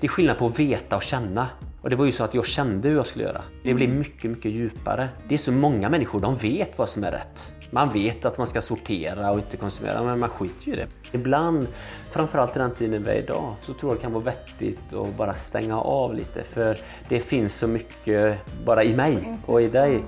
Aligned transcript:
Det 0.00 0.06
är 0.06 0.08
skillnad 0.08 0.38
på 0.38 0.46
att 0.46 0.58
veta 0.58 0.96
och 0.96 1.02
känna. 1.02 1.48
Och 1.82 1.90
det 1.90 1.96
var 1.96 2.04
ju 2.04 2.12
så 2.12 2.24
att 2.24 2.34
jag 2.34 2.46
kände 2.46 2.88
hur 2.88 2.96
jag 2.96 3.06
skulle 3.06 3.24
göra. 3.24 3.42
Det 3.62 3.74
blir 3.74 3.88
mycket, 3.88 4.30
mycket 4.30 4.52
djupare. 4.52 5.08
Det 5.28 5.34
är 5.34 5.38
så 5.38 5.52
många 5.52 5.88
människor, 5.88 6.20
de 6.20 6.34
vet 6.34 6.78
vad 6.78 6.88
som 6.88 7.04
är 7.04 7.12
rätt. 7.12 7.52
Man 7.70 7.92
vet 7.92 8.24
att 8.24 8.38
man 8.38 8.46
ska 8.46 8.60
sortera 8.60 9.30
och 9.30 9.38
inte 9.38 9.56
konsumera, 9.56 10.02
men 10.02 10.18
man 10.18 10.28
skiter 10.28 10.66
ju 10.66 10.72
i 10.72 10.76
det. 10.76 10.86
Ibland, 11.12 11.66
framförallt 12.10 12.56
i 12.56 12.58
den 12.58 12.70
tiden 12.70 13.02
vi 13.02 13.10
är 13.10 13.14
idag, 13.14 13.54
så 13.62 13.74
tror 13.74 13.92
jag 13.92 13.98
det 13.98 14.02
kan 14.02 14.12
vara 14.12 14.24
vettigt 14.24 14.92
att 14.92 15.16
bara 15.16 15.34
stänga 15.34 15.80
av 15.80 16.14
lite. 16.14 16.42
För 16.42 16.78
det 17.08 17.20
finns 17.20 17.54
så 17.54 17.66
mycket 17.66 18.38
bara 18.64 18.84
i 18.84 18.96
mig 18.96 19.36
och 19.48 19.62
i 19.62 19.68
dig. 19.68 20.04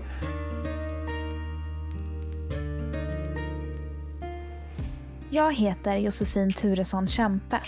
Jag 5.30 5.54
heter 5.54 5.96
Josefin 5.96 6.52
Turesson 6.52 7.08
Kämpe. 7.08 7.60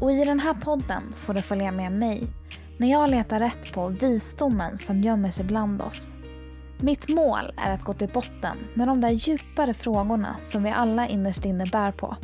Och 0.00 0.12
i 0.12 0.24
den 0.24 0.40
här 0.40 0.54
podden 0.54 1.02
får 1.14 1.34
du 1.34 1.42
följa 1.42 1.72
med 1.72 1.92
mig 1.92 2.26
när 2.78 2.90
jag 2.90 3.10
letar 3.10 3.38
rätt 3.38 3.72
på 3.72 3.88
visdomen 3.88 4.76
som 4.76 5.02
gömmer 5.02 5.30
sig 5.30 5.44
bland 5.44 5.82
oss. 5.82 6.14
Mitt 6.78 7.08
mål 7.08 7.52
är 7.56 7.74
att 7.74 7.84
gå 7.84 7.92
till 7.92 8.08
botten 8.08 8.56
med 8.74 8.88
de 8.88 9.00
där 9.00 9.10
djupare 9.10 9.74
frågorna 9.74 10.36
som 10.40 10.62
vi 10.62 10.70
alla 10.70 11.08
innerst 11.08 11.44
inne 11.44 11.66
bär 11.66 11.92
på. 11.92 12.16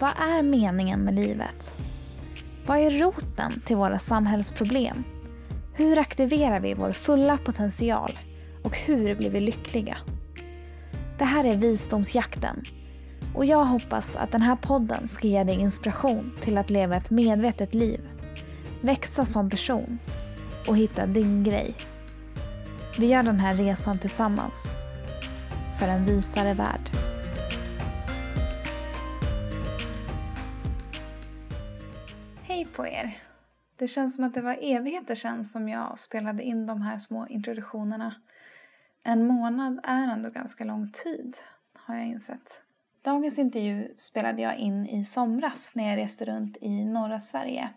Vad 0.00 0.10
är 0.10 0.42
meningen 0.42 1.00
med 1.00 1.14
livet? 1.14 1.74
Vad 2.66 2.78
är 2.78 2.90
roten 2.90 3.60
till 3.64 3.76
våra 3.76 3.98
samhällsproblem? 3.98 5.04
Hur 5.74 5.98
aktiverar 5.98 6.60
vi 6.60 6.74
vår 6.74 6.92
fulla 6.92 7.38
potential? 7.38 8.18
Och 8.64 8.78
hur 8.78 9.14
blir 9.14 9.30
vi 9.30 9.40
lyckliga? 9.40 9.96
Det 11.18 11.24
här 11.24 11.44
är 11.44 11.56
Visdomsjakten 11.56 12.64
och 13.38 13.44
jag 13.44 13.64
hoppas 13.64 14.16
att 14.16 14.30
den 14.30 14.42
här 14.42 14.56
podden 14.56 15.08
ska 15.08 15.28
ge 15.28 15.44
dig 15.44 15.54
inspiration 15.54 16.32
till 16.40 16.58
att 16.58 16.70
leva 16.70 16.96
ett 16.96 17.10
medvetet 17.10 17.74
liv, 17.74 18.00
växa 18.80 19.24
som 19.24 19.50
person 19.50 19.98
och 20.68 20.76
hitta 20.76 21.06
din 21.06 21.44
grej. 21.44 21.74
Vi 22.98 23.06
gör 23.06 23.22
den 23.22 23.40
här 23.40 23.54
resan 23.54 23.98
tillsammans 23.98 24.72
för 25.80 25.88
en 25.88 26.04
visare 26.04 26.54
värld. 26.54 26.80
Hej 32.42 32.66
på 32.76 32.86
er! 32.86 33.16
Det 33.76 33.88
känns 33.88 34.14
som 34.14 34.24
att 34.24 34.34
det 34.34 34.42
var 34.42 34.58
evigheter 34.60 35.14
sedan 35.14 35.44
som 35.44 35.68
jag 35.68 35.98
spelade 35.98 36.42
in 36.42 36.66
de 36.66 36.82
här 36.82 36.98
små 36.98 37.26
introduktionerna. 37.26 38.14
En 39.02 39.26
månad 39.26 39.80
är 39.82 40.12
ändå 40.12 40.30
ganska 40.30 40.64
lång 40.64 40.90
tid, 40.92 41.36
har 41.74 41.94
jag 41.94 42.06
insett. 42.06 42.62
Dagens 43.08 43.38
intervju 43.38 43.92
spelade 43.96 44.42
jag 44.42 44.58
in 44.58 44.86
i 44.86 45.04
somras 45.04 45.74
när 45.74 45.90
jag 45.90 45.98
reste 45.98 46.24
runt 46.24 46.56
i 46.60 46.84
norra 46.84 47.20
Sverige. 47.20 47.68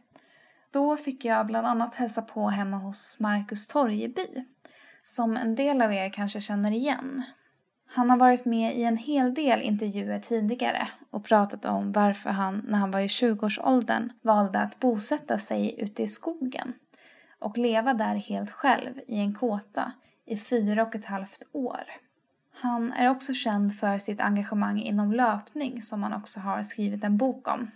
Då 0.71 0.97
fick 0.97 1.25
jag 1.25 1.47
bland 1.47 1.67
annat 1.67 1.95
hälsa 1.95 2.21
på 2.21 2.47
hemma 2.47 2.77
hos 2.77 3.19
Marcus 3.19 3.67
Torjeby, 3.67 4.27
som 5.01 5.37
en 5.37 5.55
del 5.55 5.81
av 5.81 5.93
er 5.93 6.09
kanske 6.09 6.41
känner 6.41 6.71
igen. 6.71 7.23
Han 7.87 8.09
har 8.09 8.17
varit 8.17 8.45
med 8.45 8.77
i 8.77 8.83
en 8.83 8.97
hel 8.97 9.33
del 9.33 9.61
intervjuer 9.61 10.19
tidigare 10.19 10.87
och 11.09 11.25
pratat 11.25 11.65
om 11.65 11.91
varför 11.91 12.29
han, 12.29 12.65
när 12.67 12.77
han 12.77 12.91
var 12.91 12.99
i 12.99 13.07
20-årsåldern, 13.07 14.11
valde 14.21 14.59
att 14.59 14.79
bosätta 14.79 15.37
sig 15.37 15.75
ute 15.77 16.03
i 16.03 16.07
skogen 16.07 16.73
och 17.39 17.57
leva 17.57 17.93
där 17.93 18.15
helt 18.15 18.51
själv 18.51 18.99
i 19.07 19.19
en 19.19 19.33
kåta 19.33 19.91
i 20.25 20.37
fyra 20.37 20.83
och 20.83 20.95
ett 20.95 21.05
halvt 21.05 21.43
år. 21.51 21.83
Han 22.61 22.93
är 22.93 23.09
också 23.09 23.33
känd 23.33 23.75
för 23.75 23.97
sitt 23.97 24.21
engagemang 24.21 24.79
inom 24.79 25.13
löpning 25.13 25.81
som 25.81 26.03
han 26.03 26.13
också 26.13 26.39
har 26.39 26.63
skrivit 26.63 27.03
en 27.03 27.17
bok 27.17 27.47
om. 27.47 27.71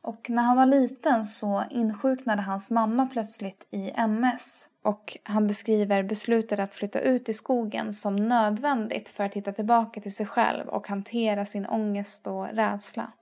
Och 0.00 0.30
när 0.30 0.42
han 0.42 0.56
var 0.56 0.66
liten 0.66 1.24
så 1.24 1.64
insjuknade 1.70 2.42
hans 2.42 2.70
mamma 2.70 3.06
plötsligt 3.06 3.66
i 3.70 3.90
MS 3.90 4.68
och 4.82 5.16
han 5.22 5.46
beskriver 5.46 6.02
beslutet 6.02 6.60
att 6.60 6.74
flytta 6.74 7.00
ut 7.00 7.28
i 7.28 7.32
skogen 7.32 7.92
som 7.92 8.16
nödvändigt 8.16 9.08
för 9.08 9.24
att 9.24 9.34
hitta 9.34 9.52
tillbaka 9.52 10.00
till 10.00 10.14
sig 10.14 10.26
själv 10.26 10.68
och 10.68 10.88
hantera 10.88 11.44
sin 11.44 11.66
ångest 11.66 12.26
och 12.26 12.46
rädsla. 12.46 13.12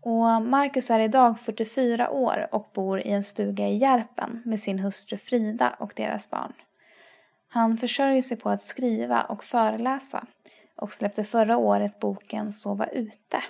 Och 0.00 0.42
Marcus 0.42 0.90
är 0.90 1.00
idag 1.00 1.40
44 1.40 2.10
år 2.10 2.48
och 2.52 2.70
bor 2.74 3.00
i 3.00 3.10
en 3.10 3.24
stuga 3.24 3.68
i 3.68 3.76
Järpen 3.76 4.42
med 4.44 4.60
sin 4.60 4.78
hustru 4.78 5.18
Frida 5.18 5.76
och 5.78 5.92
deras 5.96 6.30
barn. 6.30 6.52
Han 7.54 7.76
försörjer 7.76 8.22
sig 8.22 8.36
på 8.36 8.50
att 8.50 8.62
skriva 8.62 9.22
och 9.22 9.44
föreläsa 9.44 10.24
och 10.76 10.92
släppte 10.92 11.24
förra 11.24 11.56
året 11.56 12.00
boken 12.00 12.52
Sova 12.52 12.86
ute. 12.86 13.42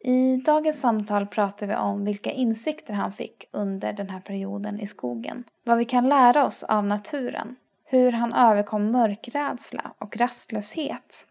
I 0.00 0.36
dagens 0.36 0.80
samtal 0.80 1.26
pratar 1.26 1.66
vi 1.66 1.74
om 1.74 2.04
vilka 2.04 2.32
insikter 2.32 2.94
han 2.94 3.12
fick 3.12 3.48
under 3.50 3.92
den 3.92 4.10
här 4.10 4.20
perioden 4.20 4.80
i 4.80 4.86
skogen. 4.86 5.44
Vad 5.64 5.78
vi 5.78 5.84
kan 5.84 6.08
lära 6.08 6.44
oss 6.44 6.62
av 6.62 6.86
naturen. 6.86 7.56
Hur 7.84 8.12
han 8.12 8.32
överkom 8.32 8.90
mörkrädsla 8.90 9.92
och 9.98 10.16
rastlöshet. 10.16 11.26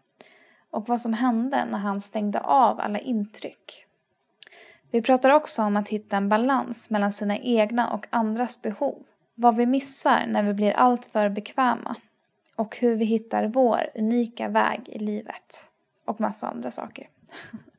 Och 0.70 0.88
vad 0.88 1.00
som 1.00 1.12
hände 1.12 1.64
när 1.70 1.78
han 1.78 2.00
stängde 2.00 2.40
av 2.40 2.80
alla 2.80 2.98
intryck. 2.98 3.86
Vi 4.90 5.02
pratar 5.02 5.30
också 5.30 5.62
om 5.62 5.76
att 5.76 5.88
hitta 5.88 6.16
en 6.16 6.28
balans 6.28 6.90
mellan 6.90 7.12
sina 7.12 7.38
egna 7.38 7.90
och 7.90 8.06
andras 8.10 8.62
behov. 8.62 9.02
Vad 9.34 9.56
vi 9.56 9.66
missar 9.66 10.26
när 10.26 10.42
vi 10.42 10.54
blir 10.54 10.72
alltför 10.72 11.28
bekväma. 11.28 11.96
Och 12.56 12.76
hur 12.76 12.96
vi 12.96 13.04
hittar 13.04 13.46
vår 13.46 13.90
unika 13.94 14.48
väg 14.48 14.88
i 14.88 14.98
livet. 14.98 15.70
Och 16.04 16.20
massa 16.20 16.48
andra 16.48 16.70
saker. 16.70 17.08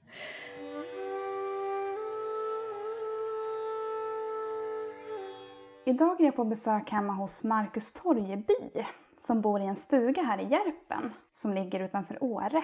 Idag 5.86 6.22
är 6.22 6.26
jag 6.26 6.36
på 6.36 6.46
besök 6.46 6.92
hemma 6.92 7.14
hos 7.14 7.44
Marcus 7.44 7.94
Torjeby 7.94 8.86
som 9.18 9.42
bor 9.42 9.62
i 9.62 9.66
en 9.66 9.76
stuga 9.76 10.24
här 10.24 10.40
i 10.42 10.50
Järpen 10.50 11.14
som 11.34 11.54
ligger 11.54 11.80
utanför 11.80 12.24
Åre. 12.24 12.64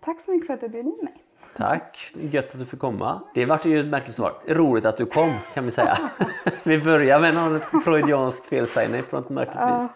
Tack 0.00 0.20
så 0.20 0.30
mycket 0.30 0.46
för 0.46 0.54
att 0.54 0.60
du 0.60 0.68
bjöd 0.68 0.86
in 0.86 0.98
mig. 1.02 1.25
Tack, 1.56 2.12
gött 2.14 2.52
att 2.52 2.58
du 2.60 2.66
fick 2.66 2.80
komma. 2.80 3.20
Det 3.34 3.44
vart 3.44 3.64
ju 3.64 3.80
ett 3.80 3.86
märkligt 3.86 4.14
svar. 4.14 4.32
Roligt 4.46 4.84
att 4.84 4.96
du 4.96 5.06
kom 5.06 5.34
kan 5.54 5.64
vi 5.64 5.70
säga. 5.70 5.98
vi 6.62 6.82
börjar 6.82 7.20
med 7.20 7.34
något 7.34 7.62
freudianskt 7.84 8.46
felsägning 8.46 9.02
på 9.10 9.16
något 9.16 9.28
märkligt 9.30 9.56
Ja. 9.60 9.78
vis. 9.78 9.88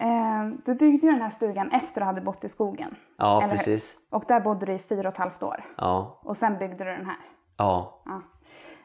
Eh, 0.00 0.46
Du 0.64 0.74
byggde 0.74 1.06
ju 1.06 1.12
den 1.12 1.22
här 1.22 1.30
stugan 1.30 1.70
efter 1.70 2.00
du 2.00 2.04
hade 2.04 2.20
bott 2.20 2.44
i 2.44 2.48
skogen. 2.48 2.94
Ja, 3.16 3.42
eller 3.42 3.50
precis. 3.56 3.94
Och 4.10 4.24
där 4.28 4.40
bodde 4.40 4.66
du 4.66 4.72
i 4.72 4.78
fyra 4.78 5.00
och 5.08 5.12
ett 5.14 5.16
halvt 5.18 5.42
år. 5.42 5.64
Ja, 5.76 6.20
Och 6.22 6.36
sen 6.36 6.58
byggde 6.58 6.84
du 6.84 6.90
den 6.90 7.06
här. 7.06 7.16
ja. 7.56 8.00
Ja. 8.04 8.20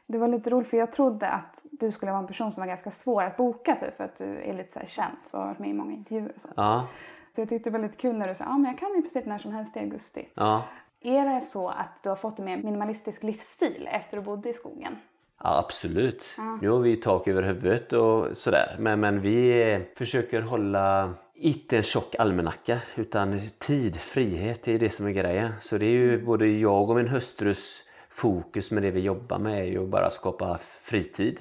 Det 0.07 0.17
var 0.17 0.27
lite 0.27 0.49
roligt 0.49 0.67
för 0.69 0.77
jag 0.77 0.91
trodde 0.91 1.29
att 1.29 1.65
du 1.71 1.91
skulle 1.91 2.11
vara 2.11 2.21
en 2.21 2.27
person 2.27 2.51
som 2.51 2.61
var 2.61 2.67
ganska 2.67 2.91
svår 2.91 3.23
att 3.23 3.37
boka 3.37 3.75
typ, 3.75 3.97
för 3.97 4.03
att 4.03 4.17
du 4.17 4.41
är 4.43 4.53
lite 4.53 4.71
så 4.71 4.79
här 4.79 4.85
känd 4.87 5.13
och 5.33 5.39
har 5.39 5.47
varit 5.47 5.59
med 5.59 5.69
i 5.69 5.73
många 5.73 5.91
intervjuer 5.93 6.31
och 6.35 6.41
så. 6.41 6.47
ja. 6.55 6.87
Så 7.35 7.41
jag 7.41 7.49
tyckte 7.49 7.69
det 7.69 7.73
var 7.77 7.79
lite 7.85 7.97
kul 7.97 8.17
när 8.17 8.27
du 8.27 8.35
sa 8.35 8.43
ja 8.43 8.57
men 8.57 8.65
jag 8.71 8.77
kan 8.79 8.89
i 8.89 9.01
princip 9.01 9.25
när 9.25 9.37
som 9.37 9.53
helst 9.53 9.77
i 9.77 9.79
augusti. 9.79 10.27
ja. 10.33 10.63
Är 11.01 11.35
det 11.35 11.41
så 11.41 11.69
att 11.69 12.03
du 12.03 12.09
har 12.09 12.15
fått 12.15 12.39
en 12.39 12.45
mer 12.45 12.57
minimalistisk 12.57 13.23
livsstil 13.23 13.89
efter 13.91 14.17
du 14.17 14.23
bodde 14.23 14.49
i 14.49 14.53
skogen? 14.53 14.97
Ja, 15.43 15.57
absolut. 15.57 16.29
Nu 16.61 16.69
har 16.69 16.79
vi 16.79 16.95
tak 16.95 17.27
över 17.27 17.41
huvudet 17.41 17.93
och 17.93 18.37
sådär. 18.37 18.75
Men, 18.79 18.99
men 18.99 19.21
vi 19.21 19.79
försöker 19.97 20.41
hålla 20.41 21.13
inte 21.33 21.77
en 21.77 21.83
tjock 21.83 22.15
almanacka 22.19 22.79
utan 22.95 23.41
tid, 23.57 23.95
frihet, 23.95 24.63
det 24.63 24.73
är 24.73 24.79
det 24.79 24.89
som 24.89 25.07
är 25.07 25.11
grejen. 25.11 25.51
Så 25.61 25.77
det 25.77 25.85
är 25.85 25.89
ju 25.89 26.25
både 26.25 26.47
jag 26.47 26.89
och 26.89 26.95
min 26.95 27.07
hustrus 27.07 27.83
fokus 28.09 28.71
med 28.71 28.83
det 28.83 28.91
vi 28.91 28.99
jobbar 28.99 29.39
med 29.39 29.59
är 29.59 29.63
ju 29.63 29.83
att 29.83 29.89
bara 29.89 30.09
skapa 30.09 30.59
fritid. 30.81 31.39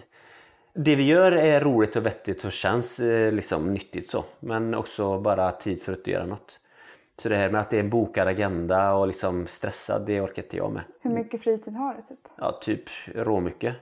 Det 0.75 0.97
vi 0.97 1.03
gör 1.03 1.33
är 1.33 1.61
roligt 1.61 1.97
och 1.97 2.07
vettigt 2.07 2.45
och 2.45 2.53
känns 2.53 3.01
eh, 3.01 3.33
liksom 3.33 3.73
nyttigt 3.73 4.11
så. 4.11 4.25
Men 4.41 4.75
också 4.75 5.21
bara 5.21 5.53
tid 5.53 5.83
för 5.83 5.93
att 5.93 6.07
göra 6.07 6.27
något. 6.27 6.61
Så 7.19 7.29
det 7.29 7.37
här 7.37 7.51
med 7.51 7.61
att 7.61 7.71
det 7.71 7.77
är 7.77 7.81
en 7.81 7.91
bokad 7.91 8.29
agenda 8.29 8.95
och 8.95 9.07
liksom 9.07 9.47
stressad, 9.47 10.07
det 10.07 10.21
orkar 10.21 10.43
inte 10.43 10.57
jag 10.57 10.73
med. 10.73 10.83
Hur 11.01 11.11
mycket 11.11 11.43
fritid 11.43 11.75
har 11.75 11.95
du 11.95 12.03
typ? 12.03 12.29
Ja, 12.37 12.59
typ 12.63 12.83
råmycket. 13.15 13.75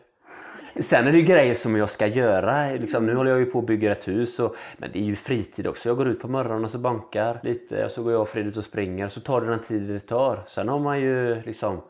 Sen 0.81 1.07
är 1.07 1.13
det 1.13 1.19
ju 1.19 1.25
grejer 1.25 1.55
som 1.55 1.77
jag 1.77 1.91
ska 1.91 2.07
göra. 2.07 2.71
Liksom, 2.71 3.07
nu 3.07 3.15
håller 3.15 3.31
jag 3.31 3.41
ju 3.41 3.47
på 3.47 3.59
att 3.59 3.67
bygga 3.67 3.93
ett 3.93 4.09
hus. 4.09 4.39
Och, 4.39 4.57
men 4.77 4.91
det 4.93 4.99
är 4.99 5.03
ju 5.03 5.17
fritid 5.17 5.67
också. 5.67 5.89
Jag 5.89 5.97
går 5.97 6.09
ut 6.09 6.21
på 6.21 6.29
morgonen 6.29 6.65
och 6.65 6.71
så 6.71 6.79
bankar 6.79 7.41
lite. 7.43 7.85
Och 7.85 7.91
så 7.91 8.03
går 8.03 8.13
jag 8.13 8.23
och 8.23 8.29
Fred 8.29 8.47
ut 8.47 8.57
och 8.57 8.65
springer. 8.65 9.09
Så 9.09 9.21
tar 9.21 9.41
det 9.41 9.47
den 9.47 9.59
tid 9.59 9.83
det 9.83 10.01
tar. 10.01 10.45
Sen 10.49 10.69
har 10.69 10.79
man 10.79 11.01
ju 11.01 11.43
liksom 11.43 11.81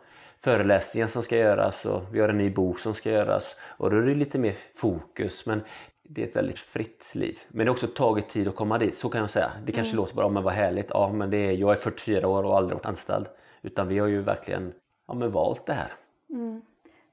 föreläsningar 0.40 1.06
som 1.06 1.22
ska 1.22 1.36
göras. 1.36 1.84
Och 1.84 2.02
vi 2.12 2.20
har 2.20 2.28
en 2.28 2.38
ny 2.38 2.50
bok 2.50 2.78
som 2.78 2.94
ska 2.94 3.10
göras. 3.10 3.56
Och 3.62 3.90
då 3.90 3.96
är 3.96 4.02
det 4.02 4.14
lite 4.14 4.38
mer 4.38 4.54
fokus. 4.74 5.46
Men 5.46 5.60
det 6.08 6.22
är 6.22 6.26
ett 6.26 6.36
väldigt 6.36 6.58
fritt 6.58 7.14
liv. 7.14 7.38
Men 7.48 7.66
det 7.66 7.70
har 7.70 7.74
också 7.74 7.86
tagit 7.86 8.28
tid 8.28 8.48
att 8.48 8.56
komma 8.56 8.78
dit. 8.78 8.98
Så 8.98 9.08
kan 9.08 9.20
jag 9.20 9.30
säga. 9.30 9.52
Det 9.66 9.72
kanske 9.72 9.96
låter 9.96 10.14
bara, 10.14 10.28
men 10.28 10.42
vad 10.42 10.54
härligt. 10.54 10.86
Ja, 10.90 11.12
men 11.12 11.30
det 11.30 11.36
är, 11.36 11.52
jag 11.52 11.72
är 11.72 11.76
44 11.76 12.28
år 12.28 12.42
och 12.42 12.56
aldrig 12.56 12.76
varit 12.76 12.86
anställd. 12.86 13.26
Utan 13.62 13.88
vi 13.88 13.98
har 13.98 14.06
ju 14.06 14.22
verkligen 14.22 14.72
ja, 15.08 15.14
men 15.14 15.32
valt 15.32 15.66
det 15.66 15.72
här. 15.72 15.92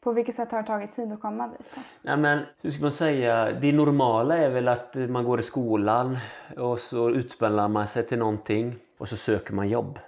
På 0.02 0.12
vilket 0.12 0.36
sätt 0.36 0.52
har 0.52 0.62
det 0.62 0.68
tagit 0.68 0.92
tid 0.92 1.12
att 1.12 1.22
komma 1.22 1.48
dit? 1.48 1.70
Då? 1.76 1.82
Nej 2.02 2.18
men 2.18 2.40
hur 2.62 2.70
ska 2.70 2.82
man 2.82 2.92
säga? 2.92 3.52
Det 3.52 3.72
normala 3.72 4.38
är 4.38 4.50
väl 4.50 4.68
att 4.68 4.96
man 4.96 5.24
går 5.24 5.40
i 5.40 5.44
skolan 5.44 6.18
och 6.58 6.80
så 6.80 7.10
utbildar 7.10 7.68
man 7.68 7.88
sig 7.88 8.08
till 8.08 8.20
någonting 8.20 8.76
och 8.98 9.10
så 9.10 9.16
söker 9.16 9.54
man 9.54 9.70
jobb. 9.70 10.00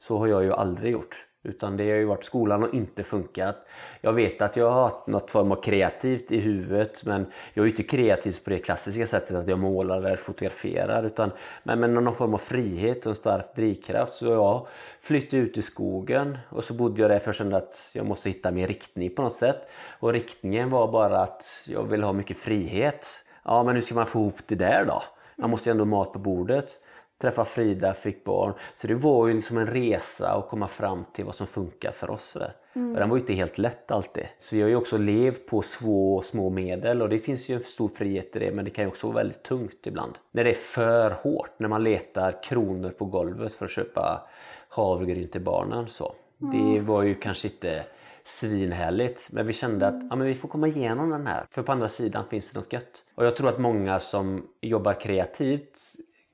Så 0.00 0.18
har 0.18 0.26
jag 0.26 0.44
ju 0.44 0.52
aldrig 0.52 0.92
gjort. 0.92 1.27
Utan 1.48 1.76
det 1.76 1.90
har 1.90 1.96
ju 1.96 2.04
varit 2.04 2.24
skolan 2.24 2.62
och 2.62 2.74
inte 2.74 3.02
funkat. 3.02 3.56
Jag 4.00 4.12
vet 4.12 4.42
att 4.42 4.56
jag 4.56 4.70
har 4.70 4.82
haft 4.82 5.06
något 5.06 5.30
form 5.30 5.52
av 5.52 5.62
kreativt 5.62 6.32
i 6.32 6.38
huvudet 6.38 7.04
men 7.04 7.26
jag 7.54 7.62
är 7.62 7.66
ju 7.66 7.70
inte 7.70 7.82
kreativ 7.82 8.36
på 8.44 8.50
det 8.50 8.58
klassiska 8.58 9.06
sättet 9.06 9.36
att 9.36 9.48
jag 9.48 9.58
målar 9.58 9.96
eller 9.96 10.16
fotograferar 10.16 11.02
utan 11.06 11.30
men 11.62 11.80
med 11.80 11.90
någon 11.90 12.14
form 12.14 12.34
av 12.34 12.38
frihet 12.38 13.06
och 13.06 13.10
en 13.10 13.16
stark 13.16 13.56
drivkraft. 13.56 14.14
Så 14.14 14.26
jag 14.26 14.66
flyttade 15.00 15.42
ut 15.42 15.58
i 15.58 15.62
skogen 15.62 16.38
och 16.48 16.64
så 16.64 16.74
bodde 16.74 17.00
jag 17.00 17.10
där 17.10 17.18
för 17.18 17.28
jag 17.28 17.34
kände 17.34 17.56
att 17.56 17.90
jag 17.92 18.06
måste 18.06 18.28
hitta 18.28 18.50
min 18.50 18.66
riktning 18.66 19.14
på 19.14 19.22
något 19.22 19.32
sätt. 19.32 19.68
Och 19.98 20.12
riktningen 20.12 20.70
var 20.70 20.92
bara 20.92 21.20
att 21.20 21.44
jag 21.66 21.82
vill 21.82 22.02
ha 22.02 22.12
mycket 22.12 22.36
frihet. 22.36 23.06
Ja 23.44 23.62
men 23.62 23.74
hur 23.74 23.82
ska 23.82 23.94
man 23.94 24.06
få 24.06 24.18
ihop 24.18 24.40
det 24.46 24.54
där 24.54 24.84
då? 24.84 25.02
Man 25.36 25.50
måste 25.50 25.68
ju 25.68 25.70
ändå 25.70 25.84
ha 25.84 25.90
mat 25.90 26.12
på 26.12 26.18
bordet 26.18 26.80
träffa 27.18 27.44
Frida, 27.44 27.94
fick 27.94 28.24
barn. 28.24 28.52
Så 28.74 28.86
det 28.86 28.94
var 28.94 29.26
ju 29.26 29.34
liksom 29.34 29.58
en 29.58 29.66
resa 29.66 30.32
att 30.32 30.48
komma 30.48 30.68
fram 30.68 31.04
till 31.12 31.24
vad 31.24 31.34
som 31.34 31.46
funkar 31.46 31.92
för 31.92 32.10
oss. 32.10 32.36
Mm. 32.72 32.92
Och 32.92 33.00
den 33.00 33.08
var 33.08 33.16
ju 33.16 33.20
inte 33.20 33.32
helt 33.32 33.58
lätt 33.58 33.90
alltid. 33.90 34.24
Så 34.38 34.56
vi 34.56 34.62
har 34.62 34.68
ju 34.68 34.76
också 34.76 34.98
levt 34.98 35.46
på 35.46 35.62
små, 35.62 36.22
små 36.22 36.50
medel 36.50 37.02
och 37.02 37.08
det 37.08 37.18
finns 37.18 37.48
ju 37.48 37.54
en 37.54 37.62
stor 37.62 37.88
frihet 37.88 38.36
i 38.36 38.38
det 38.38 38.52
men 38.52 38.64
det 38.64 38.70
kan 38.70 38.84
ju 38.84 38.88
också 38.88 39.06
vara 39.06 39.16
väldigt 39.16 39.42
tungt 39.42 39.86
ibland. 39.86 40.18
När 40.30 40.44
det 40.44 40.50
är 40.50 40.54
för 40.54 41.10
hårt, 41.10 41.50
när 41.58 41.68
man 41.68 41.84
letar 41.84 42.42
kronor 42.42 42.90
på 42.90 43.04
golvet 43.04 43.52
för 43.52 43.64
att 43.64 43.70
köpa 43.70 44.28
havregryn 44.68 45.28
till 45.28 45.40
barnen. 45.40 45.88
Så. 45.88 46.14
Mm. 46.42 46.74
Det 46.74 46.80
var 46.80 47.02
ju 47.02 47.14
kanske 47.14 47.48
inte 47.48 47.84
svinhärligt 48.24 49.28
men 49.32 49.46
vi 49.46 49.52
kände 49.52 49.86
att 49.86 50.02
ja, 50.10 50.16
men 50.16 50.26
vi 50.26 50.34
får 50.34 50.48
komma 50.48 50.68
igenom 50.68 51.10
den 51.10 51.26
här 51.26 51.46
för 51.50 51.62
på 51.62 51.72
andra 51.72 51.88
sidan 51.88 52.24
finns 52.30 52.52
det 52.52 52.58
något 52.58 52.72
gött. 52.72 53.04
Och 53.14 53.26
jag 53.26 53.36
tror 53.36 53.48
att 53.48 53.58
många 53.58 54.00
som 54.00 54.46
jobbar 54.60 55.00
kreativt 55.00 55.78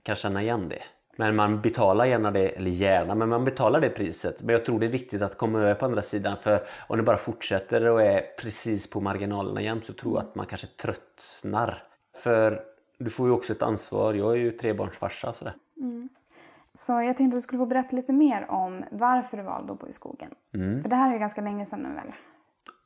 kan 0.04 0.16
känna 0.16 0.42
igen 0.42 0.68
det. 0.68 0.82
Men 1.16 1.36
man 1.36 1.60
betalar 1.60 2.04
gärna 2.04 2.30
det, 2.30 2.48
eller 2.48 2.70
gärna, 2.70 3.14
men 3.14 3.28
man 3.28 3.44
betalar 3.44 3.80
det 3.80 3.90
priset. 3.90 4.42
Men 4.42 4.52
jag 4.52 4.64
tror 4.64 4.80
det 4.80 4.86
är 4.86 4.90
viktigt 4.90 5.22
att 5.22 5.38
komma 5.38 5.60
över 5.60 5.74
på 5.74 5.84
andra 5.84 6.02
sidan 6.02 6.36
för 6.36 6.66
om 6.88 6.96
det 6.96 7.02
bara 7.02 7.16
fortsätter 7.16 7.84
och 7.84 8.02
är 8.02 8.22
precis 8.38 8.90
på 8.90 9.00
marginalerna 9.00 9.62
jämt 9.62 9.84
så 9.84 9.92
tror 9.92 10.14
jag 10.16 10.24
att 10.24 10.34
man 10.34 10.46
kanske 10.46 10.66
tröttnar. 10.66 11.82
För 12.16 12.62
du 12.98 13.10
får 13.10 13.26
ju 13.26 13.32
också 13.32 13.52
ett 13.52 13.62
ansvar, 13.62 14.14
jag 14.14 14.32
är 14.32 14.36
ju 14.36 14.50
trebarnsfarsa 14.50 15.28
och 15.28 15.36
sådär. 15.36 15.54
Mm. 15.76 16.08
Så 16.74 16.92
jag 16.92 17.16
tänkte 17.16 17.24
att 17.24 17.38
du 17.38 17.40
skulle 17.40 17.58
få 17.58 17.66
berätta 17.66 17.96
lite 17.96 18.12
mer 18.12 18.50
om 18.50 18.84
varför 18.90 19.36
du 19.36 19.42
valde 19.42 19.72
att 19.72 19.78
bo 19.78 19.88
i 19.88 19.92
skogen. 19.92 20.34
Mm. 20.54 20.82
För 20.82 20.88
det 20.88 20.96
här 20.96 21.08
är 21.08 21.12
ju 21.12 21.18
ganska 21.18 21.40
länge 21.40 21.66
sedan 21.66 21.80
nu 21.80 21.94
väl? 21.94 22.12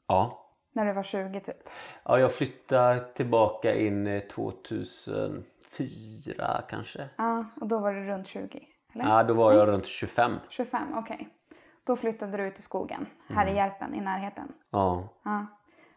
Ja. 0.06 0.44
När 0.72 0.86
du 0.86 0.92
var 0.92 1.02
20 1.02 1.40
typ? 1.40 1.68
Ja, 2.02 2.18
jag 2.18 2.32
flyttade 2.32 3.04
tillbaka 3.14 3.74
in 3.74 4.22
2000 4.30 5.44
24 5.78 6.62
kanske. 6.70 7.08
Ja, 7.16 7.44
och 7.60 7.68
då 7.68 7.78
var 7.78 7.92
du 7.92 8.04
runt 8.04 8.26
20? 8.26 8.68
Eller? 8.94 9.04
Ja, 9.04 9.22
då 9.22 9.34
var 9.34 9.52
jag 9.52 9.66
Nej. 9.66 9.74
runt 9.74 9.86
25. 9.86 10.32
25, 10.48 10.82
okej. 10.94 11.14
Okay. 11.14 11.26
Då 11.84 11.96
flyttade 11.96 12.36
du 12.36 12.46
ut 12.46 12.58
i 12.58 12.62
skogen, 12.62 13.06
här 13.28 13.42
mm. 13.42 13.54
i 13.54 13.56
Järpen, 13.56 13.94
i 13.94 14.00
närheten? 14.00 14.52
Ja. 14.70 15.08
ja. 15.24 15.46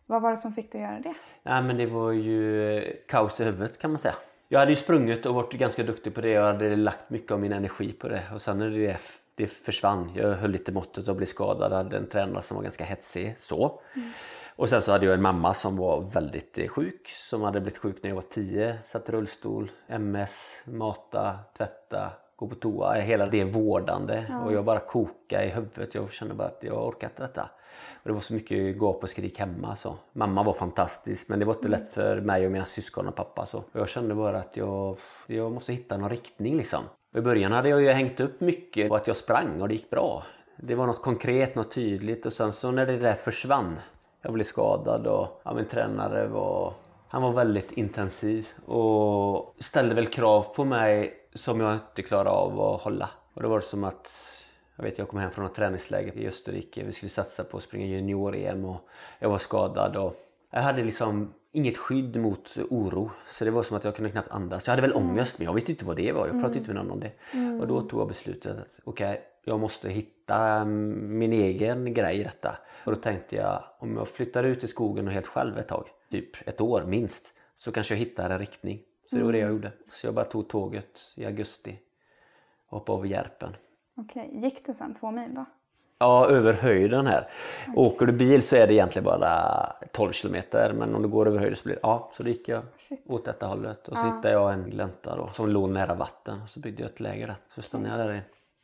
Vad 0.05 0.21
var 0.21 0.31
det 0.31 0.37
som 0.37 0.51
fick 0.51 0.71
dig 0.71 0.83
att 0.83 0.91
göra 0.91 0.99
det? 0.99 1.13
Ja, 1.43 1.61
men 1.61 1.77
det 1.77 1.85
var 1.85 2.11
ju 2.11 2.81
kaos 3.07 3.39
i 3.39 3.43
huvudet 3.43 3.79
kan 3.79 3.91
man 3.91 3.99
säga. 3.99 4.15
Jag 4.47 4.59
hade 4.59 4.71
ju 4.71 4.75
sprungit 4.75 5.25
och 5.25 5.35
varit 5.35 5.53
ganska 5.53 5.83
duktig 5.83 6.15
på 6.15 6.21
det. 6.21 6.29
Jag 6.29 6.45
hade 6.45 6.75
lagt 6.75 7.09
mycket 7.09 7.31
av 7.31 7.39
min 7.39 7.53
energi 7.53 7.93
på 7.93 8.07
det. 8.07 8.23
Och 8.33 8.41
sen 8.41 8.57
när 8.57 8.69
det, 8.69 8.97
det 9.35 9.47
försvann, 9.47 10.11
jag 10.15 10.35
höll 10.35 10.51
lite 10.51 10.71
måttet 10.71 11.07
och 11.07 11.15
blev 11.15 11.25
skadad. 11.25 11.71
Jag 11.71 11.77
hade 11.77 11.97
en 11.97 12.07
tränare 12.07 12.43
som 12.43 12.55
var 12.57 12.63
ganska 12.63 12.83
hetsig. 12.83 13.35
Så. 13.37 13.81
Mm. 13.95 14.09
Och 14.55 14.69
sen 14.69 14.81
så 14.81 14.91
hade 14.91 15.05
jag 15.05 15.13
en 15.13 15.21
mamma 15.21 15.53
som 15.53 15.75
var 15.75 16.01
väldigt 16.01 16.57
eh, 16.57 16.67
sjuk, 16.67 17.07
som 17.29 17.41
hade 17.41 17.61
blivit 17.61 17.77
sjuk 17.77 17.97
när 18.03 18.09
jag 18.09 18.15
var 18.15 18.21
10. 18.21 18.77
Satt 18.85 19.09
i 19.09 19.11
rullstol, 19.11 19.71
MS, 19.87 20.63
mata, 20.65 21.39
tvätta, 21.57 22.11
gå 22.35 22.47
på 22.47 22.55
toa. 22.55 22.93
Hela 22.93 23.25
det 23.25 23.43
vårdande. 23.43 24.25
Ja. 24.29 24.39
Och 24.39 24.53
jag 24.53 24.65
bara 24.65 24.79
kokade 24.79 25.45
i 25.45 25.49
huvudet. 25.49 25.95
Jag 25.95 26.11
kände 26.11 26.33
bara 26.33 26.47
att 26.47 26.63
jag 26.63 26.87
orkar 26.87 27.07
inte 27.07 27.23
detta. 27.23 27.49
Och 27.93 28.07
det 28.07 28.13
var 28.13 28.21
så 28.21 28.33
mycket 28.33 28.81
gap 28.81 29.03
och 29.03 29.09
skrik 29.09 29.39
hemma. 29.39 29.75
Så. 29.75 29.95
Mamma 30.13 30.43
var 30.43 30.53
fantastisk 30.53 31.29
men 31.29 31.39
det 31.39 31.45
var 31.45 31.53
inte 31.53 31.67
mm. 31.67 31.79
lätt 31.79 31.93
för 31.93 32.21
mig 32.21 32.45
och 32.45 32.51
mina 32.51 32.65
syskon 32.65 33.07
och 33.07 33.15
pappa. 33.15 33.45
Så. 33.45 33.63
Jag 33.71 33.89
kände 33.89 34.15
bara 34.15 34.37
att 34.37 34.57
jag, 34.57 34.97
jag 35.27 35.51
måste 35.51 35.73
hitta 35.73 35.97
någon 35.97 36.09
riktning 36.09 36.57
liksom. 36.57 36.83
I 37.15 37.21
början 37.21 37.51
hade 37.51 37.69
jag 37.69 37.81
ju 37.81 37.89
hängt 37.91 38.19
upp 38.19 38.41
mycket 38.41 38.89
på 38.89 38.95
att 38.95 39.07
jag 39.07 39.17
sprang 39.17 39.61
och 39.61 39.67
det 39.67 39.73
gick 39.73 39.89
bra. 39.89 40.23
Det 40.57 40.75
var 40.75 40.87
något 40.87 41.01
konkret, 41.01 41.55
något 41.55 41.71
tydligt 41.71 42.25
och 42.25 42.33
sen 42.33 42.53
så 42.53 42.71
när 42.71 42.85
det 42.85 42.97
där 42.97 43.13
försvann 43.13 43.79
jag 44.21 44.33
blev 44.33 44.43
skadad 44.43 45.07
och 45.07 45.41
ja, 45.43 45.53
min 45.53 45.65
tränare 45.65 46.27
var, 46.27 46.73
han 47.07 47.21
var 47.21 47.31
väldigt 47.31 47.71
intensiv 47.71 48.47
och 48.65 49.55
ställde 49.59 49.95
väl 49.95 50.05
krav 50.05 50.43
på 50.55 50.65
mig 50.65 51.13
som 51.33 51.59
jag 51.59 51.73
inte 51.73 52.01
klarade 52.01 52.29
av 52.29 52.61
att 52.61 52.81
hålla. 52.81 53.09
Och 53.33 53.41
det 53.41 53.47
var 53.47 53.59
som 53.59 53.83
att 53.83 54.11
jag 54.75 54.83
vet 54.83 54.97
jag 54.97 55.07
kom 55.07 55.19
hem 55.19 55.31
från 55.31 55.45
ett 55.45 55.55
träningsläger 55.55 56.17
i 56.17 56.27
Österrike. 56.27 56.83
Vi 56.83 56.91
skulle 56.91 57.09
satsa 57.09 57.43
på 57.43 57.57
att 57.57 57.63
springa 57.63 57.85
junior-EM 57.85 58.65
och 58.65 58.89
jag 59.19 59.29
var 59.29 59.37
skadad 59.37 59.97
och 59.97 60.15
jag 60.51 60.61
hade 60.61 60.83
liksom 60.83 61.33
inget 61.51 61.77
skydd 61.77 62.15
mot 62.15 62.57
oro. 62.69 63.11
Så 63.27 63.45
det 63.45 63.51
var 63.51 63.63
som 63.63 63.77
att 63.77 63.83
jag 63.83 63.95
kunde 63.95 64.11
knappt 64.11 64.31
andas. 64.31 64.67
Jag 64.67 64.71
hade 64.71 64.81
väl 64.81 64.95
ångest 64.95 65.39
men 65.39 65.45
jag 65.45 65.53
visste 65.53 65.71
inte 65.71 65.85
vad 65.85 65.95
det 65.95 66.11
var. 66.11 66.27
Jag 66.27 66.31
pratade 66.31 66.47
mm. 66.47 66.57
inte 66.57 66.73
med 66.73 66.83
någon 66.83 66.91
om 66.91 66.99
det. 66.99 67.11
Mm. 67.31 67.61
Och 67.61 67.67
då 67.67 67.81
tog 67.81 67.99
jag 67.99 68.07
beslutet 68.07 68.51
att 68.51 68.79
okej, 68.83 69.09
okay, 69.09 69.21
jag 69.43 69.59
måste 69.59 69.89
hitta 69.89 70.65
min 70.65 71.33
egen 71.33 71.93
grej 71.93 72.19
i 72.19 72.23
detta. 72.23 72.57
Och 72.83 72.91
då 72.91 73.01
tänkte 73.01 73.35
jag 73.35 73.63
om 73.79 73.97
jag 73.97 74.07
flyttar 74.07 74.43
ut 74.43 74.63
i 74.63 74.67
skogen 74.67 75.07
och 75.07 75.13
helt 75.13 75.27
själv 75.27 75.57
ett 75.57 75.67
tag, 75.67 75.87
typ 76.11 76.47
ett 76.47 76.61
år 76.61 76.83
minst, 76.83 77.33
så 77.55 77.71
kanske 77.71 77.93
jag 77.93 77.99
hittar 77.99 78.29
en 78.29 78.39
riktning. 78.39 78.81
Så 79.09 79.15
det 79.15 79.23
var 79.23 79.31
det 79.31 79.37
jag 79.37 79.49
mm. 79.49 79.55
gjorde. 79.55 79.71
Så 79.91 80.07
jag 80.07 80.13
bara 80.13 80.25
tog 80.25 80.49
tåget 80.49 81.13
i 81.15 81.25
augusti 81.25 81.79
och 82.67 82.77
hoppade 82.77 82.97
över 82.97 83.07
Järpen. 83.07 83.55
Okej, 83.95 84.29
gick 84.33 84.65
det 84.65 84.73
sen 84.73 84.93
två 84.93 85.11
mil 85.11 85.35
då? 85.35 85.45
Ja, 85.97 86.27
över 86.29 86.53
höjden 86.53 87.07
här. 87.07 87.29
Okay. 87.61 87.85
Åker 87.85 88.05
du 88.05 88.13
bil 88.13 88.43
så 88.43 88.55
är 88.55 88.67
det 88.67 88.73
egentligen 88.73 89.03
bara 89.03 89.73
12 89.91 90.11
kilometer 90.11 90.73
men 90.73 90.95
om 90.95 91.01
du 91.01 91.07
går 91.07 91.27
över 91.27 91.39
höjden 91.39 91.55
så 91.55 91.63
blir 91.63 91.75
det, 91.75 91.79
ja, 91.83 92.09
så 92.13 92.23
då 92.23 92.29
gick 92.29 92.49
jag 92.49 92.63
Shit. 92.77 93.03
åt 93.07 93.25
detta 93.25 93.47
hållet 93.47 93.87
och 93.87 93.97
så 93.97 94.05
ja. 94.05 94.15
hittade 94.15 94.33
jag 94.33 94.53
en 94.53 94.69
glänta 94.69 95.15
då 95.15 95.29
som 95.33 95.49
låg 95.49 95.69
nära 95.69 95.93
vatten 95.93 96.41
och 96.41 96.49
så 96.49 96.59
byggde 96.59 96.83
jag 96.83 96.91
ett 96.91 96.99
läger 96.99 97.27
där. 97.27 97.35
Så 97.55 97.61
stannade 97.61 97.97
jag 97.97 98.07
där 98.07 98.15
i 98.15 98.21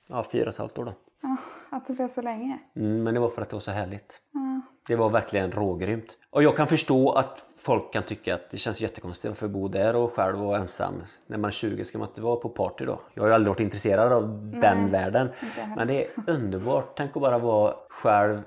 ja, 0.09 0.23
fyra 0.31 0.43
och 0.43 0.53
ett 0.53 0.57
halvt 0.57 0.77
år 0.77 0.85
då. 0.85 0.93
Ja, 1.21 1.37
att 1.69 1.87
det 1.87 1.93
blev 1.93 2.07
så 2.07 2.21
länge. 2.21 2.59
Mm, 2.75 3.03
men 3.03 3.13
det 3.13 3.19
var 3.19 3.29
för 3.29 3.41
att 3.41 3.49
det 3.49 3.55
var 3.55 3.61
så 3.61 3.71
härligt. 3.71 4.21
Ja. 4.33 4.61
Det 4.87 4.95
var 4.95 5.09
verkligen 5.09 5.51
rågrymt. 5.51 6.17
Och 6.29 6.43
jag 6.43 6.57
kan 6.57 6.67
förstå 6.67 7.11
att 7.11 7.45
folk 7.57 7.93
kan 7.93 8.03
tycka 8.03 8.35
att 8.35 8.51
det 8.51 8.57
känns 8.57 8.81
jättekonstigt 8.81 9.43
att 9.43 9.49
bo 9.51 9.67
där 9.67 9.95
och 9.95 10.13
själv 10.13 10.45
och 10.45 10.57
ensam. 10.57 10.93
När 11.27 11.37
man 11.37 11.47
är 11.47 11.53
20 11.53 11.85
ska 11.85 11.97
man 11.97 12.07
inte 12.07 12.21
vara 12.21 12.35
på 12.35 12.49
party 12.49 12.85
då. 12.85 12.99
Jag 13.13 13.23
har 13.23 13.27
ju 13.27 13.33
aldrig 13.33 13.49
varit 13.49 13.59
intresserad 13.59 14.13
av 14.13 14.29
Nej, 14.29 14.61
den 14.61 14.91
världen. 14.91 15.29
Men 15.75 15.87
det 15.87 16.05
är 16.05 16.09
underbart. 16.27 16.93
Tänk 16.97 17.15
att 17.15 17.21
bara 17.21 17.37
vara 17.37 17.73
själv 17.89 18.41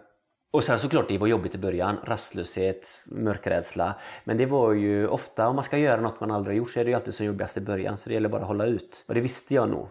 och 0.53 0.65
sen 0.65 0.79
såklart 0.79 1.09
det 1.09 1.19
var 1.19 1.27
jobbigt 1.27 1.55
i 1.55 1.59
början, 1.59 1.97
rastlöshet, 2.05 3.03
mörkrädsla. 3.07 3.95
Men 4.25 4.37
det 4.37 4.47
var 4.47 4.73
ju 4.73 5.09
ofta 5.09 5.49
om 5.49 5.55
man 5.55 5.65
ska 5.65 5.79
göra 5.79 6.01
något 6.01 6.21
man 6.21 6.31
aldrig 6.31 6.57
gjort 6.57 6.71
så 6.71 6.81
är 6.81 6.85
det 6.85 6.91
ju 6.91 6.95
alltid 6.95 7.15
som 7.15 7.27
jobbigast 7.27 7.57
i 7.57 7.61
början. 7.61 7.97
Så 7.97 8.09
det 8.09 8.15
gäller 8.15 8.29
bara 8.29 8.41
att 8.41 8.49
hålla 8.49 8.67
ut. 8.67 9.05
Och 9.09 9.15
det 9.15 9.21
visste 9.21 9.55
jag 9.55 9.69
nog. 9.69 9.89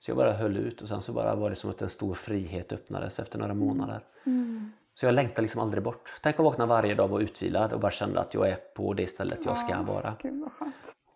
Så 0.00 0.10
jag 0.10 0.16
bara 0.16 0.32
höll 0.32 0.56
ut 0.56 0.82
och 0.82 0.88
sen 0.88 1.02
så 1.02 1.12
bara 1.12 1.34
var 1.34 1.50
det 1.50 1.56
som 1.56 1.70
att 1.70 1.82
en 1.82 1.90
stor 1.90 2.14
frihet 2.14 2.72
öppnades 2.72 3.18
efter 3.18 3.38
några 3.38 3.54
månader. 3.54 4.00
Mm. 4.26 4.72
Så 4.94 5.06
jag 5.06 5.14
längtar 5.14 5.42
liksom 5.42 5.60
aldrig 5.60 5.82
bort. 5.82 6.20
Tänk 6.22 6.36
att 6.36 6.44
vakna 6.44 6.66
varje 6.66 6.94
dag 6.94 7.04
och 7.04 7.10
vara 7.10 7.22
utvilad 7.22 7.72
och 7.72 7.80
bara 7.80 7.92
känna 7.92 8.20
att 8.20 8.34
jag 8.34 8.48
är 8.48 8.56
på 8.74 8.94
det 8.94 9.06
stället 9.06 9.38
jag 9.44 9.58
ska 9.58 9.82
vara. 9.82 10.14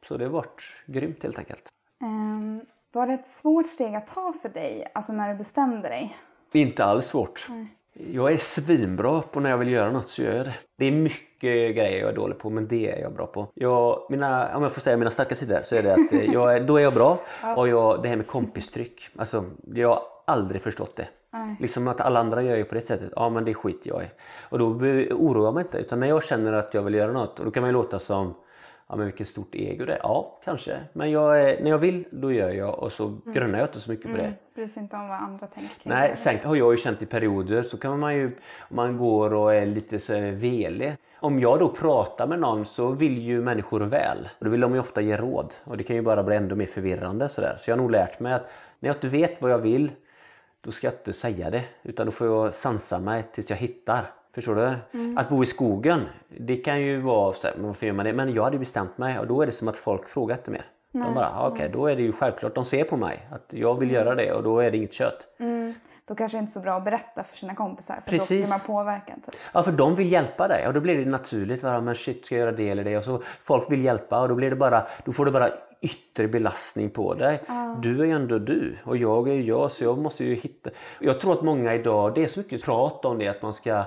så 0.08 0.16
det 0.16 0.24
har 0.24 0.30
varit 0.30 0.62
grymt 0.86 1.22
helt 1.22 1.38
enkelt. 1.38 1.68
Um, 2.02 2.64
var 2.92 3.06
det 3.06 3.12
ett 3.12 3.26
svårt 3.26 3.66
steg 3.66 3.94
att 3.94 4.06
ta 4.06 4.32
för 4.32 4.48
dig, 4.48 4.90
alltså 4.94 5.12
när 5.12 5.28
du 5.32 5.38
bestämde 5.38 5.88
dig? 5.88 6.16
Inte 6.52 6.84
alls 6.84 7.06
svårt. 7.06 7.46
Nej. 7.48 7.76
Jag 7.94 8.32
är 8.32 8.38
svinbra 8.38 9.22
på 9.22 9.40
när 9.40 9.50
jag 9.50 9.58
vill 9.58 9.70
göra 9.70 9.90
något 9.90 10.08
så 10.08 10.22
gör 10.22 10.34
jag 10.34 10.46
det. 10.46 10.54
Det 10.78 10.84
är 10.86 10.92
mycket 10.92 11.74
grejer 11.74 12.00
jag 12.00 12.08
är 12.08 12.14
dålig 12.14 12.38
på 12.38 12.50
men 12.50 12.68
det 12.68 12.90
är 12.90 13.00
jag 13.02 13.14
bra 13.14 13.26
på. 13.26 13.48
Jag, 13.54 14.06
mina, 14.10 14.56
om 14.56 14.62
jag 14.62 14.72
får 14.72 14.80
säga 14.80 14.96
mina 14.96 15.10
starka 15.10 15.34
sidor 15.34 15.60
så 15.64 15.76
är 15.76 15.82
det 15.82 15.92
att 15.92 16.12
eh, 16.12 16.32
jag, 16.32 16.66
då 16.66 16.76
är 16.76 16.82
jag 16.82 16.94
bra. 16.94 17.18
Och 17.56 17.68
jag, 17.68 18.02
det 18.02 18.08
här 18.08 18.16
med 18.16 18.26
kompistryck, 18.26 19.08
alltså 19.16 19.44
jag 19.74 19.88
har 19.88 20.02
aldrig 20.24 20.62
förstått 20.62 20.96
det. 20.96 21.08
Nej. 21.32 21.56
Liksom 21.60 21.88
att 21.88 22.00
alla 22.00 22.20
andra 22.20 22.42
gör 22.42 22.56
ju 22.56 22.64
på 22.64 22.74
det 22.74 22.80
sättet, 22.80 23.12
ja 23.16 23.28
men 23.28 23.44
det 23.44 23.54
skiter 23.54 23.88
jag 23.88 24.02
i. 24.02 24.06
Och 24.48 24.58
då 24.58 24.66
oroar 24.66 25.44
jag 25.44 25.54
mig 25.54 25.62
inte 25.62 25.78
utan 25.78 26.00
när 26.00 26.06
jag 26.06 26.24
känner 26.24 26.52
att 26.52 26.74
jag 26.74 26.82
vill 26.82 26.94
göra 26.94 27.12
något 27.12 27.38
och 27.38 27.44
då 27.44 27.50
kan 27.50 27.60
man 27.60 27.68
ju 27.68 27.72
låta 27.72 27.98
som 27.98 28.34
Ja 28.92 28.96
men 28.96 29.06
vilket 29.06 29.28
stort 29.28 29.54
ego 29.54 29.84
det 29.84 29.92
är. 29.92 30.00
Ja, 30.02 30.40
kanske. 30.44 30.80
Men 30.92 31.10
jag, 31.10 31.30
när 31.62 31.70
jag 31.70 31.78
vill, 31.78 32.04
då 32.10 32.32
gör 32.32 32.50
jag 32.50 32.78
och 32.78 32.92
så 32.92 33.06
mm. 33.06 33.20
grunnar 33.26 33.58
jag 33.58 33.68
inte 33.68 33.80
så 33.80 33.90
mycket 33.90 34.10
på 34.10 34.16
det. 34.16 34.22
Mm. 34.22 34.34
Bryr 34.54 34.66
sig 34.66 34.82
inte 34.82 34.96
om 34.96 35.08
vad 35.08 35.18
andra 35.18 35.46
tänker. 35.46 35.88
Nej, 35.88 36.16
sen 36.16 36.48
har 36.48 36.56
jag 36.56 36.72
ju 36.72 36.76
känt 36.76 37.02
i 37.02 37.06
perioder 37.06 37.62
så 37.62 37.78
kan 37.78 37.98
man 37.98 38.14
ju, 38.14 38.26
om 38.58 38.76
man 38.76 38.98
går 38.98 39.34
och 39.34 39.54
är 39.54 39.66
lite 39.66 40.00
så 40.00 40.12
velig. 40.20 40.96
Om 41.20 41.40
jag 41.40 41.58
då 41.58 41.68
pratar 41.68 42.26
med 42.26 42.38
någon 42.38 42.66
så 42.66 42.90
vill 42.90 43.18
ju 43.18 43.42
människor 43.42 43.80
väl. 43.80 44.28
Och 44.38 44.44
då 44.44 44.50
vill 44.50 44.60
de 44.60 44.74
ju 44.74 44.80
ofta 44.80 45.00
ge 45.00 45.16
råd. 45.16 45.54
Och 45.64 45.76
det 45.76 45.84
kan 45.84 45.96
ju 45.96 46.02
bara 46.02 46.22
bli 46.22 46.36
ändå 46.36 46.56
mer 46.56 46.66
förvirrande 46.66 47.28
sådär. 47.28 47.56
Så 47.60 47.70
jag 47.70 47.76
har 47.76 47.82
nog 47.82 47.90
lärt 47.90 48.20
mig 48.20 48.32
att 48.32 48.46
när 48.78 48.88
jag 48.88 48.96
inte 48.96 49.08
vet 49.08 49.42
vad 49.42 49.50
jag 49.50 49.58
vill, 49.58 49.90
då 50.60 50.72
ska 50.72 50.86
jag 50.86 50.94
inte 50.94 51.12
säga 51.12 51.50
det. 51.50 51.64
Utan 51.82 52.06
då 52.06 52.12
får 52.12 52.26
jag 52.26 52.54
sansa 52.54 52.98
mig 52.98 53.22
tills 53.22 53.50
jag 53.50 53.56
hittar. 53.56 54.12
Förstår 54.34 54.54
du? 54.54 54.74
Mm. 54.98 55.18
Att 55.18 55.28
bo 55.28 55.42
i 55.42 55.46
skogen, 55.46 56.04
det 56.28 56.56
kan 56.56 56.80
ju 56.80 57.00
vara 57.00 57.32
så 57.32 57.46
här, 57.46 57.54
varför 57.58 57.86
gör 57.86 57.92
man 57.92 58.04
det? 58.06 58.12
Men 58.12 58.34
jag 58.34 58.44
hade 58.44 58.58
bestämt 58.58 58.98
mig 58.98 59.18
och 59.18 59.26
då 59.26 59.42
är 59.42 59.46
det 59.46 59.52
som 59.52 59.68
att 59.68 59.76
folk 59.76 60.08
frågar 60.08 60.36
inte 60.36 60.50
mer. 60.50 60.64
Nej. 60.90 61.04
De 61.04 61.14
bara, 61.14 61.46
okej 61.46 61.54
okay, 61.54 61.68
då 61.68 61.86
är 61.86 61.96
det 61.96 62.02
ju 62.02 62.12
självklart, 62.12 62.54
de 62.54 62.64
ser 62.64 62.84
på 62.84 62.96
mig 62.96 63.28
att 63.30 63.46
jag 63.50 63.78
vill 63.78 63.90
göra 63.90 64.14
det 64.14 64.32
och 64.32 64.42
då 64.42 64.58
är 64.58 64.70
det 64.70 64.76
inget 64.76 64.92
kött. 64.92 65.26
Mm. 65.38 65.74
Då 66.04 66.14
kanske 66.14 66.38
det 66.38 66.40
inte 66.40 66.50
är 66.50 66.52
så 66.52 66.60
bra 66.60 66.76
att 66.76 66.84
berätta 66.84 67.24
för 67.24 67.36
sina 67.36 67.54
kompisar 67.54 68.00
för 68.04 68.10
Precis. 68.10 68.28
då 68.28 68.34
blir 68.34 68.48
man 68.48 68.60
påverkad. 68.60 69.22
Typ. 69.22 69.34
Ja, 69.52 69.62
för 69.62 69.72
de 69.72 69.94
vill 69.94 70.12
hjälpa 70.12 70.48
dig 70.48 70.66
och 70.66 70.74
då 70.74 70.80
blir 70.80 70.98
det 70.98 71.10
naturligt. 71.10 71.62
Va? 71.62 71.80
Men 71.80 71.94
shit, 71.94 72.26
ska 72.26 72.34
jag 72.34 72.40
göra 72.40 72.52
det 72.52 72.68
eller 72.68 72.84
det? 72.84 72.98
Och 72.98 73.04
så 73.04 73.22
folk 73.42 73.70
vill 73.70 73.84
hjälpa 73.84 74.20
och 74.20 74.28
då 74.28 74.34
blir 74.34 74.50
det 74.50 74.56
bara, 74.56 74.86
då 75.04 75.12
får 75.12 75.24
du 75.24 75.30
bara 75.30 75.48
yttre 75.80 76.28
belastning 76.28 76.90
på 76.90 77.14
dig. 77.14 77.42
Du 77.82 78.00
är 78.00 78.04
ju 78.04 78.12
ändå 78.12 78.38
du 78.38 78.78
och 78.84 78.96
jag 78.96 79.28
är 79.28 79.32
ju 79.32 79.42
jag 79.42 79.70
så 79.70 79.84
jag 79.84 79.98
måste 79.98 80.24
ju 80.24 80.34
hitta. 80.34 80.70
Jag 80.98 81.20
tror 81.20 81.32
att 81.32 81.42
många 81.42 81.74
idag, 81.74 82.14
det 82.14 82.24
är 82.24 82.28
så 82.28 82.40
mycket 82.40 82.62
prat 82.62 83.04
om 83.04 83.18
det 83.18 83.28
att 83.28 83.42
man 83.42 83.54
ska 83.54 83.84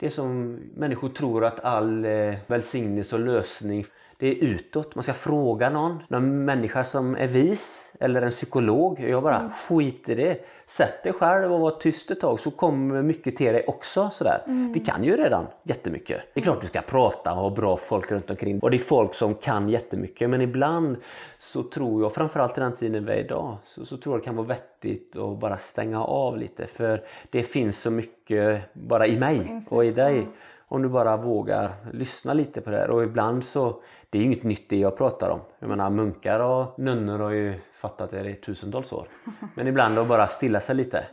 det 0.00 0.06
är 0.06 0.10
som 0.10 0.58
människor 0.74 1.08
tror 1.08 1.44
att 1.44 1.60
all 1.60 2.04
eh, 2.04 2.34
välsignelse 2.46 3.14
och 3.14 3.20
lösning 3.20 3.86
det 4.20 4.28
är 4.28 4.34
utåt. 4.44 4.94
Man 4.94 5.02
ska 5.02 5.12
fråga 5.12 5.70
någon. 5.70 6.02
Någon 6.08 6.44
människa 6.44 6.84
som 6.84 7.16
är 7.16 7.26
vis 7.26 7.94
eller 8.00 8.22
en 8.22 8.30
psykolog. 8.30 9.00
Jag 9.00 9.22
bara 9.22 9.36
Mm. 9.38 9.50
skit 9.68 10.08
i 10.08 10.14
det. 10.14 10.44
Sätt 10.66 11.02
dig 11.02 11.12
själv 11.12 11.52
och 11.52 11.60
var 11.60 11.70
tyst 11.70 12.10
ett 12.10 12.20
tag 12.20 12.40
så 12.40 12.50
kommer 12.50 13.02
mycket 13.02 13.36
till 13.36 13.52
dig 13.52 13.64
också. 13.66 14.10
Sådär. 14.12 14.42
Mm. 14.46 14.72
Vi 14.72 14.80
kan 14.80 15.04
ju 15.04 15.16
redan 15.16 15.46
jättemycket. 15.62 16.20
Det 16.34 16.40
är 16.40 16.44
klart 16.44 16.60
du 16.60 16.66
ska 16.66 16.80
prata 16.80 17.32
och 17.32 17.38
ha 17.38 17.50
bra 17.50 17.76
folk 17.76 18.12
runt 18.12 18.30
omkring. 18.30 18.60
Och 18.60 18.70
det 18.70 18.76
är 18.76 18.78
folk 18.78 19.14
som 19.14 19.34
kan 19.34 19.68
jättemycket. 19.68 20.30
Men 20.30 20.40
ibland 20.40 20.96
så 21.38 21.62
tror 21.62 22.02
jag, 22.02 22.14
framförallt 22.14 22.58
i 22.58 22.60
den 22.60 22.72
tiden 22.76 23.04
vi 23.04 23.12
är 23.12 23.16
idag, 23.16 23.56
så, 23.64 23.84
så 23.86 23.96
tror 23.96 24.14
jag 24.14 24.20
det 24.20 24.24
kan 24.24 24.36
vara 24.36 24.46
vettigt 24.46 25.16
att 25.16 25.38
bara 25.38 25.56
stänga 25.56 26.04
av 26.04 26.38
lite. 26.38 26.66
För 26.66 27.02
det 27.30 27.42
finns 27.42 27.78
så 27.80 27.90
mycket 27.90 28.74
bara 28.74 29.06
i 29.06 29.18
mig 29.18 29.60
och 29.72 29.84
i 29.84 29.90
dig. 29.90 30.28
Om 30.72 30.82
du 30.82 30.88
bara 30.88 31.16
vågar 31.16 31.70
lyssna 31.92 32.32
lite 32.32 32.60
på 32.60 32.70
det 32.70 32.76
här. 32.76 32.90
Och 32.90 33.02
ibland 33.02 33.44
så, 33.44 33.82
det 34.10 34.18
är 34.18 34.20
ju 34.20 34.26
inget 34.26 34.42
nytt 34.42 34.68
det 34.68 34.76
jag 34.76 34.96
pratar 34.96 35.30
om. 35.30 35.40
Jag 35.58 35.68
menar 35.68 35.90
munkar 35.90 36.40
och 36.40 36.78
nunnor 36.78 37.18
har 37.18 37.30
ju 37.30 37.54
fattat 37.74 38.10
det 38.10 38.30
i 38.30 38.34
tusentals 38.34 38.92
år. 38.92 39.08
Men 39.54 39.66
ibland 39.66 39.98
att 39.98 40.08
bara 40.08 40.26
stilla 40.26 40.60
sig 40.60 40.74
lite. 40.74 41.04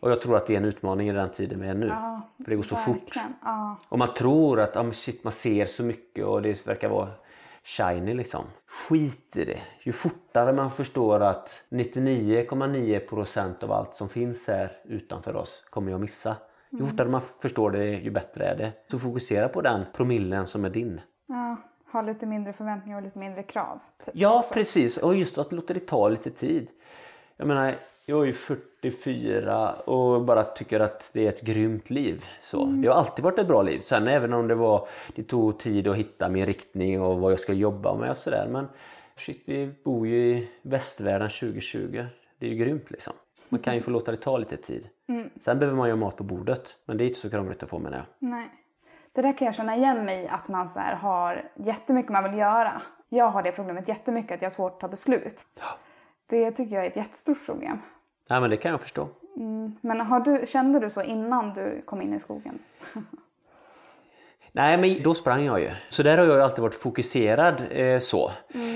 Och 0.00 0.10
jag 0.10 0.20
tror 0.20 0.36
att 0.36 0.46
det 0.46 0.52
är 0.52 0.58
en 0.58 0.64
utmaning 0.64 1.08
i 1.08 1.12
den 1.12 1.30
tiden 1.30 1.60
vi 1.60 1.68
är 1.68 1.74
nu. 1.74 1.86
Mm. 1.86 1.98
Ja, 1.98 2.20
För 2.44 2.50
det 2.50 2.56
går 2.56 2.62
så 2.62 2.76
fort. 2.76 3.14
Ja. 3.44 3.76
Och 3.88 3.98
man 3.98 4.14
tror 4.14 4.60
att 4.60 4.74
men 4.74 4.92
shit, 4.92 5.24
man 5.24 5.32
ser 5.32 5.66
så 5.66 5.82
mycket 5.82 6.24
och 6.24 6.42
det 6.42 6.66
verkar 6.66 6.88
vara 6.88 7.08
shiny 7.64 8.14
liksom. 8.14 8.44
Skit 8.66 9.36
i 9.36 9.44
det. 9.44 9.60
Ju 9.82 9.92
fortare 9.92 10.52
man 10.52 10.70
förstår 10.70 11.20
att 11.20 11.64
99,9% 11.70 13.64
av 13.64 13.72
allt 13.72 13.94
som 13.94 14.08
finns 14.08 14.48
här 14.48 14.72
utanför 14.84 15.36
oss 15.36 15.64
kommer 15.70 15.90
jag 15.90 16.00
missa. 16.00 16.36
Ju 16.70 16.86
fortare 16.86 17.08
man 17.08 17.20
förstår 17.20 17.70
det 17.70 17.86
ju 17.86 18.10
bättre 18.10 18.44
är 18.44 18.56
det. 18.56 18.72
Så 18.90 18.98
fokusera 18.98 19.48
på 19.48 19.60
den 19.60 19.84
promillen 19.96 20.46
som 20.46 20.64
är 20.64 20.70
din. 20.70 21.00
Ha 21.92 22.02
lite 22.02 22.26
mindre 22.26 22.52
förväntningar 22.52 22.98
och 22.98 23.04
lite 23.04 23.18
mindre 23.18 23.42
krav. 23.42 23.78
Typ. 24.04 24.14
Ja 24.14 24.42
precis 24.54 24.96
och 24.96 25.14
just 25.14 25.38
att 25.38 25.52
låta 25.52 25.74
det 25.74 25.86
ta 25.86 26.08
lite 26.08 26.30
tid. 26.30 26.68
Jag 27.36 27.46
menar 27.48 27.74
jag 28.06 28.22
är 28.22 28.26
ju 28.26 28.32
44 28.32 29.72
och 29.72 30.24
bara 30.24 30.44
tycker 30.44 30.80
att 30.80 31.10
det 31.12 31.26
är 31.26 31.28
ett 31.28 31.40
grymt 31.40 31.90
liv. 31.90 32.24
Så, 32.42 32.64
Det 32.64 32.88
har 32.88 32.94
alltid 32.94 33.24
varit 33.24 33.38
ett 33.38 33.46
bra 33.48 33.62
liv. 33.62 33.80
Sen 33.80 34.08
även 34.08 34.32
om 34.32 34.48
det 34.48 34.54
var 34.54 34.88
det 35.14 35.22
tog 35.22 35.58
tid 35.58 35.88
att 35.88 35.96
hitta 35.96 36.28
min 36.28 36.46
riktning 36.46 37.02
och 37.02 37.18
vad 37.18 37.32
jag 37.32 37.40
ska 37.40 37.52
jobba 37.52 37.94
med 37.94 38.10
och 38.10 38.16
sådär. 38.16 38.48
Men 38.50 38.68
shit, 39.16 39.42
vi 39.46 39.74
bor 39.84 40.06
ju 40.06 40.36
i 40.36 40.48
västvärlden 40.62 41.30
2020. 41.30 42.04
Det 42.38 42.46
är 42.46 42.50
ju 42.50 42.56
grymt 42.56 42.90
liksom. 42.90 43.12
Man 43.48 43.60
kan 43.60 43.74
ju 43.74 43.80
få 43.80 43.90
låta 43.90 44.10
det 44.10 44.16
ta 44.16 44.38
lite 44.38 44.56
tid. 44.56 44.88
Sen 45.40 45.58
behöver 45.58 45.76
man 45.76 45.88
ju 45.88 45.92
ha 45.92 45.96
mat 45.96 46.16
på 46.16 46.24
bordet. 46.24 46.76
Men 46.84 46.96
det 46.96 47.04
är 47.04 47.08
inte 47.08 47.20
så 47.20 47.30
krångligt 47.30 47.62
att 47.62 47.70
få 47.70 47.78
menar 47.78 47.96
jag. 47.98 48.28
Nej. 48.30 48.48
Det 49.18 49.22
där 49.22 49.32
kan 49.32 49.46
jag 49.46 49.54
känna 49.54 49.76
igen 49.76 50.04
mig 50.04 50.24
i, 50.24 50.28
att 50.28 50.48
man 50.48 50.68
så 50.68 50.80
här 50.80 50.94
har 50.94 51.50
jättemycket 51.54 52.12
man 52.12 52.24
vill 52.24 52.38
göra. 52.38 52.82
Jag 53.08 53.30
har 53.30 53.42
det 53.42 53.52
problemet 53.52 53.88
jättemycket, 53.88 54.34
att 54.34 54.42
jag 54.42 54.46
har 54.46 54.54
svårt 54.54 54.72
att 54.72 54.80
ta 54.80 54.88
beslut. 54.88 55.46
Det 56.26 56.50
tycker 56.50 56.74
jag 56.74 56.84
är 56.84 56.90
ett 56.90 56.96
jättestort 56.96 57.46
problem. 57.46 57.78
Nej 58.30 58.40
men 58.40 58.50
det 58.50 58.56
kan 58.56 58.70
jag 58.70 58.80
förstå. 58.80 59.08
Men 59.80 60.00
har 60.00 60.20
du, 60.20 60.46
kände 60.46 60.80
du 60.80 60.90
så 60.90 61.02
innan 61.02 61.54
du 61.54 61.82
kom 61.84 62.02
in 62.02 62.14
i 62.14 62.20
skogen? 62.20 62.58
Nej 64.58 64.78
men 64.78 65.02
då 65.02 65.14
sprang 65.14 65.44
jag 65.44 65.60
ju. 65.60 65.70
Så 65.88 66.02
där 66.02 66.18
har 66.18 66.26
jag 66.26 66.40
alltid 66.40 66.62
varit 66.62 66.74
fokuserad 66.74 67.62
eh, 67.70 67.98
så. 67.98 68.30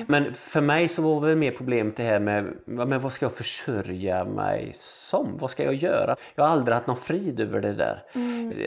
Men 0.06 0.34
för 0.34 0.60
mig 0.60 0.88
så 0.88 1.02
var 1.02 1.20
väl 1.20 1.36
mer 1.36 1.50
problemet 1.50 1.96
det 1.96 2.02
här 2.02 2.18
med 2.18 2.44
men 2.64 3.00
vad 3.00 3.12
ska 3.12 3.24
jag 3.24 3.32
försörja 3.34 4.24
mig 4.24 4.70
som? 4.74 5.36
Vad 5.38 5.50
ska 5.50 5.64
jag 5.64 5.74
göra? 5.74 6.16
Jag 6.34 6.44
har 6.44 6.50
aldrig 6.50 6.74
haft 6.74 6.86
någon 6.86 6.96
frid 6.96 7.40
över 7.40 7.60
det 7.60 7.72
där. 7.72 8.02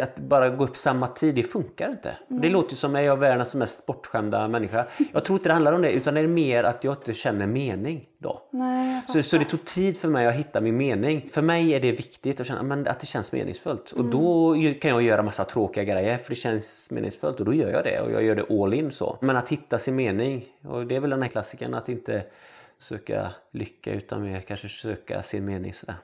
Att 0.02 0.16
bara 0.20 0.50
gå 0.50 0.64
upp 0.64 0.78
samma 0.78 1.08
tid, 1.08 1.36
det 1.36 1.44
funkar 1.44 1.90
inte. 1.90 2.12
Det 2.28 2.50
låter 2.50 2.76
som 2.76 2.96
att 2.96 3.04
jag 3.04 3.12
är 3.14 3.20
världens 3.20 3.56
mest 3.56 3.86
bortskämda 3.86 4.48
människa. 4.48 4.86
Jag 5.14 5.26
tror 5.26 5.38
inte 5.40 5.50
det 5.50 5.54
handlar 5.54 5.74
om 5.74 5.82
det 5.82 5.92
utan 5.92 6.14
det 6.14 6.22
är 6.22 6.28
mer 6.28 6.64
att 6.64 6.84
jag 6.84 6.94
inte 6.94 7.14
känner 7.14 7.48
mening 7.48 8.06
då. 8.18 8.42
Nej, 8.52 9.02
Så, 9.08 9.24
så 9.24 9.38
det 9.38 9.46
tog 9.46 9.66
tid 9.66 9.98
för 9.98 10.08
mig 10.08 10.28
att 10.28 10.34
hitta 10.34 10.62
min 10.62 10.78
mening. 10.78 11.30
För 11.32 11.42
mig 11.42 11.74
är 11.74 11.80
det 11.80 11.92
viktigt 11.92 12.40
att 12.40 12.48
känna 12.48 12.64
men, 12.64 12.88
att 12.88 13.00
det 13.00 13.06
känns 13.06 13.32
meningsfullt. 13.32 13.92
Och 13.92 14.06
då 14.06 14.56
ju- 14.56 14.74
kan 14.74 14.92
jag 14.92 15.02
göra 15.02 15.22
massa 15.24 15.44
tråkiga 15.46 15.84
grejer 15.84 16.18
för 16.18 16.30
det 16.30 16.36
känns 16.36 16.88
meningsfullt 16.92 17.05
och 17.40 17.46
då 17.46 17.54
gör 17.54 17.72
jag 17.72 17.84
det. 17.84 18.02
Och 18.02 18.12
jag 18.12 18.24
gör 18.24 18.36
det 18.36 18.64
all 18.64 18.74
in 18.74 18.92
så. 18.92 19.18
Men 19.22 19.38
att 19.38 19.50
hitta 19.50 19.80
sin 19.80 19.96
mening, 19.96 20.46
och 20.62 20.88
det 20.88 20.96
är 20.96 21.00
väl 21.00 21.10
den 21.10 21.22
här 21.22 21.30
klassikern 21.30 21.74
att 21.74 21.90
inte 21.90 22.26
söka 22.78 23.32
lycka 23.52 23.94
utan 23.94 24.24
mer 24.24 24.40
kanske 24.40 24.70
söka 24.70 25.24
sin 25.24 25.46
mening 25.46 25.74
sådär. 25.74 25.96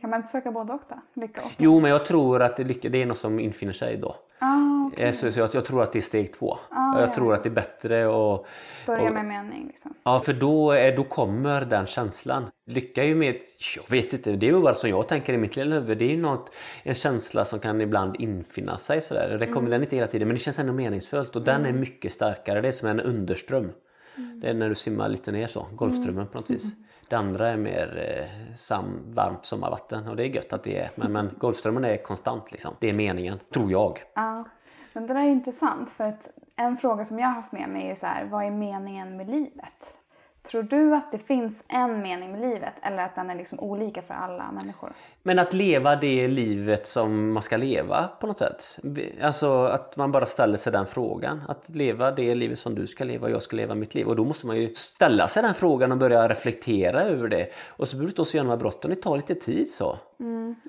Kan 0.00 0.10
man 0.10 0.16
inte 0.16 0.28
söka 0.28 0.50
både 0.50 0.72
och 0.72 0.80
då? 0.88 1.20
Lycka 1.20 1.42
och? 1.44 1.50
Jo 1.56 1.80
men 1.80 1.90
jag 1.90 2.06
tror 2.06 2.42
att 2.42 2.56
det, 2.56 2.64
lycka, 2.64 2.88
det 2.88 3.02
är 3.02 3.06
något 3.06 3.18
som 3.18 3.40
infinner 3.40 3.72
sig 3.72 3.96
då. 3.96 4.16
Ah, 4.38 4.86
okej. 4.86 5.04
Eh, 5.04 5.12
Så, 5.12 5.32
så 5.32 5.40
jag, 5.40 5.48
jag 5.52 5.64
tror 5.64 5.82
att 5.82 5.92
det 5.92 5.98
är 5.98 6.02
steg 6.02 6.32
två. 6.32 6.58
Ah, 6.70 6.98
jag 7.00 7.08
ja, 7.08 7.14
tror 7.14 7.34
att 7.34 7.42
det 7.42 7.48
är 7.48 7.50
bättre 7.54 8.06
och 8.06 8.46
Börja 8.86 9.08
och- 9.08 9.12
med 9.14 9.24
mening 9.24 9.66
liksom. 9.66 9.94
Ja, 10.02 10.20
för 10.20 10.32
då, 10.32 10.70
är, 10.72 10.96
då 10.96 11.04
kommer 11.04 11.64
den 11.64 11.86
känslan. 11.86 12.44
Lycka 12.66 13.02
är 13.02 13.06
ju 13.06 13.14
med, 13.14 13.36
jag 13.76 13.90
vet 13.90 14.12
inte, 14.12 14.32
det 14.32 14.46
är 14.48 14.52
ju 14.52 14.60
bara 14.60 14.74
som 14.74 14.90
jag 14.90 15.08
tänker 15.08 15.32
i 15.32 15.38
mitt 15.38 15.56
lilla 15.56 15.74
huvud. 15.74 15.98
Det 15.98 16.04
är 16.04 16.10
ju 16.16 16.22
något, 16.22 16.54
en 16.82 16.94
känsla 16.94 17.44
som 17.44 17.58
kan 17.58 17.80
ibland 17.80 18.16
infinna 18.18 18.78
sig 18.78 19.02
sådär. 19.02 19.36
Det 19.40 19.46
kommer 19.46 19.70
den 19.70 19.82
inte 19.82 19.96
hela 19.96 20.08
tiden 20.08 20.28
men 20.28 20.34
det 20.34 20.40
känns 20.42 20.58
ändå 20.58 20.72
meningsfullt 20.72 21.36
och 21.36 21.42
den 21.42 21.66
är 21.66 21.72
mycket 21.72 22.12
starkare. 22.12 22.60
Det 22.60 22.68
är 22.68 22.72
som 22.72 22.88
en 22.88 23.00
underström. 23.00 23.72
Det 24.42 24.48
är 24.48 24.54
när 24.54 24.68
du 24.68 24.74
simmar 24.74 25.08
lite 25.08 25.32
ner 25.32 25.46
så, 25.46 25.66
Golfströmmen 25.72 26.26
på 26.26 26.38
något 26.38 26.50
vis. 26.50 26.72
Det 27.10 27.16
andra 27.16 27.48
är 27.48 27.56
mer 27.56 28.18
eh, 28.18 28.56
sam, 28.56 29.00
varmt 29.14 29.44
sommarvatten 29.44 30.08
och 30.08 30.16
det 30.16 30.24
är 30.24 30.28
gött 30.28 30.52
att 30.52 30.64
det 30.64 30.78
är. 30.78 30.90
Men, 30.94 31.12
men 31.12 31.30
Golfströmmen 31.38 31.84
är 31.84 31.96
konstant 31.96 32.52
liksom. 32.52 32.74
Det 32.78 32.88
är 32.88 32.92
meningen, 32.92 33.38
tror 33.52 33.70
jag. 33.70 33.98
Ja. 34.14 34.44
Men 34.92 35.06
det 35.06 35.14
där 35.14 35.20
är 35.20 35.28
intressant 35.28 35.90
för 35.90 36.04
att 36.04 36.30
en 36.56 36.76
fråga 36.76 37.04
som 37.04 37.18
jag 37.18 37.26
har 37.26 37.34
haft 37.34 37.52
med 37.52 37.68
mig 37.68 37.84
är 37.84 37.88
ju 37.88 37.96
så 37.96 38.06
här, 38.06 38.24
vad 38.24 38.44
är 38.44 38.50
meningen 38.50 39.16
med 39.16 39.30
livet? 39.30 39.94
Tror 40.42 40.62
du 40.62 40.94
att 40.94 41.12
det 41.12 41.18
finns 41.18 41.64
en 41.68 42.02
mening 42.02 42.32
med 42.32 42.40
livet 42.40 42.74
eller 42.82 42.98
att 42.98 43.14
den 43.14 43.30
är 43.30 43.34
liksom 43.34 43.60
olika 43.60 44.02
för 44.02 44.14
alla 44.14 44.52
människor? 44.52 44.92
Men 45.22 45.38
att 45.38 45.52
leva 45.52 45.96
det 45.96 46.28
livet 46.28 46.86
som 46.86 47.32
man 47.32 47.42
ska 47.42 47.56
leva 47.56 48.08
på 48.20 48.26
något 48.26 48.38
sätt. 48.38 48.78
Alltså 49.22 49.64
att 49.64 49.96
man 49.96 50.12
bara 50.12 50.26
ställer 50.26 50.56
sig 50.56 50.72
den 50.72 50.86
frågan. 50.86 51.42
Att 51.48 51.68
leva 51.68 52.10
det 52.10 52.34
livet 52.34 52.58
som 52.58 52.74
du 52.74 52.86
ska 52.86 53.04
leva 53.04 53.26
och 53.26 53.32
jag 53.32 53.42
ska 53.42 53.56
leva 53.56 53.74
mitt 53.74 53.94
liv. 53.94 54.06
Och 54.06 54.16
då 54.16 54.24
måste 54.24 54.46
man 54.46 54.56
ju 54.56 54.74
ställa 54.74 55.28
sig 55.28 55.42
den 55.42 55.54
frågan 55.54 55.92
och 55.92 55.98
börja 55.98 56.28
reflektera 56.28 57.02
över 57.02 57.28
det. 57.28 57.50
Och 57.68 57.88
så 57.88 57.96
behöver 57.96 58.06
du 58.06 58.10
inte 58.10 58.30
så 58.30 58.36
göra 58.36 58.44
några 58.44 58.56
brotten, 58.56 58.90
det 58.90 58.96
tar 58.96 59.16
lite 59.16 59.34
tid 59.34 59.70
så. 59.70 59.98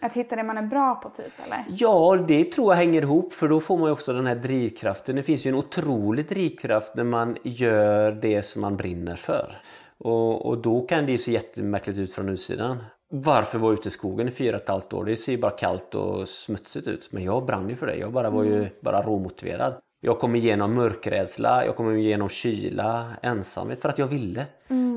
Att 0.01 0.13
hitta 0.13 0.35
det 0.35 0.43
man 0.43 0.57
är 0.57 0.67
bra 0.67 0.95
på 0.95 1.09
typ 1.09 1.33
eller? 1.45 1.65
Ja, 1.69 2.15
det 2.27 2.51
tror 2.51 2.73
jag 2.73 2.77
hänger 2.77 3.01
ihop 3.01 3.33
för 3.33 3.47
då 3.47 3.59
får 3.59 3.77
man 3.77 3.91
också 3.91 4.13
den 4.13 4.27
här 4.27 4.35
drivkraften. 4.35 5.15
Det 5.15 5.23
finns 5.23 5.45
ju 5.45 5.49
en 5.49 5.55
otrolig 5.55 6.29
drivkraft 6.29 6.95
när 6.95 7.03
man 7.03 7.37
gör 7.43 8.11
det 8.11 8.43
som 8.43 8.61
man 8.61 8.77
brinner 8.77 9.15
för. 9.15 9.57
Och, 9.97 10.45
och 10.45 10.57
då 10.57 10.81
kan 10.81 11.05
det 11.05 11.17
se 11.17 11.31
jättemärkligt 11.31 11.97
ut 11.97 12.13
från 12.13 12.29
utsidan. 12.29 12.83
Varför 13.09 13.59
var 13.59 13.69
jag 13.69 13.79
ute 13.79 13.87
i 13.87 13.91
skogen 13.91 14.27
i 14.27 14.31
fyra 14.31 14.55
och 14.55 14.61
ett 14.61 14.69
halvt 14.69 14.93
år? 14.93 15.05
Det 15.05 15.17
ser 15.17 15.31
ju 15.31 15.37
bara 15.37 15.51
kallt 15.51 15.95
och 15.95 16.29
smutsigt 16.29 16.87
ut. 16.87 17.09
Men 17.11 17.23
jag 17.23 17.45
brann 17.45 17.69
ju 17.69 17.75
för 17.75 17.87
det. 17.87 17.95
Jag 17.95 18.11
bara 18.11 18.29
var 18.29 18.43
ju 18.43 18.67
bara 18.81 19.01
råmotiverad. 19.01 19.73
Jag 20.03 20.19
kom 20.19 20.35
igenom 20.35 20.73
mörkrädsla, 20.73 21.65
jag 21.65 21.75
kom 21.75 21.97
igenom 21.97 22.29
kyla, 22.29 23.09
ensamhet 23.21 23.81
för 23.81 23.89
att 23.89 23.97
jag 23.97 24.07
ville. 24.07 24.45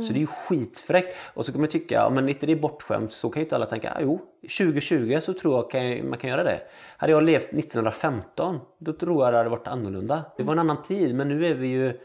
Så 0.06 0.12
det 0.12 0.18
är 0.18 0.20
ju 0.20 0.26
skitfräckt. 0.26 1.16
Och 1.34 1.44
så 1.44 1.52
kan 1.52 1.60
man 1.60 1.70
tycka, 1.70 1.94
ja, 1.94 2.10
men 2.10 2.28
inte 2.28 2.46
det 2.46 2.52
är 2.52 2.56
bortskämt 2.56 3.12
så 3.12 3.30
kan 3.30 3.40
ju 3.40 3.44
inte 3.44 3.56
alla 3.56 3.66
tänka, 3.66 3.92
ah, 3.92 4.00
jo 4.00 4.20
2020 4.42 5.18
så 5.22 5.32
tror 5.32 5.54
jag 5.54 5.70
kan, 5.70 6.08
man 6.08 6.18
kan 6.18 6.30
göra 6.30 6.42
det. 6.42 6.60
Hade 6.96 7.12
jag 7.12 7.22
levt 7.22 7.52
1915 7.52 8.60
då 8.78 8.92
tror 8.92 9.24
jag 9.24 9.32
det 9.32 9.36
hade 9.36 9.50
varit 9.50 9.68
annorlunda. 9.68 10.24
Det 10.36 10.42
var 10.42 10.52
en 10.52 10.58
annan 10.58 10.82
tid 10.82 11.14
men 11.14 11.28
nu 11.28 11.46
är 11.46 11.54
vi 11.54 11.66
ju 11.66 12.00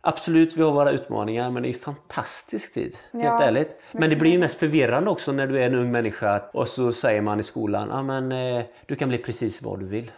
Absolut, 0.00 0.56
vi 0.56 0.62
har 0.62 0.72
våra 0.72 0.90
utmaningar 0.90 1.50
men 1.50 1.62
det 1.62 1.68
är 1.68 1.72
en 1.72 1.78
fantastisk 1.78 2.74
tid. 2.74 2.96
Helt 3.12 3.24
Ja, 3.24 3.42
ärligt. 3.42 3.80
Men 3.92 4.10
det 4.10 4.16
blir 4.16 4.30
ju 4.30 4.38
mest 4.38 4.58
förvirrande 4.58 5.10
också 5.10 5.32
när 5.32 5.46
du 5.46 5.58
är 5.58 5.66
en 5.66 5.74
ung 5.74 5.92
människa 5.92 6.42
och 6.52 6.68
så 6.68 6.92
säger 6.92 7.20
man 7.20 7.40
i 7.40 7.42
skolan, 7.42 8.06
men 8.06 8.32
eh, 8.32 8.64
du 8.86 8.96
kan 8.96 9.08
bli 9.08 9.18
precis 9.18 9.62
vad 9.62 9.80
du 9.80 9.86
vill. 9.86 10.10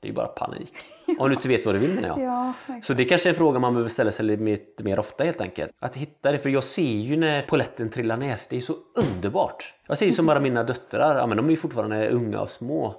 Det 0.00 0.06
är 0.06 0.10
ju 0.10 0.14
bara 0.14 0.26
panik. 0.26 0.74
Om 1.18 1.28
du 1.28 1.34
inte 1.34 1.48
vet 1.48 1.66
vad 1.66 1.74
du 1.74 1.78
vill 1.78 1.94
menar 1.94 2.08
jag. 2.08 2.20
Ja. 2.20 2.52
Så 2.82 2.94
det 2.94 3.04
kanske 3.04 3.28
är 3.28 3.30
en 3.30 3.36
fråga 3.36 3.58
man 3.58 3.72
behöver 3.74 3.88
ställa 3.90 4.10
sig 4.10 4.24
lite 4.24 4.84
mer- 4.84 4.98
ofta 4.98 5.24
helt 5.24 5.40
enkelt. 5.40 5.72
Att 5.78 5.96
hitta 5.96 6.32
det, 6.32 6.38
för 6.38 6.50
jag 6.50 6.64
ser 6.64 6.82
ju 6.82 7.16
när 7.16 7.42
poletten 7.42 7.90
trillar 7.90 8.16
ner. 8.16 8.40
Det 8.48 8.56
är 8.56 8.60
så 8.60 8.76
underbart. 8.96 9.74
Jag 9.86 9.98
ser 9.98 10.06
ju 10.06 10.12
som 10.12 10.26
bara 10.26 10.40
mina 10.40 10.62
döttrar, 10.62 11.16
ja 11.16 11.26
men 11.26 11.36
de 11.36 11.46
är 11.46 11.50
ju 11.50 11.56
fortfarande 11.56 12.10
unga 12.10 12.40
och 12.40 12.50
små. 12.50 12.94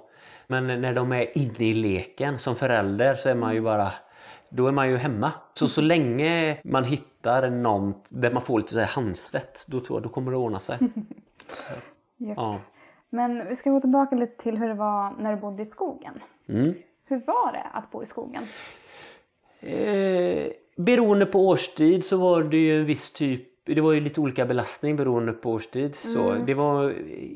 Men 0.46 0.66
när 0.80 0.94
de 0.94 1.12
är 1.12 1.38
inne 1.38 1.64
i 1.70 1.74
leken 1.74 2.38
som 2.38 2.56
förälder 2.56 3.14
så 3.14 3.28
är 3.28 3.34
man 3.34 3.54
ju 3.54 3.60
bara 3.60 3.88
då 4.48 4.66
är 4.66 4.72
man 4.72 4.90
ju 4.90 4.96
hemma. 4.96 5.32
Så 5.54 5.68
så 5.68 5.80
länge 5.80 6.58
man 6.64 6.84
hittar 6.84 7.50
något 7.50 8.08
där 8.10 8.32
man 8.32 8.42
får 8.42 8.58
lite 8.58 8.72
så 8.72 8.78
här 8.78 8.86
handsvett, 8.86 9.64
då 9.68 9.80
tror 9.80 9.96
jag 9.96 10.02
då 10.02 10.08
kommer 10.08 10.30
det 10.32 10.36
ordna 10.38 10.60
sig. 10.60 10.78
Ja. 12.36 12.58
Men 13.10 13.48
vi 13.48 13.56
ska 13.56 13.70
gå 13.70 13.80
tillbaka 13.80 14.16
lite 14.16 14.42
till 14.42 14.58
hur 14.58 14.68
det 14.68 14.74
var 14.74 15.14
när 15.18 15.34
du 15.34 15.40
bodde 15.40 15.62
i 15.62 15.66
skogen. 15.66 16.14
Mm. 16.48 16.74
Hur 17.12 17.20
var 17.26 17.52
det 17.52 17.66
att 17.72 17.90
bo 17.90 18.02
i 18.02 18.06
skogen? 18.06 18.42
Eh, 19.60 20.52
beroende 20.76 21.26
på 21.26 21.48
årstid 21.48 22.04
så 22.04 22.16
var 22.16 22.42
det 22.42 22.56
ju 22.56 22.80
en 22.80 22.86
viss 22.86 23.12
typ 23.12 23.48
det 23.64 23.80
var 23.80 23.92
ju 23.92 24.00
lite 24.00 24.20
olika 24.20 24.46
belastning 24.46 24.96
beroende 24.96 25.32
på 25.32 25.50
årstid. 25.50 25.94
Så 25.94 26.34
det 26.46 26.54
var, 26.54 26.90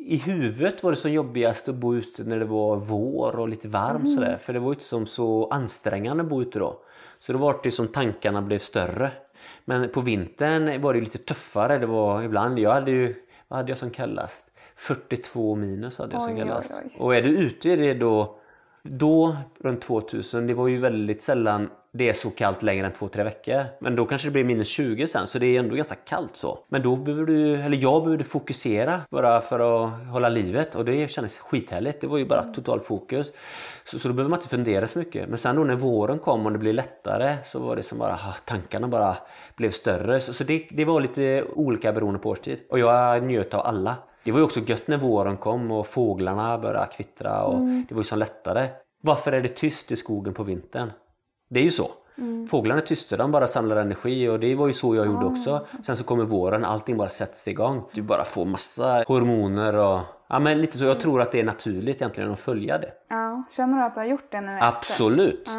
I 0.07 0.23
huvudet 0.25 0.83
var 0.83 0.91
det 0.91 0.97
som 0.97 1.13
jobbigast 1.13 1.69
att 1.69 1.75
bo 1.75 1.95
ute 1.95 2.25
när 2.25 2.39
det 2.39 2.45
var 2.45 2.77
vår 2.77 3.39
och 3.39 3.49
lite 3.49 3.69
varmt 3.69 4.15
sådär. 4.15 4.39
För 4.41 4.53
det 4.53 4.59
var 4.59 4.67
ju 4.67 4.73
inte 4.73 4.85
som 4.85 5.07
så 5.07 5.49
ansträngande 5.51 6.23
att 6.23 6.29
bo 6.29 6.43
ute 6.43 6.59
då. 6.59 6.81
Så 7.19 7.33
då 7.33 7.39
var 7.39 7.61
det 7.63 7.71
som 7.71 7.89
tankarna 7.89 8.43
blev 8.43 8.59
större. 8.59 9.11
Men 9.65 9.89
på 9.89 10.01
vintern 10.01 10.81
var 10.81 10.95
det 10.95 11.01
lite 11.01 11.19
tuffare. 11.19 11.79
Det 11.79 11.87
var 11.87 12.23
ibland, 12.23 12.59
jag 12.59 12.71
hade 12.71 12.91
ju, 12.91 13.15
vad 13.49 13.57
hade 13.57 13.71
jag 13.71 13.79
som 13.79 13.91
kallast? 13.91 14.45
42 14.77 15.55
minus 15.55 15.99
hade 15.99 16.13
jag 16.13 16.23
som 16.23 16.33
Oj, 16.33 16.39
kallast. 16.39 16.73
oj. 16.85 16.97
Och 16.99 17.17
är 17.17 17.23
du 17.23 17.29
ute 17.29 17.71
i 17.71 17.77
det 17.77 17.95
då 17.95 18.39
då, 18.91 19.37
runt 19.61 19.83
2000, 19.83 20.47
det 20.47 20.55
var 20.55 20.69
ju 20.69 20.79
väldigt 20.79 21.23
sällan 21.23 21.69
det 21.97 22.09
är 22.09 22.13
så 22.13 22.31
kallt 22.31 22.63
längre 22.63 22.87
än 22.87 22.93
2-3 22.93 23.25
veckor. 23.25 23.65
Men 23.81 23.97
då 23.97 24.07
kanske 24.07 24.29
det 24.29 24.33
blir 24.33 24.45
minus 24.45 24.69
20 24.69 25.07
sen, 25.07 25.27
så 25.27 25.39
det 25.39 25.47
är 25.47 25.59
ändå 25.61 25.75
ganska 25.75 25.95
kallt 25.95 26.37
så. 26.37 26.59
Men 26.69 26.83
då 26.83 26.97
behöver 26.97 27.25
du, 27.25 27.55
eller 27.55 27.77
jag 27.77 28.05
behövde 28.05 28.25
fokusera 28.25 29.01
bara 29.11 29.41
för 29.41 29.85
att 29.85 29.91
hålla 30.13 30.29
livet 30.29 30.75
och 30.75 30.85
det 30.85 31.11
kändes 31.11 31.39
skithärligt. 31.39 32.01
Det 32.01 32.07
var 32.07 32.19
ju 32.19 32.27
bara 32.27 32.45
total 32.45 32.81
fokus. 32.81 33.33
Så, 33.85 33.99
så 33.99 34.09
då 34.09 34.15
behöver 34.15 34.31
man 34.31 34.39
inte 34.39 34.49
fundera 34.49 34.87
så 34.87 34.99
mycket. 34.99 35.29
Men 35.29 35.39
sen 35.39 35.57
då 35.57 35.65
när 35.65 35.77
våren 35.77 36.19
kom 36.19 36.47
och 36.47 36.53
det 36.53 36.59
blev 36.59 36.75
lättare 36.75 37.37
så 37.45 37.59
var 37.59 37.77
det 37.77 37.83
som 37.83 37.99
bara, 37.99 38.13
ah, 38.13 38.35
tankarna 38.45 38.89
bara 38.89 39.17
blev 39.57 39.71
större. 39.71 40.21
Så, 40.21 40.33
så 40.33 40.45
det, 40.45 40.67
det 40.71 40.85
var 40.85 41.01
lite 41.01 41.45
olika 41.55 41.93
beroende 41.93 42.19
på 42.21 42.31
årstid. 42.31 42.59
Och 42.71 42.79
jag 42.79 43.23
njöt 43.23 43.55
av 43.55 43.67
alla. 43.67 43.97
Det 44.27 44.33
var 44.33 44.39
ju 44.39 44.45
också 44.45 44.61
gött 44.61 44.89
när 44.89 44.97
våren 44.97 45.37
kom 45.37 45.71
och 45.71 45.87
fåglarna 45.87 46.59
började 46.59 46.87
kvittra 46.87 47.43
och 47.43 47.61
det 47.61 47.95
var 47.95 48.01
ju 48.01 48.05
så 48.05 48.17
lättare. 48.17 48.69
Varför 49.03 49.33
är 49.33 49.41
det 49.41 49.49
tyst 49.49 49.93
i 49.93 49.97
skogen 49.97 50.35
på 50.35 50.43
vintern? 50.43 50.93
Det 51.49 51.61
är 51.61 51.65
ju 51.65 51.71
så. 51.71 51.91
Fåglarna 52.51 52.81
är 52.81 52.85
tysta, 52.85 53.17
de 53.17 53.33
bara 53.33 53.47
samlar 53.47 53.77
energi 53.77 54.29
och 54.29 54.41
det 54.41 54.55
var 54.55 54.67
ju 54.67 54.73
så 54.73 54.95
jag 54.95 55.07
gjorde 55.07 55.27
också. 55.27 55.67
Sen 55.83 55.97
så 55.97 56.05
kommer 56.05 56.25
våren, 56.25 56.65
allting 56.65 56.97
bara 56.97 57.09
sätts 57.09 57.49
igång. 57.49 57.83
Du 57.93 58.03
bara 58.03 58.25
får 58.25 58.45
massa 58.45 59.05
hormoner 59.07 59.75
och... 59.75 60.01
Ja 60.29 60.39
men 60.39 60.61
lite 60.61 60.79
så, 60.79 60.85
jag 60.85 61.01
tror 61.01 61.23
att 61.23 61.33
det 61.33 61.41
är 61.41 61.45
naturligt 61.45 61.97
egentligen 61.97 62.31
att 62.31 62.41
följa 62.41 62.79
det. 62.79 62.93
Ja, 63.09 63.45
känner 63.57 63.79
du 63.79 63.85
att 63.85 63.95
du 63.95 64.01
har 64.01 64.07
gjort 64.07 64.31
det 64.31 64.41
nu 64.41 64.53
efter? 64.53 64.69
Absolut! 64.69 65.51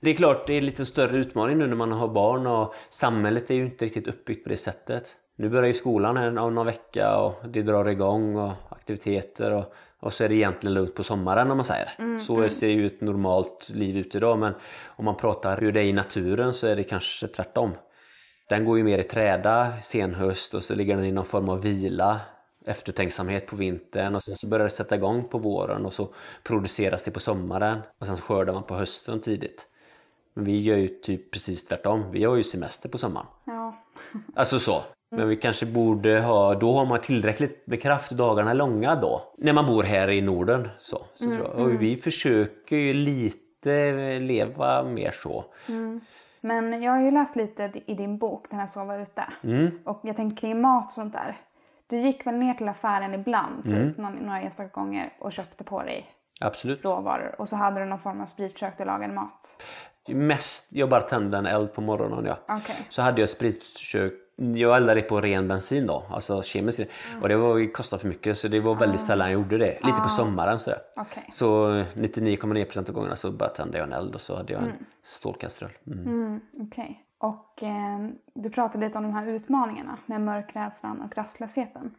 Det 0.00 0.10
är 0.10 0.14
klart 0.14 0.46
det 0.46 0.52
är 0.52 0.60
lite 0.60 0.86
större 0.86 1.16
utmaning 1.16 1.58
nu 1.58 1.66
när 1.66 1.76
man 1.76 1.92
har 1.92 2.08
barn 2.08 2.46
och 2.46 2.74
samhället 2.88 3.50
är 3.50 3.54
ju 3.54 3.64
inte 3.64 3.84
riktigt 3.84 4.06
uppbyggt 4.06 4.44
på 4.44 4.48
det 4.48 4.56
sättet. 4.56 5.16
Nu 5.36 5.48
börjar 5.48 5.66
ju 5.66 5.74
skolan 5.74 6.16
här 6.16 6.38
om 6.38 6.54
någon 6.54 6.66
vecka 6.66 7.16
och 7.18 7.34
det 7.48 7.62
drar 7.62 7.88
igång 7.88 8.36
och 8.36 8.52
aktiviteter 8.68 9.50
och, 9.52 9.74
och 10.00 10.12
så 10.12 10.24
är 10.24 10.28
det 10.28 10.34
egentligen 10.34 10.74
lugnt 10.74 10.94
på 10.94 11.02
sommaren 11.02 11.50
om 11.50 11.56
man 11.56 11.66
säger. 11.66 12.18
så 12.18 12.48
ser 12.48 12.68
ju 12.68 12.86
ett 12.86 13.00
normalt 13.00 13.70
liv 13.74 13.96
ut 13.96 14.14
idag 14.14 14.38
men 14.38 14.54
om 14.86 15.04
man 15.04 15.16
pratar 15.16 15.60
hur 15.60 15.72
det 15.72 15.80
är 15.80 15.84
i 15.84 15.92
naturen 15.92 16.54
så 16.54 16.66
är 16.66 16.76
det 16.76 16.84
kanske 16.84 17.28
tvärtom. 17.28 17.72
Den 18.48 18.64
går 18.64 18.78
ju 18.78 18.84
mer 18.84 18.98
i 18.98 19.02
träda 19.02 19.72
senhöst 19.80 20.54
och 20.54 20.62
så 20.62 20.74
ligger 20.74 20.96
den 20.96 21.04
i 21.04 21.12
någon 21.12 21.24
form 21.24 21.48
av 21.48 21.62
vila 21.62 22.20
eftertänksamhet 22.66 23.46
på 23.46 23.56
vintern 23.56 24.14
och 24.14 24.22
sen 24.22 24.36
så 24.36 24.46
börjar 24.46 24.64
det 24.64 24.70
sätta 24.70 24.94
igång 24.94 25.28
på 25.28 25.38
våren 25.38 25.86
och 25.86 25.92
så 25.92 26.08
produceras 26.42 27.02
det 27.02 27.10
på 27.10 27.20
sommaren 27.20 27.78
och 27.98 28.06
sen 28.06 28.16
så 28.16 28.22
skördar 28.22 28.52
man 28.52 28.62
på 28.62 28.74
hösten 28.74 29.20
tidigt. 29.20 29.68
Men 30.34 30.44
vi 30.44 30.60
gör 30.60 30.76
ju 30.76 30.88
typ 30.88 31.30
precis 31.30 31.64
tvärtom. 31.64 32.10
Vi 32.10 32.24
har 32.24 32.36
ju 32.36 32.42
semester 32.42 32.88
på 32.88 32.98
sommaren. 32.98 33.26
Ja. 33.44 33.84
Alltså 34.34 34.58
så. 34.58 34.82
Men 35.10 35.28
vi 35.28 35.36
kanske 35.36 35.66
borde 35.66 36.20
ha, 36.20 36.54
då 36.54 36.72
har 36.72 36.86
man 36.86 37.00
tillräckligt 37.00 37.66
med 37.66 37.82
kraft, 37.82 38.10
dagarna 38.10 38.52
långa 38.52 38.94
då. 38.94 39.22
När 39.38 39.52
man 39.52 39.66
bor 39.66 39.82
här 39.82 40.10
i 40.10 40.20
Norden. 40.20 40.68
Så, 40.78 41.06
så 41.14 41.24
tror 41.24 41.38
jag. 41.38 41.58
Och 41.58 41.82
vi 41.82 41.96
försöker 41.96 42.76
ju 42.76 42.94
lite 42.94 44.18
leva 44.18 44.82
mer 44.82 45.10
så. 45.10 45.44
Men 46.40 46.82
jag 46.82 46.92
har 46.92 47.00
ju 47.00 47.10
läst 47.10 47.36
lite 47.36 47.72
i 47.86 47.94
din 47.94 48.18
bok, 48.18 48.46
den 48.50 48.58
här 48.58 48.66
Sova 48.66 48.96
ute. 48.96 49.24
Och 49.84 50.00
jag 50.02 50.16
tänker 50.16 50.36
kring 50.36 50.60
mat 50.60 50.84
och 50.84 50.92
sånt 50.92 51.12
där. 51.12 51.36
Du 51.86 52.00
gick 52.00 52.26
väl 52.26 52.34
ner 52.34 52.54
till 52.54 52.68
affären 52.68 53.14
ibland, 53.14 53.64
typ 53.68 53.96
någon, 53.96 54.12
några 54.12 54.40
enstaka 54.40 54.68
gånger 54.68 55.12
och 55.18 55.32
köpte 55.32 55.64
på 55.64 55.82
dig 55.82 56.06
Absolut. 56.40 56.84
råvaror. 56.84 57.34
Och 57.38 57.48
så 57.48 57.56
hade 57.56 57.80
du 57.80 57.86
någon 57.86 57.98
form 57.98 58.20
av 58.20 58.26
spritkök 58.26 58.78
du 58.78 58.84
lagade 58.84 59.14
mat. 59.14 59.64
Mest, 60.08 60.68
jag 60.72 60.88
bara 60.88 61.00
tände 61.00 61.38
en 61.38 61.46
eld 61.46 61.72
på 61.72 61.80
morgonen 61.80 62.24
ja. 62.24 62.56
Okej. 62.56 62.76
Så 62.88 63.02
hade 63.02 63.20
jag 63.20 63.28
spritkök. 63.30 64.12
Jag 64.36 64.76
eldade 64.76 65.02
på 65.02 65.20
ren 65.20 65.48
bensin 65.48 65.86
då, 65.86 66.04
alltså 66.10 66.42
kemisk 66.42 66.80
ren. 66.80 66.88
Och 67.22 67.28
det 67.28 67.36
var, 67.36 67.72
kostade 67.72 68.00
för 68.00 68.08
mycket 68.08 68.38
så 68.38 68.48
det 68.48 68.60
var 68.60 68.74
väldigt 68.74 69.00
sällan 69.00 69.30
jag 69.30 69.40
gjorde 69.40 69.58
det. 69.58 69.78
Lite 69.84 70.00
på 70.02 70.08
sommaren 70.08 70.58
sådär. 70.58 70.78
Okej. 70.96 71.28
Så 71.32 71.68
99,9% 71.68 72.88
av 72.88 72.94
gångerna 72.94 73.16
så 73.16 73.30
bara 73.30 73.48
tände 73.48 73.78
jag 73.78 73.86
en 73.86 73.92
eld 73.92 74.14
och 74.14 74.20
så 74.20 74.36
hade 74.36 74.52
jag 74.52 74.62
en 74.62 74.72
stålkastrull. 75.04 75.70
Mm. 75.86 76.06
Mm, 76.06 76.40
Okej. 76.60 77.05
Och 77.18 77.62
eh, 77.62 78.08
du 78.34 78.50
pratade 78.50 78.86
lite 78.86 78.98
om 78.98 79.04
de 79.04 79.14
här 79.14 79.26
utmaningarna 79.26 79.98
med 80.06 80.20
mörkrädslan 80.20 81.00
och 81.00 81.16
rastlösheten. 81.16 81.94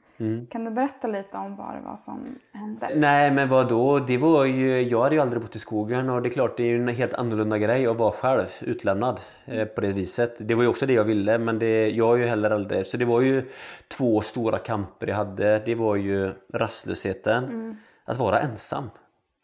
Kan 0.50 0.66
du 0.66 0.72
berätta 0.72 1.08
lite 1.08 1.38
om 1.38 1.56
vad 1.56 1.76
det 1.76 1.82
var 1.82 1.98
som 1.98 2.20
hände? 2.52 2.92
Nej 2.96 3.32
men 3.32 3.50
vad 3.50 3.70
då? 3.70 4.00
Det 4.00 4.18
var 4.18 4.46
ju, 4.46 4.82
jag 4.82 5.04
hade 5.04 5.16
ju 5.16 5.22
aldrig 5.22 5.42
bott 5.42 5.56
i 5.56 5.60
skogen 5.60 6.10
och 6.10 6.22
det 6.22 6.30
är 6.30 6.32
klart 6.32 6.58
det 6.58 6.64
är 6.64 6.68
ju 6.68 6.82
en 6.82 6.88
helt 6.88 7.14
annorlunda 7.14 7.58
grej 7.58 7.88
att 7.88 7.98
vara 7.98 8.12
själv 8.12 8.46
utlämnad 8.62 9.20
eh, 9.46 9.66
på 9.66 9.82
det 9.82 9.94
viset. 9.94 10.36
Det 10.40 10.56
var 10.56 10.64
ju 10.64 10.70
också 10.70 10.86
det 10.86 10.94
jag 10.94 11.04
ville 11.04 11.38
men 11.38 11.60
det, 11.60 11.90
jag 11.90 12.08
har 12.08 12.16
ju 12.16 12.26
heller 12.26 12.52
aldrig... 12.52 12.86
Så 12.86 12.98
det 12.98 13.06
var 13.06 13.22
ju 13.22 13.50
två 13.88 14.22
stora 14.22 14.58
kamper 14.58 15.08
jag 15.08 15.16
hade. 15.16 15.60
Det 15.66 15.76
var 15.76 15.96
ju 15.96 16.34
rastlösheten, 16.54 17.78
att 18.06 18.18
vara 18.18 18.40
ensam 18.40 18.90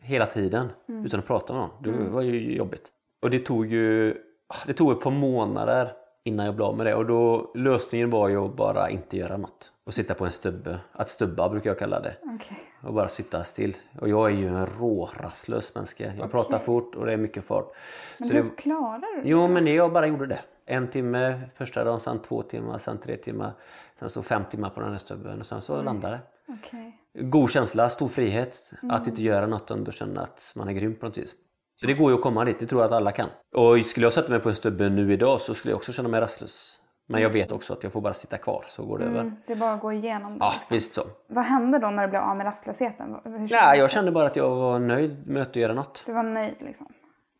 hela 0.02 0.26
tiden 0.26 0.68
utan 1.06 1.20
att 1.20 1.28
prata 1.28 1.54
med 1.54 1.62
någon. 1.62 1.84
Det 1.84 2.10
var 2.10 2.22
ju 2.22 2.56
jobbigt. 2.56 2.88
Och 3.22 3.30
det 3.30 3.40
tog 3.40 3.66
ju 3.68 4.16
det 4.66 4.74
tog 4.74 4.92
ett 4.92 5.02
par 5.02 5.12
månader 5.12 5.94
innan 6.24 6.46
jag 6.46 6.56
blev 6.56 6.68
av 6.68 6.78
med 6.78 6.86
det 6.86 6.96
och 6.96 7.06
då 7.06 7.52
lösningen 7.56 8.10
var 8.10 8.28
ju 8.30 8.38
att 8.46 8.56
bara 8.56 8.90
inte 8.90 9.18
göra 9.18 9.38
något. 9.38 9.72
Och 9.86 9.94
sitta 9.94 10.14
på 10.14 10.26
en 10.26 10.32
stubbe. 10.32 10.80
Att 10.92 11.10
stubba 11.10 11.50
brukar 11.50 11.70
jag 11.70 11.80
kalla 11.80 12.00
det. 12.00 12.16
Okej. 12.36 12.58
Och 12.84 12.94
bara 12.94 13.08
sitta 13.08 13.44
still. 13.44 13.78
Och 14.00 14.10
jag 14.10 14.32
är 14.32 14.36
ju 14.36 14.48
en 14.48 14.66
rårastlös 14.66 15.76
människa. 15.76 16.14
Jag 16.20 16.32
pratar 16.32 16.60
fort 16.60 16.96
och 16.96 17.06
det 17.06 17.14
är 17.14 17.18
mycket 17.18 17.46
fart. 17.46 17.72
Men 18.18 18.28
Så 18.28 18.34
hur 18.34 18.44
det, 18.44 18.50
klarar 18.58 19.16
du 19.16 19.22
det? 19.22 19.30
jo 19.30 19.48
men 19.48 19.66
det, 19.66 19.74
jag 19.74 19.94
bara 19.94 20.08
gjorde 20.08 20.26
det. 20.26 20.40
En 20.66 20.88
timme 20.88 21.42
första 21.56 21.84
dagen, 21.84 22.00
sen 22.00 22.20
två 22.20 22.42
timmar, 22.42 22.78
sen 22.78 22.98
tre 22.98 23.18
timmar. 23.18 23.52
Sen 24.00 24.10
så 24.10 24.24
fem 24.24 24.44
timmar 24.52 24.70
på 24.70 24.80
den 24.82 24.92
här 24.92 24.98
stubben 24.98 25.40
och 25.40 25.46
sen 25.46 25.62
så 25.62 25.82
landade 25.82 26.14
det. 26.48 26.54
Okej. 26.54 26.98
God 27.14 27.50
känsla, 27.52 27.90
stor 27.90 28.08
frihet. 28.08 28.74
Att 28.90 29.08
inte 29.08 29.22
göra 29.24 29.48
något 29.48 29.72
och 29.72 29.78
ändå 29.78 29.92
känna 29.92 30.22
att 30.22 30.52
man 30.56 30.68
är 30.68 30.74
grym 30.74 30.96
på 30.96 31.06
något 31.06 31.18
vis. 31.18 31.36
Så 31.76 31.88
det 31.88 31.94
går 31.94 32.12
ju 32.12 32.16
att 32.16 32.22
komma 32.22 32.46
dit, 32.46 32.60
det 32.60 32.66
tror 32.66 32.82
jag 32.82 32.88
att 32.88 32.94
alla 32.98 33.12
kan. 33.12 33.30
Och 33.56 33.80
skulle 33.80 34.06
jag 34.06 34.14
sätta 34.14 34.30
mig 34.30 34.40
på 34.40 34.50
en 34.50 34.56
stubbe 34.56 34.90
nu 34.90 35.14
idag 35.14 35.42
så 35.42 35.54
skulle 35.54 35.72
jag 35.72 35.78
också 35.78 35.94
känna 35.94 36.10
mig 36.10 36.22
rastlös. 36.22 36.80
Men 37.08 37.22
jag 37.22 37.30
vet 37.30 37.52
också 37.52 37.74
att 37.74 37.84
jag 37.84 37.92
får 37.92 38.02
bara 38.02 38.14
sitta 38.14 38.38
kvar 38.38 38.64
så 38.68 38.86
går 38.86 39.00
det 39.00 39.06
över. 39.06 39.20
Mm, 39.20 39.36
det 39.48 39.54
är 39.54 39.58
bara 39.58 39.74
att 39.74 39.82
gå 39.82 39.94
igenom 39.94 40.32
det. 40.32 40.46
Ja, 40.46 40.52
liksom. 40.54 40.76
visst 40.76 40.94
så. 40.94 41.02
Vad 41.30 41.46
hände 41.46 41.80
då 41.80 41.88
när 41.90 42.04
du 42.04 42.10
blev 42.10 42.22
av 42.22 42.38
med 42.38 42.46
rastlösheten? 42.46 43.16
Nej, 43.26 43.80
jag 43.80 43.92
kände 43.92 44.12
bara 44.12 44.26
att 44.28 44.36
jag 44.36 44.50
var 44.56 44.80
nöjd 44.80 45.28
med 45.28 45.42
att 45.42 45.56
göra 45.56 45.74
något. 45.74 46.04
Du 46.06 46.14
var 46.14 46.24
nöjd 46.24 46.56
liksom? 46.60 46.88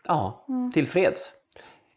Ja, 0.08 0.46
Mm. 0.50 0.72
tillfreds. 0.72 1.32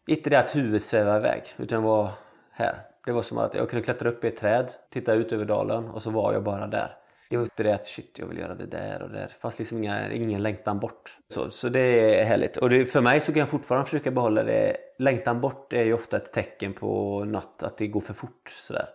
Inte 0.07 0.31
det 0.31 0.39
att 0.39 0.57
huvudet 0.57 0.83
svävade 0.83 1.19
iväg, 1.19 1.43
utan 1.57 1.77
jag 1.83 1.89
var 1.89 2.11
här. 2.53 2.75
Det 3.07 3.13
var 3.13 3.23
som 3.23 3.39
att 3.39 3.55
jag 3.55 3.71
kunde 3.71 3.85
klättra 3.85 4.09
upp 4.09 4.25
i 4.25 4.29
ett 4.29 4.37
träd, 4.37 4.71
titta 4.91 5.13
ut 5.13 5.33
över 5.33 5.45
dalen 5.45 5.91
och 5.91 6.03
så 6.03 6.11
var 6.11 6.33
jag 6.33 6.43
bara 6.43 6.67
där. 6.67 6.97
Det 7.31 7.37
var 7.37 7.45
inte 7.45 7.63
det 7.63 7.75
att 7.75 7.87
shit, 7.87 8.17
jag 8.19 8.27
vill 8.27 8.39
göra 8.39 8.55
det 8.55 8.67
där 8.67 9.03
och 9.03 9.11
där. 9.11 9.33
Fast 9.41 9.59
liksom 9.59 9.79
inga, 9.79 10.13
ingen 10.13 10.43
längtan 10.43 10.81
bort. 10.81 11.19
Så, 11.29 11.51
så 11.51 11.69
det 11.69 11.81
är 12.21 12.25
härligt. 12.25 12.57
Och 12.57 12.71
det, 12.71 12.87
för 12.87 13.01
mig 13.01 13.21
så 13.21 13.33
kan 13.33 13.41
jag 13.41 13.49
fortfarande 13.49 13.85
försöka 13.85 14.11
behålla 14.11 14.43
det. 14.43 14.77
Längtan 14.99 15.41
bort 15.41 15.73
är 15.73 15.85
ju 15.85 15.93
ofta 15.93 16.17
ett 16.17 16.33
tecken 16.33 16.73
på 16.73 17.25
något, 17.25 17.63
att 17.63 17.79
det 17.79 17.87
går 17.87 18.01
för 18.01 18.15
fort. 18.15 18.49
Sådär. 18.49 18.89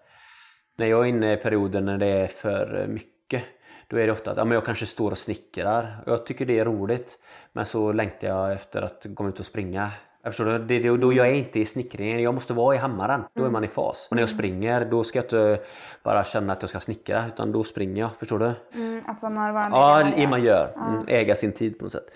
När 0.77 0.85
jag 0.85 1.01
är 1.01 1.09
inne 1.09 1.33
i 1.33 1.37
perioder 1.37 1.81
när 1.81 1.97
det 1.97 2.07
är 2.07 2.27
för 2.27 2.87
mycket 2.87 3.43
då 3.91 3.97
är 3.97 4.05
det 4.05 4.11
ofta 4.11 4.31
att 4.31 4.37
ja, 4.37 4.45
men 4.45 4.55
jag 4.55 4.65
kanske 4.65 4.85
står 4.85 5.11
och 5.11 5.17
snickrar. 5.17 6.03
Jag 6.05 6.25
tycker 6.25 6.45
det 6.45 6.59
är 6.59 6.65
roligt. 6.65 7.19
Men 7.53 7.65
så 7.65 7.91
längtar 7.91 8.27
jag 8.27 8.53
efter 8.53 8.81
att 8.81 9.05
komma 9.15 9.29
ut 9.29 9.39
och 9.39 9.45
springa. 9.45 9.91
Jag 10.23 10.33
förstår 10.33 10.45
du? 10.45 10.57
Det, 10.59 10.79
det, 10.79 10.97
då 10.97 11.13
jag 11.13 11.27
är 11.29 11.33
inte 11.33 11.59
i 11.59 11.65
snickringen. 11.65 12.21
Jag 12.21 12.33
måste 12.33 12.53
vara 12.53 12.75
i 12.75 12.77
hammaren. 12.77 13.23
Då 13.33 13.45
är 13.45 13.49
man 13.49 13.63
i 13.63 13.67
fas. 13.67 14.07
Och 14.09 14.15
när 14.15 14.21
jag 14.21 14.29
springer 14.29 14.85
då 14.85 15.03
ska 15.03 15.17
jag 15.19 15.25
inte 15.25 15.59
bara 16.03 16.23
känna 16.23 16.53
att 16.53 16.61
jag 16.63 16.69
ska 16.69 16.79
snickra. 16.79 17.27
Utan 17.27 17.51
då 17.51 17.63
springer 17.63 18.01
jag. 18.01 18.11
Förstår 18.19 18.39
du? 18.39 18.51
Mm, 18.75 19.01
att 19.07 19.21
vara 19.21 19.33
närvarande 19.33 19.77
Ja, 19.77 20.13
i 20.23 20.27
man 20.27 20.43
gör. 20.43 20.69
Mm, 20.75 21.03
äga 21.07 21.35
sin 21.35 21.51
tid 21.51 21.77
på 21.79 21.83
något 21.85 21.91
sätt. 21.91 22.07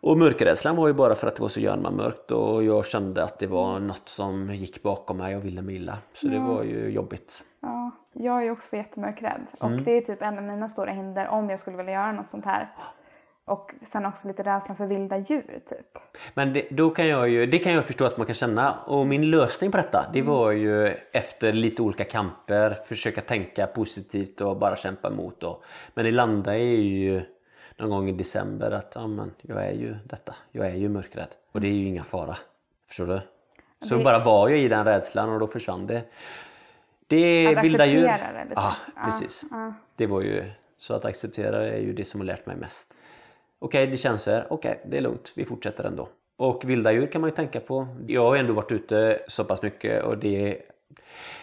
Och 0.00 0.18
mörkrädslan 0.18 0.76
var 0.76 0.86
ju 0.86 0.92
bara 0.94 1.14
för 1.14 1.26
att 1.26 1.36
det 1.36 1.42
var 1.42 1.48
så 1.48 1.60
jävla 1.60 1.90
mörkt 1.90 2.30
och 2.30 2.64
jag 2.64 2.86
kände 2.86 3.22
att 3.22 3.38
det 3.38 3.46
var 3.46 3.80
något 3.80 4.08
som 4.08 4.54
gick 4.54 4.82
bakom 4.82 5.16
mig 5.16 5.36
och 5.36 5.44
ville 5.44 5.62
mig 5.62 5.76
illa. 5.76 5.98
Så 6.12 6.26
det 6.26 6.38
var 6.38 6.62
ju 6.62 6.88
jobbigt. 6.88 7.44
Ja, 7.60 7.90
jag 8.12 8.46
är 8.46 8.50
också 8.50 8.76
jättemörkrädd. 8.76 9.46
Och 9.58 9.68
Mm. 9.68 9.84
det 9.84 9.96
är 9.96 10.00
typ 10.00 10.22
en 10.22 10.38
av 10.38 10.44
mina 10.44 10.68
stora 10.68 10.92
hinder 10.92 11.28
om 11.28 11.50
jag 11.50 11.58
skulle 11.58 11.76
vilja 11.76 11.92
göra 11.92 12.12
något 12.12 12.28
sånt 12.28 12.44
här. 12.44 12.68
Och 13.46 13.70
sen 13.82 14.06
också 14.06 14.28
lite 14.28 14.42
rädsla 14.42 14.74
för 14.74 14.86
vilda 14.86 15.18
djur 15.18 15.58
typ. 15.66 15.98
Men 16.34 16.52
det, 16.52 16.66
då 16.70 16.90
kan 16.90 17.08
jag 17.08 17.28
ju, 17.28 17.46
det 17.46 17.58
kan 17.58 17.72
jag 17.72 17.84
förstå 17.84 18.04
att 18.04 18.16
man 18.16 18.26
kan 18.26 18.34
känna. 18.34 18.78
Och 18.86 19.06
min 19.06 19.30
lösning 19.30 19.70
på 19.70 19.76
detta 19.76 20.10
det 20.12 20.22
var 20.22 20.50
ju 20.50 20.86
efter 21.12 21.52
lite 21.52 21.82
olika 21.82 22.04
kamper 22.04 22.70
försöka 22.86 23.20
tänka 23.20 23.66
positivt 23.66 24.40
och 24.40 24.56
bara 24.58 24.76
kämpa 24.76 25.08
emot. 25.08 25.40
Då. 25.40 25.62
Men 25.94 26.04
det 26.04 26.10
landade 26.10 26.58
ju 26.58 27.22
någon 27.76 27.90
gång 27.90 28.08
i 28.08 28.12
december 28.12 28.70
att 28.70 28.92
ja, 28.94 29.06
men 29.06 29.30
jag 29.42 29.66
är 29.66 29.72
ju 29.72 29.96
detta. 30.04 30.34
Jag 30.52 30.66
är 30.66 30.74
ju 30.76 30.88
mörkrädd. 30.88 31.28
Och 31.52 31.60
det 31.60 31.68
är 31.68 31.72
ju 31.72 31.86
inga 31.86 32.04
fara. 32.04 32.36
Förstår 32.88 33.06
du? 33.06 33.20
Så 33.88 33.96
Det- 33.96 34.04
bara 34.04 34.18
var 34.18 34.48
jag 34.48 34.58
i 34.58 34.68
den 34.68 34.84
rädslan 34.84 35.30
och 35.30 35.40
då 35.40 35.46
försvann 35.46 35.86
det. 35.86 36.02
Det 37.06 37.16
är 37.16 37.56
Att 37.56 37.64
vilda 37.64 37.86
djur. 37.86 38.02
det 38.02 38.44
lite. 38.48 38.52
Ja, 38.54 38.72
Ja, 38.96 39.02
precis. 39.04 39.44
ja. 39.50 39.74
Det 39.96 40.06
var 40.06 40.20
ju 40.20 40.44
så 40.76 40.94
att 40.94 41.04
acceptera 41.04 41.64
är 41.64 41.78
ju 41.78 41.92
det 41.92 42.04
som 42.04 42.20
har 42.20 42.26
lärt 42.26 42.46
mig 42.46 42.56
mest. 42.56 42.98
Okej, 43.64 43.86
det 43.86 43.96
känns 43.96 44.22
så 44.22 44.30
här. 44.30 44.46
Okej, 44.50 44.80
det 44.86 44.96
är 44.96 45.00
lugnt. 45.00 45.32
Vi 45.36 45.44
fortsätter 45.44 45.84
ändå. 45.84 46.08
Och 46.36 46.64
vilda 46.64 46.92
djur 46.92 47.06
kan 47.06 47.20
man 47.20 47.30
ju 47.30 47.36
tänka 47.36 47.60
på. 47.60 47.88
Jag 48.06 48.24
har 48.24 48.36
ändå 48.36 48.52
varit 48.52 48.72
ute 48.72 49.22
så 49.28 49.44
pass 49.44 49.62
mycket 49.62 50.04
och 50.04 50.18
det... 50.18 50.58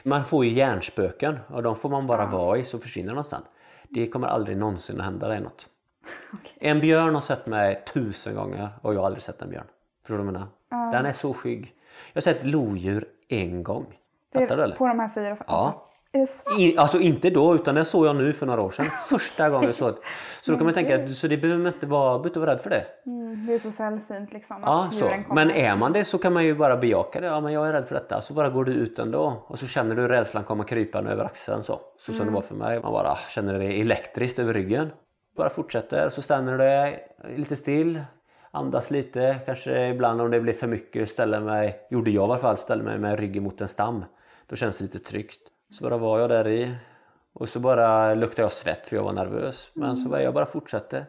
Man 0.04 0.26
får 0.26 0.46
ju 0.46 0.52
hjärnspöken 0.52 1.40
och 1.48 1.64
de 1.64 1.76
får 1.76 1.90
man 1.90 2.08
bara 2.08 2.26
vara 2.26 2.58
i 2.58 2.64
så 2.64 2.80
försvinner 2.80 3.16
de 3.16 3.24
sen. 3.24 3.42
Det 3.90 4.08
kommer 4.08 4.28
aldrig 4.28 4.58
någonsin 4.58 5.00
att 5.00 5.06
hända 5.06 5.28
dig 5.28 5.42
något. 5.42 5.70
En 6.60 6.80
björn 6.80 7.14
har 7.14 7.22
sett 7.22 7.46
mig 7.46 7.84
tusen 7.94 8.36
gånger 8.36 8.70
och 8.82 8.94
jag 8.94 9.00
har 9.00 9.06
aldrig 9.06 9.24
sett 9.24 9.42
en 9.42 9.50
björn. 9.50 9.68
Förstår 10.02 10.18
du 10.18 10.24
vad 10.24 10.36
jag 10.36 10.48
menar? 10.70 10.92
Den 10.92 11.06
är 11.06 11.14
så 11.14 11.34
skygg. 11.34 11.76
Jag 12.14 12.22
har 12.22 12.22
sett 12.22 12.46
lodjur 12.46 13.06
en 13.28 13.64
gång. 13.64 14.00
Fattar 14.34 14.58
du 14.58 14.64
eller? 14.64 14.76
på 14.76 14.88
de 14.88 15.00
här 15.00 15.10
fyra 15.10 15.38
Ja. 15.48 15.91
Är 16.14 16.20
det 16.20 16.28
sant? 16.28 16.60
I, 16.60 16.78
alltså 16.78 17.00
inte 17.00 17.30
då, 17.30 17.56
utan 17.56 17.76
den 17.76 17.86
såg 17.86 18.06
jag 18.06 18.16
nu 18.16 18.34
för 18.34 18.46
några 18.46 18.62
år 18.62 18.72
sedan. 18.72 18.86
Första 19.10 19.50
gången 19.50 19.66
jag 19.66 19.76
såg 19.76 19.90
det. 19.96 20.00
Så 20.42 20.52
då 20.52 20.58
kan 20.58 20.66
man 20.66 20.74
tänka, 20.74 21.10
så 21.10 21.28
det 21.28 21.38
behöver 21.38 21.64
man 21.64 21.74
inte 21.74 21.86
vara, 21.86 22.10
behöver 22.10 22.30
inte 22.30 22.40
vara 22.40 22.52
rädd 22.52 22.60
för 22.60 22.70
det. 22.70 22.86
Mm, 23.06 23.46
det 23.46 23.54
är 23.54 23.60
så 23.60 23.72
sällsynt 23.72 24.34
liksom 24.34 24.58
Ja, 24.66 24.84
att 24.84 24.94
så. 24.94 25.06
djuren 25.06 25.24
kommer. 25.24 25.46
Men 25.46 25.56
är 25.56 25.76
man 25.76 25.94
det 25.94 26.06
så 26.06 26.18
kan 26.18 26.34
man 26.34 26.46
ju 26.46 26.56
bara 26.56 26.78
bejaka 26.78 27.22
det. 27.22 27.28
Ja, 27.28 27.42
men 27.42 27.54
jag 27.54 27.68
är 27.68 27.74
rädd 27.74 27.88
för 27.88 27.96
detta. 27.96 28.22
Så 28.22 28.34
bara 28.34 28.50
går 28.50 28.66
du 28.66 28.72
ut 28.72 29.00
ändå. 29.00 29.46
Och 29.48 29.60
så 29.60 29.68
känner 29.68 29.96
du 29.96 30.08
rädslan 30.08 30.44
komma 30.44 30.64
krypande 30.64 31.12
över 31.12 31.24
axeln 31.24 31.64
så. 31.64 31.80
Så 32.00 32.14
som 32.14 32.26
det 32.26 32.32
var 32.32 32.42
för 32.42 32.56
mig. 32.56 32.80
Man 32.82 32.92
bara 32.92 33.16
känner 33.16 33.60
det 33.60 33.82
elektriskt 33.82 34.40
över 34.40 34.54
ryggen. 34.54 34.92
Bara 35.38 35.50
fortsätter. 35.50 36.10
Så 36.10 36.22
stannar 36.22 36.52
du 36.52 36.58
dig 36.58 37.08
lite 37.36 37.56
still. 37.56 38.02
Andas 38.52 38.92
lite. 38.92 39.36
Kanske 39.46 39.88
ibland 39.88 40.22
om 40.22 40.32
det 40.32 40.40
blir 40.40 40.54
för 40.54 40.68
mycket 40.68 41.10
ställer 41.10 41.40
mig, 41.40 41.80
gjorde 41.90 42.12
jag 42.12 42.22
i 42.22 42.24
alla 42.24 42.38
fall, 42.38 42.58
ställer 42.58 42.84
mig 42.84 42.98
med 43.00 43.20
ryggen 43.20 43.44
mot 43.44 43.62
en 43.62 43.68
stam. 43.68 44.06
Då 44.48 44.56
känns 44.56 44.78
det 44.78 44.84
lite 44.84 45.00
tryggt. 45.00 45.40
Så 45.72 45.84
bara 45.84 45.98
var 45.98 46.20
jag 46.20 46.30
där 46.30 46.48
i. 46.48 46.76
Och 47.34 47.50
så 47.50 47.60
bara 47.60 48.14
luktade 48.14 48.42
jag 48.42 48.52
svett 48.52 48.88
för 48.88 48.96
jag 48.96 49.04
var 49.04 49.14
nervös. 49.14 49.70
Men 49.74 49.98
så 49.98 50.10
bara, 50.10 50.22
jag 50.24 50.34
bara 50.34 50.46
fortsatte. 50.46 51.06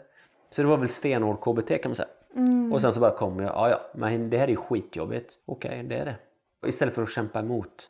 Så 0.50 0.62
det 0.62 0.68
var 0.68 0.76
väl 0.76 0.88
stenhård 0.88 1.40
KBT 1.40 1.68
kan 1.82 1.90
man 1.90 1.94
säga. 1.96 2.08
Och 2.72 2.82
sen 2.82 2.92
så 2.92 3.00
bara 3.00 3.10
kom 3.10 3.40
jag, 3.40 3.52
ja 3.54 3.70
ja, 3.70 3.80
men 3.94 4.30
det 4.30 4.38
här 4.38 4.50
är 4.50 4.56
skitjobbigt. 4.56 5.32
Okej, 5.46 5.82
det 5.82 5.96
är 5.96 6.04
det. 6.04 6.16
Istället 6.68 6.94
för 6.94 7.02
att 7.02 7.10
kämpa 7.10 7.38
emot. 7.38 7.88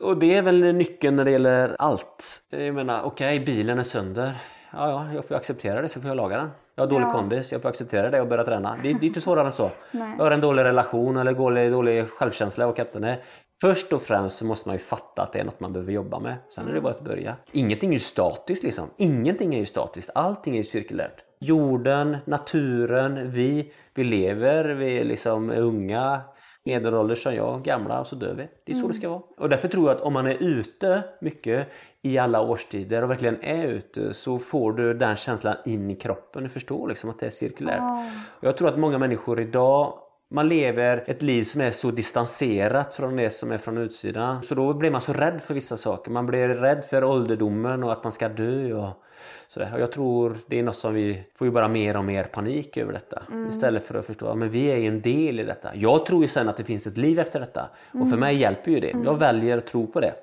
Och 0.00 0.16
det 0.18 0.34
är 0.34 0.42
väl 0.42 0.60
nyckeln 0.74 1.16
när 1.16 1.24
det 1.24 1.30
gäller 1.30 1.76
allt. 1.78 2.42
Jag 2.50 2.74
menar, 2.74 3.02
okej, 3.04 3.40
bilen 3.40 3.78
är 3.78 3.82
sönder. 3.82 4.32
Ja, 4.72 4.90
ja, 4.90 5.06
jag 5.14 5.24
får 5.24 5.34
acceptera 5.34 5.82
det 5.82 5.88
så 5.88 6.00
får 6.00 6.08
jag 6.08 6.16
laga 6.16 6.36
den. 6.36 6.50
Jag 6.74 6.82
har 6.82 6.90
dålig 6.90 7.06
Ja. 7.06 7.10
kondis, 7.12 7.52
jag 7.52 7.62
får 7.62 7.68
acceptera 7.68 8.10
det 8.10 8.20
och 8.20 8.28
börja 8.28 8.44
träna. 8.44 8.76
Det, 8.82 8.92
det 8.92 9.04
är 9.04 9.04
inte 9.04 9.20
svårare 9.20 9.46
än 9.46 9.52
så. 9.52 9.70
Nej. 9.90 10.14
Jag 10.18 10.24
har 10.24 10.30
en 10.30 10.40
dålig 10.40 10.62
relation 10.64 11.16
eller 11.16 11.32
dålig, 11.32 11.72
dålig 11.72 12.08
självkänsla 12.10 12.66
och 12.66 12.76
kapten 12.76 13.04
är. 13.04 13.22
Först 13.60 13.92
och 13.92 14.02
främst 14.02 14.38
så 14.38 14.44
måste 14.44 14.68
man 14.68 14.74
ju 14.74 14.78
fatta 14.78 15.22
att 15.22 15.32
det 15.32 15.40
är 15.40 15.44
något 15.44 15.60
man 15.60 15.72
behöver 15.72 15.92
jobba 15.92 16.18
med. 16.18 16.36
Sen 16.48 16.68
är 16.68 16.72
det 16.72 16.80
bara 16.80 16.92
att 16.92 17.04
börja. 17.04 17.36
Ingenting 17.52 17.90
är 17.90 17.94
ju 17.94 18.00
statiskt 18.00 18.64
liksom. 18.64 18.90
Ingenting 18.96 19.54
är 19.54 19.58
ju 19.58 19.66
statiskt. 19.66 20.10
Allting 20.14 20.54
är 20.54 20.58
ju 20.58 20.64
cirkulärt. 20.64 21.24
Jorden, 21.40 22.16
naturen, 22.24 23.30
vi. 23.30 23.72
Vi 23.94 24.04
lever, 24.04 24.64
vi 24.64 24.98
är 24.98 25.04
liksom 25.04 25.50
unga, 25.50 26.20
medelålders 26.64 27.22
som 27.22 27.34
jag, 27.34 27.62
gamla 27.62 28.00
och 28.00 28.06
så 28.06 28.16
dör 28.16 28.34
vi. 28.34 28.48
Det 28.64 28.72
är 28.72 28.76
så 28.76 28.88
det 28.88 28.94
ska 28.94 29.08
vara. 29.08 29.22
Och 29.38 29.48
därför 29.48 29.68
tror 29.68 29.88
jag 29.88 29.96
att 29.96 30.02
om 30.02 30.12
man 30.12 30.26
är 30.26 30.42
ute 30.42 31.02
mycket 31.20 31.68
i 32.02 32.18
alla 32.18 32.40
årstider 32.40 33.02
och 33.02 33.10
verkligen 33.10 33.42
är 33.42 33.66
ute 33.66 34.14
så 34.14 34.38
får 34.38 34.72
du 34.72 34.94
den 34.94 35.16
känslan 35.16 35.56
in 35.64 35.90
i 35.90 35.96
kroppen. 35.96 36.42
Du 36.42 36.48
förstår 36.48 36.88
liksom 36.88 37.10
att 37.10 37.18
det 37.18 37.26
är 37.26 37.30
cirkulärt. 37.30 38.04
Och 38.28 38.44
jag 38.44 38.56
tror 38.56 38.68
att 38.68 38.78
många 38.78 38.98
människor 38.98 39.40
idag 39.40 39.98
man 40.30 40.48
lever 40.48 41.04
ett 41.06 41.22
liv 41.22 41.44
som 41.44 41.60
är 41.60 41.70
så 41.70 41.90
distanserat 41.90 42.94
från 42.94 43.16
det 43.16 43.30
som 43.30 43.52
är 43.52 43.58
från 43.58 43.78
utsidan. 43.78 44.42
Så 44.42 44.54
då 44.54 44.74
blir 44.74 44.90
man 44.90 45.00
så 45.00 45.12
rädd 45.12 45.42
för 45.42 45.54
vissa 45.54 45.76
saker. 45.76 46.10
Man 46.10 46.26
blir 46.26 46.48
rädd 46.48 46.84
för 46.84 47.04
ålderdomen 47.04 47.82
och 47.84 47.92
att 47.92 48.04
man 48.04 48.12
ska 48.12 48.28
dö. 48.28 48.72
Och 48.72 49.04
sådär. 49.48 49.70
Och 49.74 49.80
jag 49.80 49.92
tror 49.92 50.36
det 50.46 50.58
är 50.58 50.62
något 50.62 50.76
som 50.76 50.94
vi 50.94 51.22
får 51.34 51.46
ju 51.46 51.50
bara 51.50 51.68
mer 51.68 51.96
och 51.96 52.04
mer 52.04 52.24
panik 52.24 52.76
över 52.76 52.92
detta. 52.92 53.22
Istället 53.48 53.84
för 53.84 53.94
att 53.94 54.06
förstå 54.06 54.28
att 54.28 54.38
vi 54.38 54.66
är 54.66 54.76
en 54.76 55.00
del 55.00 55.40
i 55.40 55.44
detta. 55.44 55.70
Jag 55.74 56.06
tror 56.06 56.22
ju 56.22 56.28
sen 56.28 56.48
att 56.48 56.56
det 56.56 56.64
finns 56.64 56.86
ett 56.86 56.96
liv 56.96 57.18
efter 57.18 57.40
detta. 57.40 57.68
Och 57.92 58.10
för 58.10 58.16
mig 58.16 58.36
hjälper 58.36 58.70
ju 58.70 58.80
det. 58.80 58.94
Jag 59.04 59.18
väljer 59.18 59.58
att 59.58 59.66
tro 59.66 59.86
på 59.86 60.00
det. 60.00 60.14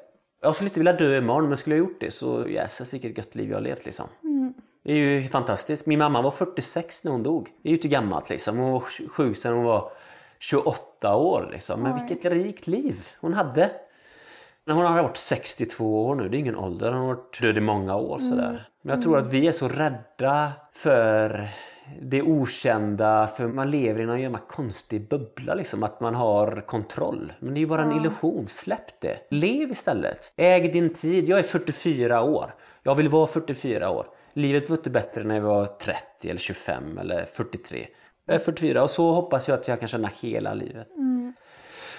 Jag 0.41 0.55
skulle 0.55 0.69
inte 0.69 0.79
vilja 0.79 0.93
dö 0.93 1.17
imorgon 1.17 1.49
men 1.49 1.57
skulle 1.57 1.75
jag 1.75 1.79
gjort 1.85 1.99
det 1.99 2.11
så 2.11 2.45
jäses 2.49 2.93
vilket 2.93 3.17
gött 3.17 3.35
liv 3.35 3.49
jag 3.49 3.57
har 3.57 3.61
levt 3.61 3.85
liksom. 3.85 4.07
Det 4.85 4.91
är 4.91 4.95
ju 4.95 5.27
fantastiskt. 5.27 5.85
Min 5.85 5.99
mamma 5.99 6.21
var 6.21 6.31
46 6.31 7.03
när 7.03 7.11
hon 7.11 7.23
dog. 7.23 7.49
Det 7.61 7.69
är 7.69 7.71
ju 7.71 7.75
inte 7.75 7.87
gammalt 7.87 8.29
liksom. 8.29 8.57
Hon 8.57 8.71
var 8.71 8.79
sjuk 9.09 9.37
sedan 9.37 9.53
hon 9.53 9.63
var 9.63 9.91
28 10.39 11.15
år 11.15 11.49
liksom. 11.51 11.81
Men 11.81 12.05
vilket 12.05 12.31
rikt 12.31 12.67
liv 12.67 13.07
hon 13.19 13.33
hade. 13.33 13.71
Men 14.65 14.75
hon 14.75 14.85
har 14.85 15.03
varit 15.03 15.17
62 15.17 16.05
år 16.05 16.15
nu, 16.15 16.29
det 16.29 16.37
är 16.37 16.39
ingen 16.39 16.55
ålder. 16.55 16.91
Hon 16.91 17.01
har 17.01 17.07
varit 17.07 17.41
död 17.41 17.57
i 17.57 17.61
många 17.61 17.95
år 17.95 18.19
sådär. 18.19 18.67
Men 18.81 18.95
jag 18.95 19.03
tror 19.03 19.17
att 19.17 19.27
vi 19.27 19.47
är 19.47 19.51
så 19.51 19.67
rädda 19.67 20.51
för 20.73 21.47
det 22.01 22.21
okända, 22.21 23.27
för 23.27 23.47
man 23.47 23.71
lever 23.71 24.01
i 24.01 24.05
någon 24.05 24.21
jävla 24.21 24.37
konstig 24.37 25.09
bubbla 25.09 25.53
liksom, 25.55 25.83
att 25.83 25.99
man 25.99 26.15
har 26.15 26.63
kontroll. 26.65 27.33
Men 27.39 27.53
det 27.53 27.57
är 27.57 27.61
ju 27.61 27.67
bara 27.67 27.83
en 27.83 27.91
illusion, 27.91 28.47
släpp 28.49 29.01
det. 29.01 29.17
Lev 29.29 29.71
istället. 29.71 30.33
Äg 30.37 30.67
din 30.67 30.93
tid. 30.93 31.29
Jag 31.29 31.39
är 31.39 31.43
44 31.43 32.21
år. 32.21 32.45
Jag 32.83 32.95
vill 32.95 33.09
vara 33.09 33.27
44 33.27 33.89
år. 33.89 34.05
Livet 34.37 34.69
var 34.69 34.77
inte 34.77 34.89
bättre 34.89 35.23
när 35.23 35.35
jag 35.35 35.41
var 35.41 35.65
30 35.65 36.29
eller 36.29 36.39
25 36.39 36.97
eller 36.97 37.25
43. 37.25 37.87
Jag 38.25 38.35
är 38.35 38.39
44 38.39 38.83
och 38.83 38.89
så 38.89 39.11
hoppas 39.11 39.47
jag 39.47 39.59
att 39.59 39.67
jag 39.67 39.79
kan 39.79 39.89
känna 39.89 40.09
hela 40.21 40.53
livet. 40.53 40.87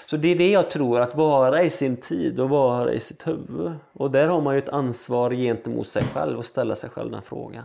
Så 0.07 0.17
det 0.17 0.29
är 0.29 0.37
det 0.37 0.51
jag 0.51 0.71
tror, 0.71 1.01
att 1.01 1.15
vara 1.15 1.63
i 1.63 1.71
sin 1.71 1.97
tid 1.97 2.41
och 2.41 2.49
vara 2.49 2.93
i 2.93 3.01
sitt 3.01 3.27
huvud. 3.27 3.73
Och 3.93 4.11
där 4.11 4.29
har 4.29 4.41
man 4.41 4.55
ju 4.55 4.59
ett 4.59 4.69
ansvar 4.69 5.31
gentemot 5.31 5.87
sig 5.87 6.03
själv 6.03 6.39
och 6.39 6.45
ställa 6.45 6.75
sig 6.75 6.91
själv 6.91 7.11
den 7.11 7.23
frågan. 7.23 7.65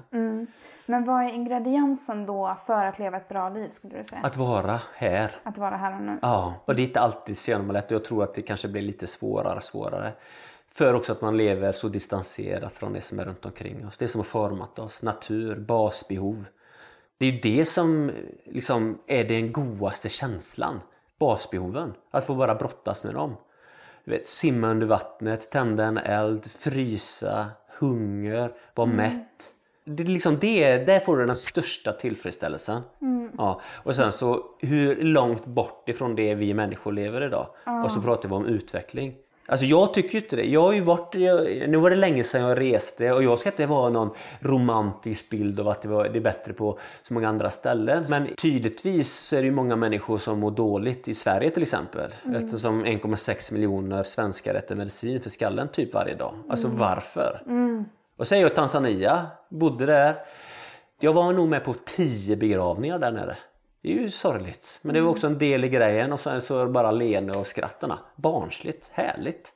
Men 0.86 1.06
vad 1.06 1.24
är 1.24 1.30
ingrediensen 1.30 2.26
då 2.26 2.58
för 2.66 2.86
att 2.86 3.00
leva 3.00 3.18
ett 3.18 3.30
bra 3.30 3.50
liv 3.50 3.70
skulle 3.70 3.98
du 3.98 4.04
säga? 4.04 4.22
Att 4.24 4.38
vara 4.38 4.82
här. 4.96 5.32
Att 5.44 5.58
vara 5.58 5.78
här 5.78 5.96
och 5.96 6.02
nu? 6.02 6.20
Ja, 6.22 6.54
och 6.66 6.76
det 6.76 6.82
är 6.82 6.88
inte 6.88 7.00
alltid 7.00 7.38
så 7.38 7.52
jävla 7.52 7.74
lätt 7.74 7.86
och 7.86 7.92
jag 7.92 8.06
tror 8.06 8.24
att 8.24 8.34
det 8.34 8.42
kanske 8.42 8.68
blir 8.68 8.82
lite 8.82 9.08
svårare 9.08 9.58
och 9.58 9.64
svårare. 9.64 10.12
För 10.74 10.94
också 10.94 11.12
att 11.12 11.22
man 11.22 11.38
lever 11.38 11.72
så 11.72 11.88
distanserat 11.88 12.74
från 12.74 12.94
det 12.94 13.02
som 13.02 13.20
är 13.20 13.26
runt 13.26 13.46
omkring 13.46 13.88
oss. 13.88 13.98
Det 13.98 14.08
som 14.08 14.20
har 14.20 14.26
format 14.26 14.80
oss. 14.80 15.02
Natur, 15.02 15.56
basbehov. 15.56 16.46
Det 17.18 17.26
är 17.26 17.32
ju 17.32 17.40
det 17.40 17.66
som 17.66 18.12
liksom 18.46 19.02
är 19.08 19.24
den 19.24 19.52
godaste 19.52 20.10
känslan. 20.10 20.80
Basbehoven. 21.20 21.94
Att 22.12 22.26
få 22.26 22.36
bara 22.36 22.56
brottas 22.56 23.04
med 23.04 23.14
dem. 23.14 23.36
Du 24.04 24.12
vet, 24.12 24.26
simma 24.26 24.70
under 24.70 24.88
vattnet, 24.88 25.52
tända 25.52 25.86
en 25.86 25.98
eld, 25.98 26.52
frysa, 26.52 27.48
hunger, 27.80 28.54
vara 28.76 28.88
mätt. 28.88 29.56
Det 29.84 30.04
är 30.04 30.08
liksom 30.08 30.40
det, 30.40 30.78
där 30.78 31.00
får 31.00 31.18
du 31.18 31.26
den 31.26 31.36
största 31.36 31.94
tillfredsställelsen. 31.94 32.82
Ja. 33.38 33.62
Och 33.84 33.96
sen 33.96 34.12
så 34.12 34.46
hur 34.60 34.96
långt 34.96 35.46
bort 35.46 35.90
ifrån 35.90 36.16
det 36.16 36.36
vi 36.36 36.54
människor 36.54 36.92
lever 36.92 37.22
idag. 37.22 37.48
Och 37.84 37.92
så 37.92 38.02
pratar 38.02 38.30
vi 38.30 38.36
om 38.36 38.46
utveckling. 38.46 39.16
Alltså 39.52 39.66
jag 39.66 39.94
tycker 39.94 40.18
inte 40.18 40.36
det. 40.36 40.44
Jag 40.44 40.62
har 40.62 40.74
ju 40.74 40.82
varit, 40.82 41.14
nu 41.70 41.78
var 41.78 41.90
det 41.90 41.96
länge 41.96 42.24
sedan 42.24 42.42
jag 42.42 42.60
reste 42.60 43.12
och 43.12 43.24
jag 43.24 43.40
ska 43.40 43.50
inte 43.50 43.66
vara 43.66 43.90
någon 43.90 44.10
romantisk 44.40 45.30
bild 45.30 45.60
av 45.60 45.68
att 45.68 45.82
det, 45.82 45.88
var, 45.88 46.10
det 46.10 46.20
är 46.20 46.22
bättre 46.22 46.54
på 46.54 46.80
så 47.08 47.14
många 47.14 47.30
andra 47.30 47.50
ställen. 47.50 48.06
Men 48.08 48.36
tydligtvis 48.36 49.34
är 49.34 49.38
det 49.38 49.46
ju 49.46 49.52
många 49.52 49.76
människor 49.76 50.18
som 50.18 50.40
mår 50.40 50.52
dåligt 50.52 51.08
i 51.08 51.14
Sverige 51.14 51.50
till 51.50 51.64
exempel. 51.64 52.12
Eftersom 52.36 52.86
1,6 52.86 53.54
miljoner 53.54 54.04
svenskar 54.04 54.56
äter 54.56 54.76
medicin 54.76 55.22
för 55.22 55.30
skallen 55.30 55.68
typ 55.68 55.94
varje 55.94 56.16
dag. 56.16 56.34
Alltså 56.50 56.68
varför? 56.68 57.42
Och 58.18 58.28
så 58.28 58.36
är 58.36 58.40
jag 58.40 58.52
i 58.52 58.56
Tanzania, 58.56 59.26
bodde 59.50 59.86
där. 59.86 60.16
Jag 61.00 61.14
var 61.14 61.34
nog 61.34 61.50
med 61.50 61.64
på 61.64 61.74
10 61.74 62.36
begravningar 62.36 63.00
där 63.00 63.12
nere. 63.12 63.38
Det 63.82 63.92
är 63.92 63.94
ju 63.94 64.10
sorgligt. 64.10 64.80
Men 64.82 64.96
det 64.96 65.02
var 65.02 65.10
också 65.10 65.28
en 65.28 65.38
del 65.38 65.64
i 65.64 65.70
grejen 65.70 66.14
och 66.14 66.20
sen 66.20 66.42
så 66.42 66.60
är 66.60 66.66
det 66.66 66.72
bara 66.72 66.92
leende 66.92 67.38
och 67.38 67.48
skrattarna. 67.48 68.00
Barnsligt, 68.16 68.90
härligt. 68.92 69.54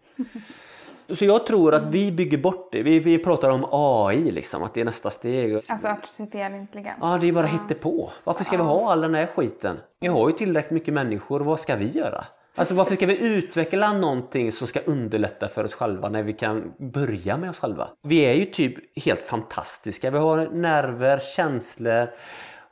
Så 1.09 1.25
jag 1.25 1.45
tror 1.45 1.73
att 1.73 1.83
vi 1.83 2.11
bygger 2.11 2.37
bort 2.37 2.69
det. 2.71 2.83
Vi, 2.83 2.99
vi 2.99 3.23
pratar 3.23 3.49
om 3.49 3.65
AI 3.71 4.31
liksom, 4.31 4.63
att 4.63 4.73
det 4.73 4.81
är 4.81 4.85
nästa 4.85 5.09
steg. 5.09 5.53
Alltså 5.53 5.87
artificiell 5.87 6.53
intelligens? 6.53 6.97
Ja, 7.01 7.17
det 7.17 7.27
är 7.27 7.31
bara 7.31 7.75
på. 7.81 8.11
Varför 8.23 8.43
ska 8.43 8.57
vi 8.57 8.63
ha 8.63 8.91
all 8.91 9.01
den 9.01 9.15
här 9.15 9.25
skiten? 9.25 9.77
Vi 9.99 10.07
har 10.07 10.29
ju 10.29 10.35
tillräckligt 10.35 10.71
mycket 10.71 10.93
människor, 10.93 11.39
vad 11.39 11.59
ska 11.59 11.75
vi 11.75 11.87
göra? 11.87 12.25
Alltså 12.57 12.73
varför 12.73 12.95
ska 12.95 13.05
vi 13.05 13.19
utveckla 13.19 13.93
någonting 13.93 14.51
som 14.51 14.67
ska 14.67 14.79
underlätta 14.79 15.47
för 15.47 15.63
oss 15.63 15.75
själva 15.75 16.09
när 16.09 16.23
vi 16.23 16.33
kan 16.33 16.73
börja 16.77 17.37
med 17.37 17.49
oss 17.49 17.59
själva? 17.59 17.87
Vi 18.03 18.19
är 18.19 18.33
ju 18.33 18.45
typ 18.45 18.99
helt 19.05 19.23
fantastiska. 19.23 20.11
Vi 20.11 20.17
har 20.17 20.47
nerver, 20.47 21.19
känslor 21.35 22.09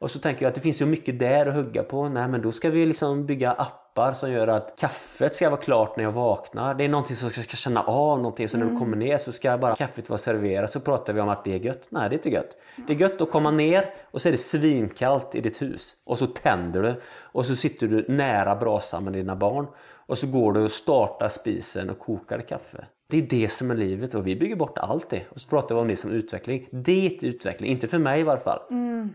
Och 0.04 0.12
så 0.12 0.20
tänker 0.20 0.42
jag 0.42 0.50
att 0.50 0.56
det 0.56 0.62
finns 0.62 0.82
ju 0.82 0.86
mycket 0.86 1.20
där 1.20 1.46
att 1.46 1.56
hugga 1.56 1.84
på. 1.84 2.10
Nej 2.10 2.28
men 2.28 2.42
då 2.42 2.52
ska 2.52 2.70
vi 2.70 2.86
liksom 2.86 3.26
bygga 3.26 3.52
appar 3.52 4.13
som 4.13 4.32
gör 4.32 4.48
att 4.48 4.76
kaffet 4.80 5.36
ska 5.36 5.50
vara 5.50 5.62
klart 5.62 5.98
när 5.98 6.04
jag 6.04 6.12
vaknar. 6.12 6.74
Det 6.74 6.84
är 6.84 6.89
någonting 6.89 7.16
som 7.16 7.32
jag 7.36 7.46
ska 7.46 7.56
känna 7.56 7.84
av 7.84 8.18
någonting. 8.18 8.50
Så 8.50 8.58
när 8.58 8.66
du 8.66 8.78
kommer 8.78 8.98
ner 8.98 9.18
så 9.18 9.32
ska 9.32 9.58
bara 9.58 9.76
kaffet 9.76 10.10
vara 10.10 10.18
serverat. 10.18 10.72
Så 10.72 10.80
pratar 10.80 11.13
vi 11.13 11.22
om 11.22 11.30
att 11.30 11.44
det 11.44 11.54
är 11.54 11.60
gött. 11.60 11.88
Nej 11.89 12.10
det 12.10 12.13
är 12.16 12.18
inte 12.18 12.30
gött. 12.30 12.58
Det 12.88 12.94
är 12.94 12.98
gött 12.98 13.22
att 13.22 13.32
komma 13.32 13.52
ner 13.52 13.94
och 14.12 14.22
så 14.22 14.28
är 14.28 14.32
det 14.32 14.38
svinkallt 14.38 15.36
i 15.36 15.42
ditt 15.42 15.62
hus. 15.62 15.96
Och 16.06 16.20
så 16.20 16.28
tänder 16.28 16.84
du. 16.84 17.02
Och 17.20 17.46
så 17.46 17.56
sitter 17.56 17.88
du 17.88 18.06
nära 18.08 18.56
brasan 18.56 19.04
med 19.04 19.13
dina 19.13 19.36
barn. 19.36 19.68
Och 20.06 20.18
så 20.18 20.28
går 20.28 20.54
du 20.54 20.63
och 20.63 20.72
startar 20.72 21.28
spisen 21.28 21.89
och 21.89 22.00
kokar 22.00 22.39
kaffe. 22.39 22.86
Det 23.08 23.18
är 23.18 23.22
det 23.22 23.50
som 23.50 23.72
är 23.72 23.76
livet 23.76 24.13
och 24.13 24.28
vi 24.28 24.36
bygger 24.36 24.56
bort 24.56 24.78
allt 24.78 25.10
det. 25.10 25.22
Och 25.30 25.42
så 25.42 25.50
pratar 25.50 25.76
vi 25.76 25.82
om 25.82 25.88
det 25.88 25.96
som 25.96 26.12
utveckling. 26.12 26.68
Det 26.72 27.06
är 27.06 27.26
utveckling, 27.26 27.72
inte 27.72 27.88
för 27.88 27.98
mig 27.98 28.20
i 28.20 28.24
varje 28.24 28.42
fall. 28.42 28.60
Mm. 28.70 29.10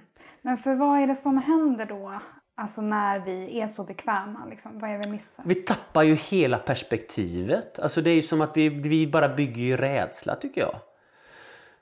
Men 0.49 0.59
för 0.59 0.75
vad 0.75 1.01
är 1.03 1.07
det 1.07 1.15
som 1.15 1.39
händer 1.39 1.87
då? 1.87 2.21
Alltså 2.57 2.83
när 2.83 3.19
vi 3.19 3.61
är 3.61 3.67
så 3.67 3.85
bekväma, 3.85 4.47
liksom? 4.51 4.79
vad 4.79 4.91
är 4.91 4.99
det 4.99 5.05
vi 5.05 5.11
missar? 5.13 5.45
Vi 5.47 5.55
tappar 5.55 6.03
ju 6.03 6.15
hela 6.15 6.59
perspektivet. 6.59 7.79
Alltså 7.79 8.03
det 8.03 8.11
är 8.11 8.15
ju 8.15 8.23
som 8.23 8.41
att 8.41 8.57
vi, 8.57 8.69
vi 8.69 9.07
bara 9.07 9.29
bygger 9.29 9.63
ju 9.63 9.77
rädsla 9.77 10.35
tycker 10.35 10.61
jag. 10.61 10.75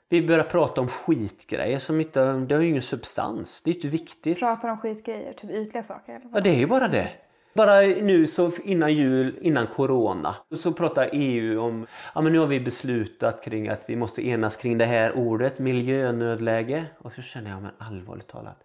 Vi 0.09 0.27
börjar 0.27 0.43
prata 0.43 0.81
om 0.81 0.87
skitgrejer 0.87 1.79
som 1.79 2.01
inte 2.01 2.33
det 2.33 2.55
har 2.55 2.61
ju 2.61 2.69
ingen 2.69 2.81
substans. 2.81 3.61
Det 3.61 3.71
är 3.71 3.75
inte 3.75 3.87
viktigt. 3.87 4.39
Pratar 4.39 4.69
om 4.69 4.77
skitgrejer, 4.77 5.33
typ 5.33 5.51
ytliga 5.51 5.83
saker? 5.83 6.15
Eller 6.15 6.29
Ja, 6.33 6.41
det 6.41 6.49
är 6.49 6.59
ju 6.59 6.67
bara 6.67 6.87
det. 6.87 7.09
Bara 7.57 7.81
nu 7.81 8.27
så 8.27 8.51
innan 8.63 8.93
jul, 8.93 9.35
innan 9.41 9.67
corona, 9.67 10.35
så 10.55 10.71
pratar 10.71 11.09
EU 11.13 11.61
om 11.61 11.87
ja 12.15 12.21
men 12.21 12.33
nu 12.33 12.39
har 12.39 12.47
vi 12.47 12.59
beslutat 12.59 13.43
kring 13.43 13.67
att 13.67 13.83
vi 13.87 13.95
måste 13.95 14.27
enas 14.27 14.55
kring 14.55 14.77
det 14.77 14.85
här 14.85 15.17
ordet, 15.17 15.59
miljönödläge. 15.59 16.85
Och 16.97 17.13
så 17.13 17.21
känner 17.21 17.51
jag, 17.51 17.61
men 17.61 17.71
allvarligt 17.77 18.27
talat. 18.27 18.57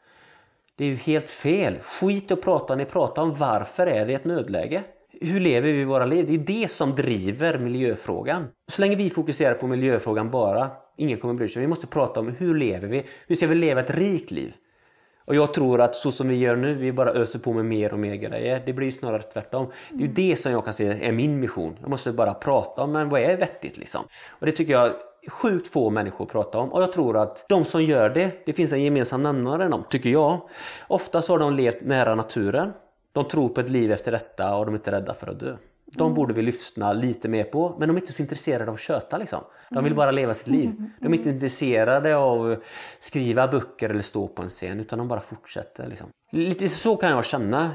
Det 0.77 0.85
är 0.85 0.89
ju 0.89 0.97
helt 0.97 1.31
fel. 1.31 1.79
Skit 1.83 2.31
och 2.31 2.43
prata, 2.43 2.75
ni 2.75 2.85
pratar 2.85 3.23
om 3.23 3.35
varför 3.35 3.87
är 3.87 4.07
det 4.07 4.15
ett 4.15 4.25
nödläge? 4.25 4.83
Hur 5.21 5.41
lever 5.41 5.73
vi 5.73 5.85
våra 5.85 6.07
liv? 6.07 6.27
Det 6.27 6.35
är 6.35 6.63
det 6.63 6.71
som 6.71 6.95
driver 6.95 7.59
miljöfrågan. 7.59 8.47
Så 8.69 8.81
länge 8.81 8.97
vi 8.97 9.11
fokuserar 9.11 9.55
på 9.55 9.67
miljöfrågan 9.67 10.31
bara, 10.31 10.71
ingen 10.97 11.19
kommer 11.19 11.35
bry 11.35 11.49
sig. 11.49 11.63
Vi 11.63 11.69
måste 11.69 11.87
prata 11.87 12.21
om 12.21 12.29
hur 12.29 12.55
lever 12.55 12.89
vi? 12.89 13.05
Hur 13.27 13.35
ska 13.35 13.47
vi 13.47 13.55
leva 13.55 13.81
ett 13.81 13.91
rikt 13.91 14.31
liv? 14.31 14.53
Och 15.25 15.35
jag 15.35 15.55
tror 15.55 15.81
att 15.81 15.97
så 15.97 16.11
som 16.11 16.29
vi 16.29 16.37
gör 16.37 16.57
nu, 16.57 16.75
vi 16.75 16.93
bara 16.93 17.13
öser 17.13 17.39
på 17.39 17.53
med 17.53 17.65
mer 17.65 17.93
och 17.93 17.99
mer 17.99 18.15
grejer. 18.15 18.63
Det 18.67 18.73
blir 18.73 18.87
ju 18.87 18.93
snarare 18.93 19.23
tvärtom. 19.23 19.73
Det 19.91 20.05
är 20.05 20.07
ju 20.09 20.13
det 20.13 20.37
som 20.37 20.53
jag 20.53 20.65
kan 20.65 20.75
se 20.75 21.07
är 21.07 21.13
min 21.13 21.41
mission. 21.41 21.77
Jag 21.81 21.91
måste 21.91 22.13
bara 22.13 22.35
prata 22.35 22.83
om 22.83 22.93
men 22.93 23.09
vad 23.09 23.21
är 23.21 23.37
vettigt 23.37 23.77
liksom. 23.77 24.05
Och 24.31 24.47
det 24.47 24.53
tycker 24.53 24.73
jag 24.73 24.93
sjukt 25.29 25.69
få 25.69 25.91
människor 25.91 26.27
pratar 26.27 26.59
om. 26.59 26.73
Och 26.73 26.83
jag 26.83 26.93
tror 26.93 27.17
att 27.17 27.45
de 27.49 27.65
som 27.65 27.85
gör 27.85 28.11
det, 28.11 28.31
det 28.47 28.53
finns 28.53 28.73
en 28.73 28.83
gemensam 28.83 29.23
nämnare 29.23 29.69
dem, 29.69 29.85
tycker 29.91 30.11
jag. 30.11 30.41
Ofta 30.89 31.23
så 31.23 31.33
har 31.33 31.39
de 31.39 31.55
levt 31.55 31.83
nära 31.83 32.15
naturen. 32.15 32.73
De 33.13 33.29
tror 33.29 33.49
på 33.49 33.61
ett 33.61 33.71
liv 33.71 33.93
efter 33.93 34.13
detta 34.13 34.57
och 34.57 34.67
de 34.67 34.75
är 34.75 34.79
inte 34.79 34.93
rädda 34.93 35.15
för 35.15 35.27
att 35.27 35.41
dö. 35.41 35.57
De 35.95 36.03
Mm. 36.03 36.15
borde 36.15 36.35
vi 36.35 36.43
lyssna 36.43 36.93
lite 36.93 37.29
mer 37.29 37.45
på, 37.45 37.77
men 37.79 37.89
de 37.89 37.97
är 37.97 38.01
inte 38.01 38.13
så 38.13 38.23
intresserade 38.23 38.71
av 38.71 38.75
att 38.75 38.81
köta 38.81 39.19
liksom. 39.19 39.45
De 39.71 39.85
vill 39.85 39.95
bara 39.95 40.11
leva 40.11 40.35
sitt 40.35 40.47
liv. 40.47 40.73
De 41.01 41.13
är 41.13 41.19
inte 41.19 41.31
intresserade 41.31 42.17
av 42.17 42.53
att 42.53 42.63
skriva 43.01 43.49
böcker 43.49 43.91
eller 43.91 44.03
stå 44.03 44.29
på 44.29 44.43
en 44.43 44.49
scen, 44.49 44.81
utan 44.81 44.99
de 44.99 45.09
bara 45.09 45.21
fortsätter 45.21 45.87
liksom. 45.87 46.07
Lite 46.33 46.69
så 46.69 46.97
kan 46.97 47.11
jag 47.11 47.25
känna. 47.25 47.71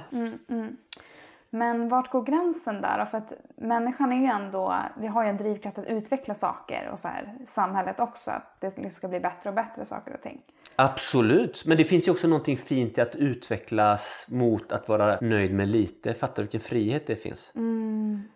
Men 1.58 1.88
vart 1.90 2.12
går 2.12 2.24
gränsen 2.24 2.82
där? 2.82 3.06
För 3.06 3.18
att 3.18 3.34
människan 3.56 4.12
är 4.12 4.18
ju 4.18 4.26
ändå, 4.26 4.76
vi 4.98 5.08
har 5.08 5.24
ju 5.24 5.30
en 5.30 5.38
drivkraft 5.38 5.78
att 5.78 5.86
utveckla 5.86 6.34
saker 6.34 6.90
och 6.92 7.00
så 7.00 7.08
här, 7.08 7.34
samhället 7.46 8.00
också, 8.00 8.32
att 8.32 8.58
det 8.60 8.68
liksom 8.68 8.90
ska 8.92 9.08
bli 9.08 9.20
bättre 9.20 9.50
och 9.50 9.56
bättre 9.56 9.86
saker 9.86 10.14
och 10.14 10.22
ting. 10.22 10.42
Absolut, 10.76 11.64
men 11.66 11.78
det 11.78 11.86
finns 11.86 12.08
ju 12.08 12.12
också 12.12 12.28
någonting 12.28 12.58
fint 12.58 12.98
i 12.98 13.02
att 13.02 13.16
utvecklas 13.16 14.26
mot 14.30 14.72
att 14.72 14.90
vara 14.90 15.18
nöjd 15.22 15.54
med 15.54 15.68
lite. 15.68 16.14
Fattar 16.14 16.36
du 16.36 16.42
vilken 16.42 16.62
frihet 16.62 17.08
det 17.08 17.16
finns? 17.16 17.54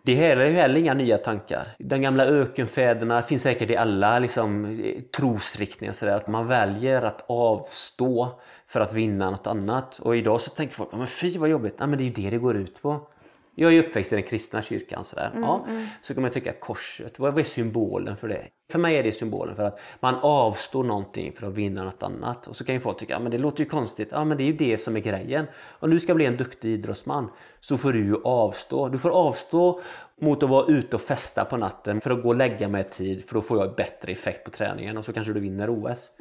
Det 0.02 0.14
här 0.14 0.36
är 0.36 0.46
ju 0.46 0.52
heller 0.52 0.80
inga 0.80 0.94
nya 0.94 1.18
tankar. 1.18 1.68
De 1.78 2.02
gamla 2.02 2.24
ökenfäderna 2.24 3.22
finns 3.22 3.42
säkert 3.42 3.70
i 3.70 3.76
alla 3.76 4.18
liksom, 4.18 4.80
trosriktningar. 5.16 5.92
Så 5.92 6.06
där, 6.06 6.16
att 6.16 6.28
man 6.28 6.46
väljer 6.46 7.02
att 7.02 7.24
avstå 7.28 8.40
för 8.66 8.80
att 8.80 8.92
vinna 8.94 9.30
något 9.30 9.46
annat. 9.46 9.98
Och 9.98 10.16
idag 10.16 10.40
så 10.40 10.50
tänker 10.50 10.74
folk, 10.74 10.88
"Ja, 10.92 10.98
men 10.98 11.06
fy 11.06 11.38
vad 11.38 11.48
jobbigt. 11.48 11.78
Nej, 11.78 11.88
men 11.88 11.98
det 11.98 12.04
är 12.04 12.06
ju 12.06 12.12
det 12.12 12.30
det 12.30 12.38
går 12.38 12.56
ut 12.56 12.82
på. 12.82 13.00
Jag 13.54 13.74
är 13.74 13.78
uppväxt 13.78 14.12
i 14.12 14.16
den 14.16 14.24
kristna 14.24 14.62
kyrkan. 14.62 15.04
Sådär. 15.04 15.30
ja, 15.34 15.66
Så 16.02 16.14
kan 16.14 16.22
man 16.22 16.30
tycka 16.30 16.52
korset, 16.52 17.18
vad 17.18 17.38
är 17.38 17.42
symbolen 17.42 18.16
för 18.16 18.28
det? 18.28 18.48
För 18.72 18.78
mig 18.78 18.96
är 18.96 19.02
det 19.02 19.12
symbolen 19.12 19.56
för 19.56 19.64
att 19.64 19.80
man 20.00 20.14
avstår 20.14 20.84
någonting 20.84 21.32
för 21.32 21.46
att 21.46 21.54
vinna 21.54 21.84
något 21.84 22.02
annat. 22.02 22.46
Och 22.46 22.56
så 22.56 22.64
kan 22.64 22.74
ju 22.74 22.80
folk 22.80 22.98
tycka, 22.98 23.12
ja, 23.12 23.18
men 23.18 23.32
det 23.32 23.38
låter 23.38 23.64
ju 23.64 23.70
konstigt. 23.70 24.08
Ja 24.10 24.24
men 24.24 24.36
det 24.36 24.42
är 24.42 24.46
ju 24.46 24.56
det 24.56 24.78
som 24.78 24.96
är 24.96 25.00
grejen. 25.00 25.46
Om 25.70 25.90
du 25.90 26.00
ska 26.00 26.14
bli 26.14 26.26
en 26.26 26.36
duktig 26.36 26.70
idrottsman 26.70 27.30
så 27.60 27.76
får 27.78 27.92
du 27.92 28.04
ju 28.04 28.16
avstå. 28.24 28.88
Du 28.88 28.98
får 28.98 29.10
avstå 29.10 29.80
mot 30.20 30.42
att 30.42 30.50
vara 30.50 30.66
ute 30.66 30.96
och 30.96 31.02
festa 31.02 31.44
på 31.44 31.56
natten 31.56 32.00
för 32.00 32.10
att 32.10 32.22
gå 32.22 32.28
och 32.28 32.36
lägga 32.36 32.68
mig 32.68 32.84
tid 32.84 33.28
för 33.28 33.34
då 33.34 33.40
får 33.40 33.58
jag 33.58 33.74
bättre 33.74 34.12
effekt 34.12 34.44
på 34.44 34.50
träningen 34.50 34.96
och 34.96 35.04
så 35.04 35.12
kanske 35.12 35.32
du 35.32 35.40
vinner 35.40 35.70
OS. 35.70 36.12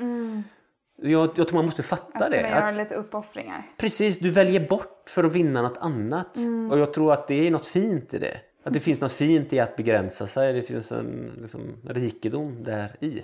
Jag, 1.02 1.30
jag 1.36 1.48
tror 1.48 1.54
man 1.54 1.66
måste 1.66 1.84
fatta 1.84 2.26
Att 2.26 2.32
det. 2.32 2.44
Att- 2.44 2.52
göra 2.52 2.72
lite 2.72 2.96
uppoffringar. 2.96 3.72
Precis, 3.78 4.20
du 4.20 4.30
väljer 4.30 4.68
bort 4.68 5.04
för 5.10 5.24
att 5.24 5.34
vinna 5.34 5.62
något 5.62 5.78
annat. 5.78 6.38
Och 6.72 6.80
jag 6.80 6.94
tror 6.94 7.14
att 7.14 7.28
det 7.28 7.48
är 7.48 7.52
något 7.52 7.68
fint 7.68 8.14
i 8.14 8.20
det. 8.20 8.38
Att 8.64 8.74
det 8.74 8.80
finns 8.80 9.02
något 9.02 9.12
fint 9.12 9.54
i 9.54 9.60
att 9.60 9.76
begränsa 9.76 10.28
sig. 10.28 10.54
Det 10.54 10.62
finns 10.62 10.92
en 10.92 11.32
liksom, 11.42 11.62
rikedom 11.88 12.64
där 12.64 12.96
i. 13.00 13.22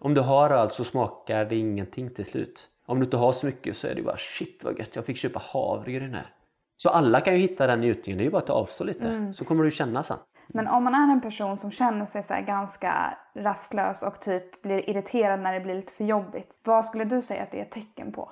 Om 0.00 0.14
du 0.14 0.20
har 0.20 0.50
allt 0.50 0.74
så 0.74 0.84
smakar 0.84 1.44
det 1.44 1.56
ingenting 1.56 2.10
till 2.10 2.24
slut. 2.24 2.68
Om 2.86 2.98
du 2.98 3.04
inte 3.04 3.16
har 3.16 3.32
så 3.32 3.46
mycket 3.46 3.76
så 3.76 3.86
är 3.86 3.94
det 3.94 4.02
bara 4.02 4.16
shit 4.16 4.60
vad 4.64 4.78
gött, 4.78 4.96
jag 4.96 5.04
fick 5.06 5.16
köpa 5.16 5.40
havregryn 5.52 6.14
här. 6.14 6.26
Så 6.76 6.88
alla 6.88 7.20
kan 7.20 7.34
ju 7.34 7.40
hitta 7.40 7.66
den 7.66 7.80
njutningen, 7.80 8.18
det 8.18 8.22
är 8.22 8.24
ju 8.24 8.30
bara 8.30 8.42
att 8.42 8.50
avstå 8.50 8.84
lite. 8.84 9.32
Så 9.34 9.44
kommer 9.44 9.64
du 9.64 9.70
känna 9.70 10.02
sen. 10.02 10.16
Men 10.52 10.68
om 10.68 10.84
man 10.84 10.94
är 10.94 11.12
en 11.12 11.20
person 11.20 11.56
som 11.56 11.70
känner 11.70 12.06
sig 12.06 12.22
så 12.22 12.34
här 12.34 12.42
ganska 12.42 13.18
rastlös 13.34 14.02
och 14.02 14.20
typ 14.20 14.62
blir 14.62 14.90
irriterad 14.90 15.40
när 15.40 15.54
det 15.54 15.60
blir 15.60 15.74
lite 15.74 15.92
för 15.92 16.04
jobbigt. 16.04 16.60
Vad 16.64 16.84
skulle 16.84 17.04
du 17.04 17.22
säga 17.22 17.42
att 17.42 17.50
det 17.50 17.58
är 17.58 17.62
ett 17.62 17.70
tecken 17.70 18.12
på? 18.12 18.30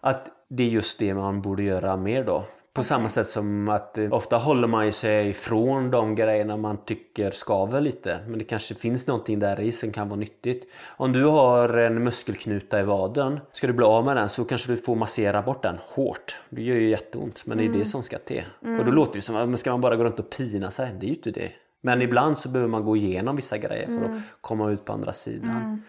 Att 0.00 0.28
det 0.48 0.62
är 0.62 0.68
just 0.68 0.98
det 0.98 1.14
man 1.14 1.42
borde 1.42 1.62
göra 1.62 1.96
mer 1.96 2.24
då. 2.24 2.44
På 2.74 2.82
samma 2.82 3.08
sätt 3.08 3.26
som 3.26 3.68
att 3.68 3.98
eh, 3.98 4.12
ofta 4.12 4.36
håller 4.36 4.68
man 4.68 4.86
ju 4.86 4.92
sig 4.92 5.28
ifrån 5.28 5.90
de 5.90 6.14
grejerna 6.14 6.56
man 6.56 6.84
tycker 6.84 7.30
skaver 7.30 7.80
lite. 7.80 8.18
Men 8.28 8.38
det 8.38 8.44
kanske 8.44 8.74
finns 8.74 9.06
någonting 9.06 9.38
där 9.38 9.60
i 9.60 9.72
som 9.72 9.92
kan 9.92 10.08
vara 10.08 10.20
nyttigt. 10.20 10.66
Om 10.96 11.12
du 11.12 11.24
har 11.24 11.68
en 11.68 12.04
muskelknuta 12.04 12.80
i 12.80 12.82
vaden, 12.82 13.40
ska 13.52 13.66
du 13.66 13.72
bli 13.72 13.86
av 13.86 14.04
med 14.04 14.16
den 14.16 14.28
så 14.28 14.44
kanske 14.44 14.72
du 14.72 14.76
får 14.76 14.96
massera 14.96 15.42
bort 15.42 15.62
den 15.62 15.76
hårt. 15.80 16.36
Det 16.50 16.62
gör 16.62 16.76
ju 16.76 16.88
jätteont 16.88 17.46
men 17.46 17.58
det 17.58 17.64
är 17.64 17.68
det 17.68 17.84
som 17.84 18.02
ska 18.02 18.18
till. 18.18 18.44
Och 18.78 18.84
då 18.84 18.90
låter 18.92 19.14
det 19.14 19.22
som 19.22 19.36
att 19.36 19.60
ska 19.60 19.70
man 19.70 19.80
bara 19.80 19.96
gå 19.96 20.04
runt 20.04 20.18
och 20.18 20.30
pina 20.30 20.70
sig? 20.70 20.90
Det 21.00 21.06
är 21.06 21.08
ju 21.08 21.14
inte 21.14 21.30
det. 21.30 21.52
Men 21.80 22.02
ibland 22.02 22.38
så 22.38 22.48
behöver 22.48 22.70
man 22.70 22.84
gå 22.84 22.96
igenom 22.96 23.36
vissa 23.36 23.58
grejer 23.58 23.86
för 23.86 24.04
att 24.04 24.22
komma 24.40 24.70
ut 24.70 24.84
på 24.84 24.92
andra 24.92 25.12
sidan. 25.12 25.82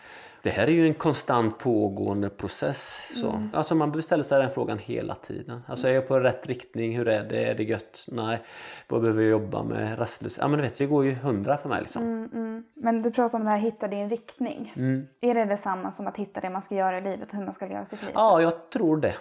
Det 0.43 0.49
här 0.49 0.67
är 0.67 0.71
ju 0.71 0.88
en 0.88 0.93
konstant 0.93 1.60
pågående 1.60 2.29
process. 2.29 3.12
Så. 3.21 3.43
Alltså 3.53 3.75
man 3.75 4.03
ställa 4.03 4.23
sig 4.23 4.41
den 4.41 4.51
frågan 4.51 4.77
hela 4.77 5.15
tiden. 5.15 5.62
Alltså 5.67 5.88
är 5.88 5.93
jag 5.93 6.08
på 6.08 6.19
rätt 6.19 6.47
riktning? 6.47 6.97
Hur 6.97 7.08
är 7.08 7.23
det? 7.23 7.43
Är 7.43 7.56
det 7.56 7.63
gött? 7.63 8.06
Nej. 8.08 8.41
Vad 8.88 9.01
behöver 9.01 9.21
jag 9.21 9.32
jobba 9.32 9.63
med? 9.63 9.99
Rastlös? 9.99 10.38
Ja 10.38 10.47
men 10.47 10.58
du 10.58 10.63
vet, 10.63 10.77
det 10.77 10.86
går 10.86 11.06
ju 11.06 11.13
hundra 11.13 11.58
för 11.58 11.69
mig 11.69 11.82
liksom. 11.82 12.29
Men 12.73 13.01
du 13.01 13.12
pratar 13.12 13.39
om 13.39 13.45
det 13.45 13.51
här 13.51 13.58
hitta 13.58 13.88
din 13.88 14.10
riktning. 14.10 14.73
Mm. 14.75 15.08
Är 15.21 15.34
det 15.34 15.45
detsamma 15.45 15.91
som 15.91 16.08
att 16.08 16.17
hitta 16.17 16.41
det 16.41 16.49
man 16.49 16.62
ska 16.62 16.75
göra 16.75 16.97
i 16.97 17.01
livet 17.01 17.32
och 17.32 17.38
hur 17.38 17.45
man 17.45 17.53
ska 17.53 17.65
leva 17.65 17.86
sitt 17.86 18.01
liv? 18.01 18.12
Ja, 18.13 18.41
jag 18.41 18.69
tror 18.69 18.97
det. 18.97 19.15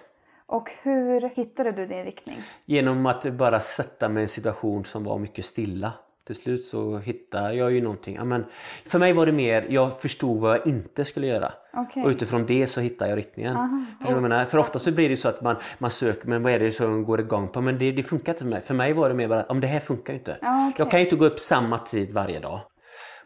Och 0.46 0.70
hur 0.82 1.20
hittade 1.20 1.72
du 1.72 1.86
din 1.86 2.04
riktning? 2.04 2.36
Genom 2.64 3.06
att 3.06 3.32
bara 3.32 3.60
sätta 3.60 4.08
mig 4.08 4.20
i 4.20 4.24
en 4.24 4.28
situation 4.28 4.84
som 4.84 5.04
var 5.04 5.18
mycket 5.18 5.44
stilla. 5.44 5.92
Till 6.26 6.34
slut 6.36 6.64
så 6.64 6.98
hittade 6.98 7.54
jag 7.54 7.72
ju 7.72 7.80
någonting. 7.80 8.14
Ja, 8.14 8.24
men 8.24 8.44
för 8.86 8.98
mig 8.98 9.12
var 9.12 9.26
det 9.26 9.32
mer, 9.32 9.66
jag 9.68 10.00
förstod 10.00 10.40
vad 10.40 10.58
jag 10.58 10.66
inte 10.66 11.04
skulle 11.04 11.26
göra. 11.26 11.52
Okej. 11.72 12.02
Och 12.02 12.08
utifrån 12.08 12.46
det 12.46 12.66
så 12.66 12.80
hittade 12.80 13.10
jag 13.10 13.16
riktningen. 13.16 13.86
Förstår 13.98 14.14
du 14.14 14.16
jag 14.16 14.30
menar? 14.30 14.44
För 14.44 14.58
ofta 14.58 14.78
så 14.78 14.92
blir 14.92 15.08
det 15.08 15.16
så 15.16 15.28
att 15.28 15.42
man, 15.42 15.56
man 15.78 15.90
söker, 15.90 16.28
men 16.28 16.42
vad 16.42 16.52
är 16.52 16.58
det 16.58 16.72
som 16.72 17.04
går 17.04 17.20
igång 17.20 17.48
på? 17.48 17.60
Men 17.60 17.78
det, 17.78 17.92
det 17.92 18.02
funkar 18.02 18.32
inte 18.32 18.42
för 18.42 18.50
mig. 18.50 18.60
För 18.60 18.74
mig 18.74 18.92
var 18.92 19.08
det 19.08 19.14
mer 19.14 19.28
bara, 19.28 19.42
om 19.42 19.60
det 19.60 19.66
här 19.66 19.80
funkar 19.80 20.12
ju 20.12 20.18
inte. 20.18 20.36
Okej. 20.40 20.74
Jag 20.76 20.90
kan 20.90 21.00
ju 21.00 21.06
inte 21.06 21.16
gå 21.16 21.24
upp 21.24 21.38
samma 21.38 21.78
tid 21.78 22.12
varje 22.12 22.40
dag. 22.40 22.60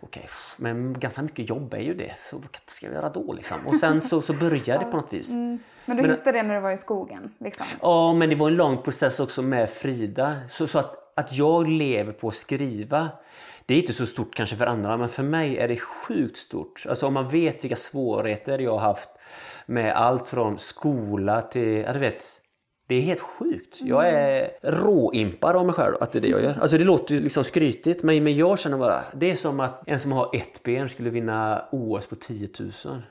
Okej, 0.01 0.29
men 0.57 1.01
ganska 1.01 1.23
mycket 1.23 1.49
jobb 1.49 1.75
är 1.75 1.79
ju 1.81 1.95
det. 1.95 2.13
Så 2.31 2.37
vad 2.37 2.49
ska 2.67 2.87
jag 2.87 2.95
göra 2.95 3.09
då 3.09 3.33
liksom? 3.33 3.67
Och 3.67 3.77
sen 3.77 4.01
så, 4.01 4.23
så 4.23 4.33
började 4.33 4.85
det 4.85 4.91
på 4.91 4.97
något 4.97 5.13
vis. 5.13 5.33
Men 5.85 5.97
du 5.97 6.09
hittade 6.09 6.39
det 6.39 6.43
när 6.43 6.55
du 6.55 6.61
var 6.61 6.71
i 6.71 6.77
skogen? 6.77 7.33
Liksom. 7.39 7.67
Ja, 7.83 8.13
men 8.13 8.31
det 8.31 8.37
var 8.37 8.49
en 8.49 8.57
lång 8.57 8.83
process 8.83 9.21
också 9.21 9.43
med 9.43 9.71
Frida. 9.71 10.37
Så, 10.49 10.67
så 10.67 10.79
att, 10.79 10.95
att 11.17 11.33
jag 11.33 11.69
lever 11.69 12.13
på 12.13 12.29
att 12.29 12.35
skriva, 12.35 13.09
det 13.67 13.75
är 13.75 13.79
inte 13.79 13.93
så 13.93 14.07
stort 14.07 14.35
kanske 14.35 14.57
för 14.57 14.67
andra, 14.67 14.97
men 14.97 15.09
för 15.09 15.23
mig 15.23 15.59
är 15.59 15.69
det 15.69 15.77
sjukt 15.77 16.37
stort. 16.37 16.85
Alltså 16.89 17.07
om 17.07 17.15
man 17.15 17.29
vet 17.29 17.65
vilka 17.65 17.77
svårigheter 17.77 18.59
jag 18.59 18.73
har 18.73 18.79
haft 18.79 19.09
med 19.67 19.93
allt 19.93 20.29
från 20.29 20.59
skola 20.59 21.43
till, 21.43 21.69
ja 21.69 21.93
du 21.93 21.99
vet, 21.99 22.25
det 22.89 22.95
är 22.95 23.01
helt 23.01 23.21
sjukt. 23.21 23.81
Jag 23.81 24.09
är 24.09 24.51
råimpad 24.63 25.57
av 25.57 25.67
mig 25.67 25.75
själv 25.75 25.95
att 26.01 26.13
det 26.13 26.19
är 26.19 26.21
det 26.21 26.29
jag 26.29 26.43
gör. 26.43 26.59
Alltså 26.61 26.79
det 26.79 26.85
låter 26.85 27.15
ju 27.15 27.21
liksom 27.21 27.45
skrytigt 27.45 28.03
men, 28.03 28.25
men 28.25 28.37
jag 28.37 28.59
känner 28.59 28.79
bara, 28.79 29.01
det 29.15 29.31
är 29.31 29.37
som 29.37 29.61
att 29.61 29.83
en 29.87 30.01
som 30.01 30.13
har 30.13 30.37
ett 30.37 30.63
ben 30.63 30.89
skulle 30.89 31.11
vinna 31.11 31.65
OS 31.73 32.07
på 32.07 32.17
10 32.17 32.49
000. 32.85 33.03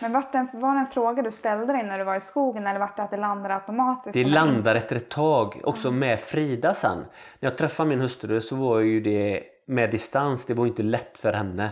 Men 0.00 0.12
vart 0.12 0.32
det, 0.32 0.46
var 0.52 0.74
det 0.74 0.80
en 0.80 0.86
fråga 0.86 1.22
du 1.22 1.30
ställde 1.30 1.72
dig 1.72 1.82
när 1.82 1.98
du 1.98 2.04
var 2.04 2.16
i 2.16 2.20
skogen 2.20 2.66
eller 2.66 2.80
vart 2.80 2.96
det 2.96 3.02
att 3.02 3.10
det 3.10 3.16
landade 3.16 3.54
automatiskt? 3.54 4.12
Det 4.12 4.22
en 4.22 4.56
insikt? 4.56 4.76
efter 4.76 4.96
ett 4.96 5.08
tag, 5.08 5.60
också 5.64 5.90
med 5.90 6.20
Frida 6.20 6.74
sen. 6.74 6.98
När 6.98 7.50
jag 7.50 7.58
träffade 7.58 7.88
min 7.88 8.00
hustru 8.00 8.40
så 8.40 8.56
var 8.56 8.78
ju 8.78 9.00
det 9.00 9.42
med 9.66 9.90
distans, 9.90 10.46
det 10.46 10.54
var 10.54 10.66
inte 10.66 10.82
lätt 10.82 11.18
för 11.18 11.32
henne. 11.32 11.70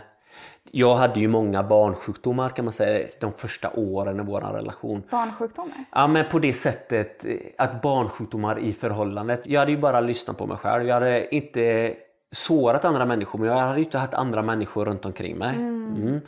Jag 0.70 0.96
hade 0.96 1.20
ju 1.20 1.28
många 1.28 1.62
barnsjukdomar 1.62 2.48
kan 2.48 2.64
man 2.64 2.72
säga 2.72 3.08
de 3.20 3.32
första 3.32 3.70
åren 3.70 4.20
i 4.20 4.22
vår 4.22 4.40
relation. 4.40 5.02
Barnsjukdomar? 5.10 5.84
Ja 5.92 6.06
men 6.06 6.28
på 6.28 6.38
det 6.38 6.52
sättet 6.52 7.24
eh, 7.24 7.36
att 7.58 7.82
barnsjukdomar 7.82 8.58
i 8.58 8.72
förhållandet. 8.72 9.42
Jag 9.44 9.60
hade 9.60 9.72
ju 9.72 9.78
bara 9.78 10.00
lyssnat 10.00 10.38
på 10.38 10.46
mig 10.46 10.56
själv. 10.56 10.86
Jag 10.86 10.94
hade 10.94 11.34
inte 11.34 11.94
sårat 12.32 12.84
andra 12.84 13.04
människor 13.04 13.38
men 13.38 13.48
jag 13.48 13.54
hade 13.54 13.78
ju 13.78 13.84
inte 13.84 13.98
haft 13.98 14.14
andra 14.14 14.42
människor 14.42 14.84
runt 14.84 15.04
omkring 15.04 15.38
mig. 15.38 15.56
Mm. 15.56 16.20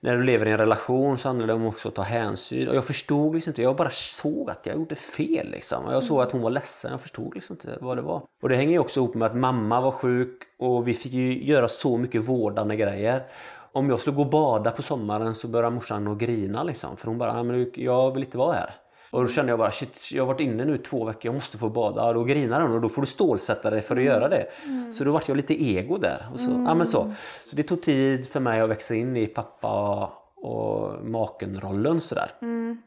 När 0.00 0.16
du 0.16 0.22
lever 0.22 0.46
i 0.46 0.50
en 0.50 0.58
relation 0.58 1.18
så 1.18 1.28
handlar 1.28 1.46
det 1.46 1.52
om 1.52 1.66
också 1.66 1.88
att 1.88 1.94
ta 1.94 2.02
hänsyn. 2.02 2.68
Och 2.68 2.76
jag 2.76 2.84
förstod 2.84 3.34
liksom 3.34 3.50
inte, 3.50 3.62
jag 3.62 3.76
bara 3.76 3.90
såg 3.90 4.50
att 4.50 4.66
jag 4.66 4.76
gjorde 4.76 4.94
fel 4.94 5.50
liksom. 5.50 5.84
Och 5.84 5.94
jag 5.94 6.02
såg 6.02 6.20
att 6.20 6.32
hon 6.32 6.40
var 6.40 6.50
ledsen, 6.50 6.90
jag 6.90 7.00
förstod 7.00 7.34
liksom 7.34 7.54
inte 7.54 7.78
vad 7.80 7.96
det 7.96 8.02
var. 8.02 8.22
Och 8.42 8.48
det 8.48 8.56
hänger 8.56 8.72
ju 8.72 8.78
också 8.78 9.00
ihop 9.00 9.14
med 9.14 9.26
att 9.26 9.36
mamma 9.36 9.80
var 9.80 9.90
sjuk 9.90 10.42
och 10.58 10.88
vi 10.88 10.94
fick 10.94 11.12
ju 11.12 11.44
göra 11.44 11.68
så 11.68 11.96
mycket 11.96 12.28
vårdande 12.28 12.76
grejer. 12.76 13.26
Om 13.72 13.90
jag 13.90 14.00
skulle 14.00 14.16
gå 14.16 14.22
och 14.22 14.30
bada 14.30 14.70
på 14.70 14.82
sommaren 14.82 15.34
så 15.34 15.48
började 15.48 15.74
morsan 15.74 16.08
att 16.08 16.18
grina 16.18 16.62
liksom. 16.62 16.96
För 16.96 17.06
hon 17.08 17.18
bara, 17.18 17.42
men 17.42 17.70
jag 17.74 18.14
vill 18.14 18.24
inte 18.24 18.38
vara 18.38 18.56
här. 18.56 18.70
Och 19.10 19.22
då 19.22 19.28
kände 19.28 19.52
jag 19.52 19.58
bara, 19.58 19.70
shit, 19.70 20.12
jag 20.12 20.22
har 20.22 20.26
varit 20.26 20.40
inne 20.40 20.64
nu 20.64 20.74
i 20.74 20.78
två 20.78 21.04
veckor, 21.04 21.20
jag 21.22 21.34
måste 21.34 21.58
få 21.58 21.68
bada. 21.68 22.04
Och 22.04 22.14
då 22.14 22.24
grinar 22.24 22.60
hon 22.60 22.72
och 22.72 22.80
då 22.80 22.88
får 22.88 23.02
du 23.02 23.06
stålsätta 23.06 23.70
dig 23.70 23.80
för 23.80 23.96
att 23.96 24.02
göra 24.02 24.28
det. 24.28 24.46
Så 24.92 25.04
då 25.04 25.12
vart 25.12 25.28
jag 25.28 25.36
lite 25.36 25.64
ego 25.64 25.98
där. 25.98 26.26
Och 26.34 26.40
så, 26.40 26.50
ja, 26.50 26.74
men 26.74 26.86
så. 26.86 27.12
så 27.44 27.56
det 27.56 27.62
tog 27.62 27.82
tid 27.82 28.28
för 28.28 28.40
mig 28.40 28.60
att 28.60 28.70
växa 28.70 28.94
in 28.94 29.16
i 29.16 29.26
pappa 29.26 30.10
och 30.36 31.04
maken-rollen 31.04 32.00
sådär. 32.00 32.30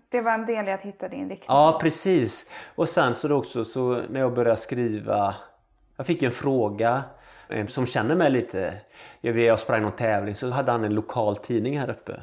Det 0.10 0.22
var 0.22 0.32
en 0.32 0.46
del 0.46 0.68
i 0.68 0.72
att 0.72 0.82
hitta 0.82 1.10
din 1.10 1.30
riktning. 1.30 1.46
Ja 1.48 1.80
precis. 1.82 2.50
Och 2.76 2.90
sen 2.90 3.16
så 3.16 3.28
då 3.28 3.36
också 3.36 3.66
så 3.66 4.00
när 4.10 4.20
jag 4.20 4.34
började 4.34 4.58
skriva. 4.58 5.36
Jag 5.98 6.06
fick 6.06 6.24
en 6.24 6.32
fråga. 6.32 7.04
Som 7.68 7.86
känner 7.86 8.16
mig 8.16 8.32
lite. 8.32 8.74
Jag, 9.22 9.40
jag 9.40 9.60
sprang 9.60 9.82
någon 9.82 9.92
tävling 9.92 10.36
så 10.36 10.50
hade 10.50 10.72
han 10.72 10.84
en 10.84 10.96
lokal 10.96 11.36
tidning 11.36 11.80
här 11.80 11.90
uppe. 11.90 12.22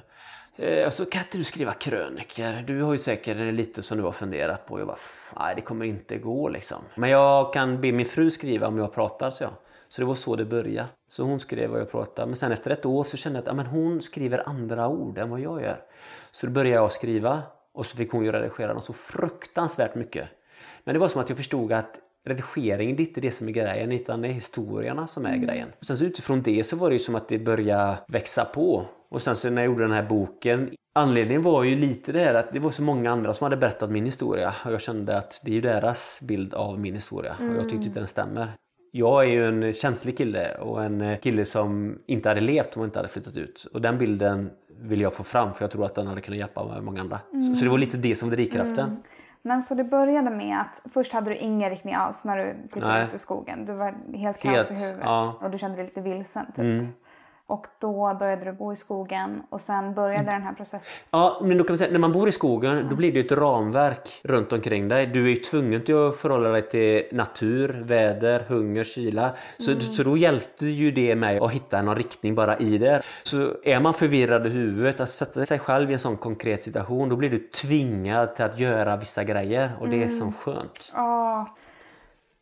Eh, 0.58 0.90
Så 0.90 1.04
kan 1.04 1.22
inte 1.22 1.38
du 1.38 1.44
skriva 1.44 1.72
krönikor? 1.72 2.62
Du 2.66 2.82
har 2.82 2.92
ju 2.92 2.98
säkert 2.98 3.54
lite 3.54 3.82
som 3.82 3.98
du 3.98 4.04
har 4.04 4.12
funderat 4.12 4.66
på. 4.66 4.78
Jag 4.78 4.86
bara, 4.86 4.98
nej 5.40 5.54
det 5.54 5.60
kommer 5.62 5.84
inte 5.84 6.18
gå 6.18 6.48
liksom. 6.48 6.78
Men 6.94 7.10
jag 7.10 7.52
kan 7.52 7.80
be 7.80 7.92
min 7.92 8.06
fru 8.06 8.30
skriva 8.30 8.66
om 8.66 8.78
jag 8.78 8.92
pratar 8.92 9.30
så 9.30 9.44
jag. 9.44 9.52
Så 9.88 10.02
det 10.02 10.06
var 10.06 10.14
så 10.14 10.36
det 10.36 10.44
började. 10.44 10.88
Så 11.08 11.22
hon 11.22 11.40
skrev 11.40 11.70
vad 11.70 11.80
jag 11.80 11.90
pratade. 11.90 12.26
Men 12.26 12.36
sen 12.36 12.52
efter 12.52 12.70
ett 12.70 12.86
år 12.86 13.04
så 13.04 13.16
kände 13.16 13.36
jag 13.36 13.42
att 13.42 13.46
ja, 13.46 13.54
men 13.54 13.66
hon 13.66 14.02
skriver 14.02 14.48
andra 14.48 14.88
ord 14.88 15.18
än 15.18 15.30
vad 15.30 15.40
jag 15.40 15.62
gör. 15.62 15.76
Så 16.30 16.46
då 16.46 16.52
började 16.52 16.76
jag 16.76 16.92
skriva. 16.92 17.42
Och 17.72 17.86
så 17.86 17.96
fick 17.96 18.12
hon 18.12 18.24
ju 18.24 18.32
redigera 18.32 18.72
dem 18.72 18.80
så 18.80 18.92
fruktansvärt 18.92 19.94
mycket. 19.94 20.28
Men 20.84 20.94
det 20.94 20.98
var 20.98 21.08
som 21.08 21.20
att 21.20 21.28
jag 21.28 21.36
förstod 21.38 21.72
att 21.72 21.98
redigering 22.26 22.96
det 22.96 23.02
är 23.02 23.06
inte 23.06 23.20
det 23.20 23.30
som 23.30 23.48
är 23.48 23.52
grejen 23.52 23.92
utan 23.92 24.20
det 24.20 24.28
är 24.28 24.32
historierna 24.32 25.06
som 25.06 25.26
är 25.26 25.36
grejen. 25.36 25.68
Och 25.78 25.86
sen 25.86 25.96
så 25.96 26.04
utifrån 26.04 26.42
det 26.42 26.64
så 26.64 26.76
var 26.76 26.88
det 26.90 26.94
ju 26.94 26.98
som 26.98 27.14
att 27.14 27.28
det 27.28 27.38
började 27.38 27.96
växa 28.08 28.44
på. 28.44 28.86
Och 29.10 29.22
sen 29.22 29.36
så 29.36 29.50
när 29.50 29.62
jag 29.62 29.66
gjorde 29.66 29.84
den 29.84 29.92
här 29.92 30.02
boken 30.02 30.70
Anledningen 30.98 31.42
var 31.42 31.64
ju 31.64 31.76
lite 31.76 32.12
det 32.12 32.20
här 32.20 32.34
att 32.34 32.52
det 32.52 32.58
var 32.58 32.70
så 32.70 32.82
många 32.82 33.10
andra 33.10 33.32
som 33.32 33.44
hade 33.44 33.56
berättat 33.56 33.90
min 33.90 34.04
historia 34.04 34.54
och 34.64 34.72
jag 34.72 34.80
kände 34.80 35.18
att 35.18 35.40
det 35.44 35.50
är 35.50 35.54
ju 35.54 35.60
deras 35.60 36.20
bild 36.22 36.54
av 36.54 36.80
min 36.80 36.94
historia 36.94 37.36
och 37.38 37.56
jag 37.56 37.68
tyckte 37.68 37.86
inte 37.86 38.00
den 38.00 38.08
stämmer. 38.08 38.48
Jag 38.92 39.24
är 39.24 39.28
ju 39.28 39.48
en 39.48 39.72
känslig 39.72 40.18
kille 40.18 40.54
och 40.54 40.84
en 40.84 41.18
kille 41.18 41.44
som 41.44 41.98
inte 42.06 42.28
hade 42.28 42.40
levt 42.40 42.76
om 42.76 42.84
inte 42.84 42.98
hade 42.98 43.08
flyttat 43.08 43.36
ut. 43.36 43.66
Och 43.74 43.80
den 43.80 43.98
bilden 43.98 44.50
vill 44.80 45.00
jag 45.00 45.12
få 45.14 45.22
fram 45.22 45.54
för 45.54 45.64
jag 45.64 45.70
tror 45.70 45.84
att 45.84 45.94
den 45.94 46.06
hade 46.06 46.20
kunnat 46.20 46.38
hjälpa 46.38 46.80
många 46.80 47.00
andra. 47.00 47.20
Så, 47.48 47.54
så 47.54 47.64
det 47.64 47.70
var 47.70 47.78
lite 47.78 47.96
det 47.96 48.16
som 48.16 48.30
drivkraften. 48.30 48.96
Men 49.42 49.62
så 49.62 49.74
det 49.74 49.84
började 49.84 50.30
med 50.30 50.60
att 50.60 50.92
först 50.92 51.12
hade 51.12 51.30
du 51.30 51.36
ingen 51.36 51.70
riktning 51.70 51.94
alls 51.94 52.24
när 52.24 52.36
du 52.36 52.68
flyttade 52.72 52.92
Nej. 52.92 53.04
ut 53.04 53.14
i 53.14 53.18
skogen. 53.18 53.64
Du 53.64 53.72
var 53.72 54.16
helt 54.16 54.38
kaos 54.38 54.70
i 54.70 54.74
huvudet 54.74 55.02
ja. 55.02 55.38
och 55.40 55.50
du 55.50 55.58
kände 55.58 55.76
dig 55.76 55.84
lite 55.84 56.00
vilsen 56.00 56.46
typ. 56.54 56.82
Och 57.48 57.66
då 57.80 58.16
började 58.18 58.44
du 58.44 58.52
bo 58.52 58.72
i 58.72 58.76
skogen 58.76 59.42
och 59.50 59.60
sen 59.60 59.94
började 59.94 60.30
den 60.30 60.42
här 60.42 60.52
processen. 60.52 60.92
Ja, 61.10 61.40
men 61.42 61.58
då 61.58 61.64
kan 61.64 61.72
man 61.72 61.78
säga 61.78 61.92
när 61.92 61.98
man 61.98 62.12
bor 62.12 62.28
i 62.28 62.32
skogen 62.32 62.86
då 62.90 62.96
blir 62.96 63.12
det 63.12 63.20
ett 63.20 63.32
ramverk 63.32 64.20
runt 64.22 64.52
omkring 64.52 64.88
dig. 64.88 65.06
Du 65.06 65.24
är 65.24 65.28
ju 65.28 65.36
tvungen 65.36 65.84
till 65.84 65.96
att 65.96 66.16
förhålla 66.16 66.48
dig 66.48 66.68
till 66.68 67.16
natur, 67.16 67.82
väder, 67.84 68.40
hunger, 68.48 68.84
kyla. 68.84 69.34
Så, 69.58 69.80
så 69.80 70.02
då 70.02 70.16
hjälpte 70.16 70.66
ju 70.66 70.90
det 70.90 71.16
mig 71.16 71.38
att 71.38 71.50
hitta 71.50 71.82
någon 71.82 71.96
riktning 71.96 72.34
bara 72.34 72.58
i 72.58 72.78
det. 72.78 73.02
Så 73.22 73.50
är 73.64 73.80
man 73.80 73.94
förvirrad 73.94 74.46
i 74.46 74.50
huvudet, 74.50 75.00
att 75.00 75.10
sätta 75.10 75.46
sig 75.46 75.58
själv 75.58 75.90
i 75.90 75.92
en 75.92 75.98
sån 75.98 76.16
konkret 76.16 76.62
situation, 76.62 77.08
då 77.08 77.16
blir 77.16 77.30
du 77.30 77.38
tvingad 77.38 78.34
till 78.34 78.44
att 78.44 78.58
göra 78.58 78.96
vissa 78.96 79.24
grejer 79.24 79.70
och 79.80 79.88
det 79.88 80.02
är 80.02 80.08
så 80.08 80.32
skönt. 80.32 80.92
Ja. 80.94 81.46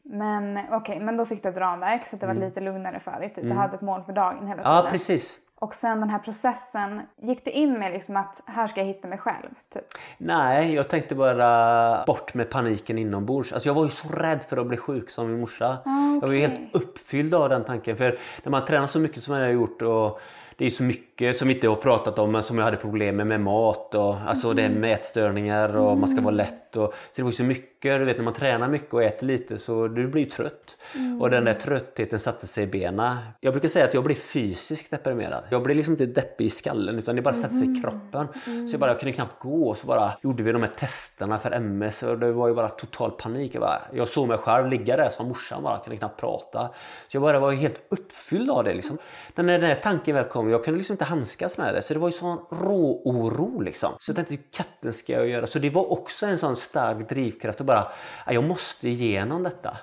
Men 0.08 0.60
okej, 0.70 1.00
men 1.00 1.16
då 1.16 1.24
fick 1.24 1.42
du 1.42 1.48
ett 1.48 1.56
ramverk 1.56 2.06
så 2.06 2.16
att 2.16 2.20
det 2.20 2.26
var 2.26 2.34
lite 2.34 2.60
lugnare 2.60 3.00
för 3.00 3.20
dig. 3.20 3.32
Typ. 3.32 3.48
Du 3.48 3.54
hade 3.54 3.74
ett 3.74 3.80
mål 3.80 4.02
på 4.02 4.12
dagen 4.12 4.46
hela 4.46 4.62
tiden. 4.62 4.72
Mm. 4.72 4.84
Ja, 4.84 4.90
precis. 4.90 5.40
Och 5.58 5.74
sen 5.74 6.00
den 6.00 6.10
här 6.10 6.18
processen, 6.18 7.02
gick 7.22 7.44
du 7.44 7.50
in 7.50 7.78
med 7.78 7.92
liksom 7.92 8.16
att 8.16 8.42
här 8.46 8.66
ska 8.66 8.80
jag 8.80 8.86
hitta 8.86 9.08
mig 9.08 9.18
själv? 9.18 9.48
Typ? 9.74 9.84
Nej, 10.18 10.74
jag 10.74 10.88
tänkte 10.88 11.14
bara 11.14 12.04
bort 12.04 12.34
med 12.34 12.50
paniken 12.50 12.98
inombords. 12.98 13.52
Alltså 13.52 13.68
jag 13.68 13.74
var 13.74 13.84
ju 13.84 13.90
så 13.90 14.08
rädd 14.08 14.42
för 14.42 14.56
att 14.56 14.66
bli 14.66 14.76
sjuk 14.76 15.10
som 15.10 15.30
min 15.30 15.40
morsa. 15.40 15.78
Jag 16.20 16.28
var 16.28 16.34
ju 16.34 16.40
helt 16.40 16.74
uppfylld 16.74 17.34
av 17.34 17.48
den 17.48 17.64
tanken. 17.64 17.96
För 17.96 18.18
när 18.42 18.50
man 18.50 18.64
tränar 18.64 18.86
så 18.86 18.98
mycket 18.98 19.22
som 19.22 19.34
jag 19.34 19.42
har 19.42 19.52
gjort 19.52 19.82
och 19.82 20.20
det 20.56 20.66
är 20.66 20.70
så 20.70 20.82
mycket 20.82 21.05
som 21.34 21.48
vi 21.48 21.54
inte 21.54 21.68
har 21.68 21.76
pratat 21.76 22.18
om 22.18 22.32
men 22.32 22.42
som 22.42 22.58
jag 22.58 22.64
hade 22.64 22.76
problem 22.76 23.16
med 23.16 23.26
med 23.26 23.40
mat 23.40 23.94
och 23.94 24.14
alltså 24.14 24.52
det 24.52 24.62
är 24.62 24.68
med 24.68 24.92
ätstörningar 24.92 25.76
och 25.76 25.98
man 25.98 26.08
ska 26.08 26.20
vara 26.20 26.34
lätt. 26.34 26.76
Och, 26.76 26.92
så 26.92 27.12
det 27.16 27.22
var 27.22 27.30
ju 27.30 27.36
så 27.36 27.44
mycket, 27.44 28.00
du 28.00 28.04
vet 28.04 28.16
när 28.16 28.24
man 28.24 28.34
tränar 28.34 28.68
mycket 28.68 28.94
och 28.94 29.02
äter 29.02 29.26
lite 29.26 29.58
så 29.58 29.88
du 29.88 30.08
blir 30.08 30.24
trött. 30.24 30.76
Och 31.20 31.30
den 31.30 31.44
där 31.44 31.54
tröttheten 31.54 32.18
satte 32.18 32.46
sig 32.46 32.64
i 32.64 32.66
benen. 32.66 33.16
Jag 33.40 33.52
brukar 33.52 33.68
säga 33.68 33.84
att 33.84 33.94
jag 33.94 34.04
blir 34.04 34.16
fysiskt 34.16 34.90
deprimerad. 34.90 35.44
Jag 35.50 35.62
blir 35.62 35.74
liksom 35.74 35.92
inte 35.92 36.06
deppig 36.06 36.44
i 36.44 36.50
skallen 36.50 36.98
utan 36.98 37.16
det 37.16 37.22
bara 37.22 37.34
sätter 37.34 37.54
sig 37.54 37.78
i 37.78 37.80
kroppen. 37.80 38.28
Så 38.68 38.74
jag 38.74 38.80
bara 38.80 38.90
jag 38.90 39.00
kunde 39.00 39.12
knappt 39.12 39.42
gå 39.42 39.68
och 39.68 39.78
så 39.78 39.86
bara 39.86 40.10
gjorde 40.22 40.42
vi 40.42 40.52
de 40.52 40.62
här 40.62 40.72
testerna 40.78 41.38
för 41.38 41.50
MS 41.50 42.02
och 42.02 42.18
det 42.18 42.32
var 42.32 42.48
ju 42.48 42.54
bara 42.54 42.68
total 42.68 43.10
panik. 43.10 43.54
Jag, 43.54 43.60
bara, 43.60 43.80
jag 43.92 44.08
såg 44.08 44.28
mig 44.28 44.38
själv 44.38 44.68
ligga 44.68 44.96
där 44.96 45.10
som 45.10 45.28
morsan 45.28 45.62
bara, 45.62 45.78
kunde 45.78 45.96
knappt 45.96 46.20
prata. 46.20 46.70
Så 47.08 47.16
jag 47.16 47.22
bara 47.22 47.40
var 47.40 47.52
helt 47.52 47.80
uppfylld 47.88 48.50
av 48.50 48.64
det 48.64 48.74
liksom. 48.74 48.98
Men 49.34 49.46
när 49.46 49.58
den 49.58 49.68
här 49.68 49.80
tanken 49.82 50.14
väl 50.14 50.24
kom, 50.24 50.50
jag 50.50 50.64
kunde 50.64 50.78
liksom 50.78 50.94
inte 50.94 51.05
handskas 51.06 51.58
med 51.58 51.74
det. 51.74 51.82
Så 51.82 51.94
det 51.94 52.00
var 52.00 52.08
ju 52.08 52.12
sån 52.12 52.38
rå 52.50 53.02
oro 53.04 53.60
liksom. 53.60 53.92
Så 53.98 54.10
jag 54.10 54.16
tänkte, 54.16 54.36
katten 54.36 54.92
ska 54.92 55.12
jag 55.12 55.28
göra? 55.28 55.46
Så 55.46 55.58
det 55.58 55.70
var 55.70 55.92
också 55.92 56.26
en 56.26 56.38
sån 56.38 56.56
stark 56.56 57.08
drivkraft 57.08 57.60
att 57.60 57.66
bara, 57.66 57.88
"Ja, 58.26 58.32
jag 58.32 58.44
måste 58.44 58.88
igenom 58.88 59.42
detta. 59.42 59.76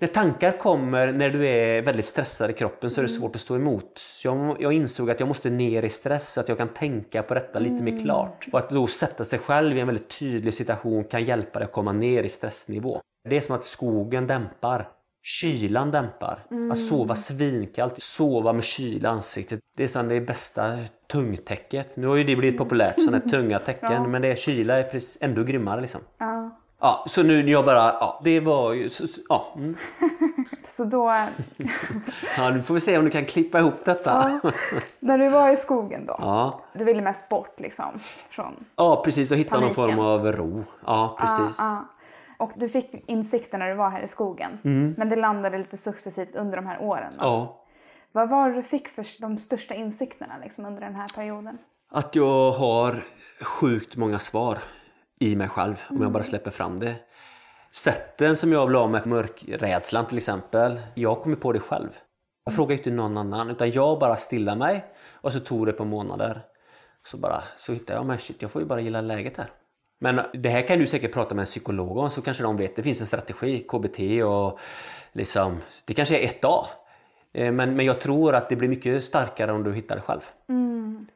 När 0.00 0.08
tankar 0.08 0.58
kommer 0.58 1.12
när 1.12 1.30
du 1.30 1.48
är 1.48 1.82
väldigt 1.82 2.04
stressad 2.06 2.50
i 2.50 2.52
kroppen 2.52 2.90
så 2.90 3.00
är 3.00 3.02
det 3.02 3.08
svårt 3.08 3.34
att 3.34 3.40
stå 3.40 3.56
emot. 3.56 3.98
Så 3.98 4.28
jag, 4.28 4.56
jag 4.60 4.72
insåg 4.72 5.10
att 5.10 5.20
jag 5.20 5.26
måste 5.28 5.50
ner 5.50 5.82
i 5.82 5.88
stress 5.88 6.32
så 6.32 6.40
att 6.40 6.48
jag 6.48 6.58
kan 6.58 6.68
tänka 6.68 7.22
på 7.22 7.34
detta 7.34 7.58
lite 7.58 7.82
mer 7.82 8.00
klart. 8.04 8.46
Och 8.52 8.58
att 8.58 8.70
då 8.70 8.86
sätta 8.86 9.24
sig 9.24 9.38
själv 9.38 9.76
i 9.76 9.80
en 9.80 9.86
väldigt 9.86 10.18
tydlig 10.18 10.54
situation 10.54 11.04
kan 11.04 11.24
hjälpa 11.24 11.58
dig 11.58 11.66
att 11.66 11.72
komma 11.72 11.92
ner 11.92 12.22
i 12.22 12.28
stressnivå. 12.28 13.00
Det 13.28 13.36
är 13.36 13.40
som 13.40 13.54
att 13.54 13.64
skogen 13.64 14.26
dämpar. 14.26 14.88
Kylan 15.22 15.90
dämpar. 15.90 16.38
Att 16.72 16.78
sova 16.78 17.14
svinkallt, 17.14 18.02
sova 18.02 18.52
med 18.52 18.64
kyla 18.64 19.08
i 19.08 19.12
ansiktet. 19.12 19.60
Det 19.76 19.96
är 19.96 20.02
det 20.02 20.20
bästa 20.20 20.76
tungtäcket. 21.12 21.96
Nu 21.96 22.06
har 22.06 22.16
ju 22.16 22.24
det 22.24 22.36
blivit 22.36 22.58
populärt, 22.58 22.94
sådana 23.02 23.20
tunga 23.30 23.58
tecken. 23.58 24.10
Men 24.10 24.22
det 24.22 24.28
är 24.28 24.36
kyla 24.36 24.78
är 24.78 24.82
precis 24.82 25.18
ändå 25.20 25.42
grymmare 25.42 25.80
liksom. 25.80 26.00
Ja. 26.18 26.56
Ja, 26.80 27.04
så 27.08 27.22
nu 27.22 27.42
när 27.42 27.52
jag 27.52 27.64
bara, 27.64 27.84
ja 27.84 28.20
det 28.24 28.40
var 28.40 28.72
ju, 28.72 28.88
så, 28.88 29.04
ja. 29.28 29.52
Mm. 29.56 29.76
Så 30.64 30.84
då, 30.84 31.12
Ja, 32.36 32.50
nu 32.50 32.62
får 32.62 32.74
vi 32.74 32.80
se 32.80 32.98
om 32.98 33.04
du 33.04 33.10
kan 33.10 33.24
klippa 33.24 33.58
ihop 33.58 33.84
detta. 33.84 34.40
Ja, 34.42 34.50
när 35.00 35.18
du 35.18 35.28
var 35.28 35.50
i 35.50 35.56
skogen 35.56 36.06
då, 36.06 36.16
ja. 36.18 36.50
du 36.72 36.84
ville 36.84 37.02
mest 37.02 37.28
bort 37.28 37.60
liksom 37.60 38.00
från 38.28 38.64
precis. 39.04 39.30
Och 39.32 39.36
hitta 39.36 39.60
någon 39.60 39.74
Paniken. 39.74 39.96
form 39.96 40.06
av 40.06 40.32
ro. 40.32 40.64
Ja, 40.86 41.16
precis. 41.20 41.56
Ja, 41.58 41.64
ja. 41.64 41.84
Och 42.40 42.52
du 42.56 42.68
fick 42.68 43.04
insikter 43.06 43.58
när 43.58 43.68
du 43.68 43.74
var 43.74 43.90
här 43.90 44.02
i 44.02 44.08
skogen. 44.08 44.58
Men 44.96 45.08
det 45.08 45.16
landade 45.16 45.58
lite 45.58 45.76
successivt 45.76 46.36
under 46.36 46.56
de 46.56 46.66
här 46.66 46.82
åren. 46.82 47.12
va? 47.18 47.24
Ja. 47.24 47.64
Vad 48.12 48.30
var 48.30 48.50
det 48.50 48.56
du 48.56 48.62
fick 48.62 48.88
för 48.88 49.20
de 49.20 49.38
största 49.38 49.74
insikterna 49.74 50.34
liksom, 50.42 50.64
under 50.64 50.80
den 50.80 50.94
här 50.94 51.08
perioden? 51.14 51.58
Att 51.90 52.14
jag 52.14 52.52
har 52.52 53.04
sjukt 53.40 53.96
många 53.96 54.18
svar 54.18 54.58
i 55.20 55.36
mig 55.36 55.48
själv 55.48 55.82
om 55.90 56.02
jag 56.02 56.12
bara 56.12 56.22
släpper 56.22 56.50
fram 56.50 56.80
det. 56.80 56.94
Sätten 57.70 58.36
som 58.36 58.52
jag 58.52 58.66
vill 58.66 58.76
ha 58.76 58.88
med 58.88 59.06
mörkrädslan 59.06 60.06
till 60.06 60.16
exempel. 60.16 60.80
Jag 60.94 61.22
kommer 61.22 61.36
på 61.36 61.52
det 61.52 61.60
själv. 61.60 61.98
Jag 62.44 62.54
frågar 62.54 62.76
inte 62.76 62.90
någon 62.90 63.18
annan 63.18 63.50
utan 63.50 63.70
jag 63.70 63.98
bara 63.98 64.16
stillar 64.16 64.56
mig 64.56 64.84
och 65.12 65.32
så 65.32 65.40
tog 65.40 65.66
det 65.66 65.72
på 65.72 65.84
månader. 65.84 66.40
Så 67.06 67.16
bara 67.16 67.42
så 67.56 67.72
hittade 67.72 67.98
jag, 67.98 68.06
men 68.06 68.18
shit 68.18 68.42
jag 68.42 68.50
får 68.50 68.62
ju 68.62 68.68
bara 68.68 68.80
gilla 68.80 69.00
läget 69.00 69.36
här. 69.36 69.50
Men 70.02 70.20
det 70.32 70.48
här 70.48 70.62
kan 70.66 70.78
du 70.78 70.86
säkert 70.86 71.12
prata 71.12 71.34
med 71.34 71.42
en 71.42 71.46
psykolog 71.46 71.96
om 71.96 72.10
så 72.10 72.22
kanske 72.22 72.42
de 72.42 72.56
vet. 72.56 72.76
Det 72.76 72.82
finns 72.82 73.00
en 73.00 73.06
strategi, 73.06 73.58
KBT 73.68 73.98
och 74.24 74.58
liksom, 75.12 75.58
det 75.84 75.94
kanske 75.94 76.18
är 76.18 76.24
ett 76.24 76.44
A. 76.44 76.66
Eh, 77.32 77.52
Men, 77.52 77.76
men 77.76 77.86
jag 77.86 78.00
tror 78.00 78.34
att 78.34 78.48
det 78.48 78.56
blir 78.56 78.68
mycket 78.68 79.04
starkare 79.04 79.52
om 79.52 79.62
du 79.62 79.72
hittar 79.72 79.96
det 79.96 80.02
själv. 80.02 80.20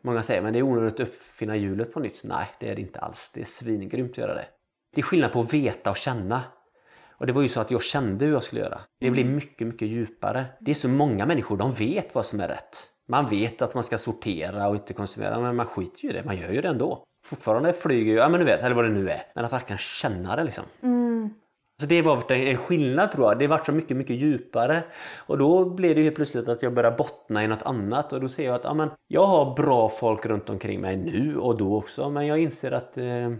Många 0.03 0.23
säger 0.23 0.43
men 0.43 0.53
det 0.53 0.59
är 0.59 0.63
onödigt 0.63 0.95
att 0.95 1.01
uppfinna 1.01 1.57
hjulet 1.57 1.93
på 1.93 2.01
nytt. 2.01 2.21
Nej, 2.25 2.47
det 2.61 2.69
är 2.69 2.75
det 2.75 2.81
inte 2.81 2.99
alls. 2.99 3.31
Det 3.35 3.41
är 3.41 3.45
svingrymt 3.45 4.11
att 4.11 4.19
göra 4.19 4.35
det. 4.35 4.45
Det 4.95 5.01
är 5.01 5.03
skillnad 5.03 5.33
på 5.33 5.41
att 5.41 5.55
veta 5.55 5.91
och 5.91 5.97
känna. 5.97 6.43
Och 7.19 7.27
det 7.27 7.33
var 7.33 7.43
ju 7.43 7.49
så 7.49 7.61
att 7.61 7.71
jag 7.71 7.83
kände 7.83 8.25
hur 8.25 8.33
jag 8.33 8.43
skulle 8.43 8.61
göra. 8.61 8.81
Det 9.01 9.11
blir 9.11 9.25
mycket, 9.25 9.67
mycket 9.67 9.89
djupare. 9.89 10.45
Det 10.61 10.71
är 10.71 10.75
så 10.75 10.89
många 10.89 11.27
människor, 11.27 11.57
de 11.57 11.73
vet 11.73 12.15
vad 12.15 12.27
som 12.27 12.41
är 12.41 12.49
rätt. 12.49 12.77
Man 13.09 13.29
vet 13.29 13.63
att 13.63 13.75
man 13.75 13.83
ska 13.85 13.99
sortera 13.99 14.69
och 14.69 14.75
inte 14.75 14.95
konsumera, 14.95 15.41
men 15.41 15.57
man 15.57 15.67
skiter 15.67 16.05
ju 16.05 16.11
i 16.11 16.13
det. 16.13 16.25
Man 16.25 16.37
gör 16.37 16.51
ju 16.51 16.61
det 16.61 16.69
ändå. 16.69 17.05
Fortfarande 17.25 17.73
flyger 17.73 18.13
ju, 18.13 18.19
ja 18.19 18.29
men 18.29 18.41
du 18.41 18.47
vet, 18.47 18.63
eller 18.63 18.77
vad 18.77 18.85
det 18.85 18.91
nu 18.91 19.09
är. 19.09 19.23
Men 19.35 19.45
att 19.45 19.53
verkligen 19.53 19.79
känna 19.79 20.37
det 20.37 20.45
liksom. 20.45 20.65
Så 21.81 21.87
det 21.87 22.03
var 22.03 22.33
en 22.33 22.57
skillnad 22.57 23.13
tror 23.13 23.29
jag. 23.29 23.39
Det 23.39 23.47
varit 23.47 23.67
så 23.67 23.73
mycket, 23.73 23.97
mycket 23.97 24.17
djupare. 24.17 24.83
Och 25.17 25.39
då 25.39 25.65
blev 25.65 25.95
det 25.95 26.03
helt 26.03 26.17
plötsligt 26.17 26.49
att 26.49 26.63
jag 26.63 26.75
började 26.75 26.97
bottna 26.97 27.45
i 27.45 27.49
något 27.49 27.63
annat. 27.63 28.13
Och 28.13 28.21
då 28.21 28.29
ser 28.29 28.45
jag 28.45 28.55
att 28.55 28.65
ja, 28.65 28.75
men, 28.75 28.91
jag 29.09 29.27
har 29.27 29.55
bra 29.55 29.89
folk 29.89 30.27
runt 30.27 30.51
omkring 30.51 30.81
mig 30.81 30.97
nu 30.97 31.37
och 31.39 31.57
då 31.57 31.77
också. 31.77 32.11
Men 32.11 32.27
jag 32.27 32.39
inser 32.39 32.73
att 32.73 32.99
eh, 32.99 33.33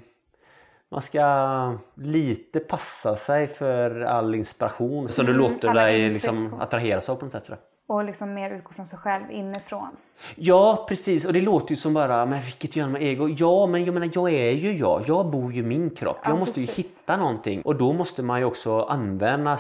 man 0.91 1.03
ska 1.03 1.79
lite 1.95 2.61
passa 2.61 3.17
sig 3.17 3.47
för 3.47 4.01
all 4.01 4.35
inspiration 4.35 5.09
som 5.09 5.27
du 5.27 5.33
låter 5.33 5.69
alla 5.69 5.83
dig 5.83 6.09
liksom, 6.09 6.55
attraheras 6.61 7.09
av 7.09 7.17
på 7.17 7.25
något 7.25 7.33
sätt. 7.33 7.49
Jag. 7.49 7.59
Och 7.87 8.05
liksom 8.05 8.35
mer 8.35 8.51
utgå 8.51 8.73
från 8.73 8.87
sig 8.87 8.99
själv 8.99 9.31
inifrån. 9.31 9.89
Ja 10.37 10.87
precis 10.89 11.25
och 11.25 11.33
det 11.33 11.41
låter 11.41 11.71
ju 11.71 11.77
som 11.77 11.95
bara, 11.95 12.27
men 12.27 12.41
vilket 12.41 12.77
gör 12.77 13.03
ego? 13.03 13.29
Ja 13.29 13.67
men 13.67 13.85
jag 13.85 13.95
menar 13.95 14.11
jag 14.15 14.33
är 14.33 14.51
ju 14.51 14.73
jag, 14.73 15.03
jag 15.07 15.31
bor 15.31 15.53
ju 15.53 15.63
min 15.63 15.91
kropp. 15.91 16.19
Ja, 16.23 16.31
jag 16.31 16.39
måste 16.39 16.61
ju 16.61 16.67
precis. 16.67 17.01
hitta 17.01 17.17
någonting 17.17 17.63
och 17.63 17.77
då 17.77 17.93
måste 17.93 18.23
man 18.23 18.39
ju 18.39 18.45
också 18.45 18.83
använda 18.83 19.59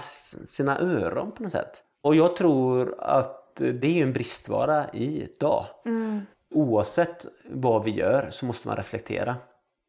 sina 0.48 0.78
öron 0.78 1.32
på 1.32 1.42
något 1.42 1.52
sätt. 1.52 1.82
Och 2.02 2.14
jag 2.14 2.36
tror 2.36 2.94
att 2.98 3.56
det 3.56 3.84
är 3.86 3.92
ju 3.92 4.02
en 4.02 4.12
bristvara 4.12 4.90
idag. 4.92 5.64
Oavsett 6.54 7.26
vad 7.50 7.84
vi 7.84 7.90
gör 7.90 8.28
så 8.30 8.46
måste 8.46 8.68
man 8.68 8.76
reflektera. 8.76 9.36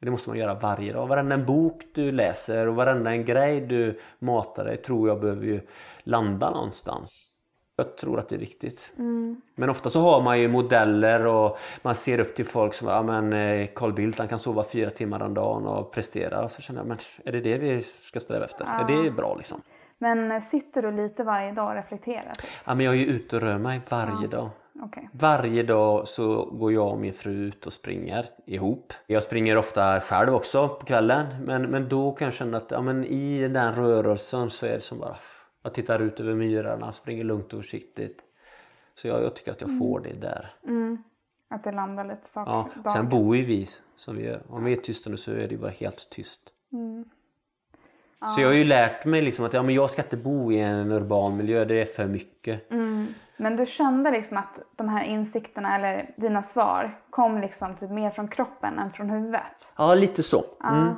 Det 0.02 0.12
måste 0.12 0.30
man 0.30 0.38
göra 0.38 0.54
varje 0.54 0.94
dag. 0.94 1.08
Varenda 1.08 1.36
en 1.36 1.46
bok 1.46 1.82
du 1.94 2.12
läser 2.12 2.68
och 2.68 2.76
varenda 2.76 3.12
en 3.12 3.26
grej 3.26 3.62
du 3.62 4.00
matar 4.20 4.66
dig 4.66 4.78
tror 4.78 5.08
jag 5.08 5.22
behöver 5.22 5.46
ju 5.46 5.62
landa 6.04 6.50
någonstans. 6.50 7.35
Jag 7.78 7.98
tror 7.98 8.20
att 8.20 8.30
det 8.30 8.36
är 8.36 8.40
viktigt. 8.40 8.94
Men 9.56 9.70
ofta 9.70 9.90
så 9.90 10.00
har 10.00 10.22
man 10.22 10.40
ju 10.40 10.48
modeller 10.48 11.26
och 11.26 11.58
man 11.82 11.96
ser 11.96 12.20
upp 12.20 12.36
till 12.36 12.46
folk 12.46 12.74
som 12.74 12.88
ja, 12.88 13.04
men 13.04 13.34
eh, 13.34 13.68
Carl 13.76 13.94
Bildt 13.94 14.20
han 14.20 14.28
kan 14.28 14.40
sova 14.40 14.64
fyra 14.64 14.90
timmar 14.90 15.22
om 15.22 15.34
dagen 15.34 15.66
och 15.66 15.92
prestera. 15.92 16.44
Och 16.44 16.52
så 16.52 16.62
känner 16.62 16.80
jag, 16.80 16.88
men 16.88 16.98
är 17.26 17.32
det 17.32 17.40
det 17.40 17.58
vi 17.58 17.82
ska 17.82 18.20
sträva 18.20 18.46
efter? 18.46 18.66
Är 18.66 19.04
det 19.04 19.12
bra 19.12 19.36
liksom? 19.36 19.62
Men 19.98 20.32
eh, 20.32 20.42
sitter 20.42 20.82
du 20.82 20.92
lite 20.92 21.24
varje 21.24 21.52
dag 21.52 21.70
och 21.70 21.76
reflekterar? 21.76 22.34
Typ? 22.34 22.50
Ja, 22.66 22.76
men 22.76 22.86
jag 22.86 22.96
är 22.96 23.00
ju 23.00 23.06
ute 23.06 23.36
och 23.36 23.42
rör 23.42 23.58
mig 23.58 23.82
varje 23.90 24.28
dag. 24.28 24.50
Okej. 24.82 25.10
Varje 25.12 25.64
dag 25.64 26.08
så 26.08 26.46
går 26.46 26.74
jag 26.74 26.88
och 26.88 27.00
min 27.00 27.14
fru 27.14 27.32
ut 27.32 27.66
och 27.66 27.74
springer 27.74 28.26
ihop. 28.46 28.94
Jag 29.08 29.24
springer 29.24 29.58
ofta 29.58 30.00
själv 30.00 30.36
också 30.36 30.68
på 30.68 30.86
kvällen. 30.86 31.26
Men, 31.46 31.62
men 31.62 31.90
då 31.90 32.12
kan 32.12 32.26
jag 32.26 32.34
känna 32.34 32.58
att 32.58 32.72
ja, 32.72 32.82
men 32.82 33.06
i 33.06 33.48
den 33.48 33.76
rörelsen 33.76 34.50
så 34.50 34.66
är 34.66 34.72
det 34.72 34.82
som 34.82 35.00
bara... 35.00 35.18
Jag 35.66 35.74
tittar 35.74 36.00
ut 36.00 36.20
över 36.20 36.36
myrarna, 36.36 36.94
springer 36.94 37.24
lugnt 37.24 37.54
och 37.54 37.60
försiktigt. 37.64 38.26
Så 38.94 39.08
jag, 39.08 39.24
jag 39.24 39.36
tycker 39.36 39.52
att 39.52 39.62
jag 39.62 39.78
får 39.80 40.00
det 40.00 40.14
där. 40.14 40.50
Att 41.50 41.64
det 41.64 41.72
landar 41.72 42.06
lite 42.06 42.28
saker 42.28 42.52
Ja, 42.52 42.70
dagen. 42.84 42.92
sen 42.94 43.10
bor 43.10 43.36
ju 43.38 43.46
vi 43.46 43.68
som 43.96 44.16
vi 44.16 44.24
gör. 44.26 44.44
Om 44.50 44.64
vi 44.64 44.72
är 44.72 44.76
tysta 44.76 45.10
nu 45.10 45.18
så 45.18 45.32
är 45.32 45.36
det 45.36 45.48
ju 45.52 45.58
bara 45.58 45.72
helt 45.72 46.10
tyst. 46.10 46.42
Så 48.28 48.42
jag 48.42 48.48
har 48.48 48.56
ju 48.56 48.64
lärt 48.64 49.06
mig 49.06 49.22
liksom 49.22 49.46
att 49.46 49.54
ja, 49.54 49.64
men 49.64 49.76
jag 49.76 49.90
ska 49.90 50.02
inte 50.02 50.18
bo 50.18 50.52
i 50.52 50.60
en 50.60 50.92
urban 50.92 51.38
miljö, 51.38 51.66
det 51.66 51.82
är 51.82 51.86
för 51.86 52.08
mycket. 52.08 52.72
Men 53.38 53.56
du 53.56 53.66
kände 53.66 54.12
liksom 54.12 54.38
att 54.38 54.62
de 54.76 54.90
här 54.90 55.04
insikterna 55.04 55.76
eller 55.76 56.10
dina 56.18 56.42
svar 56.42 57.00
kom 57.10 57.42
liksom 57.42 57.76
typ 57.76 57.90
mer 57.90 58.10
från 58.10 58.28
kroppen 58.28 58.80
än 58.80 58.90
från 58.90 59.10
huvudet? 59.10 59.74
Ja, 59.78 59.96
lite 59.96 60.24
så. 60.24 60.44
Mm. 60.64 60.94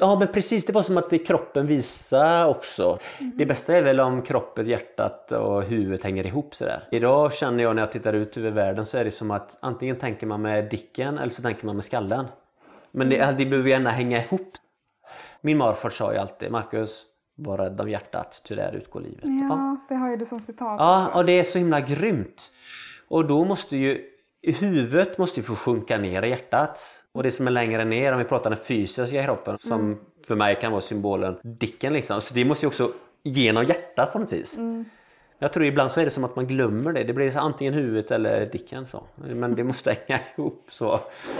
Ja, 0.00 0.18
men 0.18 0.28
precis. 0.28 0.66
Det 0.66 0.72
var 0.72 0.82
som 0.82 0.98
att 0.98 1.10
det 1.10 1.18
kroppen 1.18 1.66
visade 1.66 2.46
också. 2.46 2.98
Det 3.34 3.46
bästa 3.46 3.76
är 3.76 3.82
väl 3.82 4.00
om 4.00 4.22
kroppen, 4.22 4.66
hjärtat 4.66 5.32
och 5.32 5.62
huvudet 5.62 6.04
hänger 6.04 6.26
ihop 6.26 6.54
sådär. 6.54 6.82
Idag 6.90 7.34
känner 7.34 7.62
jag 7.62 7.76
när 7.76 7.82
jag 7.82 7.92
tittar 7.92 8.12
ut 8.12 8.36
över 8.36 8.50
världen 8.50 8.86
så 8.86 8.98
är 8.98 9.04
det 9.04 9.10
som 9.10 9.30
att 9.30 9.58
antingen 9.60 9.96
tänker 9.96 10.26
man 10.26 10.42
med 10.42 10.70
dicken 10.70 11.18
eller 11.18 11.30
så 11.30 11.42
tänker 11.42 11.66
man 11.66 11.76
med 11.76 11.84
skallen. 11.84 12.26
Men 12.90 13.08
det, 13.08 13.34
det 13.38 13.46
behöver 13.46 13.70
gärna 13.70 13.90
hänga 13.90 14.24
ihop. 14.24 14.52
Min 15.42 15.58
morfar 15.58 15.90
sa 15.90 16.12
ju 16.12 16.18
alltid, 16.18 16.50
Marcus, 16.52 17.02
var 17.36 17.58
rädd 17.58 17.80
om 17.80 17.88
hjärtat, 17.90 18.42
ty 18.44 18.54
där 18.54 18.72
utgår 18.72 19.00
livet. 19.00 19.24
Ja, 19.24 19.76
det 19.88 19.94
har 19.94 20.10
ju 20.10 20.16
du 20.16 20.24
som 20.24 20.40
citat 20.40 20.76
Ja, 20.78 21.06
också. 21.06 21.18
och 21.18 21.24
det 21.24 21.32
är 21.32 21.44
så 21.44 21.58
himla 21.58 21.80
grymt. 21.80 22.50
Och 23.08 23.26
då 23.26 23.44
måste 23.44 23.76
ju 23.76 24.04
huvudet 24.42 25.18
måste 25.18 25.40
ju 25.40 25.44
få 25.44 25.54
sjunka 25.54 25.98
ner 25.98 26.22
i 26.22 26.28
hjärtat. 26.28 26.80
Och 27.12 27.22
det 27.22 27.30
som 27.30 27.46
är 27.46 27.50
längre 27.50 27.84
ner, 27.84 28.12
om 28.12 28.18
vi 28.18 28.24
pratar 28.24 28.50
den 28.50 28.58
fysiska 28.58 29.24
kroppen, 29.24 29.58
som 29.58 30.00
för 30.26 30.34
mig 30.36 30.58
kan 30.60 30.72
vara 30.72 30.80
symbolen 30.80 31.36
dicken 31.42 31.92
liksom. 31.92 32.20
Så 32.20 32.34
det 32.34 32.44
måste 32.44 32.66
ju 32.66 32.68
också 32.68 32.90
genom 33.22 33.64
hjärtat 33.64 34.12
på 34.12 34.18
något 34.18 34.32
vis. 34.32 34.58
Jag 35.42 35.52
tror 35.52 35.66
ibland 35.66 35.92
så 35.92 36.00
är 36.00 36.04
det 36.04 36.10
som 36.10 36.24
att 36.24 36.36
man 36.36 36.46
glömmer 36.46 36.92
det. 36.92 37.04
Det 37.04 37.12
blir 37.12 37.30
så 37.30 37.38
antingen 37.38 37.74
huvudet 37.74 38.10
eller 38.10 38.46
dicken. 38.46 38.86
Så. 38.86 39.02
Men 39.14 39.54
det 39.54 39.64
måste 39.64 39.96
hänga 40.06 40.20
ihop. 40.36 40.64
Så. 40.68 40.88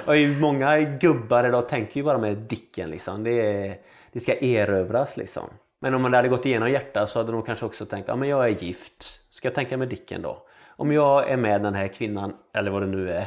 Och 0.06 0.40
många 0.40 0.80
gubbar 0.80 1.48
idag 1.48 1.68
tänker 1.68 1.96
ju 1.96 2.04
bara 2.04 2.18
med 2.18 2.36
dicken. 2.36 2.90
Liksom. 2.90 3.24
Det, 3.24 3.30
är, 3.30 3.78
det 4.12 4.20
ska 4.20 4.34
erövras 4.40 5.16
liksom. 5.16 5.44
Men 5.80 5.94
om 5.94 6.02
man 6.02 6.14
hade 6.14 6.28
gått 6.28 6.46
igenom 6.46 6.70
hjärtat 6.70 7.10
så 7.10 7.18
hade 7.18 7.32
de 7.32 7.42
kanske 7.42 7.66
också 7.66 7.86
tänkt 7.86 8.08
ja 8.08 8.16
men 8.16 8.28
jag 8.28 8.44
är 8.44 8.48
gift. 8.48 9.04
Ska 9.30 9.48
jag 9.48 9.54
tänka 9.54 9.76
med 9.76 9.88
dicken 9.88 10.22
då? 10.22 10.42
Om 10.68 10.92
jag 10.92 11.30
är 11.30 11.36
med 11.36 11.62
den 11.62 11.74
här 11.74 11.88
kvinnan, 11.88 12.32
eller 12.52 12.70
vad 12.70 12.82
det 12.82 12.88
nu 12.88 13.12
är, 13.12 13.24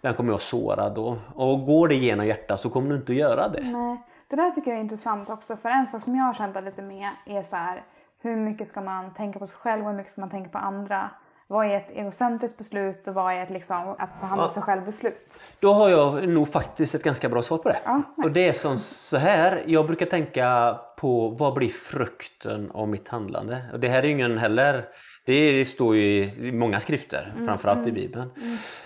vem 0.00 0.14
kommer 0.14 0.32
jag 0.32 0.40
såra 0.40 0.90
då? 0.90 1.18
Och 1.34 1.66
går 1.66 1.88
det 1.88 1.94
genom 1.94 2.26
hjärtat 2.26 2.60
så 2.60 2.70
kommer 2.70 2.90
du 2.90 2.96
inte 2.96 3.12
att 3.12 3.18
göra 3.18 3.48
det. 3.48 3.60
Nej, 3.62 4.02
det 4.28 4.36
där 4.36 4.50
tycker 4.50 4.70
jag 4.70 4.78
är 4.78 4.82
intressant 4.82 5.30
också. 5.30 5.56
För 5.56 5.68
en 5.68 5.86
sak 5.86 6.02
som 6.02 6.16
jag 6.16 6.24
har 6.24 6.34
kämpat 6.34 6.64
lite 6.64 6.82
med 6.82 7.08
är 7.26 7.42
så 7.42 7.56
här, 7.56 7.84
hur 8.24 8.36
mycket 8.36 8.68
ska 8.68 8.80
man 8.80 9.14
tänka 9.14 9.38
på 9.38 9.46
sig 9.46 9.56
själv 9.56 9.82
och 9.82 9.90
hur 9.90 9.96
mycket 9.96 10.12
ska 10.12 10.20
man 10.20 10.30
tänka 10.30 10.50
på 10.50 10.58
andra? 10.58 11.10
Vad 11.46 11.66
är 11.66 11.76
ett 11.76 11.92
egocentriskt 11.92 12.58
beslut 12.58 13.08
och 13.08 13.14
vad 13.14 13.32
är 13.32 13.42
ett 13.42 13.50
liksom, 13.50 13.94
att 13.98 14.20
ta 14.20 14.26
hand 14.26 14.40
om 14.40 14.50
sig 14.50 14.62
själv 14.62 14.84
beslut? 14.84 15.40
Då 15.60 15.72
har 15.72 15.88
jag 15.88 16.28
nog 16.28 16.48
faktiskt 16.48 16.94
ett 16.94 17.02
ganska 17.02 17.28
bra 17.28 17.42
svar 17.42 17.58
på 17.58 17.68
det. 17.68 17.76
Ja, 17.84 17.96
nice. 17.96 18.28
Och 18.28 18.32
det 18.32 18.48
är 18.48 18.52
som 18.52 18.78
så 18.78 19.16
här. 19.16 19.62
Jag 19.66 19.86
brukar 19.86 20.06
tänka 20.06 20.78
på 20.96 21.28
vad 21.28 21.54
blir 21.54 21.68
frukten 21.68 22.70
av 22.70 22.88
mitt 22.88 23.08
handlande? 23.08 23.62
Och 23.72 23.80
det 23.80 23.88
här 23.88 24.02
är 24.02 24.08
ingen 24.08 24.38
heller... 24.38 24.84
Det 25.26 25.64
står 25.64 25.96
ju 25.96 26.24
i 26.24 26.52
många 26.52 26.80
skrifter, 26.80 27.32
Mm, 27.34 27.46
framförallt 27.46 27.86
i 27.86 27.92
Bibeln. 27.92 28.30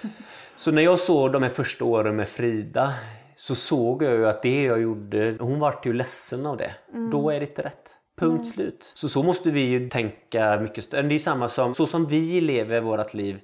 Så 0.56 0.72
när 0.72 0.82
jag 0.82 0.98
såg 0.98 1.32
de 1.32 1.42
här 1.42 1.50
första 1.50 1.84
åren 1.84 2.16
med 2.16 2.28
Frida 2.28 2.94
så 3.36 3.54
såg 3.54 4.02
jag 4.02 4.14
ju 4.14 4.28
att 4.28 4.42
det 4.42 4.62
jag 4.62 4.80
gjorde, 4.80 5.36
hon 5.40 5.60
vart 5.60 5.86
ju 5.86 5.92
ledsen 5.92 6.46
av 6.46 6.56
det. 6.56 6.70
Mm. 6.94 7.10
Då 7.10 7.30
är 7.30 7.40
det 7.40 7.46
inte 7.46 7.62
rätt. 7.62 7.97
Punkt 8.18 8.48
slut. 8.48 8.92
Så 8.94 9.08
så 9.08 9.22
måste 9.22 9.50
vi 9.50 9.60
ju 9.60 9.88
tänka 9.88 10.60
mycket 10.60 10.84
större. 10.84 11.02
Det 11.02 11.14
är 11.14 11.18
samma 11.18 11.48
som 11.48 11.74
så 11.74 11.86
som 11.86 12.06
vi 12.06 12.40
lever 12.40 12.80
vårt 12.80 13.14
liv, 13.14 13.40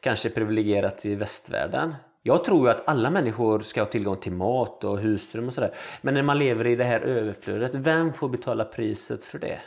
kanske 0.00 0.30
privilegierat 0.30 1.06
i 1.06 1.14
västvärlden. 1.14 1.94
Jag 2.22 2.44
tror 2.44 2.66
ju 2.66 2.70
att 2.70 2.88
alla 2.88 3.10
människor 3.10 3.60
ska 3.60 3.80
ha 3.80 3.86
tillgång 3.86 4.16
till 4.16 4.32
mat 4.32 4.84
och 4.84 4.98
husrum 4.98 5.46
och 5.46 5.54
sådär. 5.54 5.74
Men 6.02 6.14
när 6.14 6.22
man 6.22 6.38
lever 6.38 6.66
i 6.66 6.76
det 6.76 6.84
här 6.84 7.00
överflödet, 7.00 7.74
vem 7.74 8.12
får 8.12 8.28
betala 8.28 8.64
priset 8.64 9.24
för 9.24 9.38
det? 9.38 9.58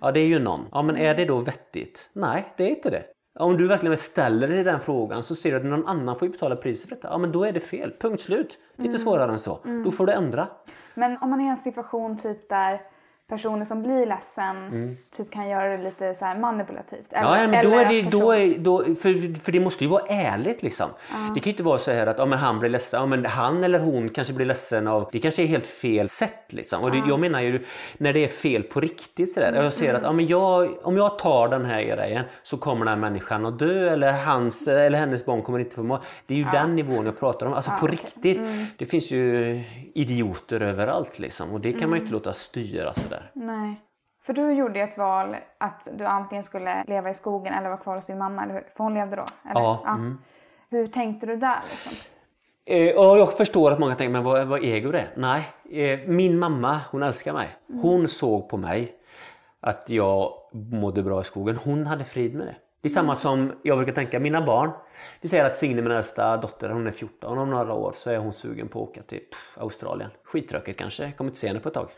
Ja, 0.00 0.12
det 0.12 0.20
är 0.20 0.26
ju 0.26 0.38
någon. 0.38 0.66
Ja, 0.72 0.82
men 0.82 0.96
är 0.96 1.14
det 1.14 1.24
då 1.24 1.38
vettigt? 1.38 2.10
Nej, 2.12 2.54
det 2.56 2.64
är 2.64 2.68
inte 2.68 2.90
det. 2.90 3.02
Om 3.38 3.56
du 3.56 3.68
verkligen 3.68 3.96
ställer 3.96 4.48
dig 4.48 4.64
den 4.64 4.80
frågan 4.80 5.22
så 5.22 5.34
ser 5.34 5.50
du 5.50 5.56
att 5.56 5.64
någon 5.64 5.86
annan 5.86 6.18
får 6.18 6.28
betala 6.28 6.56
priset 6.56 6.88
för 6.88 6.96
detta. 6.96 7.08
Ja, 7.08 7.18
men 7.18 7.32
då 7.32 7.44
är 7.44 7.52
det 7.52 7.60
fel. 7.60 7.92
Punkt 8.00 8.22
slut. 8.22 8.58
Lite 8.76 8.98
svårare 8.98 9.32
än 9.32 9.38
så. 9.38 9.60
Då 9.84 9.90
får 9.90 10.06
du 10.06 10.12
ändra. 10.12 10.48
Men 10.94 11.18
om 11.20 11.30
man 11.30 11.40
är 11.40 11.44
i 11.44 11.48
en 11.48 11.56
situation 11.56 12.18
typ 12.18 12.48
där 12.48 12.80
personer 13.28 13.64
som 13.64 13.82
blir 13.82 14.06
ledsen 14.06 14.96
typ 15.10 15.30
kan 15.30 15.48
göra 15.48 15.76
det 15.76 15.84
lite 15.84 16.14
så 16.14 16.24
manipulativt. 16.24 17.12
Mm. 17.12 17.24
Ja, 17.24 17.40
ja, 17.40 17.48
men 17.48 17.64
då 17.64 17.70
eller 17.70 17.84
är 17.84 18.02
det, 18.02 18.10
då 18.10 18.32
är, 18.32 18.58
då, 18.58 18.84
för, 18.84 19.40
för 19.40 19.52
det 19.52 19.60
måste 19.60 19.84
ju 19.84 19.90
vara 19.90 20.06
ärligt 20.08 20.62
liksom. 20.62 20.90
Det 21.34 21.40
kan 21.40 21.44
ju 21.44 21.50
inte 21.50 21.62
vara 21.62 21.78
så 21.78 21.90
här 21.90 22.06
att 22.06 22.18
ja, 22.18 22.26
men 22.26 22.38
han 22.38 22.58
blir 22.58 22.70
ledsen, 22.70 23.00
ja, 23.00 23.06
men 23.06 23.26
han 23.26 23.64
eller 23.64 23.78
hon 23.78 24.08
kanske 24.08 24.34
blir 24.34 24.46
ledsen 24.46 24.86
av, 24.86 25.08
det 25.12 25.18
kanske 25.18 25.42
är 25.42 25.46
helt 25.46 25.66
fel 25.66 26.08
sätt 26.08 26.52
liksom. 26.52 26.82
Och 26.82 26.90
det, 26.90 27.02
jag 27.08 27.20
menar 27.20 27.40
ju 27.40 27.64
när 27.98 28.12
det 28.12 28.24
är 28.24 28.28
fel 28.28 28.62
på 28.62 28.80
riktigt 28.80 29.32
sådär. 29.32 29.52
Jag 29.52 29.72
ser 29.72 29.94
att 29.94 30.02
ja, 30.02 30.12
men 30.12 30.26
jag, 30.26 30.86
om 30.86 30.96
jag 30.96 31.18
tar 31.18 31.48
den 31.48 31.64
här 31.64 31.82
grejen 31.82 32.24
så 32.42 32.56
kommer 32.56 32.84
den 32.84 32.94
här 32.94 33.10
människan 33.10 33.46
att 33.46 33.58
dö 33.58 33.90
eller 33.90 34.12
hans 34.12 34.68
eller 34.68 34.98
hennes 34.98 35.24
barn 35.24 35.42
kommer 35.42 35.58
inte 35.58 35.74
få 35.74 35.82
mat. 35.82 36.02
Det 36.26 36.34
är 36.34 36.38
ju 36.38 36.44
den 36.44 36.76
nivån 36.76 37.06
jag 37.06 37.18
pratar 37.18 37.46
om. 37.46 37.52
Alltså 37.52 37.70
på 37.70 37.86
okej. 37.86 37.90
riktigt. 37.90 38.40
Det 38.78 38.86
finns 38.86 39.10
ju 39.10 39.62
idioter 39.94 40.62
överallt 40.62 41.18
liksom 41.18 41.52
och 41.52 41.60
det 41.60 41.72
kan 41.72 41.90
man 41.90 41.98
ju 41.98 42.02
inte 42.02 42.12
låta 42.12 42.34
styra 42.34 42.94
sådär. 42.94 43.17
Nej. 43.32 43.80
För 44.22 44.32
du 44.32 44.52
gjorde 44.52 44.78
ju 44.78 44.84
ett 44.84 44.98
val 44.98 45.36
att 45.58 45.88
du 45.92 46.04
antingen 46.04 46.44
skulle 46.44 46.84
leva 46.84 47.10
i 47.10 47.14
skogen 47.14 47.54
eller 47.54 47.68
vara 47.68 47.80
kvar 47.80 47.94
hos 47.94 48.06
din 48.06 48.18
mamma, 48.18 48.42
eller 48.42 48.54
hur? 48.54 48.64
För 48.76 48.84
hon 48.84 48.94
levde 48.94 49.16
då? 49.16 49.24
Eller? 49.50 49.60
Ja, 49.60 49.84
mm. 49.86 50.18
Hur 50.70 50.86
tänkte 50.86 51.26
du 51.26 51.36
där 51.36 51.58
liksom? 51.70 51.92
Eh, 52.66 52.96
och 52.96 53.18
jag 53.18 53.36
förstår 53.36 53.70
att 53.70 53.78
många 53.78 53.94
tänker, 53.94 54.12
men 54.12 54.24
vad, 54.24 54.46
vad 54.46 54.64
ego 54.64 54.90
det? 54.90 55.06
Nej, 55.16 55.52
eh, 55.70 56.08
min 56.08 56.38
mamma, 56.38 56.80
hon 56.90 57.02
älskar 57.02 57.32
mig. 57.32 57.48
Hon 57.82 58.08
såg 58.08 58.48
på 58.48 58.56
mig 58.56 58.94
att 59.60 59.90
jag 59.90 60.32
mådde 60.52 61.02
bra 61.02 61.20
i 61.20 61.24
skogen. 61.24 61.58
Hon 61.64 61.86
hade 61.86 62.04
frid 62.04 62.34
med 62.34 62.46
det. 62.46 62.54
Det 62.80 62.88
är 62.88 62.90
samma 62.90 63.16
som 63.16 63.52
jag 63.62 63.78
brukar 63.78 63.92
tänka, 63.92 64.20
mina 64.20 64.42
barn. 64.46 64.70
Vi 65.20 65.28
säger 65.28 65.44
att 65.44 65.56
Signe, 65.56 65.82
min 65.82 65.92
äldsta 65.92 66.36
dotter, 66.36 66.70
hon 66.70 66.86
är 66.86 66.90
14. 66.90 67.38
Om 67.38 67.50
några 67.50 67.72
år 67.72 67.92
så 67.96 68.10
är 68.10 68.18
hon 68.18 68.32
sugen 68.32 68.68
på 68.68 68.82
att 68.82 68.88
åka 68.88 69.02
till 69.02 69.20
Australien. 69.56 70.10
Skittråkigt 70.24 70.78
kanske, 70.78 71.12
kommer 71.12 71.30
inte 71.30 71.40
se 71.40 71.48
henne 71.48 71.60
på 71.60 71.68
ett 71.68 71.74
tag. 71.74 71.88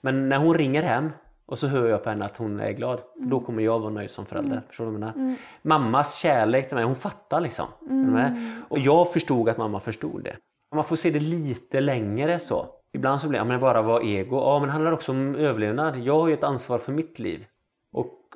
Men 0.00 0.28
när 0.28 0.38
hon 0.38 0.54
ringer 0.54 0.82
hem 0.82 1.10
och 1.46 1.58
så 1.58 1.66
hör 1.66 1.86
jag 1.86 2.04
på 2.04 2.10
henne 2.10 2.24
att 2.24 2.36
hon 2.36 2.60
är 2.60 2.72
glad. 2.72 3.00
Mm. 3.16 3.30
Då 3.30 3.40
kommer 3.40 3.62
jag 3.62 3.80
vara 3.80 3.90
nöjd 3.90 4.10
som 4.10 4.26
förälder. 4.26 4.62
Förstår 4.68 4.84
du 4.84 4.90
vad 4.90 5.02
jag 5.02 5.16
menar? 5.16 5.36
Mammas 5.62 6.16
kärlek 6.16 6.68
till 6.68 6.76
mig, 6.76 6.84
hon 6.84 6.94
fattar 6.94 7.40
liksom. 7.40 7.66
Mm. 7.90 8.34
Och 8.68 8.78
jag 8.78 9.12
förstod 9.12 9.48
att 9.48 9.58
mamma 9.58 9.80
förstod 9.80 10.24
det. 10.24 10.36
Man 10.74 10.84
får 10.84 10.96
se 10.96 11.10
det 11.10 11.20
lite 11.20 11.80
längre 11.80 12.38
så. 12.38 12.66
Ibland 12.92 13.20
så 13.20 13.28
blir 13.28 13.38
det, 13.38 13.40
ja, 13.40 13.44
men 13.44 13.56
det 13.56 13.60
bara 13.60 13.82
var 13.82 14.00
ego. 14.00 14.36
Ja 14.36 14.58
men 14.58 14.68
det 14.68 14.72
handlar 14.72 14.92
också 14.92 15.12
om 15.12 15.34
överlevnad. 15.34 15.96
Jag 15.98 16.20
har 16.20 16.28
ju 16.28 16.34
ett 16.34 16.44
ansvar 16.44 16.78
för 16.78 16.92
mitt 16.92 17.18
liv. 17.18 17.44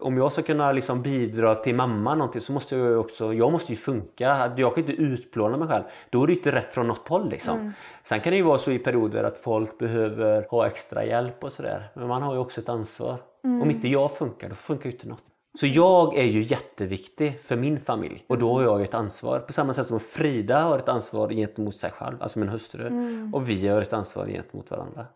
Om 0.03 0.17
jag 0.17 0.33
ska 0.33 0.43
kunna 0.43 0.73
liksom 0.73 1.03
bidra 1.03 1.55
till 1.55 1.75
mamma 1.75 2.15
någonting 2.15 2.41
så 2.41 2.53
måste 2.53 2.77
jag 2.77 3.01
också, 3.01 3.35
jag 3.35 3.53
måste 3.53 3.73
ju 3.73 3.77
funka. 3.77 4.53
Jag 4.57 4.75
kan 4.75 4.85
inte 4.85 5.03
utplåna 5.03 5.57
mig 5.57 5.69
själv. 5.69 5.85
Då 6.11 6.23
är 6.23 6.27
det 6.27 6.33
inte 6.33 6.53
rätt 6.53 6.75
från 6.75 6.87
något 6.87 7.09
håll 7.09 7.29
liksom. 7.29 7.73
Sen 8.03 8.21
kan 8.21 8.31
det 8.31 8.37
ju 8.37 8.43
vara 8.43 8.59
så 8.59 8.71
i 8.71 8.79
perioder 8.79 9.25
att 9.25 9.39
folk 9.39 9.79
behöver 9.79 10.47
ha 10.51 10.67
extra 10.67 11.05
hjälp 11.05 11.45
och 11.45 11.53
sådär. 11.53 11.89
Men 11.95 12.09
man 12.09 12.23
har 12.23 12.35
ju 12.35 12.41
också 12.41 12.61
ett 12.61 12.69
ansvar. 12.69 13.17
Om 13.45 13.71
inte 13.71 13.89
jag 13.89 14.13
funkar, 14.17 14.49
då 14.49 14.55
funkar 14.55 14.87
ju 14.87 14.93
inte 14.93 15.09
något. 15.09 15.23
Så 15.59 15.67
jag 15.67 16.17
är 16.17 16.25
ju 16.25 16.43
jätteviktig 16.43 17.41
för 17.41 17.57
min 17.57 17.81
familj 17.81 18.25
och 18.27 18.39
då 18.39 18.55
har 18.55 18.63
jag 18.63 18.79
ju 18.79 18.85
ett 18.85 18.95
ansvar. 18.95 19.39
På 19.39 19.53
samma 19.53 19.73
sätt 19.73 19.87
som 19.87 20.01
Frida 20.01 20.63
har 20.63 20.79
ett 20.79 20.89
ansvar 20.89 21.29
gentemot 21.29 21.77
sig 21.77 21.91
själv, 21.91 22.23
alltså 22.23 22.39
min 22.39 22.49
hustru. 22.49 22.91
Och 23.33 23.49
vi 23.49 23.69
har 23.69 23.83
ett 23.83 23.93
ansvar 23.93 24.27
gentemot 24.27 24.71
varandra. 24.71 25.07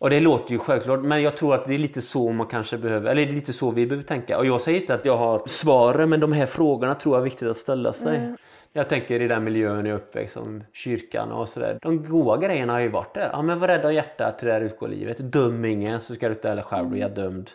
Och 0.00 0.10
det 0.10 0.20
låter 0.20 0.52
ju 0.52 0.58
självklart 0.58 1.00
men 1.00 1.22
jag 1.22 1.36
tror 1.36 1.54
att 1.54 1.66
det 1.66 1.74
är 1.74 1.78
lite 1.78 2.02
så 2.02 2.32
man 2.32 2.46
kanske 2.46 2.78
behöver, 2.78 3.10
eller 3.10 3.26
det 3.26 3.32
är 3.32 3.34
lite 3.34 3.52
så 3.52 3.70
vi 3.70 3.86
behöver 3.86 4.06
tänka. 4.06 4.38
Och 4.38 4.46
jag 4.46 4.60
säger 4.60 4.80
inte 4.80 4.94
att 4.94 5.04
jag 5.04 5.16
har 5.16 5.42
svaren 5.46 6.08
men 6.08 6.20
de 6.20 6.32
här 6.32 6.46
frågorna 6.46 6.94
tror 6.94 7.14
jag 7.14 7.20
är 7.20 7.24
viktigt 7.24 7.48
att 7.48 7.56
ställa 7.56 7.92
sig. 7.92 8.34
Jag 8.72 8.88
tänker 8.88 9.22
i 9.22 9.28
den 9.28 9.44
miljön 9.44 9.86
jag 9.86 9.94
är 9.94 10.00
uppväxt 10.00 10.34
som 10.34 10.64
kyrkan 10.72 11.32
och 11.32 11.48
sådär. 11.48 11.78
De 11.82 12.04
goda 12.04 12.46
grejerna 12.46 12.72
har 12.72 12.80
ju 12.80 12.88
varit 12.88 13.14
där. 13.14 13.30
Ja 13.32 13.42
men 13.42 13.58
var 13.58 13.68
rädd 13.68 13.84
om 13.84 13.94
hjärtat 13.94 14.38
till 14.38 14.48
det 14.48 14.54
här 14.54 14.60
utgår 14.60 14.88
livet. 14.88 15.32
Döm 15.32 15.64
ingen 15.64 16.00
så 16.00 16.14
ska 16.14 16.28
du 16.28 16.34
inte 16.34 16.48
heller 16.48 16.62
själv 16.62 16.88
bli 16.88 17.00
dömd. 17.00 17.50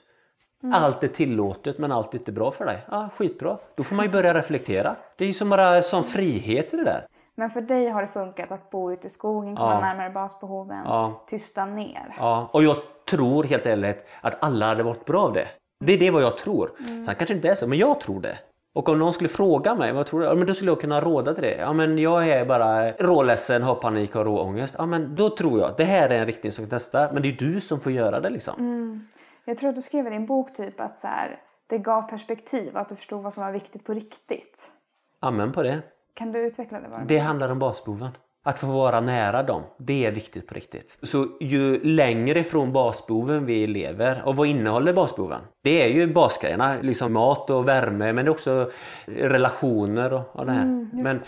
Allt 0.73 1.03
är 1.03 1.07
tillåtet 1.07 1.77
men 1.77 1.91
allt 1.91 2.13
är 2.13 2.17
inte 2.17 2.31
bra 2.31 2.51
för 2.51 2.65
dig. 2.65 2.77
Ja, 2.91 3.09
skitbra. 3.15 3.57
Då 3.75 3.83
får 3.83 3.95
man 3.95 4.05
ju 4.05 4.11
börja 4.11 4.33
reflektera. 4.33 4.95
Det 5.17 5.23
är 5.23 5.27
ju 5.27 5.33
som 5.33 5.49
bara 5.49 5.81
sån 5.81 6.03
frihet 6.03 6.73
i 6.73 6.77
det 6.77 6.83
där. 6.83 7.05
Men 7.37 7.49
för 7.49 7.61
dig 7.61 7.89
har 7.89 8.01
det 8.01 8.07
funkat 8.07 8.51
att 8.51 8.69
bo 8.69 8.91
ute 8.91 9.07
i 9.07 9.09
skogen, 9.09 9.55
komma 9.55 9.73
Ja. 9.73 9.79
närmare 9.79 10.09
basbehoven, 10.09 10.81
Ja. 10.85 11.23
tysta 11.27 11.65
ner. 11.65 12.15
Ja, 12.19 12.49
och 12.53 12.63
jag 12.63 12.75
tror 13.09 13.43
helt 13.43 13.65
ärligt 13.65 14.05
att 14.21 14.43
alla 14.43 14.65
hade 14.65 14.83
varit 14.83 15.05
bra 15.05 15.21
av 15.21 15.33
det. 15.33 15.47
Det 15.85 15.93
är 15.93 15.97
det 15.99 16.11
vad 16.11 16.21
jag 16.21 16.37
tror. 16.37 16.71
Sen 17.05 17.15
kanske 17.15 17.33
inte 17.35 17.49
är 17.49 17.55
så, 17.55 17.67
men 17.67 17.77
jag 17.77 17.99
tror 17.99 18.21
det. 18.21 18.37
Och 18.75 18.89
om 18.89 18.99
någon 18.99 19.13
skulle 19.13 19.29
fråga 19.29 19.75
mig 19.75 19.93
vad 19.93 20.05
tror 20.05 20.19
du? 20.19 20.25
Ja, 20.25 20.33
men 20.35 20.47
då 20.47 20.53
skulle 20.53 20.71
jag 20.71 20.81
kunna 20.81 21.01
råda 21.01 21.33
till 21.33 21.43
det. 21.43 21.55
Ja, 21.59 21.73
men 21.73 21.97
jag 21.97 22.29
är 22.29 22.45
bara 22.45 22.91
råledsen, 22.91 23.63
har 23.63 23.75
panik 23.75 24.15
och 24.15 24.25
råångest. 24.25 24.75
Ja, 24.77 24.85
men 24.85 25.15
då 25.15 25.29
tror 25.29 25.59
jag 25.59 25.71
det 25.77 25.83
här 25.83 26.09
är 26.09 26.19
en 26.19 26.25
riktning 26.25 26.51
som 26.51 26.63
kan 26.65 26.69
testa. 26.69 27.11
Men 27.13 27.21
det 27.23 27.29
är 27.29 27.37
du 27.37 27.61
som 27.61 27.79
får 27.79 27.91
göra 27.91 28.19
det 28.19 28.29
liksom. 28.29 29.07
Jag 29.45 29.57
tror 29.57 29.69
att 29.69 29.75
du 29.75 29.81
skrev 29.81 30.07
i 30.07 30.09
din 30.09 30.25
bok 30.25 30.53
typ 30.53 30.79
att 30.79 30.95
så 30.95 31.07
här, 31.07 31.39
det 31.67 31.77
gav 31.77 32.01
perspektiv 32.01 32.77
att 32.77 32.89
du 32.89 32.95
förstod 32.95 33.23
vad 33.23 33.33
som 33.33 33.43
var 33.43 33.51
viktigt 33.51 33.85
på 33.85 33.93
riktigt. 33.93 34.71
Amen 35.19 35.51
på 35.51 35.63
det. 35.63 35.81
Kan 36.15 36.31
du 36.31 36.39
utveckla 36.39 36.79
det 36.79 36.89
bara? 36.89 37.03
Det 37.05 37.17
handlar 37.17 37.49
om 37.49 37.59
basbehoven. 37.59 38.09
Att 38.43 38.59
få 38.59 38.67
vara 38.67 39.01
nära 39.01 39.43
dem, 39.43 39.61
det 39.77 40.05
är 40.05 40.11
viktigt 40.11 40.47
på 40.47 40.53
riktigt. 40.53 40.97
Så 41.01 41.27
ju 41.39 41.83
längre 41.83 42.39
ifrån 42.39 42.73
basbehoven 42.73 43.45
vi 43.45 43.67
lever, 43.67 44.21
och 44.25 44.35
vad 44.35 44.47
innehåller 44.47 44.93
basbehoven? 44.93 45.41
Det 45.63 45.83
är 45.83 45.87
ju 45.87 46.13
basgrejerna, 46.13 46.75
liksom 46.81 47.13
mat 47.13 47.49
och 47.49 47.67
värme, 47.67 48.13
men 48.13 48.25
det 48.25 48.29
är 48.29 48.33
också 48.33 48.71
relationer 49.05 50.13
och, 50.13 50.35
och 50.35 50.45
det 50.45 50.51
här. 50.51 50.65
men 50.91 51.19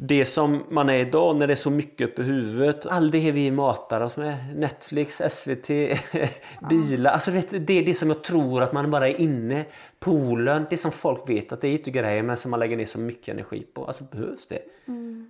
det 0.00 0.24
som 0.24 0.64
man 0.70 0.88
är 0.88 0.94
idag 0.94 1.36
när 1.36 1.46
det 1.46 1.52
är 1.52 1.54
så 1.54 1.70
mycket 1.70 2.08
uppe 2.08 2.22
i 2.22 2.24
huvudet, 2.24 2.86
allt 2.86 3.12
det 3.12 3.30
vi 3.30 3.50
matar 3.50 4.00
oss 4.00 4.16
med, 4.16 4.56
Netflix, 4.56 5.22
SVT, 5.30 5.66
bilar, 6.70 7.10
alltså 7.10 7.30
du, 7.30 7.58
det 7.58 7.72
är 7.72 7.86
det 7.86 7.94
som 7.94 8.08
jag 8.08 8.22
tror 8.24 8.62
att 8.62 8.72
man 8.72 8.90
bara 8.90 9.08
är 9.08 9.20
inne, 9.20 9.64
poolen, 9.98 10.66
det 10.70 10.76
som 10.76 10.92
folk 10.92 11.28
vet 11.28 11.52
att 11.52 11.60
det 11.60 11.68
är 11.68 11.72
inte 11.72 11.90
grejer 11.90 12.22
men 12.22 12.36
som 12.36 12.50
man 12.50 12.60
lägger 12.60 12.76
ner 12.76 12.84
så 12.84 12.98
mycket 12.98 13.28
energi 13.28 13.66
på. 13.74 13.84
Alltså 13.84 14.04
behövs 14.04 14.46
det? 14.46 14.60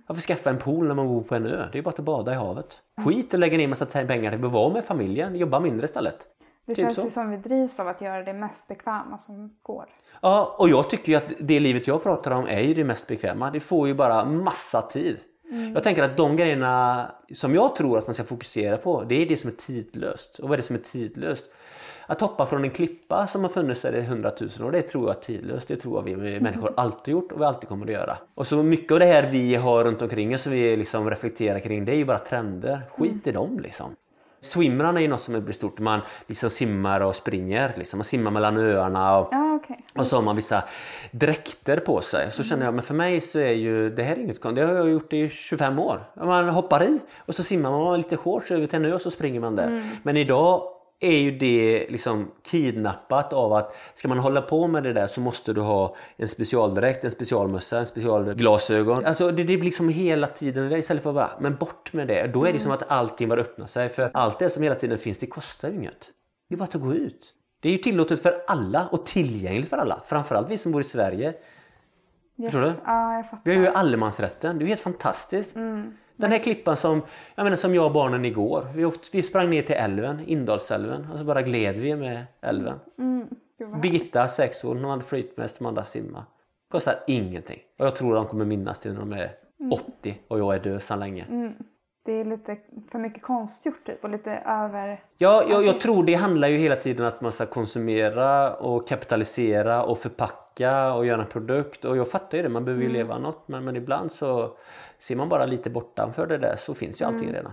Varför 0.07 0.21
skaffa 0.21 0.49
en 0.49 0.57
pool 0.57 0.87
när 0.87 0.95
man 0.95 1.07
bor 1.07 1.21
på 1.21 1.35
en 1.35 1.45
ö? 1.45 1.65
Det 1.71 1.77
är 1.77 1.81
bara 1.81 1.89
att 1.89 1.99
bada 1.99 2.31
i 2.31 2.35
havet. 2.35 2.79
Skit 3.05 3.33
och 3.33 3.39
lägga 3.39 3.57
ner 3.57 3.67
massa 3.67 3.85
pengar 3.85 4.31
till 4.31 4.45
att 4.45 4.51
vara 4.51 4.73
med 4.73 4.85
familjen, 4.85 5.35
jobba 5.35 5.59
mindre 5.59 5.85
istället. 5.85 6.25
Det 6.69 6.75
typ 6.75 6.85
känns 6.85 6.95
så. 6.95 7.03
ju 7.03 7.09
som 7.09 7.31
vi 7.31 7.37
drivs 7.37 7.79
av 7.79 7.87
att 7.87 8.01
göra 8.01 8.23
det 8.23 8.33
mest 8.33 8.67
bekväma 8.67 9.17
som 9.17 9.57
går. 9.61 9.85
Ja, 10.21 10.55
och 10.59 10.69
jag 10.69 10.89
tycker 10.89 11.11
ju 11.11 11.17
att 11.17 11.31
det 11.39 11.59
livet 11.59 11.87
jag 11.87 12.03
pratar 12.03 12.31
om 12.31 12.47
är 12.47 12.59
ju 12.59 12.73
det 12.73 12.83
mest 12.83 13.07
bekväma. 13.07 13.51
Det 13.51 13.59
får 13.59 13.87
ju 13.87 13.93
bara 13.93 14.25
massa 14.25 14.81
tid. 14.81 15.17
Jag 15.73 15.83
tänker 15.83 16.03
att 16.03 16.17
de 16.17 16.35
grejerna 16.35 17.11
som 17.33 17.55
jag 17.55 17.75
tror 17.75 17.97
att 17.97 18.07
man 18.07 18.13
ska 18.13 18.23
fokusera 18.23 18.77
på, 18.77 19.03
det 19.03 19.21
är 19.21 19.25
det 19.25 19.37
som 19.37 19.49
är 19.49 19.55
tidlöst. 19.55 20.39
Och 20.39 20.49
vad 20.49 20.53
är 20.53 20.57
det 20.57 20.63
som 20.63 20.75
är 20.75 20.79
tidlöst? 20.79 21.45
Att 22.05 22.21
hoppa 22.21 22.45
från 22.45 22.63
en 22.63 22.71
klippa 22.71 23.27
som 23.27 23.41
har 23.41 23.49
funnits 23.49 23.81
där 23.81 23.95
i 23.95 24.01
hundratusen 24.01 24.65
år, 24.65 24.71
det 24.71 24.81
tror 24.81 25.07
jag 25.07 25.15
är 25.15 25.19
tidlöst. 25.19 25.67
Det 25.67 25.75
tror 25.75 25.97
jag 25.97 26.03
vi 26.03 26.39
människor 26.39 26.73
alltid 26.77 27.11
gjort 27.11 27.31
och 27.31 27.41
vi 27.41 27.45
alltid 27.45 27.69
kommer 27.69 27.85
att 27.85 27.91
göra. 27.91 28.17
Och 28.35 28.47
så 28.47 28.63
mycket 28.63 28.91
av 28.91 28.99
det 28.99 29.05
här 29.05 29.29
vi 29.31 29.55
har 29.55 29.83
runt 29.83 30.01
omkring 30.01 30.35
oss 30.35 30.41
som 30.41 30.51
vi 30.51 30.75
liksom 30.75 31.09
reflekterar 31.09 31.59
kring, 31.59 31.85
det 31.85 31.91
är 31.91 31.95
ju 31.95 32.05
bara 32.05 32.19
trender. 32.19 32.81
Skit 32.97 33.27
i 33.27 33.31
dem 33.31 33.59
liksom. 33.59 33.95
Swimrun 34.41 34.97
är 34.97 35.01
ju 35.01 35.07
något 35.07 35.21
som 35.21 35.43
blir 35.43 35.53
stort. 35.53 35.79
Man 35.79 36.01
liksom 36.27 36.49
simmar 36.49 37.01
och 37.01 37.15
springer. 37.15 37.73
Liksom. 37.77 37.97
Man 37.97 38.03
simmar 38.03 38.31
mellan 38.31 38.57
öarna. 38.57 39.17
Och... 39.17 39.27
Ja, 39.31 39.55
okej. 39.55 39.85
Och 39.97 40.07
så 40.07 40.15
har 40.15 40.23
man 40.23 40.35
vissa 40.35 40.63
dräkter 41.11 41.77
på 41.77 42.01
sig. 42.01 42.31
Så 42.31 42.43
känner 42.43 42.65
jag, 42.65 42.73
men 42.73 42.83
för 42.83 42.93
mig 42.93 43.21
så 43.21 43.39
är 43.39 43.51
ju 43.51 43.89
det 43.89 44.03
här 44.03 44.19
inget 44.19 44.41
konstigt. 44.41 44.55
Det 44.55 44.65
har 44.71 44.73
jag 44.73 44.89
gjort 44.89 45.13
i 45.13 45.29
25 45.29 45.79
år. 45.79 46.03
Man 46.15 46.49
hoppar 46.49 46.83
i 46.83 46.99
och 47.17 47.35
så 47.35 47.43
simmar 47.43 47.71
man 47.71 47.97
lite 47.97 48.17
shorts 48.17 48.51
över 48.51 48.67
till 48.67 48.75
en 48.75 48.85
ö 48.85 48.93
och 48.93 49.01
så 49.01 49.11
springer 49.11 49.39
man 49.39 49.55
där. 49.55 49.83
Men 50.03 50.17
idag 50.17 50.78
är 50.99 51.17
ju 51.17 51.37
det 51.37 51.87
liksom 51.89 52.31
kidnappat 52.43 53.33
av 53.33 53.53
att 53.53 53.75
ska 53.93 54.07
man 54.07 54.19
hålla 54.19 54.41
på 54.41 54.67
med 54.67 54.83
det 54.83 54.93
där 54.93 55.07
så 55.07 55.21
måste 55.21 55.53
du 55.53 55.61
ha 55.61 55.95
en 56.17 56.27
specialdräkt, 56.27 57.03
en 57.03 57.11
specialmössa, 57.11 57.79
en 57.79 57.85
specialglasögon. 57.85 59.05
Alltså 59.05 59.31
det, 59.31 59.43
det 59.43 59.57
blir 59.57 59.63
liksom 59.63 59.89
hela 59.89 60.27
tiden 60.27 60.69
det 60.69 60.77
istället 60.77 61.03
för 61.03 61.09
att 61.09 61.15
bara, 61.15 61.31
men 61.39 61.55
bort 61.55 61.93
med 61.93 62.07
det. 62.07 62.27
Då 62.27 62.45
är 62.45 62.53
det 62.53 62.59
som 62.59 62.71
att 62.71 62.91
allting 62.91 63.29
bara 63.29 63.41
öppnar 63.41 63.65
sig. 63.65 63.89
För 63.89 64.11
allt 64.13 64.39
det 64.39 64.49
som 64.49 64.63
hela 64.63 64.75
tiden 64.75 64.97
finns, 64.97 65.19
det 65.19 65.27
kostar 65.27 65.69
ju 65.69 65.75
inget. 65.75 66.11
Det 66.49 66.55
är 66.55 66.57
bara 66.57 66.63
att 66.63 66.73
gå 66.73 66.93
ut. 66.93 67.33
Det 67.61 67.69
är 67.69 67.71
ju 67.71 67.77
tillåtet 67.77 68.21
för 68.21 68.43
alla 68.47 68.87
och 68.87 69.05
tillgängligt 69.05 69.69
för 69.69 69.77
alla. 69.77 70.01
Framförallt 70.05 70.51
vi 70.51 70.57
som 70.57 70.71
bor 70.71 70.81
i 70.81 70.83
Sverige. 70.83 71.33
Förstår 72.43 72.61
du? 72.61 72.73
Ja, 72.85 73.15
jag 73.15 73.29
fattar. 73.29 73.41
Vi 73.45 73.55
har 73.55 73.61
ju 73.63 73.67
allemansrätten. 73.67 74.57
Det 74.57 74.63
är 74.63 74.65
ju 74.65 74.69
helt 74.69 74.81
fantastiskt. 74.81 75.55
Den 76.19 76.31
här 76.31 76.39
klippan 76.39 76.77
som 76.77 77.01
jag, 77.35 77.43
menar, 77.43 77.57
som 77.57 77.75
jag 77.75 77.85
och 77.85 77.91
barnen 77.91 78.25
igår. 78.25 78.67
Vi, 78.75 78.85
åkte, 78.85 79.09
vi 79.11 79.21
sprang 79.21 79.49
ner 79.49 79.61
till 79.61 79.75
älven, 79.75 80.19
Indalsälven. 80.25 81.07
Och 81.11 81.17
så 81.17 81.23
bara 81.23 81.41
gled 81.41 81.77
vi 81.77 81.95
med 81.95 82.25
älven. 82.41 82.79
Vad 83.59 83.81
Birgitta, 83.81 84.27
sex 84.27 84.63
år, 84.63 84.75
hon 84.75 84.83
hade 84.83 85.03
flytmest, 85.03 85.57
de 85.57 85.65
andra 85.65 85.83
simma. 85.83 86.25
Kostar 86.71 87.03
ingenting. 87.07 87.59
Och 87.77 87.85
jag 87.85 87.95
tror 87.95 88.15
de 88.15 88.25
kommer 88.25 88.45
minnas 88.45 88.79
till 88.79 88.93
när 88.93 88.99
de 88.99 89.13
är 89.13 89.31
80 89.71 90.17
och 90.27 90.39
jag 90.39 90.55
är 90.55 90.59
död 90.59 90.81
sedan 90.81 90.99
länge. 90.99 91.25
Det 92.09 92.13
är 92.13 92.25
lite 92.25 92.57
för 92.91 92.99
mycket 92.99 93.23
konstgjort 93.23 93.83
typ 93.85 94.03
och 94.03 94.09
lite 94.09 94.31
över... 94.31 95.03
Ja, 95.17 95.43
jag, 95.49 95.65
jag 95.65 95.79
tror 95.79 96.03
det 96.03 96.13
handlar 96.13 96.47
ju 96.47 96.57
hela 96.57 96.75
tiden 96.75 97.05
att 97.05 97.21
man 97.21 97.31
ska 97.31 97.45
konsumera 97.45 98.55
och 98.55 98.87
kapitalisera 98.87 99.83
och 99.83 99.99
förpacka 99.99 100.93
och 100.93 101.05
göra 101.05 101.21
en 101.21 101.27
produkt. 101.27 101.85
Och 101.85 101.97
jag 101.97 102.11
fattar 102.11 102.37
ju 102.37 102.43
det, 102.43 102.49
man 102.49 102.65
behöver 102.65 102.83
ju 102.83 102.89
leva 102.89 103.17
något. 103.17 103.47
Men, 103.47 103.65
men 103.65 103.75
ibland 103.75 104.11
så 104.11 104.57
ser 104.97 105.15
man 105.15 105.29
bara 105.29 105.45
lite 105.45 105.69
bortanför 105.69 106.27
det 106.27 106.37
där 106.37 106.55
så 106.55 106.73
finns 106.73 107.01
ju 107.01 107.05
allting 107.05 107.33
redan. 107.33 107.51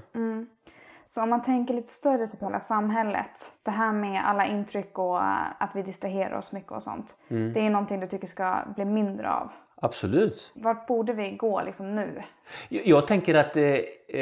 Så 1.09 1.22
om 1.22 1.30
man 1.30 1.42
tänker 1.42 1.74
lite 1.74 1.92
större, 1.92 2.26
typ 2.26 2.42
hela 2.42 2.61
samhället. 2.61 3.52
Det 3.62 3.70
här 3.70 3.92
med 3.92 4.28
alla 4.28 4.46
intryck 4.46 4.98
och 4.98 5.18
eh, 5.18 5.62
att 5.62 5.70
vi 5.76 5.82
distraherar 5.82 6.38
oss 6.38 6.52
mycket 6.52 6.72
och 6.72 6.82
sånt. 6.82 7.16
Det 7.28 7.66
är 7.66 7.70
någonting 7.70 8.00
du 8.00 8.07
tycker 8.07 8.26
ska 8.26 8.59
bli 8.76 8.84
mindre 8.84 9.32
av. 9.32 9.50
Absolut. 9.81 10.53
Vart 10.55 10.87
borde 10.87 11.12
vi 11.12 11.31
gå 11.31 11.62
liksom 11.62 11.97
nu? 11.97 12.22
Jag, 12.68 12.87
jag 12.87 13.07
tänker 13.07 13.35
att 13.35 13.57
eh, 13.57 13.64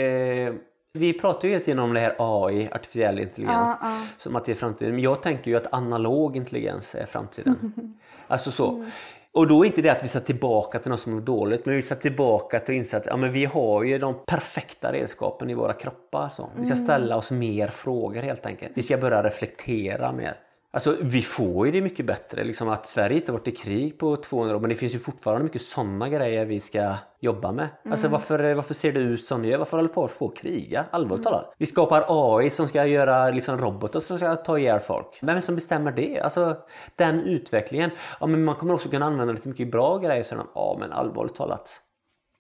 eh, 0.01 0.55
vi 0.93 1.13
pratar 1.13 1.49
ju 1.49 1.55
hela 1.55 1.65
tiden 1.65 1.79
om 1.79 1.95
det 1.95 2.01
här 2.01 2.15
AI, 2.19 2.69
artificiell 2.73 3.19
intelligens, 3.19 3.79
Ja, 3.83 3.89
ja. 3.89 4.07
som 4.17 4.37
att 4.37 4.45
det 4.45 4.53
är 4.53 4.57
framtiden. 4.57 4.95
Men 4.95 5.03
jag 5.05 5.23
tänker 5.23 5.51
ju 5.51 5.57
att 5.57 5.73
analog 5.75 6.37
intelligens 6.37 6.95
är 6.95 7.07
framtiden. 7.07 7.73
alltså 8.27 8.51
så. 8.51 8.85
Och 9.33 9.47
då 9.47 9.63
är 9.63 9.67
inte 9.67 9.83
det 9.83 9.91
att 9.91 10.05
vi 10.05 10.09
ska 10.09 10.21
tillbaka 10.21 10.79
till 10.79 10.91
något 10.91 11.01
som 11.01 11.17
är 11.17 11.21
dåligt, 11.21 11.67
men 11.67 11.75
vi 11.75 11.83
ska 11.83 11.95
tillbaka 11.95 12.61
till 12.61 12.75
att 12.75 12.79
inse 12.79 12.97
att 12.97 13.07
ja, 13.07 13.17
men 13.17 13.33
vi 13.33 13.45
har 13.45 13.83
ju 13.83 13.99
de 13.99 14.15
perfekta 14.27 14.93
redskapen 14.93 15.51
i 15.51 15.55
våra 15.55 15.73
kroppar. 15.73 16.29
Så. 16.29 16.49
Vi 16.57 16.65
ska 16.65 16.77
ställa 16.77 17.17
oss 17.17 17.31
mer 17.31 17.69
frågor 17.69 18.23
helt 18.23 18.47
enkelt. 18.47 18.73
Vi 18.75 18.83
ska 18.83 18.97
börja 18.97 19.23
reflektera 19.23 20.13
mer. 20.13 20.37
Alltså 20.75 20.97
vi 21.01 21.23
får 21.23 21.67
ju 21.67 21.73
det 21.73 21.81
mycket 21.81 22.07
bättre. 22.07 22.45
Liksom 22.45 22.69
att 22.69 22.87
Sverige 22.87 23.17
inte 23.17 23.33
varit 23.33 23.49
i 23.49 23.51
krig 23.51 23.99
på 23.99 24.17
200 24.17 24.57
år 24.57 24.61
men 24.61 24.69
det 24.71 24.77
finns 24.77 24.95
ju 24.95 24.99
fortfarande 24.99 25.45
mycket 25.45 25.63
sådana 25.63 26.09
grejer 26.09 26.45
vi 26.45 26.61
ska 26.61 26.95
jobba 27.21 27.53
med. 27.53 27.69
Alltså 27.91 28.09
varför, 28.09 28.55
varför 28.55 28.75
ser 28.75 28.93
det 28.93 28.99
ut 28.99 29.25
som 29.25 29.43
det 29.43 29.49
gör? 29.49 29.59
Varför 29.59 29.77
håller 29.77 29.89
på 29.89 30.05
att 30.05 30.37
kriga? 30.37 30.85
Allvarligt 30.91 31.25
talat. 31.25 31.55
Vi 31.59 31.67
skapar 31.67 32.05
AI 32.09 32.51
som 32.51 32.69
ska 32.69 32.87
göra 32.87 33.31
liksom 33.31 33.59
robotar 33.59 34.01
som 34.01 34.19
ska 34.19 34.37
ta 34.37 34.59
ihjäl 34.59 34.81
folk. 34.81 35.19
Vem 35.23 35.37
det 35.37 35.43
som 35.43 35.55
bestämmer 35.55 35.93
det? 35.93 36.21
Alltså 36.21 36.57
den 36.97 37.21
utvecklingen. 37.21 37.91
Ja 38.21 38.27
men 38.27 38.45
man 38.45 38.57
kommer 38.57 38.75
också 38.75 38.89
kunna 38.89 39.07
använda 39.07 39.33
lite 39.33 39.49
mycket 39.49 39.71
bra 39.71 39.99
grejer. 39.99 40.23
Så 40.23 40.35
ja 40.55 40.77
men 40.81 40.93
allvarligt 40.93 41.35
talat. 41.35 41.81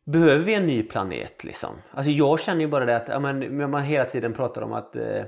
Behöver 0.07 0.45
vi 0.45 0.55
en 0.55 0.66
ny 0.66 0.82
planet 0.82 1.45
liksom? 1.45 1.70
Alltså 1.91 2.11
jag 2.11 2.41
känner 2.41 2.61
ju 2.61 2.68
bara 2.68 2.85
det 2.85 2.97
att 2.97 3.09
ja, 3.09 3.18
men, 3.18 3.70
man 3.70 3.82
hela 3.82 4.05
tiden 4.05 4.32
pratar 4.32 4.62
om 4.62 4.72
att 4.72 4.97
eh, 4.97 5.22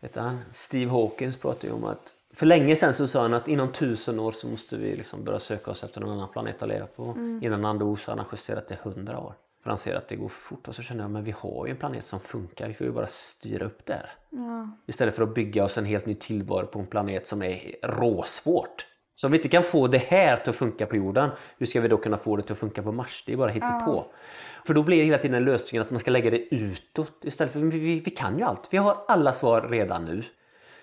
vet 0.00 0.16
han, 0.16 0.38
Steve 0.54 0.90
Hawkins 0.90 1.36
pratar 1.36 1.68
ju 1.68 1.74
om 1.74 1.84
att 1.84 2.14
för 2.34 2.46
länge 2.46 2.76
sedan 2.76 2.94
så 2.94 3.06
sa 3.06 3.22
han 3.22 3.34
att 3.34 3.48
inom 3.48 3.72
tusen 3.72 4.20
år 4.20 4.32
så 4.32 4.46
måste 4.46 4.76
vi 4.76 4.96
liksom 4.96 5.24
börja 5.24 5.38
söka 5.38 5.70
oss 5.70 5.84
efter 5.84 6.00
en 6.00 6.08
annan 6.08 6.28
planet 6.28 6.62
att 6.62 6.68
leva 6.68 6.86
på. 6.86 7.04
Mm. 7.04 7.40
Innan 7.44 7.64
han 7.64 7.78
dog 7.78 8.00
så 8.00 8.10
hade 8.10 8.22
han 8.22 8.28
justerat 8.32 8.68
det 8.68 8.78
hundra 8.82 9.18
år. 9.18 9.34
För 9.62 9.70
han 9.70 9.78
ser 9.78 9.94
att 9.94 10.08
det 10.08 10.16
går 10.16 10.28
fort 10.28 10.68
och 10.68 10.74
så 10.74 10.82
känner 10.82 11.04
jag 11.04 11.10
men 11.10 11.24
vi 11.24 11.34
har 11.38 11.66
ju 11.66 11.70
en 11.70 11.76
planet 11.76 12.04
som 12.04 12.20
funkar. 12.20 12.68
Vi 12.68 12.74
får 12.74 12.86
ju 12.86 12.92
bara 12.92 13.06
styra 13.06 13.64
upp 13.64 13.86
där. 13.86 14.10
Ja. 14.30 14.68
Istället 14.86 15.14
för 15.14 15.22
att 15.22 15.34
bygga 15.34 15.64
oss 15.64 15.78
en 15.78 15.84
helt 15.84 16.06
ny 16.06 16.14
tillvaro 16.14 16.66
på 16.66 16.78
en 16.78 16.86
planet 16.86 17.26
som 17.26 17.42
är 17.42 17.76
råsvårt. 17.82 18.86
Så 19.14 19.26
om 19.26 19.30
vi 19.30 19.38
inte 19.38 19.48
kan 19.48 19.62
få 19.62 19.86
det 19.86 19.98
här 19.98 20.36
till 20.36 20.50
att 20.50 20.56
funka 20.56 20.86
på 20.86 20.96
jorden, 20.96 21.30
hur 21.58 21.66
ska 21.66 21.80
vi 21.80 21.88
då 21.88 21.96
kunna 21.96 22.16
få 22.16 22.36
det 22.36 22.42
till 22.42 22.52
att 22.52 22.58
funka 22.58 22.82
på 22.82 22.92
Mars? 22.92 23.24
Det 23.26 23.32
är 23.32 23.36
bara 23.36 23.50
hitta 23.50 23.80
på. 23.80 24.06
För 24.66 24.74
då 24.74 24.82
blir 24.82 24.98
det 24.98 25.04
hela 25.04 25.18
tiden 25.18 25.44
lösningen 25.44 25.84
att 25.84 25.90
man 25.90 26.00
ska 26.00 26.10
lägga 26.10 26.30
det 26.30 26.54
utåt 26.54 27.24
istället 27.24 27.52
för 27.52 27.60
vi, 27.60 27.78
vi, 27.78 28.00
vi 28.00 28.10
kan 28.10 28.38
ju 28.38 28.44
allt. 28.44 28.68
Vi 28.70 28.76
har 28.76 29.04
alla 29.08 29.32
svar 29.32 29.68
redan 29.70 30.04
nu. 30.04 30.24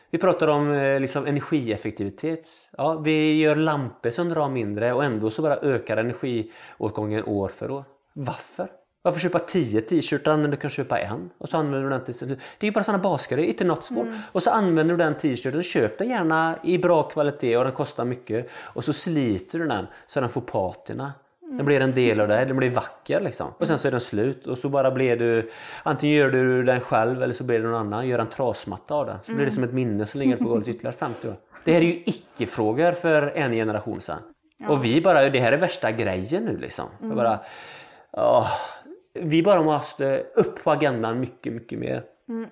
Vi 0.10 0.18
pratar 0.18 0.48
om 0.48 0.74
eh, 0.74 1.00
liksom, 1.00 1.26
energieffektivitet. 1.26 2.50
Ja, 2.78 2.94
vi 2.94 3.38
gör 3.40 3.56
lampor 3.56 4.10
som 4.10 4.30
drar 4.30 4.50
mindre 4.50 4.94
och 4.94 5.04
ändå 5.04 5.30
så 5.30 5.42
bara 5.42 5.58
ökar 5.58 5.98
energiåtgången 5.98 7.24
år 7.24 7.48
för 7.48 7.72
år. 7.72 7.84
Varför? 8.14 8.68
Varför 9.02 9.20
köpa 9.20 9.40
10 9.40 9.82
t-shirtar 9.82 10.38
när 10.38 10.48
du 10.48 10.58
kan 10.58 10.70
köpa 10.70 11.00
en? 11.00 11.30
Och 11.38 11.50
så 11.50 11.58
använder 11.58 11.84
du 11.84 11.90
den 11.90 12.04
till... 12.04 12.40
Det 12.58 12.68
är 12.68 12.72
bara 12.72 12.84
sådana 12.84 13.04
basgrejer, 13.04 13.48
inte 13.48 13.64
något 13.64 13.86
svårt. 13.86 14.08
Mm. 14.08 14.20
Och 14.32 14.44
så 14.44 14.50
använder 14.50 14.96
du 14.96 15.04
den 15.04 15.16
t-shirten, 15.16 15.64
köp 15.64 15.98
den 15.98 16.10
gärna 16.10 16.60
i 16.64 16.78
bra 16.78 17.04
kvalitet 17.04 17.58
och 17.58 17.64
den 17.64 17.74
kostar 17.74 18.06
mycket. 18.06 18.50
Och 18.54 18.86
så 18.86 18.94
sliter 18.94 19.60
du 19.60 19.68
den 19.68 19.88
så 20.08 20.20
den 20.20 20.30
får 20.30 20.42
patina. 20.42 21.14
Den 21.50 21.66
blir 21.66 21.82
en 21.82 21.92
del 21.92 22.20
av 22.20 22.28
dig, 22.28 22.46
den 22.46 22.58
blir 22.58 22.70
vacker 22.70 23.22
liksom. 23.22 23.54
Och 23.58 23.68
sen 23.68 23.78
så 23.78 23.88
är 23.88 23.92
den 23.92 24.02
slut 24.02 24.48
och 24.48 24.58
så 24.58 24.70
bara 24.70 24.92
blir 24.92 25.18
du 25.18 25.50
Antingen 25.84 26.16
gör 26.16 26.30
du 26.30 26.64
den 26.64 26.80
själv 26.80 27.24
eller 27.24 27.34
så 27.34 27.44
blir 27.44 27.60
det 27.60 27.66
någon 27.66 27.76
annan 27.76 28.08
gör 28.08 28.20
en 28.20 28.30
trasmatta 28.30 28.96
av 28.96 29.06
den. 29.06 29.18
Så 29.24 29.34
blir 29.34 29.46
det 29.46 29.52
som 29.52 29.64
ett 29.64 29.74
minne 29.74 30.06
som 30.06 30.20
ligger 30.20 30.38
på 30.38 30.44
golvet 30.44 30.68
ytterligare 30.68 30.96
50 30.96 31.28
år. 31.28 31.36
Det 31.66 31.74
här 31.74 31.82
är 31.82 31.86
ju 31.86 32.04
icke-frågor 32.06 32.92
för 32.92 33.22
en 33.22 33.52
generation 33.52 34.02
sedan. 34.02 34.20
Ja. 34.58 34.70
Och 34.70 34.86
vi 34.86 35.02
bara, 35.02 35.30
det 35.30 35.40
här 35.40 35.52
är 35.52 35.58
värsta 35.58 35.92
grejen 35.92 36.44
nu 36.44 36.58
liksom. 36.58 36.86
Mm. 37.02 37.16
Bara, 37.16 37.40
åh, 38.12 38.48
vi 39.14 39.44
bara 39.44 39.64
måste 39.64 40.24
upp 40.36 40.64
på 40.64 40.72
agendan 40.72 41.20
mycket, 41.20 41.54
mycket 41.54 41.80
mer. 41.80 42.04
Mm. 42.30 42.50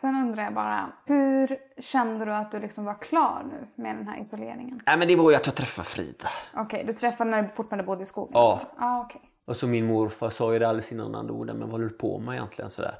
Sen 0.00 0.14
undrar 0.14 0.44
jag 0.44 0.54
bara, 0.54 0.92
hur 1.04 1.58
kände 1.78 2.24
du 2.24 2.32
att 2.32 2.50
du 2.50 2.60
liksom 2.60 2.84
var 2.84 2.94
klar 2.94 3.46
nu 3.50 3.82
med 3.82 3.96
den 3.96 4.08
här 4.08 4.20
isoleringen? 4.20 4.80
Nej 4.86 4.98
men 4.98 5.08
det 5.08 5.16
var 5.16 5.30
ju 5.30 5.36
att 5.36 5.46
jag 5.46 5.54
träffade 5.54 5.88
Frida. 5.88 6.28
Okej, 6.52 6.64
okay, 6.64 6.84
du 6.84 6.92
träffade 6.92 7.30
när 7.30 7.42
du 7.42 7.48
fortfarande 7.48 7.84
bodde 7.84 8.02
i 8.02 8.04
skogen? 8.04 8.30
Ja. 8.34 8.52
Alltså. 8.52 8.66
Ah, 8.76 9.04
okay. 9.04 9.20
Och 9.44 9.56
så 9.56 9.66
min 9.66 9.86
morfar 9.86 10.30
sa 10.30 10.52
ju 10.52 10.58
det 10.58 10.68
alldeles 10.68 10.92
innan 10.92 11.14
han 11.14 11.26
dog, 11.26 11.46
men 11.46 11.60
vad 11.60 11.70
håller 11.70 11.84
du 11.84 11.94
på 11.94 12.18
med 12.18 12.34
egentligen 12.34 12.70
sådär? 12.70 12.94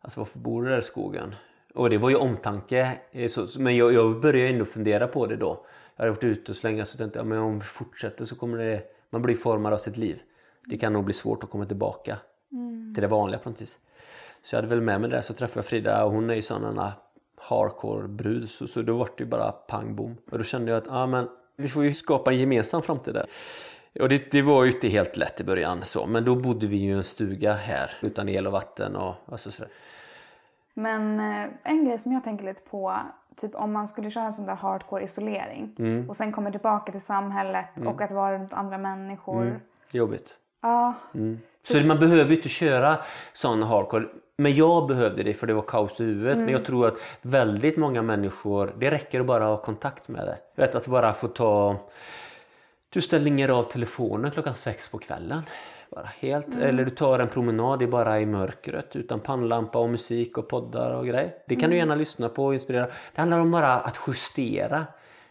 Alltså 0.00 0.20
varför 0.20 0.38
bor 0.38 0.62
du 0.62 0.70
där 0.70 0.78
i 0.78 0.82
skogen? 0.82 1.34
Och 1.74 1.90
det 1.90 1.98
var 1.98 2.10
ju 2.10 2.16
omtanke. 2.16 2.98
Eh, 3.10 3.30
men 3.58 3.76
jag, 3.76 3.92
jag 3.92 4.20
började 4.20 4.48
ändå 4.48 4.64
fundera 4.64 5.06
på 5.06 5.26
det 5.26 5.36
då. 5.36 5.64
Jag 5.96 6.02
hade 6.02 6.10
varit 6.10 6.24
ute 6.24 6.54
så 6.54 6.66
länge 6.66 6.84
så 6.84 6.98
tänkte 6.98 7.18
jag, 7.18 7.26
men 7.26 7.38
om 7.38 7.58
vi 7.58 7.64
fortsätter 7.64 8.24
så 8.24 8.36
kommer 8.36 8.58
det, 8.58 8.82
man 9.10 9.22
blir 9.22 9.34
formad 9.34 9.72
av 9.72 9.78
sitt 9.78 9.96
liv. 9.96 10.20
Det 10.66 10.78
kan 10.78 10.92
nog 10.92 11.04
bli 11.04 11.14
svårt 11.14 11.44
att 11.44 11.50
komma 11.50 11.66
tillbaka 11.66 12.16
mm. 12.52 12.94
till 12.94 13.02
det 13.02 13.08
vanliga 13.08 13.38
på 13.38 13.50
något 13.50 13.62
vis. 13.62 13.78
Så 14.42 14.56
jag 14.56 14.62
hade 14.62 14.74
väl 14.74 14.80
med 14.80 15.00
mig 15.00 15.10
det 15.10 15.22
så 15.22 15.34
träffade 15.34 15.58
jag 15.58 15.66
Frida 15.66 16.04
och 16.04 16.12
hon 16.12 16.30
är 16.30 16.34
ju 16.34 16.42
sån 16.42 16.80
hardcore 17.40 18.08
brud 18.08 18.50
så, 18.50 18.66
så 18.66 18.82
då 18.82 18.96
var 18.96 19.08
det 19.16 19.24
ju 19.24 19.30
bara 19.30 19.52
pang 19.52 19.94
bom. 19.96 20.16
Och 20.30 20.38
då 20.38 20.44
kände 20.44 20.70
jag 20.70 20.78
att 20.78 20.88
ah, 20.88 21.06
men, 21.06 21.28
vi 21.56 21.68
får 21.68 21.84
ju 21.84 21.94
skapa 21.94 22.32
en 22.32 22.38
gemensam 22.38 22.82
framtid 22.82 23.14
där. 23.14 23.26
Och 24.00 24.08
det, 24.08 24.30
det, 24.30 24.42
var 24.42 24.64
ju 24.64 24.70
inte 24.70 24.88
helt 24.88 25.16
lätt 25.16 25.40
i 25.40 25.44
början 25.44 25.82
så 25.82 26.06
men 26.06 26.24
då 26.24 26.34
bodde 26.34 26.66
vi 26.66 26.76
ju 26.76 26.90
i 26.90 26.92
en 26.92 27.04
stuga 27.04 27.52
här 27.52 27.90
utan 28.00 28.28
el 28.28 28.46
och 28.46 28.52
vatten 28.52 28.96
och 28.96 29.14
alltså 29.26 29.50
sådär. 29.50 29.72
Men 30.74 31.20
eh, 31.20 31.48
en 31.62 31.84
grej 31.84 31.98
som 31.98 32.12
jag 32.12 32.24
tänker 32.24 32.44
lite 32.44 32.62
på, 32.62 32.96
typ 33.36 33.54
om 33.54 33.72
man 33.72 33.88
skulle 33.88 34.10
köra 34.10 34.24
en 34.24 34.32
sån 34.32 34.46
där 34.46 34.54
hardcore 34.54 35.04
isolering 35.04 35.76
mm. 35.78 36.08
och 36.08 36.16
sen 36.16 36.32
kommer 36.32 36.50
tillbaka 36.50 36.92
till 36.92 37.00
samhället 37.00 37.76
mm. 37.76 37.88
och 37.88 38.00
att 38.00 38.10
vara 38.10 38.34
runt 38.34 38.52
andra 38.52 38.78
människor. 38.78 39.42
Mm. 39.42 39.60
Jobbigt. 39.92 40.36
Ja. 40.60 40.94
Mm. 41.14 41.40
Så 41.62 41.86
man 41.86 41.98
behöver 41.98 42.30
ju 42.30 42.36
inte 42.36 42.48
köra 42.48 42.98
sån 43.32 43.62
hardcore. 43.62 44.06
Men 44.40 44.54
jag 44.54 44.86
behövde 44.86 45.22
det 45.22 45.34
för 45.34 45.46
det 45.46 45.54
var 45.54 45.62
kaos 45.62 46.00
i 46.00 46.04
huvudet. 46.04 46.32
Mm. 46.32 46.44
Men 46.44 46.52
jag 46.52 46.64
tror 46.64 46.86
att 46.86 46.94
väldigt 47.22 47.76
många 47.76 48.02
människor, 48.02 48.74
det 48.78 48.90
räcker 48.90 49.20
att 49.20 49.26
bara 49.26 49.44
ha 49.44 49.56
kontakt 49.56 50.08
med 50.08 50.26
det. 50.26 50.38
Jag 50.54 50.66
vet 50.66 50.74
att 50.74 50.86
bara 50.86 51.12
få 51.12 51.28
ta... 51.28 51.76
Du 52.90 53.00
stänger 53.00 53.48
av 53.48 53.62
telefonen 53.62 54.30
klockan 54.30 54.54
sex 54.54 54.88
på 54.88 54.98
kvällen. 54.98 55.42
Bara 55.90 56.08
helt. 56.20 56.54
Mm. 56.54 56.68
Eller 56.68 56.84
du 56.84 56.90
tar 56.90 57.18
en 57.18 57.28
promenad 57.28 57.78
det 57.78 57.84
är 57.84 57.86
bara 57.86 58.20
i 58.20 58.26
mörkret 58.26 58.96
utan 58.96 59.20
pannlampa 59.20 59.78
och 59.78 59.90
musik 59.90 60.38
och 60.38 60.48
poddar 60.48 60.90
och 60.90 61.06
grejer. 61.06 61.34
Det 61.46 61.54
kan 61.54 61.64
mm. 61.64 61.70
du 61.70 61.76
gärna 61.76 61.94
lyssna 61.94 62.28
på 62.28 62.44
och 62.44 62.54
inspirera. 62.54 62.86
Det 62.86 63.20
handlar 63.20 63.38
om 63.38 63.50
bara 63.50 63.74
att 63.74 64.00
justera. 64.06 64.86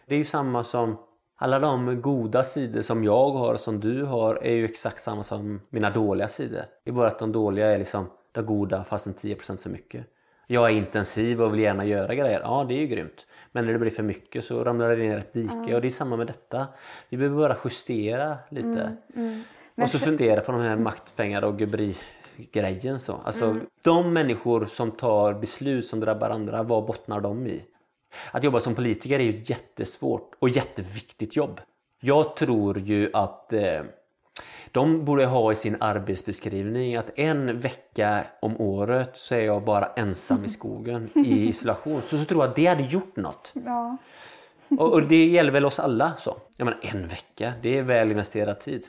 Det 0.06 0.14
är 0.14 0.18
ju 0.18 0.24
samma 0.24 0.64
som 0.64 0.98
alla 1.36 1.58
de 1.58 2.02
goda 2.02 2.44
sidor 2.44 2.82
som 2.82 3.04
jag 3.04 3.30
har 3.30 3.52
och 3.52 3.60
som 3.60 3.80
du 3.80 4.04
har 4.04 4.34
är 4.34 4.54
ju 4.54 4.64
exakt 4.64 5.02
samma 5.02 5.22
som 5.22 5.60
mina 5.70 5.90
dåliga 5.90 6.28
sidor. 6.28 6.62
Det 6.84 6.90
är 6.90 6.94
bara 6.94 7.08
att 7.08 7.18
de 7.18 7.32
dåliga 7.32 7.66
är 7.66 7.78
liksom 7.78 8.06
det 8.32 8.42
goda 8.42 8.84
fast 8.84 9.06
en 9.06 9.14
10% 9.14 9.56
för 9.56 9.70
mycket. 9.70 10.06
Jag 10.46 10.70
är 10.70 10.74
intensiv 10.74 11.42
och 11.42 11.52
vill 11.52 11.60
gärna 11.60 11.84
göra 11.84 12.14
grejer. 12.14 12.40
Ja, 12.40 12.64
det 12.68 12.74
är 12.74 12.78
ju 12.78 12.86
grymt. 12.86 13.26
Men 13.52 13.66
när 13.66 13.72
det 13.72 13.78
blir 13.78 13.90
för 13.90 14.02
mycket 14.02 14.44
så 14.44 14.64
ramlar 14.64 14.88
det 14.88 14.96
ner 14.96 15.18
ett 15.18 15.32
dike 15.32 15.54
mm. 15.54 15.74
och 15.74 15.80
det 15.80 15.88
är 15.88 15.90
samma 15.90 16.16
med 16.16 16.26
detta. 16.26 16.66
Vi 17.08 17.16
behöver 17.16 17.36
bara 17.36 17.56
justera 17.64 18.38
lite. 18.48 18.66
Mm, 18.66 18.96
mm. 19.16 19.42
Och 19.76 19.90
så 19.90 19.98
fundera 19.98 20.40
på 20.40 20.52
de 20.52 20.60
här 20.60 20.76
maktpengar 20.76 21.44
och 21.44 21.58
grejen 22.52 23.00
så. 23.00 23.20
Alltså 23.24 23.44
mm. 23.44 23.66
de 23.82 24.12
människor 24.12 24.66
som 24.66 24.90
tar 24.90 25.34
beslut 25.34 25.86
som 25.86 26.00
drabbar 26.00 26.30
andra, 26.30 26.62
vad 26.62 26.84
bottnar 26.84 27.20
de 27.20 27.46
i? 27.46 27.62
Att 28.30 28.44
jobba 28.44 28.60
som 28.60 28.74
politiker 28.74 29.18
är 29.18 29.24
ju 29.24 29.30
ett 29.30 29.50
jättesvårt 29.50 30.34
och 30.38 30.48
jätteviktigt 30.48 31.36
jobb. 31.36 31.60
Jag 32.00 32.36
tror 32.36 32.78
ju 32.78 33.10
att 33.12 33.52
eh, 33.52 33.80
de 34.72 35.04
borde 35.04 35.26
ha 35.26 35.52
i 35.52 35.54
sin 35.54 35.76
arbetsbeskrivning 35.80 36.96
att 36.96 37.18
en 37.18 37.58
vecka 37.58 38.24
om 38.40 38.60
året 38.60 39.10
så 39.16 39.34
är 39.34 39.40
jag 39.40 39.64
bara 39.64 39.86
ensam 39.86 40.44
i 40.44 40.48
skogen 40.48 41.08
i 41.14 41.48
isolation. 41.48 42.00
Så, 42.00 42.18
så 42.18 42.24
tror 42.24 42.42
jag 42.42 42.50
att 42.50 42.56
det 42.56 42.66
hade 42.66 42.82
gjort 42.82 43.16
något. 43.16 43.52
Ja. 43.64 43.96
Och, 44.78 44.92
och, 44.92 45.02
det 45.02 45.26
gäller 45.26 45.52
väl 45.52 45.64
oss 45.64 45.78
alla 45.78 46.16
så. 46.16 46.36
Jag 46.56 46.64
menar, 46.64 46.80
en 46.82 47.06
vecka, 47.06 47.52
det 47.62 47.78
är 47.78 47.82
väl 47.82 48.10
investerad 48.10 48.60
tid. 48.60 48.84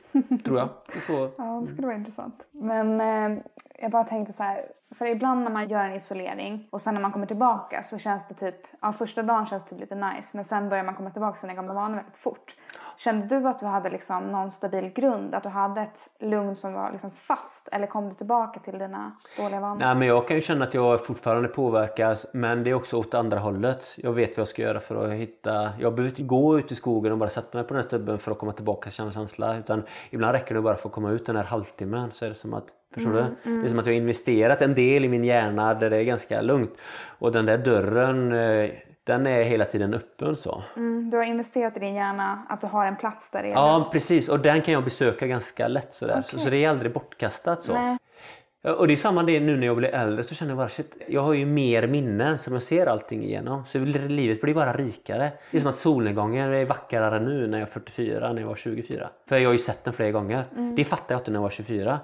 Tror 0.46 0.60
jag. 0.60 0.70
Får... 1.02 1.32
Ja, 1.38 1.60
det 1.62 1.68
skulle 1.68 1.88
vara 1.88 1.98
intressant. 1.98 2.46
Men 2.52 3.02
eh, 3.02 3.44
jag 3.82 3.92
bara 3.92 4.04
tänkte 4.04 4.34
så 4.34 4.44
här, 4.44 4.66
för 4.96 5.06
ibland 5.06 5.44
när 5.44 5.52
man 5.52 5.70
gör 5.70 5.84
en 5.84 5.96
isolering 5.96 6.68
och 6.70 6.82
sen 6.82 6.94
när 6.94 7.02
man 7.02 7.12
kommer 7.12 7.26
tillbaka 7.26 7.84
så 7.84 7.98
känns 7.98 8.28
det 8.28 8.34
typ, 8.34 8.56
ja 8.82 8.92
första 8.92 9.24
dagen 9.24 9.46
känns 9.46 9.64
det 9.64 9.70
typ 9.70 9.80
lite 9.80 9.96
nice 9.96 10.38
men 10.38 10.46
sen 10.46 10.70
börjar 10.70 10.84
man 10.84 10.96
komma 10.96 11.10
tillbaka 11.10 11.34
till 11.34 11.42
sina 11.42 11.54
gamla 11.54 11.74
vanor 11.74 11.96
väldigt 11.96 12.18
fort. 12.18 12.56
Kände 12.98 13.26
du 13.26 13.48
att 13.48 13.60
du 13.60 13.66
hade 13.66 13.90
liksom 13.90 14.32
någon 14.32 14.52
stabil 14.52 14.90
grund? 14.90 15.36
Att 15.36 15.44
du 15.44 15.50
hade 15.50 15.82
ett 15.82 16.00
lugn 16.20 16.56
som 16.56 16.74
var 16.74 16.92
liksom 16.92 17.12
fast? 17.12 17.70
Eller 17.72 17.88
kom 17.88 18.10
du 18.10 18.14
tillbaka 18.14 18.60
till 18.60 18.80
dina 18.80 19.12
dåliga 19.38 19.60
vanor? 19.60 19.80
Nej, 19.80 19.96
men 19.96 20.08
jag 20.08 20.28
kan 20.28 20.36
ju 20.36 20.42
känna 20.42 20.66
att 20.66 20.74
jag 20.74 21.06
fortfarande 21.06 21.48
påverkas. 21.48 22.26
Men 22.34 22.64
det 22.64 22.70
är 22.70 22.74
också 22.74 22.98
åt 22.98 23.14
andra 23.14 23.40
hållet. 23.40 23.86
Jag 23.98 24.14
vet 24.14 24.30
vad 24.30 24.40
jag 24.42 24.48
ska 24.48 24.62
göra 24.62 24.80
för 24.80 25.06
att 25.06 25.12
hitta... 25.12 25.70
Jag 25.80 25.96
behöver 25.96 26.10
inte 26.10 26.24
gå 26.24 26.60
ut 26.60 26.72
i 26.72 26.76
skogen 26.76 27.12
och 27.12 27.18
bara 27.18 27.30
sätta 27.30 27.58
mig 27.58 27.68
på 27.68 27.74
den 27.74 27.84
här 27.84 27.88
stubben 27.88 28.20
för 28.20 28.32
att 28.32 28.40
komma 28.40 28.54
tillbaka 28.54 28.84
till 28.84 28.96
samma 28.96 29.12
känsla. 29.12 29.58
Utan 29.58 29.84
ibland 30.10 30.34
räcker 30.34 30.56
det 30.56 30.62
bara 30.62 30.76
för 30.76 30.90
att 30.90 30.96
komma 30.96 31.10
ut 31.10 31.26
den 31.26 31.36
här 31.36 31.44
halvtimmen. 31.44 32.12
Så 32.12 32.26
är 32.26 32.30
det 32.30 32.36
som 32.36 32.54
att 32.54 32.68
Förstår 32.94 33.12
mm, 33.12 33.24
du? 33.44 33.50
Mm. 33.50 33.62
Det 33.62 33.68
är 33.68 33.70
som 33.70 33.80
att 33.80 33.86
jag 33.86 33.94
har 33.94 33.98
investerat 33.98 34.62
en 34.62 34.76
del 34.76 35.06
i 35.06 35.10
min 35.10 35.24
hjärna 35.24 35.74
där 35.74 35.89
det 35.89 35.98
är 35.98 36.04
ganska 36.04 36.42
lugnt. 36.42 36.78
Och 37.20 37.32
den 37.32 37.46
där 37.46 37.58
dörren 37.58 38.32
eh, 38.32 38.70
den 39.04 39.28
är 39.28 39.44
hela 39.44 39.66
tiden 39.66 39.94
öppen 39.94 40.36
så. 40.36 40.64
Mm, 40.76 41.10
du 41.10 41.18
har 41.18 41.24
investerat 41.24 41.78
i 41.78 41.80
din 41.80 41.94
hjärna, 41.94 42.46
att 42.50 42.62
du 42.62 42.68
har 42.68 42.86
en 42.86 42.96
plats 42.96 43.32
där 43.32 43.44
det 43.44 43.50
är 43.50 43.52
Ja 43.52 43.89
precis 43.92 44.30
och 44.30 44.39
den 44.39 44.62
kan 44.62 44.74
jag 44.74 44.84
besöka 44.84 45.28
ganska 45.28 45.68
lätt 45.68 45.94
sådär. 45.94 46.14
Okay. 46.14 46.24
Så, 46.24 46.39
så 46.39 46.50
det 46.50 46.66
är 46.66 46.70
aldrig 46.70 46.94
bortkastat 46.94 47.64
så. 47.64 47.74
Nej. 47.74 47.98
Och 48.64 48.88
det 48.88 48.94
är 48.94 48.98
samma 48.98 49.24
det 49.24 49.39
nu 49.39 49.58
när 49.58 49.68
jag 49.68 49.78
blir 49.78 49.89
äldre 49.89 50.24
så 50.24 50.36
känner 50.36 50.52
jag 50.52 50.58
bara 50.58 50.70
shit, 50.70 50.96
jag 51.08 51.22
har 51.22 51.34
ju 51.34 51.46
mer 51.46 51.88
minnen 51.88 52.39
som 52.39 52.54
jag 52.54 52.64
ser 52.64 52.86
allting 52.86 53.24
igenom. 53.24 53.66
Så 53.66 53.80
livet 53.80 54.42
blir 54.42 54.54
bara 54.54 54.74
rikare. 54.74 55.32
Det 55.52 55.58
är 55.58 55.62
som 55.62 55.70
att 55.70 55.76
solnedgången 55.76 56.54
är 56.54 56.66
vackrare 56.66 57.20
nu 57.20 57.48
när 57.48 57.60
jag 57.60 57.68
är 57.68 57.72
44 57.72 58.34
när 58.34 58.42
jag 58.42 58.48
var 58.48 58.56
24. 58.56 59.10
För 59.30 59.38
jag 59.38 59.50
har 59.50 59.54
ju 59.54 59.58
sett 59.58 59.84
den 59.84 59.94
flera 59.94 60.12
gånger. 60.12 60.44
Mm. 60.56 60.76
Det 60.76 60.84
fattade 60.84 61.14
jag 61.14 61.20
inte 61.20 61.32
när 61.32 61.38
jag 61.38 61.44
var 61.44 61.50
24. 61.50 62.00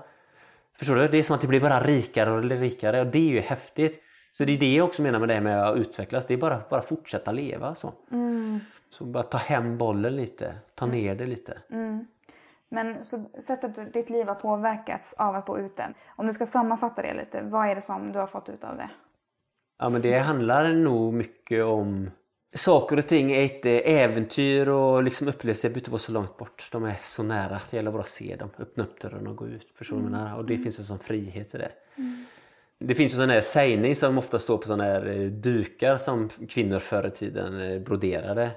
Förstår 0.80 0.96
du? 0.96 1.08
Det 1.08 1.18
är 1.18 1.24
som 1.24 1.36
att 1.36 1.42
det 1.42 1.48
blir 1.48 1.62
bara 1.62 1.80
rikare 1.84 2.32
och 2.32 2.44
rikare 2.44 3.02
och 3.02 3.08
det 3.08 3.20
är 3.20 3.32
ju 3.32 3.40
häftigt. 3.40 4.04
Så 4.32 4.46
det 4.46 4.54
är 4.54 4.58
det 4.58 4.76
jag 4.76 4.86
också 4.86 5.02
menar 5.02 5.20
med 5.20 5.30
det 5.30 5.34
här 5.34 5.42
med 5.42 5.64
att 5.64 5.78
utvecklas. 5.78 6.26
Det 6.26 6.34
är 6.34 6.38
bara 6.38 6.62
bara 6.70 6.82
fortsätta 6.82 7.32
leva 7.32 7.76
så. 7.76 7.94
Så 8.90 9.06
bara 9.06 9.24
ta 9.24 9.38
hem 9.38 9.78
bollen 9.78 10.16
lite, 10.16 10.56
ta 10.76 10.86
ner 10.86 11.16
det 11.16 11.26
lite. 11.26 11.58
Men 12.70 13.06
så 13.06 13.18
sättet 13.40 13.94
ditt 13.94 14.10
liv 14.10 14.28
har 14.28 14.36
påverkats 14.36 15.14
av 15.14 15.36
att 15.36 15.46
bo 15.46 15.58
ute. 15.58 15.94
Om 16.16 16.28
du 16.28 16.34
ska 16.34 16.46
sammanfatta 16.46 17.02
det 17.02 17.14
lite, 17.14 17.42
vad 17.42 17.70
är 17.70 17.76
det 17.76 17.82
som 17.82 18.12
du 18.12 18.20
har 18.20 18.28
fått 18.28 18.50
ut 18.50 18.64
av 18.64 18.78
det? 18.78 18.90
Ja 19.80 19.90
men 19.90 20.02
det 20.02 20.20
handlar 20.20 20.74
nog 20.74 21.14
mycket 21.14 21.66
om 21.66 22.12
Saker 22.56 22.98
och 22.98 23.08
ting 23.08 23.32
är 23.32 23.43
inte 23.43 23.80
äventyr 23.80 24.68
och 24.68 25.04
liksom 25.04 25.28
upplevelser 25.28 25.70
behöver 25.70 25.80
inte 25.80 25.91
vara 25.91 26.00
så 26.00 26.12
långt 26.12 26.38
bort. 26.38 26.70
De 26.72 26.84
är 26.84 26.95
så 27.04 27.24
nära. 27.24 27.62
Det 27.70 27.78
gäller 27.78 27.91
bara 27.91 28.02
att 28.02 28.08
se 28.08 28.36
dem, 28.36 28.50
öppna 28.60 28.84
upp 28.84 29.02
dörren 29.02 29.28
och 29.28 29.36
gå 29.36 29.48
ut. 29.48 29.68
Förstår 29.76 29.95
menar? 29.95 30.38
Och 30.38 30.45
det 30.45 30.58
finns 30.58 30.80
en 30.80 30.86
sån 30.86 31.00
frihet 31.00 31.56
i 31.56 31.58
det. 31.58 31.72
Det 32.80 32.95
finns 32.95 33.14
ju 33.14 33.18
sån 33.18 33.30
här 33.30 33.41
sägning 33.41 33.95
som 33.95 34.18
ofta 34.18 34.39
står 34.39 34.58
på 34.58 34.68
såna 34.68 34.84
här 34.84 35.08
eh, 35.08 35.28
dukar 35.28 35.98
som 35.98 36.30
kvinnor 36.30 36.80
förr 36.80 37.08
i 37.08 37.12
tiden 37.12 37.62
eh, 37.62 37.80
broderade. 37.80 38.52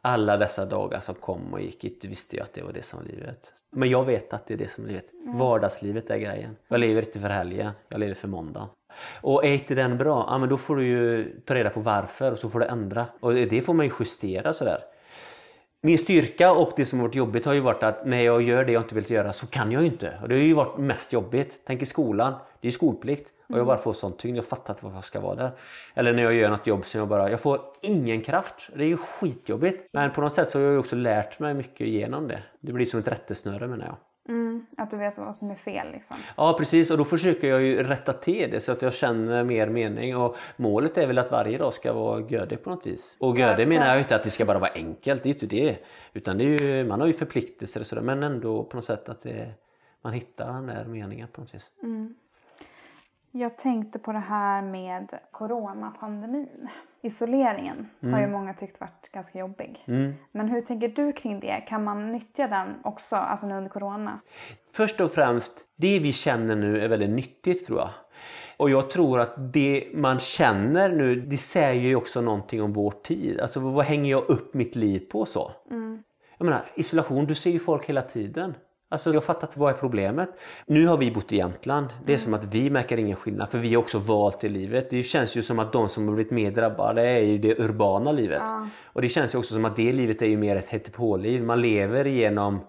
Alla 0.00 0.36
dessa 0.36 0.64
dagar 0.64 1.00
som 1.00 1.14
kom 1.14 1.52
och 1.52 1.60
gick, 1.60 1.84
inte 1.84 2.08
visste 2.08 2.36
jag 2.36 2.44
att 2.44 2.52
det 2.52 2.62
var 2.62 2.72
det 2.72 2.82
som 2.82 2.98
var 2.98 3.06
livet. 3.06 3.52
Men 3.70 3.90
jag 3.90 4.04
vet 4.04 4.32
att 4.32 4.46
det 4.46 4.54
är 4.54 4.58
det 4.58 4.70
som 4.70 4.84
är 4.84 4.88
livet. 4.88 5.06
Vardagslivet 5.34 6.10
är 6.10 6.18
grejen. 6.18 6.56
Jag 6.68 6.80
lever 6.80 7.02
inte 7.02 7.20
för 7.20 7.28
helgen, 7.28 7.70
jag 7.88 8.00
lever 8.00 8.14
för 8.14 8.28
måndagen. 8.28 8.68
Och 9.20 9.44
är 9.44 9.52
inte 9.52 9.74
den 9.74 9.98
bra, 9.98 10.26
ja 10.28 10.38
men 10.38 10.48
då 10.48 10.56
får 10.56 10.76
du 10.76 10.86
ju 10.86 11.30
ta 11.40 11.54
reda 11.54 11.70
på 11.70 11.80
varför 11.80 12.32
och 12.32 12.38
så 12.38 12.50
får 12.50 12.60
du 12.60 12.66
ändra. 12.66 13.06
Och 13.20 13.34
det 13.34 13.62
får 13.62 13.74
man 13.74 13.86
ju 13.86 13.92
justera 14.00 14.52
sådär. 14.52 14.80
Min 15.82 15.98
styrka 15.98 16.52
och 16.52 16.72
det 16.76 16.84
som 16.84 16.98
har 16.98 17.06
varit 17.06 17.14
jobbigt 17.14 17.44
har 17.44 17.54
ju 17.54 17.60
varit 17.60 17.82
att 17.82 18.06
när 18.06 18.22
jag 18.22 18.42
gör 18.42 18.64
det 18.64 18.72
jag 18.72 18.82
inte 18.82 18.94
vill 18.94 19.10
göra 19.10 19.32
så 19.32 19.46
kan 19.46 19.72
jag 19.72 19.82
ju 19.82 19.88
inte. 19.88 20.18
Och 20.22 20.28
det 20.28 20.34
har 20.34 20.42
ju 20.42 20.54
varit 20.54 20.78
mest 20.78 21.12
jobbigt. 21.12 21.60
Tänk 21.66 21.82
i 21.82 21.86
skolan, 21.86 22.32
det 22.32 22.66
är 22.66 22.68
ju 22.68 22.72
skolplikt. 22.72 23.32
Och 23.48 23.58
jag 23.58 23.66
bara 23.66 23.78
får 23.78 23.92
sån 23.92 24.16
tyngd, 24.16 24.36
jag 24.36 24.44
fattar 24.44 24.74
inte 24.74 24.84
varför 24.84 24.96
jag 24.96 25.04
ska 25.04 25.20
vara 25.20 25.34
där. 25.34 25.50
Eller 25.94 26.12
när 26.12 26.22
jag 26.22 26.34
gör 26.34 26.50
något 26.50 26.66
jobb 26.66 26.84
som 26.84 26.98
jag 26.98 27.08
bara, 27.08 27.30
jag 27.30 27.40
får 27.40 27.60
ingen 27.82 28.22
kraft. 28.22 28.70
Det 28.74 28.84
är 28.84 28.88
ju 28.88 28.96
skitjobbigt. 28.96 29.88
Men 29.92 30.10
på 30.10 30.20
något 30.20 30.32
sätt 30.32 30.50
så 30.50 30.58
har 30.58 30.64
jag 30.64 30.72
ju 30.72 30.78
också 30.78 30.96
lärt 30.96 31.38
mig 31.38 31.54
mycket 31.54 31.86
genom 31.86 32.28
det. 32.28 32.42
Det 32.60 32.72
blir 32.72 32.86
som 32.86 33.00
ett 33.00 33.08
rättesnöre 33.08 33.66
menar 33.66 33.86
jag. 33.86 33.96
Att 34.76 34.90
du 34.90 34.96
vet 34.96 35.18
vad 35.18 35.36
som 35.36 35.50
är 35.50 35.54
fel 35.54 35.92
liksom. 35.92 36.16
Ja 36.36 36.54
precis 36.58 36.90
och 36.90 36.98
då 36.98 37.04
försöker 37.04 37.48
jag 37.48 37.62
ju 37.62 37.82
rätta 37.82 38.12
till 38.12 38.50
det 38.50 38.60
så 38.60 38.72
att 38.72 38.82
jag 38.82 38.92
känner 38.92 39.44
mer 39.44 39.68
mening 39.68 40.16
och 40.16 40.36
målet 40.56 40.98
är 40.98 41.06
väl 41.06 41.18
att 41.18 41.30
varje 41.30 41.58
dag 41.58 41.74
ska 41.74 41.92
vara 41.92 42.20
gödig 42.20 42.62
på 42.62 42.70
något 42.70 42.86
vis. 42.86 43.16
Och 43.20 43.38
gödig 43.38 43.68
menar 43.68 43.86
jag 43.86 43.98
inte 43.98 44.16
att 44.16 44.24
det 44.24 44.30
ska 44.30 44.44
bara 44.44 44.58
vara 44.58 44.72
enkelt, 44.74 45.22
det 45.22 45.26
är 45.26 45.30
ju 45.30 45.34
inte 45.34 45.46
det. 45.46 45.78
Utan 46.12 46.38
det 46.38 46.44
är 46.44 46.60
ju, 46.60 46.84
man 46.84 47.00
har 47.00 47.06
ju 47.06 47.12
förpliktelser 47.12 47.80
och 47.80 47.86
sådär 47.86 48.02
men 48.02 48.22
ändå 48.22 48.64
på 48.64 48.76
något 48.76 48.84
sätt 48.84 49.08
att 49.08 49.22
det, 49.22 49.54
man 50.02 50.12
hittar 50.12 50.52
den 50.52 50.66
där 50.66 50.84
meningen 50.84 51.28
på 51.32 51.40
något 51.40 51.54
vis. 51.54 51.70
Jag 53.38 53.56
tänkte 53.58 53.98
på 53.98 54.12
det 54.12 54.18
här 54.18 54.62
med 54.62 55.18
coronapandemin. 55.30 56.68
Isoleringen 57.02 57.88
har 58.00 58.20
ju 58.20 58.26
många 58.26 58.54
tyckt 58.54 58.80
varit 58.80 59.12
ganska 59.12 59.38
jobbig. 59.38 59.84
Men 60.32 60.48
hur 60.48 60.60
tänker 60.60 60.88
du 60.88 61.12
kring 61.12 61.40
det? 61.40 61.60
Kan 61.68 61.84
man 61.84 62.12
nyttja 62.12 62.48
den 62.48 62.74
också, 62.84 63.16
alltså 63.16 63.46
nu 63.46 63.54
under 63.54 63.70
corona? 63.70 64.20
Först 64.72 65.00
och 65.00 65.12
främst, 65.12 65.52
det 65.76 65.98
vi 65.98 66.12
känner 66.12 66.56
nu 66.56 66.80
är 66.80 66.88
väldigt 66.88 67.10
nyttigt 67.10 67.66
tror 67.66 67.78
jag. 67.78 67.90
Och 68.56 68.70
jag 68.70 68.90
tror 68.90 69.20
att 69.20 69.52
det 69.52 69.88
man 69.94 70.18
känner 70.18 70.88
nu, 70.88 71.20
det 71.20 71.36
säger 71.36 71.82
ju 71.82 71.96
också 71.96 72.20
någonting 72.20 72.62
om 72.62 72.72
vår 72.72 72.90
tid. 72.90 73.40
Alltså 73.40 73.60
vad 73.60 73.84
hänger 73.84 74.10
jag 74.10 74.28
upp 74.28 74.54
mitt 74.54 74.76
liv 74.76 75.00
på 75.10 75.26
så? 75.26 75.52
Jag 76.38 76.44
menar, 76.44 76.64
isolation, 76.74 77.26
du 77.26 77.34
ser 77.34 77.50
ju 77.50 77.58
folk 77.58 77.86
hela 77.86 78.02
tiden. 78.02 78.54
Alltså 78.88 79.14
jag 79.14 79.24
fattar 79.24 79.46
inte 79.46 79.58
vad 79.58 79.74
är 79.74 79.78
problemet. 79.78 80.28
Nu 80.66 80.86
har 80.86 80.96
vi 80.96 81.10
bott 81.10 81.32
i 81.32 81.36
Jämtland. 81.36 81.88
Det 82.06 82.14
är 82.14 82.18
som 82.18 82.34
att 82.34 82.54
vi 82.54 82.70
märker 82.70 82.98
ingen 82.98 83.16
skillnad 83.16 83.50
för 83.50 83.58
vi 83.58 83.74
har 83.74 83.82
också 83.82 83.98
valt 83.98 84.40
det 84.40 84.48
livet. 84.48 84.90
Det 84.90 85.02
känns 85.02 85.36
ju 85.36 85.42
som 85.42 85.58
att 85.58 85.72
de 85.72 85.88
som 85.88 86.08
har 86.08 86.14
blivit 86.14 86.32
mer 86.32 86.50
drabbade 86.50 87.02
är 87.02 87.20
ju 87.20 87.38
det 87.38 87.58
urbana 87.58 88.12
livet. 88.12 88.42
Och 88.84 89.02
det 89.02 89.08
känns 89.08 89.34
ju 89.34 89.38
också 89.38 89.54
som 89.54 89.64
att 89.64 89.76
det 89.76 89.92
livet 89.92 90.22
är 90.22 90.26
ju 90.26 90.36
mer 90.36 90.56
ett 90.56 90.68
hittepåliv. 90.68 91.42
Man 91.42 91.60
lever 91.60 92.06
igenom 92.06 92.60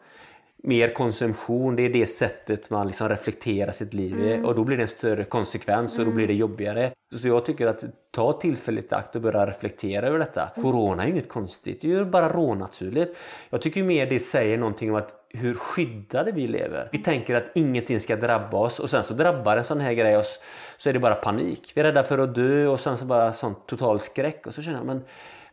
mer 0.63 0.93
konsumtion, 0.93 1.75
det 1.75 1.85
är 1.85 1.89
det 1.89 2.05
sättet 2.05 2.69
man 2.69 2.87
liksom 2.87 3.09
reflekterar 3.09 3.71
sitt 3.71 3.93
liv 3.93 4.19
i 4.19 4.41
och 4.45 4.55
då 4.55 4.63
blir 4.63 4.77
det 4.77 4.83
en 4.83 4.89
större 4.89 5.23
konsekvens 5.23 5.99
och 5.99 6.05
då 6.05 6.11
blir 6.11 6.27
det 6.27 6.33
jobbigare. 6.33 6.91
Så 7.15 7.27
jag 7.27 7.45
tycker 7.45 7.67
att 7.67 7.83
ta 8.11 8.33
tillfället 8.33 8.91
i 8.91 8.95
akt 8.95 9.15
och 9.15 9.21
börja 9.21 9.45
reflektera 9.45 10.07
över 10.07 10.19
detta. 10.19 10.49
Corona 10.55 11.03
är 11.03 11.07
ju 11.07 11.13
inget 11.13 11.29
konstigt, 11.29 11.81
det 11.81 11.87
är 11.87 11.91
ju 11.91 12.05
bara 12.05 12.33
rånaturligt. 12.33 13.17
Jag 13.49 13.61
tycker 13.61 13.83
mer 13.83 14.05
det 14.05 14.19
säger 14.19 14.57
någonting 14.57 14.89
om 14.89 14.95
att 14.95 15.16
hur 15.29 15.53
skyddade 15.53 16.31
vi 16.31 16.47
lever. 16.47 16.89
Vi 16.91 16.97
tänker 16.97 17.35
att 17.35 17.51
ingenting 17.55 17.99
ska 17.99 18.15
drabba 18.15 18.57
oss 18.57 18.79
och 18.79 18.89
sen 18.89 19.03
så 19.03 19.13
drabbar 19.13 19.57
en 19.57 19.63
sån 19.63 19.79
här 19.79 19.93
grej 19.93 20.17
oss 20.17 20.39
så 20.77 20.89
är 20.89 20.93
det 20.93 20.99
bara 20.99 21.15
panik. 21.15 21.71
Vi 21.75 21.81
är 21.81 21.85
rädda 21.85 22.03
för 22.03 22.17
att 22.17 22.35
dö 22.35 22.67
och 22.67 22.79
sen 22.79 22.97
så 22.97 23.05
bara 23.05 23.33
sån 23.33 23.55
total 23.65 23.99
skräck 23.99 24.47
och 24.47 24.53
så 24.53 24.61
känner 24.61 24.77
jag 24.77 24.85
men 24.85 25.03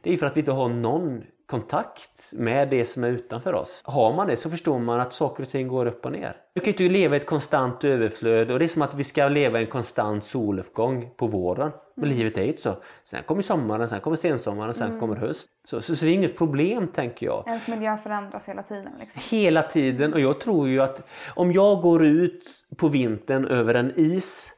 det 0.03 0.13
är 0.13 0.17
för 0.17 0.27
att 0.27 0.37
vi 0.37 0.41
inte 0.41 0.53
har 0.53 0.69
någon 0.69 1.23
kontakt 1.47 2.33
med 2.33 2.69
det 2.69 2.85
som 2.85 3.05
är 3.05 3.09
utanför 3.09 3.53
oss. 3.53 3.83
Har 3.85 4.13
man 4.13 4.29
det 4.29 4.37
så 4.37 4.51
förstår 4.51 4.79
man 4.79 5.01
att 5.01 5.13
saker 5.13 5.43
och 5.43 5.49
ting 5.49 5.69
går 5.69 5.87
upp 5.87 6.05
och 6.07 6.13
ner. 6.13 6.37
Du 6.53 6.61
kan 6.61 6.67
ju 6.67 6.71
inte 6.71 6.99
leva 6.99 7.17
i 7.17 7.19
ett 7.19 7.27
konstant 7.27 7.85
överflöd 7.85 8.51
och 8.51 8.59
det 8.59 8.65
är 8.65 8.69
som 8.69 8.83
att 8.83 8.95
vi 8.95 9.05
ska 9.05 9.29
leva 9.29 9.61
i 9.61 9.65
en 9.65 9.71
konstant 9.71 10.25
soluppgång 10.25 11.11
på 11.17 11.27
våren. 11.27 11.73
Men 11.95 12.09
livet 12.09 12.37
är 12.37 12.43
ju 12.43 12.49
inte 12.49 12.63
så. 12.63 12.77
Sen 13.05 13.23
kommer 13.23 13.43
sommaren, 13.43 13.89
sen 13.89 14.01
kommer 14.01 14.17
sensommaren, 14.17 14.75
sen 14.75 15.01
kommer 15.01 15.17
höst. 15.17 15.49
Så, 15.65 15.81
så, 15.81 15.97
så 15.97 16.05
det 16.05 16.11
är 16.11 16.15
inget 16.15 16.39
problem 16.39 16.89
tänker 16.89 17.27
jag. 17.27 17.45
Ens 17.47 17.69
miljö 17.69 17.97
förändras 17.97 18.49
hela 18.49 18.63
tiden. 18.63 18.93
Liksom. 19.01 19.23
Hela 19.31 19.63
tiden 19.63 20.15
och 20.15 20.21
jag 20.21 20.41
tror 20.41 20.69
ju 20.69 20.81
att 20.81 21.07
om 21.35 21.53
jag 21.53 21.81
går 21.81 22.05
ut 22.05 22.45
på 22.77 22.89
vintern 22.89 23.45
över 23.45 23.75
en 23.75 23.93
is 23.97 24.51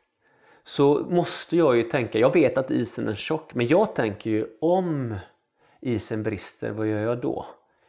så 0.64 1.06
måste 1.10 1.56
jag 1.56 1.76
ju 1.76 1.82
tänka, 1.82 2.18
jag 2.18 2.32
vet 2.32 2.58
att 2.58 2.70
isen 2.70 3.08
är 3.08 3.14
tjock, 3.14 3.54
men 3.54 3.66
jag 3.66 3.94
tänker 3.94 4.30
ju 4.30 4.46
om 4.60 5.14
isen 5.86 6.22
brister, 6.22 6.70
vad 6.70 6.86
gör 6.86 7.00
jag 7.00 7.20
då? 7.20 7.46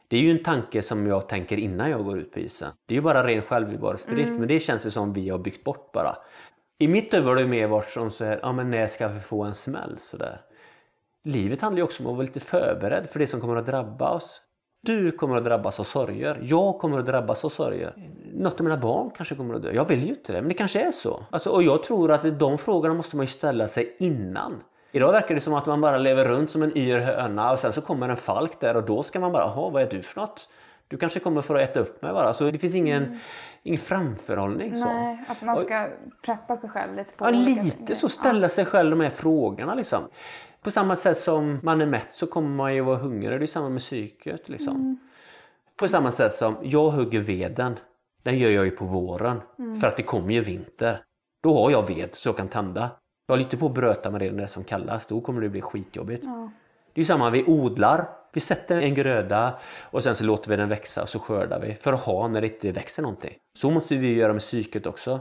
Det 0.07 0.17
är 0.17 0.21
ju 0.21 0.31
en 0.31 0.43
tanke 0.43 0.81
som 0.81 1.07
jag 1.07 1.29
tänker 1.29 1.57
innan 1.57 1.89
jag 1.89 2.05
går 2.05 2.17
ut 2.17 2.31
på 2.31 2.39
isen. 2.39 2.71
Det 2.85 2.93
är 2.93 2.95
ju 2.95 3.01
bara 3.01 3.27
ren 3.27 3.41
självbevarelsedrift 3.41 4.31
men 4.31 4.47
det 4.47 4.59
känns 4.59 4.85
ju 4.85 4.91
som 4.91 5.13
vi 5.13 5.29
har 5.29 5.37
byggt 5.37 5.63
bort 5.63 5.91
bara. 5.91 6.15
I 6.79 6.87
mitt 6.87 7.13
huvud 7.13 7.27
har 7.27 7.35
det 7.35 7.47
mer 7.47 7.67
varit 7.67 7.89
som 7.89 8.11
så 8.11 8.25
här, 8.25 8.39
ja 8.41 8.51
men 8.51 8.71
när 8.71 8.87
ska 8.87 9.07
vi 9.07 9.19
få 9.19 9.43
en 9.43 9.55
smäll 9.55 9.97
sådär. 9.97 10.41
Livet 11.23 11.61
handlar 11.61 11.77
ju 11.77 11.83
också 11.83 12.03
om 12.03 12.09
att 12.09 12.15
vara 12.15 12.25
lite 12.25 12.39
förberedd 12.39 13.09
för 13.09 13.19
det 13.19 13.27
som 13.27 13.41
kommer 13.41 13.55
att 13.55 13.65
drabba 13.65 14.09
oss. 14.09 14.41
Du 14.81 15.11
kommer 15.11 15.37
att 15.37 15.43
drabbas 15.43 15.79
av 15.79 15.83
sorger. 15.83 16.39
Jag 16.41 16.79
kommer 16.79 16.99
att 16.99 17.05
drabbas 17.05 17.45
av 17.45 17.49
sorger. 17.49 17.93
Något 18.33 18.59
av 18.59 18.63
mina 18.63 18.77
barn 18.77 19.11
kanske 19.15 19.35
kommer 19.35 19.53
att 19.55 19.61
dö. 19.61 19.71
Jag 19.71 19.85
vill 19.85 20.03
ju 20.03 20.09
inte 20.09 20.33
det, 20.33 20.41
men 20.41 20.47
det 20.47 20.53
kanske 20.53 20.81
är 20.81 20.91
så. 20.91 21.25
Alltså, 21.29 21.49
och 21.49 21.63
jag 21.63 21.83
tror 21.83 22.11
att 22.11 22.39
de 22.39 22.57
frågorna 22.57 22.93
måste 22.93 23.15
man 23.15 23.23
ju 23.23 23.27
ställa 23.27 23.67
sig 23.67 23.95
innan. 23.99 24.63
Idag 24.97 25.11
verkar 25.11 25.35
det 25.35 25.41
som 25.41 25.53
att 25.53 25.65
man 25.65 25.81
bara 25.81 25.97
lever 25.97 26.25
runt 26.25 26.51
som 26.51 26.63
en 26.63 26.77
yr 26.77 26.99
höna 26.99 27.51
och 27.51 27.59
sen 27.59 27.73
så 27.73 27.81
kommer 27.81 28.09
en 28.09 28.17
falk 28.17 28.59
där 28.59 28.77
och 28.77 28.83
då 28.83 29.03
ska 29.03 29.19
man 29.19 29.31
bara, 29.31 29.43
jaha 29.43 29.69
vad 29.69 29.81
är 29.81 29.89
du 29.89 30.01
för 30.01 30.21
något? 30.21 30.49
Du 30.87 30.97
kanske 30.97 31.19
kommer 31.19 31.41
för 31.41 31.55
att 31.55 31.69
äta 31.69 31.79
upp 31.79 32.01
mig 32.01 32.13
bara. 32.13 32.33
Så 32.33 32.51
det 32.51 32.59
finns 32.59 32.75
ingen, 32.75 33.19
ingen 33.63 33.79
framförhållning. 33.79 34.77
Så. 34.77 34.85
Nej, 34.85 35.25
att 35.27 35.41
man 35.41 35.57
ska 35.57 35.89
preppa 36.25 36.55
sig 36.55 36.69
själv 36.69 36.95
lite 36.95 37.13
på 37.13 37.25
Ja, 37.25 37.29
lite 37.29 37.61
grejer. 37.61 37.95
så. 37.95 38.09
Ställa 38.09 38.49
sig 38.49 38.65
själv 38.65 38.89
de 38.89 39.01
här 39.01 39.09
frågorna 39.09 39.75
liksom. 39.75 40.03
På 40.61 40.71
samma 40.71 40.95
sätt 40.95 41.17
som 41.17 41.59
man 41.63 41.81
är 41.81 41.85
mätt 41.85 42.13
så 42.13 42.27
kommer 42.27 42.49
man 42.49 42.75
ju 42.75 42.81
vara 42.81 42.97
hungrig. 42.97 43.39
Det 43.39 43.45
är 43.45 43.47
samma 43.47 43.69
med 43.69 43.81
psyket 43.81 44.49
liksom. 44.49 44.99
På 45.79 45.87
samma 45.87 46.11
sätt 46.11 46.33
som 46.33 46.55
jag 46.61 46.89
hugger 46.89 47.19
veden. 47.19 47.79
Den 48.23 48.37
gör 48.37 48.49
jag 48.49 48.65
ju 48.65 48.71
på 48.71 48.85
våren. 48.85 49.41
För 49.81 49.87
att 49.87 49.97
det 49.97 50.03
kommer 50.03 50.33
ju 50.33 50.41
vinter. 50.41 51.01
Då 51.43 51.63
har 51.63 51.71
jag 51.71 51.87
ved 51.87 52.09
så 52.15 52.29
jag 52.29 52.37
kan 52.37 52.47
tända. 52.47 52.89
Jag 53.29 53.35
har 53.35 53.39
lite 53.39 53.57
på 53.57 53.65
att 53.65 53.73
bröta 53.73 54.11
med 54.11 54.21
det 54.21 54.31
när 54.31 54.37
det 54.37 54.43
är 54.43 54.47
som 54.47 54.63
kallast. 54.63 55.09
Då 55.09 55.21
kommer 55.21 55.41
det 55.41 55.49
bli 55.49 55.61
skitjobbigt. 55.61 56.23
Det 56.23 56.99
är 56.99 57.01
ju 57.01 57.05
samma, 57.05 57.29
vi 57.29 57.43
odlar. 57.43 58.09
Vi 58.33 58.39
sätter 58.39 58.77
en 58.77 58.93
gröda 58.95 59.59
och 59.81 60.03
sen 60.03 60.15
så 60.15 60.23
låter 60.23 60.49
vi 60.49 60.55
den 60.55 60.69
växa 60.69 61.01
och 61.01 61.09
så 61.09 61.19
skördar 61.19 61.59
vi 61.59 61.73
för 61.73 61.93
att 61.93 61.99
ha 61.99 62.27
när 62.27 62.41
det 62.41 62.47
inte 62.47 62.71
växer 62.71 63.03
någonting. 63.03 63.33
Så 63.53 63.69
måste 63.69 63.95
vi 63.95 64.13
göra 64.13 64.33
med 64.33 64.41
psyket 64.41 64.87
också. 64.87 65.19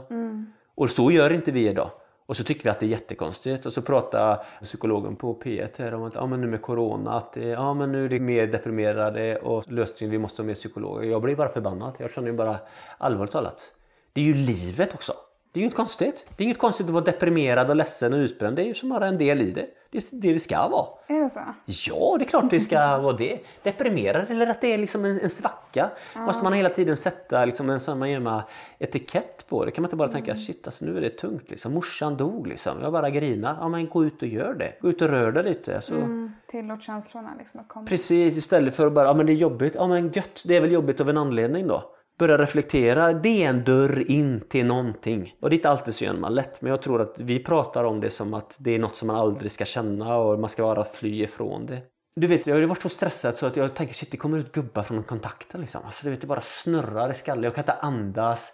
Och 0.75 0.89
så 0.89 1.11
gör 1.11 1.33
inte 1.33 1.51
vi 1.51 1.69
idag. 1.69 1.89
Och 2.25 2.37
så 2.37 2.43
tycker 2.43 2.63
vi 2.63 2.69
att 2.69 2.79
det 2.79 2.85
är 2.85 2.89
jättekonstigt. 2.89 3.65
Och 3.65 3.73
så 3.73 3.81
pratar 3.81 4.45
psykologen 4.63 5.15
på 5.15 5.39
P1 5.43 5.69
här 5.77 5.93
om 5.93 6.03
att 6.03 6.15
ja, 6.15 6.25
men 6.25 6.41
nu 6.41 6.47
med 6.47 6.61
Corona, 6.61 7.11
att 7.11 7.35
ja, 7.35 7.73
men 7.73 7.91
nu 7.91 8.05
är 8.05 8.09
det 8.09 8.19
mer 8.19 8.47
deprimerade 8.47 9.37
och 9.37 9.71
lösningen 9.71 10.11
vi 10.11 10.17
måste 10.17 10.41
ha 10.41 10.47
mer 10.47 10.53
psykologer. 10.53 11.09
Jag 11.09 11.21
blir 11.21 11.35
bara 11.35 11.49
förbannad. 11.49 11.93
Jag 11.97 12.11
känner 12.11 12.27
ju 12.27 12.33
bara 12.33 12.57
allvarligt 12.97 13.31
talat. 13.31 13.73
Det 14.13 14.21
är 14.21 14.25
ju 14.25 14.33
livet 14.33 14.93
också. 14.93 15.13
Det 15.57 15.59
är 15.59 15.63
ju 15.63 15.65
inget 15.65 15.75
konstigt. 15.75 16.25
Det 16.37 16.43
är 16.43 16.45
inget 16.45 16.57
konstigt 16.57 16.85
att 16.85 16.91
vara 16.93 17.03
deprimerad 17.03 17.69
och 17.69 17.75
ledsen 17.75 18.13
och 18.13 18.17
utbränd. 18.17 18.55
Det 18.55 18.61
är 18.61 18.65
ju 18.65 18.73
som 18.73 18.89
bara 18.89 19.07
en 19.07 19.17
del 19.17 19.41
i 19.41 19.51
det. 19.51 19.65
Det 19.91 19.97
är 19.97 20.03
det 20.11 20.33
vi 20.33 20.39
ska 20.39 20.67
vara. 20.67 20.85
Är 21.07 21.23
det 21.23 21.29
så? 21.29 21.39
Ja, 21.65 22.15
det 22.19 22.25
är 22.25 22.27
klart 22.27 22.49
det 22.49 22.59
ska 22.59 22.97
vara 22.97 23.17
det. 23.17 23.39
Deprimerad 23.63 24.31
eller 24.31 24.47
att 24.47 24.61
det 24.61 24.73
är 24.73 24.77
liksom 24.77 25.05
en, 25.05 25.19
en 25.19 25.29
svacka. 25.29 25.89
Måste 26.15 26.43
man 26.43 26.53
hela 26.53 26.69
tiden 26.69 26.97
sätta 26.97 27.45
liksom 27.45 27.69
en 27.69 27.79
sån 27.79 28.23
man 28.23 28.41
etikett 28.79 29.45
på 29.49 29.65
det? 29.65 29.71
Kan 29.71 29.81
man 29.81 29.87
inte 29.87 29.95
bara 29.95 30.07
tänka 30.07 30.35
shit 30.35 30.67
alltså, 30.67 30.85
nu 30.85 30.97
är 30.97 31.01
det 31.01 31.09
tungt 31.09 31.49
liksom. 31.49 31.73
Morsan 31.73 32.17
dog 32.17 32.47
liksom. 32.47 32.73
Jag 32.81 32.91
bara 32.91 33.09
grinar. 33.09 33.57
Ja 33.59 33.67
men 33.67 33.89
gå 33.89 34.05
ut 34.05 34.21
och 34.21 34.27
gör 34.27 34.53
det. 34.53 34.73
Gå 34.81 34.89
ut 34.89 35.01
och 35.01 35.09
rör 35.09 35.31
dig 35.31 35.43
lite. 35.43 35.81
Så. 35.81 35.95
Mm, 35.95 36.31
tillåt 36.47 36.83
känslorna 36.83 37.33
liksom 37.39 37.59
att 37.59 37.67
komma. 37.67 37.87
Precis 37.87 38.37
istället 38.37 38.75
för 38.75 38.87
att 38.87 38.93
bara, 38.93 39.07
ja 39.07 39.13
men 39.13 39.25
det 39.25 39.31
är 39.31 39.35
jobbigt. 39.35 39.75
Ja 39.75 39.87
men 39.87 40.11
gött, 40.11 40.43
det 40.45 40.55
är 40.55 40.61
väl 40.61 40.71
jobbigt 40.71 41.01
av 41.01 41.09
en 41.09 41.17
anledning 41.17 41.67
då. 41.67 41.93
Börja 42.17 42.37
reflektera, 42.37 43.13
det 43.13 43.43
är 43.43 43.49
en 43.49 43.63
dörr 43.63 44.11
in 44.11 44.41
till 44.49 44.65
någonting. 44.65 45.35
Och 45.41 45.49
det 45.49 45.53
är 45.53 45.57
inte 45.57 45.69
alltid 45.69 45.93
så 45.93 46.05
gör 46.05 46.13
man 46.13 46.35
lätt, 46.35 46.61
men 46.61 46.69
jag 46.69 46.81
tror 46.81 47.01
att 47.01 47.19
vi 47.19 47.43
pratar 47.43 47.83
om 47.83 47.99
det 48.01 48.09
som 48.09 48.33
att 48.33 48.55
det 48.59 48.75
är 48.75 48.79
något 48.79 48.95
som 48.95 49.07
man 49.07 49.15
aldrig 49.15 49.51
ska 49.51 49.65
känna 49.65 50.17
och 50.17 50.39
man 50.39 50.49
ska 50.49 50.63
bara 50.63 50.83
fly 50.83 51.23
ifrån 51.23 51.65
det. 51.65 51.81
Du 52.15 52.27
vet, 52.27 52.47
jag 52.47 52.55
har 52.55 52.61
varit 52.61 52.81
så 52.81 52.89
stressad 52.89 53.35
så 53.35 53.45
att 53.45 53.57
jag 53.57 53.73
tänker 53.73 53.93
shit, 53.93 54.11
det 54.11 54.17
kommer 54.17 54.37
ut 54.37 54.51
gubbar 54.51 54.83
från 54.83 55.03
kontakten 55.03 55.61
liksom. 55.61 55.81
Alltså, 55.85 56.03
du 56.03 56.09
vet, 56.09 56.21
det 56.21 56.27
bara 56.27 56.41
snurrar 56.41 57.11
i 57.11 57.13
skallen, 57.13 57.43
jag 57.43 57.55
kan 57.55 57.61
inte 57.61 57.73
andas. 57.73 58.53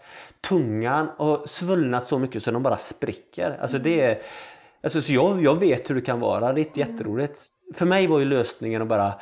Tungan 0.49 1.09
har 1.17 1.47
svullnat 1.47 2.07
så 2.07 2.19
mycket 2.19 2.43
så 2.43 2.51
den 2.51 2.63
bara 2.63 2.77
spricker. 2.77 3.57
Alltså 3.61 3.77
det 3.77 4.01
är... 4.01 4.21
Alltså, 4.83 5.01
så 5.01 5.13
jag, 5.13 5.43
jag 5.43 5.59
vet 5.59 5.89
hur 5.89 5.95
det 5.95 6.01
kan 6.01 6.19
vara, 6.19 6.53
det 6.53 6.61
är 6.61 6.65
inte 6.65 6.79
jätteroligt. 6.79 7.41
För 7.73 7.85
mig 7.85 8.07
var 8.07 8.19
ju 8.19 8.25
lösningen 8.25 8.81
att 8.81 8.87
bara 8.87 9.13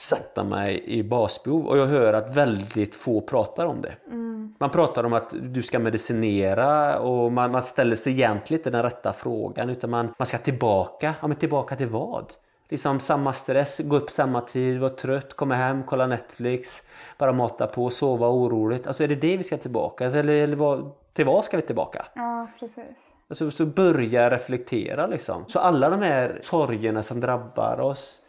sätta 0.00 0.44
mig 0.44 0.82
i 0.84 1.02
basbehov 1.02 1.66
och 1.66 1.78
jag 1.78 1.86
hör 1.86 2.12
att 2.12 2.36
väldigt 2.36 2.94
få 2.94 3.20
pratar 3.20 3.66
om 3.66 3.80
det. 3.80 3.94
Mm. 4.06 4.54
Man 4.58 4.70
pratar 4.70 5.04
om 5.04 5.12
att 5.12 5.34
du 5.42 5.62
ska 5.62 5.78
medicinera 5.78 6.98
och 6.98 7.32
man, 7.32 7.50
man 7.50 7.62
ställer 7.62 7.96
sig 7.96 8.12
egentligen 8.12 8.60
inte 8.60 8.70
den 8.70 8.82
rätta 8.82 9.12
frågan 9.12 9.70
utan 9.70 9.90
man, 9.90 10.14
man 10.18 10.26
ska 10.26 10.38
tillbaka. 10.38 11.14
Ja 11.20 11.28
men 11.28 11.36
tillbaka 11.36 11.76
till 11.76 11.86
vad? 11.86 12.32
Liksom 12.68 13.00
samma 13.00 13.32
stress, 13.32 13.80
gå 13.84 13.96
upp 13.96 14.10
samma 14.10 14.40
tid, 14.40 14.80
vara 14.80 14.90
trött, 14.90 15.34
komma 15.34 15.54
hem, 15.54 15.82
kolla 15.86 16.06
Netflix, 16.06 16.82
bara 17.18 17.32
mata 17.32 17.66
på, 17.66 17.90
sova 17.90 18.28
oroligt. 18.28 18.86
Alltså 18.86 19.04
är 19.04 19.08
det 19.08 19.14
det 19.14 19.36
vi 19.36 19.42
ska 19.42 19.56
tillbaka? 19.56 20.06
Eller, 20.06 20.32
eller 20.32 20.56
vad, 20.56 20.90
till 21.12 21.24
vad 21.24 21.44
ska 21.44 21.56
vi 21.56 21.62
tillbaka? 21.62 22.06
Ja, 22.14 22.46
precis. 22.60 23.14
Alltså, 23.28 23.50
så 23.50 23.66
börja 23.66 24.30
reflektera 24.30 25.06
liksom. 25.06 25.44
Så 25.48 25.58
alla 25.58 25.90
de 25.90 26.02
här 26.02 26.40
sorgerna 26.42 27.02
som 27.02 27.20
drabbar 27.20 27.80
oss 27.80 28.19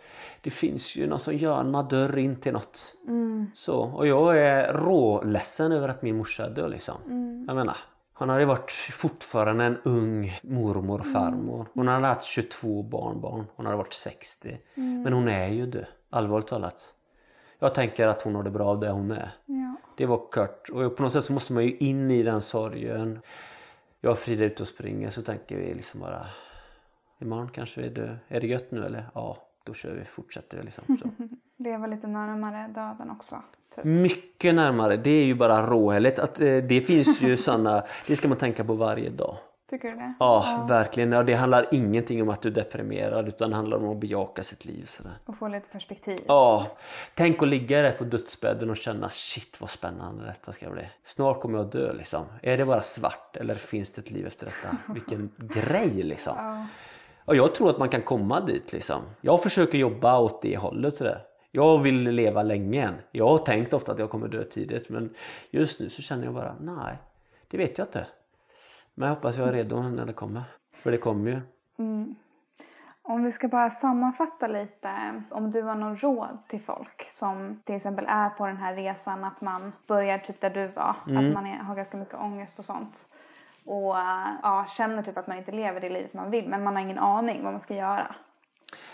det 0.41 0.49
finns 0.49 0.95
ju 0.95 1.07
någon 1.07 1.19
som 1.19 1.35
gör 1.35 1.59
en 1.59 1.87
dörr 1.87 2.17
in 2.17 2.35
till 2.35 2.53
något. 2.53 2.95
Mm. 3.07 3.51
Så, 3.53 3.79
och 3.79 4.07
jag 4.07 4.37
är 4.39 4.73
råledsen 4.73 5.71
över 5.71 5.89
att 5.89 6.01
min 6.01 6.17
morsa 6.17 6.49
dör 6.49 6.67
liksom. 6.67 6.95
Mm. 7.05 7.45
Jag 7.47 7.55
menar, 7.55 7.77
hon 8.13 8.29
hade 8.29 8.45
varit 8.45 8.71
fortfarande 8.71 9.63
en 9.63 9.77
ung 9.83 10.39
mormor 10.43 10.99
och 10.99 11.05
farmor. 11.05 11.67
Hon 11.73 11.87
hade 11.87 12.07
haft 12.07 12.25
22 12.25 12.83
barnbarn. 12.83 13.45
Hon 13.55 13.65
hade 13.65 13.77
varit 13.77 13.93
60. 13.93 14.59
Mm. 14.75 15.01
Men 15.01 15.13
hon 15.13 15.27
är 15.27 15.47
ju 15.47 15.65
död, 15.65 15.85
allvarligt 16.09 16.47
talat. 16.47 16.93
Jag 17.59 17.75
tänker 17.75 18.07
att 18.07 18.21
hon 18.21 18.35
har 18.35 18.43
det 18.43 18.49
bra 18.49 18.67
av 18.67 18.79
det 18.79 18.89
hon 18.89 19.11
är. 19.11 19.31
Ja. 19.45 19.75
Det 19.97 20.05
var 20.05 20.17
kort. 20.17 20.69
Och 20.69 20.95
på 20.95 21.03
något 21.03 21.11
sätt 21.11 21.23
så 21.23 21.33
måste 21.33 21.53
man 21.53 21.63
ju 21.63 21.77
in 21.77 22.11
i 22.11 22.23
den 22.23 22.41
sorgen. 22.41 23.19
Jag 24.01 24.11
och 24.11 24.19
Frida 24.19 24.43
är 24.43 24.47
ute 24.47 24.63
och 24.63 24.67
springer 24.67 25.09
så 25.09 25.21
tänker 25.21 25.57
vi 25.57 25.73
liksom 25.73 25.99
bara 25.99 26.25
Imorgon 27.21 27.49
kanske 27.49 27.81
vi 27.81 27.87
är 27.87 27.91
död. 27.91 28.17
Är 28.27 28.41
det 28.41 28.47
gött 28.47 28.71
nu 28.71 28.85
eller? 28.85 29.09
Ja, 29.13 29.37
då 29.64 29.74
kör 29.74 29.93
vi, 29.93 30.05
fortsätter 30.05 30.57
vi 30.57 30.64
liksom. 30.64 30.97
Så. 30.97 31.09
Leva 31.64 31.88
lite 31.88 32.07
närmare 32.07 32.68
döden 32.68 33.12
också. 33.12 33.36
Typ. 33.76 33.84
Mycket 33.84 34.55
närmare. 34.55 34.97
Det 34.97 35.09
är 35.09 35.24
ju 35.24 35.36
bara 35.36 35.68
råhälligt. 35.68 36.20
Att, 36.20 36.41
eh, 36.41 36.57
det 36.57 36.82
finns 36.82 37.22
ju 37.22 37.38
sådana, 37.47 37.84
det 38.07 38.16
ska 38.16 38.28
man 38.28 38.38
tänka 38.38 38.64
på 38.64 38.74
varje 38.74 39.09
dag. 39.09 39.38
Tycker 39.72 39.91
du 39.91 39.95
det? 39.95 40.14
Ja, 40.20 40.43
ja. 40.45 40.66
verkligen. 40.66 41.12
Ja, 41.12 41.24
det 41.24 41.34
handlar 41.34 41.68
ingenting 41.72 42.22
om 42.22 42.30
att 42.30 42.41
du 42.41 42.49
är 42.49 42.53
deprimerad 42.53 43.28
utan 43.28 43.49
det 43.49 43.55
handlar 43.55 43.78
om 43.78 43.89
att 43.89 43.97
bejaka 43.97 44.43
sitt 44.43 44.66
liv. 44.66 44.86
Sådär. 44.86 45.14
Och 45.26 45.38
få 45.38 45.47
lite 45.47 45.70
perspektiv. 45.70 46.20
Ja. 46.28 46.68
Tänk 47.16 47.41
att 47.41 47.47
ligga 47.47 47.82
där 47.82 47.91
på 47.91 48.03
dödsbädden 48.03 48.70
och 48.70 48.78
känna 48.78 49.09
shit 49.09 49.62
vad 49.62 49.70
spännande 49.70 50.26
detta 50.26 50.51
ska 50.51 50.70
bli. 50.70 50.84
Snart 51.03 51.41
kommer 51.41 51.57
jag 51.57 51.66
att 51.66 51.72
dö 51.72 51.93
liksom. 51.93 52.26
Är 52.41 52.57
det 52.57 52.66
bara 52.66 52.82
svart 52.82 53.36
eller 53.36 53.55
finns 53.55 53.91
det 53.91 54.01
ett 54.01 54.12
liv 54.12 54.28
efter 54.28 54.45
detta? 54.45 54.78
Vilken 54.93 55.32
grej 55.38 56.03
liksom. 56.03 56.34
Ja. 56.38 56.66
Och 57.26 57.36
jag 57.36 57.55
tror 57.55 57.69
att 57.69 57.78
man 57.78 57.89
kan 57.89 58.01
komma 58.01 58.39
dit 58.39 58.74
liksom. 58.74 59.01
Jag 59.22 59.43
försöker 59.43 59.78
jobba 59.78 60.19
åt 60.19 60.41
det 60.41 60.57
hållet 60.57 60.95
sådär. 60.95 61.22
Jag 61.51 61.80
vill 61.80 62.03
leva 62.03 62.43
länge 62.43 62.86
än. 62.86 62.93
Jag 63.11 63.28
har 63.28 63.38
tänkt 63.38 63.74
ofta 63.74 63.91
att 63.91 63.99
jag 63.99 64.09
kommer 64.09 64.28
dö 64.28 64.43
tidigt 64.43 64.89
men 64.89 65.13
just 65.49 65.80
nu 65.80 65.89
så 65.89 66.01
känner 66.01 66.26
jag 66.26 66.34
bara 66.34 66.55
nej, 66.61 66.97
det 67.47 67.57
vet 67.57 67.78
jag 67.78 67.88
inte. 67.88 68.07
Men 68.93 69.07
jag 69.07 69.15
hoppas 69.15 69.38
jag 69.38 69.47
är 69.47 69.53
redo 69.53 69.82
när 69.82 70.05
det 70.05 70.13
kommer. 70.13 70.43
För 70.74 70.91
det 70.91 70.97
kommer 70.97 71.32
ju. 71.32 71.41
Mm. 71.80 72.15
Om 73.03 73.24
vi 73.24 73.32
ska 73.32 73.47
bara 73.47 73.69
sammanfatta 73.69 74.47
lite, 74.47 75.24
om 75.32 75.51
du 75.51 75.61
har 75.61 75.76
någon 75.76 75.97
råd 75.97 76.38
till 76.47 76.61
folk 76.61 77.03
som 77.07 77.61
till 77.65 77.76
exempel 77.76 78.05
är 78.07 78.30
på 78.30 78.47
den 78.47 78.57
här 78.57 78.76
resan 78.76 79.24
att 79.24 79.41
man 79.41 79.74
börjar 79.88 80.17
typ 80.17 80.41
där 80.41 80.49
du 80.49 80.67
var, 80.67 80.95
mm. 81.07 81.26
att 81.26 81.34
man 81.34 81.45
är, 81.45 81.57
har 81.57 81.76
ganska 81.76 81.97
mycket 81.97 82.15
ångest 82.15 82.59
och 82.59 82.65
sånt 82.65 83.07
och 83.66 83.95
ja, 84.43 84.66
känner 84.78 85.03
typ 85.03 85.18
att 85.18 85.28
man 85.28 85.38
inte 85.38 85.51
lever 85.51 85.82
det 85.82 85.89
livet 85.89 86.14
man 86.14 86.32
vill 86.32 86.47
men 86.47 86.64
man 86.64 86.76
har 86.76 86.84
ingen 86.84 86.99
aning 86.99 87.43
vad 87.43 87.53
man 87.53 87.59
ska 87.59 87.76
göra. 87.76 88.16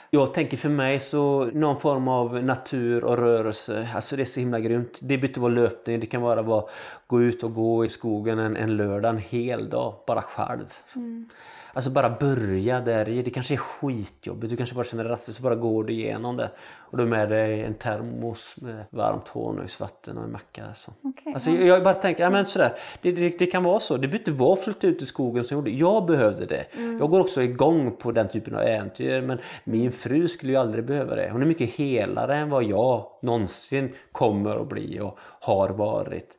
Jag 0.09 0.33
tänker 0.33 0.57
för 0.57 0.69
mig 0.69 0.99
så 0.99 1.45
någon 1.45 1.79
form 1.79 2.07
av 2.07 2.43
natur 2.43 3.03
och 3.03 3.17
rörelse, 3.17 3.89
alltså 3.95 4.15
det 4.15 4.23
är 4.23 4.25
så 4.25 4.39
himla 4.39 4.59
grymt. 4.59 4.99
Det 5.01 5.07
behöver 5.07 5.27
inte 5.27 5.39
vara 5.39 5.53
löpning, 5.53 5.99
det 5.99 6.05
kan 6.05 6.21
vara 6.21 6.57
att 6.57 6.69
gå 7.07 7.21
ut 7.21 7.43
och 7.43 7.53
gå 7.53 7.85
i 7.85 7.89
skogen 7.89 8.39
en, 8.39 8.57
en 8.57 8.77
lördag, 8.77 9.09
en 9.09 9.17
hel 9.17 9.69
dag, 9.69 9.95
bara 10.07 10.21
själv. 10.21 10.73
Mm. 10.95 11.29
Alltså 11.77 11.89
bara 11.89 12.09
börja 12.09 12.81
där. 12.81 13.05
Det 13.05 13.29
kanske 13.29 13.53
är 13.53 13.57
skitjobbigt. 13.57 14.51
Du 14.51 14.57
kanske 14.57 14.75
bara 14.75 14.85
känner 14.85 15.03
dig 15.03 15.13
rastlös 15.13 15.37
så 15.37 15.43
bara 15.43 15.55
går 15.55 15.83
du 15.83 15.93
igenom 15.93 16.37
det. 16.37 16.49
Och 16.75 16.97
du 16.97 17.03
har 17.03 17.09
med 17.09 17.29
dig 17.29 17.63
en 17.63 17.73
termos 17.73 18.55
med 18.57 18.85
varmt 18.89 19.27
honungsvatten 19.27 20.17
och 20.17 20.23
en 20.23 20.31
macka. 20.31 20.73
Så. 20.75 20.91
Okay, 21.03 21.33
alltså, 21.33 21.51
jag, 21.51 21.63
jag 21.63 21.83
bara 21.83 21.93
tänker, 21.93 22.23
ja, 22.23 22.29
men 22.29 22.45
sådär, 22.45 22.77
det, 23.01 23.11
det, 23.11 23.39
det, 23.39 23.45
kan 23.45 23.63
vara 23.63 23.79
så. 23.79 23.93
Det 23.93 24.07
behöver 24.07 24.17
inte 24.17 24.31
vara 24.31 24.53
att 24.53 24.63
flytta 24.63 24.87
ut 24.87 25.01
i 25.01 25.05
skogen 25.05 25.43
som 25.43 25.57
gjorde. 25.57 25.71
Jag 25.71 26.05
behövde 26.05 26.45
det. 26.45 26.65
Mm. 26.75 26.99
Jag 26.99 27.09
går 27.09 27.19
också 27.19 27.41
igång 27.41 27.95
på 27.95 28.11
den 28.11 28.27
typen 28.27 28.55
av 28.55 28.61
äventyr. 28.61 29.21
Men 29.21 29.39
min 29.63 29.91
fru 29.91 30.27
skulle 30.27 30.51
ju 30.51 30.57
aldrig 30.57 30.85
behöva 30.85 31.15
det. 31.15 31.29
Hon 31.31 31.41
är 31.41 31.45
mycket 31.45 31.69
helare 31.69 32.37
än 32.37 32.49
vad 32.49 32.63
jag 32.63 33.05
någonsin 33.21 33.95
kommer 34.11 34.61
att 34.61 34.69
bli 34.69 34.99
och 34.99 35.19
har 35.41 35.69
varit. 35.69 36.37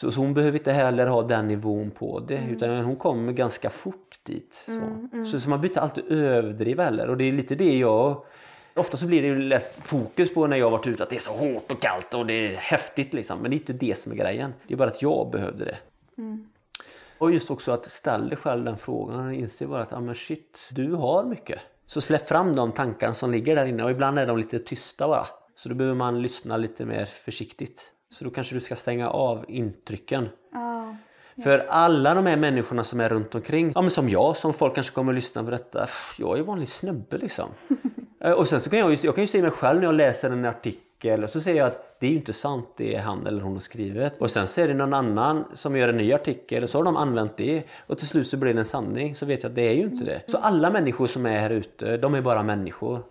Så, 0.00 0.10
så, 0.10 0.20
hon 0.20 0.34
behöver 0.34 0.58
inte 0.58 0.72
heller 0.72 1.06
ha 1.06 1.22
den 1.22 1.48
nivån 1.48 1.90
på 1.90 2.20
det 2.20 2.36
mm. 2.36 2.50
utan 2.50 2.84
hon 2.84 2.96
kommer 2.96 3.32
ganska 3.32 3.70
fort 3.70 4.18
dit. 4.22 4.54
Så, 4.54 4.72
mm, 4.72 5.08
mm. 5.12 5.26
så, 5.26 5.40
så 5.40 5.48
man 5.48 5.60
behöver 5.60 5.68
inte 5.68 5.80
alltid 5.80 6.04
överdriva 6.08 6.84
heller 6.84 7.10
och 7.10 7.16
det 7.16 7.24
är 7.24 7.32
lite 7.32 7.54
det 7.54 7.78
jag 7.78 8.24
Ofta 8.74 8.96
så 8.96 9.06
blir 9.06 9.22
det 9.22 9.28
ju 9.28 9.38
läst 9.38 9.72
fokus 9.82 10.34
på 10.34 10.46
när 10.46 10.56
jag 10.56 10.70
varit 10.70 10.86
ute 10.86 11.02
att 11.02 11.10
det 11.10 11.16
är 11.16 11.20
så 11.20 11.32
hårt 11.32 11.72
och 11.72 11.82
kallt 11.82 12.14
och 12.14 12.26
det 12.26 12.34
är 12.34 12.56
häftigt 12.56 13.12
liksom. 13.12 13.38
Men 13.38 13.50
det 13.50 13.54
är 13.54 13.58
inte 13.58 13.72
det 13.72 13.98
som 13.98 14.12
är 14.12 14.16
grejen. 14.16 14.54
Det 14.66 14.74
är 14.74 14.78
bara 14.78 14.88
att 14.88 15.02
jag 15.02 15.30
behövde 15.30 15.64
det. 15.64 15.76
Mm. 16.18 16.46
Och 17.18 17.32
just 17.32 17.50
också 17.50 17.72
att 17.72 17.90
ställa 17.90 18.24
dig 18.24 18.36
själv 18.36 18.64
den 18.64 18.78
frågan 18.78 19.26
och 19.26 19.34
inse 19.34 19.66
bara 19.66 19.82
att 19.82 19.92
ah, 19.92 20.00
men 20.00 20.14
shit, 20.14 20.58
du 20.70 20.92
har 20.92 21.24
mycket. 21.24 21.60
Så 21.86 22.00
släpp 22.00 22.28
fram 22.28 22.56
de 22.56 22.72
tankarna 22.72 23.14
som 23.14 23.30
ligger 23.30 23.56
där 23.56 23.66
inne 23.66 23.84
och 23.84 23.90
ibland 23.90 24.18
är 24.18 24.26
de 24.26 24.38
lite 24.38 24.58
tysta 24.58 25.08
bara. 25.08 25.26
Så 25.54 25.68
då 25.68 25.74
behöver 25.74 25.96
man 25.96 26.22
lyssna 26.22 26.56
lite 26.56 26.84
mer 26.84 27.04
försiktigt. 27.04 27.92
Så 28.10 28.24
då 28.24 28.30
kanske 28.30 28.54
du 28.54 28.60
ska 28.60 28.76
stänga 28.76 29.10
av 29.10 29.44
intrycken. 29.48 30.28
Oh. 30.54 30.94
För 31.42 31.58
alla 31.58 32.14
de 32.14 32.26
här 32.26 32.36
människorna 32.36 32.84
som 32.84 33.00
är 33.00 33.08
runt 33.08 33.34
omkring, 33.34 33.72
ja, 33.74 33.80
men 33.80 33.90
som 33.90 34.08
jag, 34.08 34.36
som 34.36 34.54
folk 34.54 34.74
kanske 34.74 34.94
kommer 34.94 35.12
att 35.12 35.16
lyssna 35.16 35.44
på 35.44 35.50
detta. 35.50 35.86
Jag 36.18 36.32
är 36.32 36.36
ju 36.36 36.42
vanlig 36.42 36.68
snubbe 36.68 37.18
liksom. 37.18 37.48
Eh, 38.24 38.32
och 38.32 38.48
sen 38.48 38.60
så 38.60 38.70
kan 38.70 38.78
jag, 38.78 38.92
jag 38.92 39.14
kan 39.14 39.24
ju 39.24 39.28
se 39.28 39.42
mig 39.42 39.50
själv 39.50 39.80
när 39.80 39.86
jag 39.86 39.94
läser 39.94 40.30
en 40.30 40.44
artikel 40.44 41.24
och 41.24 41.30
så 41.30 41.40
säger 41.40 41.58
jag 41.58 41.66
att 41.68 42.00
det 42.00 42.06
är 42.06 42.10
ju 42.10 42.16
inte 42.16 42.32
sant 42.32 42.68
det 42.76 42.96
han 42.96 43.26
eller 43.26 43.40
hon 43.40 43.52
har 43.52 43.60
skrivit. 43.60 44.12
Och 44.18 44.30
sen 44.30 44.46
så 44.46 44.60
är 44.60 44.68
det 44.68 44.74
någon 44.74 44.94
annan 44.94 45.44
som 45.52 45.76
gör 45.76 45.88
en 45.88 45.96
ny 45.96 46.12
artikel 46.12 46.62
och 46.62 46.70
så 46.70 46.78
har 46.78 46.84
de 46.84 46.96
använt 46.96 47.36
det 47.36 47.62
och 47.86 47.98
till 47.98 48.06
slut 48.06 48.26
så 48.26 48.36
blir 48.36 48.54
det 48.54 48.60
en 48.60 48.64
sanning. 48.64 49.16
Så 49.16 49.26
vet 49.26 49.42
jag 49.42 49.50
att 49.50 49.56
det 49.56 49.62
är 49.62 49.74
ju 49.74 49.82
inte 49.82 50.04
det. 50.04 50.22
Så 50.26 50.38
alla 50.38 50.70
människor 50.70 51.06
som 51.06 51.26
är 51.26 51.38
här 51.38 51.50
ute, 51.50 51.96
de 51.96 52.14
är 52.14 52.20
bara 52.20 52.42
människor. 52.42 53.02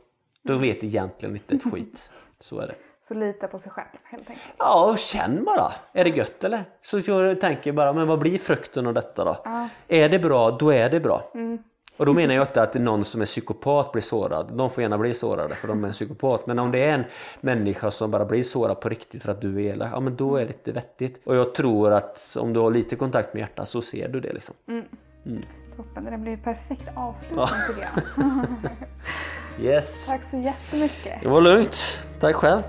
De 0.43 0.61
vet 0.61 0.83
egentligen 0.83 1.35
inte 1.35 1.55
ett 1.55 1.73
skit. 1.73 2.09
Så 2.39 2.59
är 2.59 2.67
det. 2.67 2.75
Så 3.09 3.15
lita 3.15 3.47
på 3.47 3.59
sig 3.59 3.71
själv 3.71 3.87
helt 4.03 4.29
enkelt. 4.29 4.53
Ja, 4.57 4.91
och 4.91 4.99
känn 4.99 5.43
bara. 5.43 5.73
Är 5.93 6.03
det 6.03 6.09
gött 6.09 6.43
eller? 6.43 6.63
Så 6.81 6.99
jag 6.99 7.41
tänker 7.41 7.71
bara, 7.71 7.93
men 7.93 8.07
vad 8.07 8.19
blir 8.19 8.37
frukten 8.37 8.87
av 8.87 8.93
detta 8.93 9.25
då? 9.25 9.37
Ja. 9.43 9.69
Är 9.87 10.09
det 10.09 10.19
bra, 10.19 10.51
då 10.51 10.73
är 10.73 10.89
det 10.89 10.99
bra. 10.99 11.31
Mm. 11.33 11.63
Och 11.97 12.05
då 12.05 12.13
menar 12.13 12.35
jag 12.35 12.43
inte 12.43 12.61
att 12.61 12.73
någon 12.73 13.05
som 13.05 13.21
är 13.21 13.25
psykopat 13.25 13.91
blir 13.91 14.01
sårad. 14.01 14.51
De 14.53 14.69
får 14.69 14.81
gärna 14.81 14.97
bli 14.97 15.13
sårade 15.13 15.55
för 15.55 15.67
de 15.67 15.83
är 15.83 15.87
en 15.87 15.93
psykopat. 15.93 16.47
Men 16.47 16.59
om 16.59 16.71
det 16.71 16.79
är 16.79 16.93
en 16.93 17.03
människa 17.41 17.91
som 17.91 18.11
bara 18.11 18.25
blir 18.25 18.43
sårad 18.43 18.79
på 18.79 18.89
riktigt 18.89 19.23
för 19.23 19.31
att 19.31 19.41
du 19.41 19.55
är 19.55 19.73
elak, 19.73 19.89
ja 19.93 19.99
men 19.99 20.15
då 20.15 20.35
är 20.35 20.45
det 20.45 20.53
inte 20.53 20.71
vettigt. 20.71 21.21
Och 21.25 21.35
jag 21.35 21.53
tror 21.53 21.91
att 21.91 22.37
om 22.39 22.53
du 22.53 22.59
har 22.59 22.71
lite 22.71 22.95
kontakt 22.95 23.33
med 23.33 23.41
hjärtat 23.41 23.69
så 23.69 23.81
ser 23.81 24.07
du 24.09 24.19
det 24.19 24.33
liksom. 24.33 24.55
Mm. 24.67 24.85
Mm. 25.25 25.41
Toppen, 25.75 26.05
det 26.05 26.17
blir 26.17 26.37
perfekt 26.37 26.87
avslutning 26.95 27.39
ja. 27.39 27.49
tycker 27.67 27.89
jag. 29.57 29.65
yes. 29.73 30.05
Tack 30.05 30.23
så 30.23 30.37
jättemycket. 30.37 31.21
Det 31.21 31.27
var 31.27 31.41
lugnt. 31.41 31.99
Tack 32.19 32.35
själv. 32.35 32.61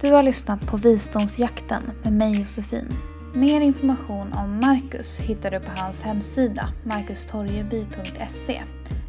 Du 0.00 0.12
har 0.12 0.22
lyssnat 0.22 0.66
på 0.66 0.76
Visdomsjakten 0.76 1.82
med 2.02 2.12
mig 2.12 2.40
Josefin. 2.40 2.94
Mer 3.34 3.60
information 3.60 4.32
om 4.32 4.60
Marcus 4.60 5.20
hittar 5.20 5.50
du 5.50 5.60
på 5.60 5.70
hans 5.76 6.02
hemsida 6.02 6.68
marcustorgeby.se. 6.84 8.62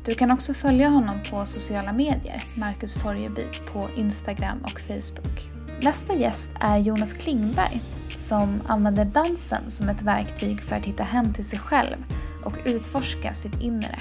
Du 0.06 0.14
kan 0.16 0.32
också 0.32 0.54
följa 0.54 0.90
honom 0.90 1.20
på 1.32 1.46
sociala 1.46 1.94
medier, 1.94 2.44
Marcus 2.56 2.96
Torjeby, 2.96 3.44
på 3.74 3.88
Instagram 3.96 4.58
och 4.64 4.80
Facebook. 4.80 5.50
Nästa 5.82 6.14
gäst 6.14 6.52
är 6.60 6.78
Jonas 6.78 7.14
Klingberg 7.14 7.82
som 8.18 8.62
använder 8.68 9.06
dansen 9.06 9.72
som 9.72 9.90
ett 9.90 10.02
verktyg 10.02 10.62
för 10.62 10.76
att 10.76 10.86
hitta 10.86 11.04
hem 11.04 11.34
till 11.34 11.46
sig 11.46 11.60
själv 11.60 11.98
och 12.44 12.54
utforska 12.66 13.34
sitt 13.34 13.62
inre. 13.62 14.00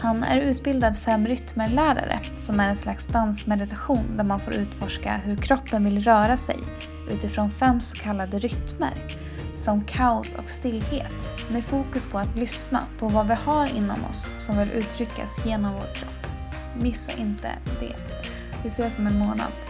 Han 0.00 0.24
är 0.24 0.40
utbildad 0.40 0.96
fem 0.96 1.26
rytmerlärare 1.26 2.20
som 2.38 2.60
är 2.60 2.68
en 2.68 2.76
slags 2.76 3.06
dansmeditation 3.06 4.16
där 4.16 4.24
man 4.24 4.40
får 4.40 4.54
utforska 4.54 5.20
hur 5.24 5.36
kroppen 5.36 5.84
vill 5.84 6.04
röra 6.04 6.36
sig 6.36 6.58
utifrån 7.10 7.50
fem 7.50 7.80
så 7.80 7.96
kallade 7.96 8.38
rytmer 8.38 9.16
som 9.56 9.84
kaos 9.84 10.34
och 10.34 10.50
stillhet 10.50 11.48
med 11.50 11.64
fokus 11.64 12.06
på 12.06 12.18
att 12.18 12.36
lyssna 12.36 12.82
på 12.98 13.08
vad 13.08 13.28
vi 13.28 13.34
har 13.34 13.76
inom 13.76 14.04
oss 14.04 14.30
som 14.38 14.58
vill 14.58 14.70
uttryckas 14.70 15.46
genom 15.46 15.72
vår 15.72 15.94
kropp. 15.94 16.26
Missa 16.80 17.12
inte 17.12 17.50
det. 17.80 17.96
Vi 18.62 18.68
ses 18.68 18.98
om 18.98 19.06
en 19.06 19.18
månad. 19.18 19.67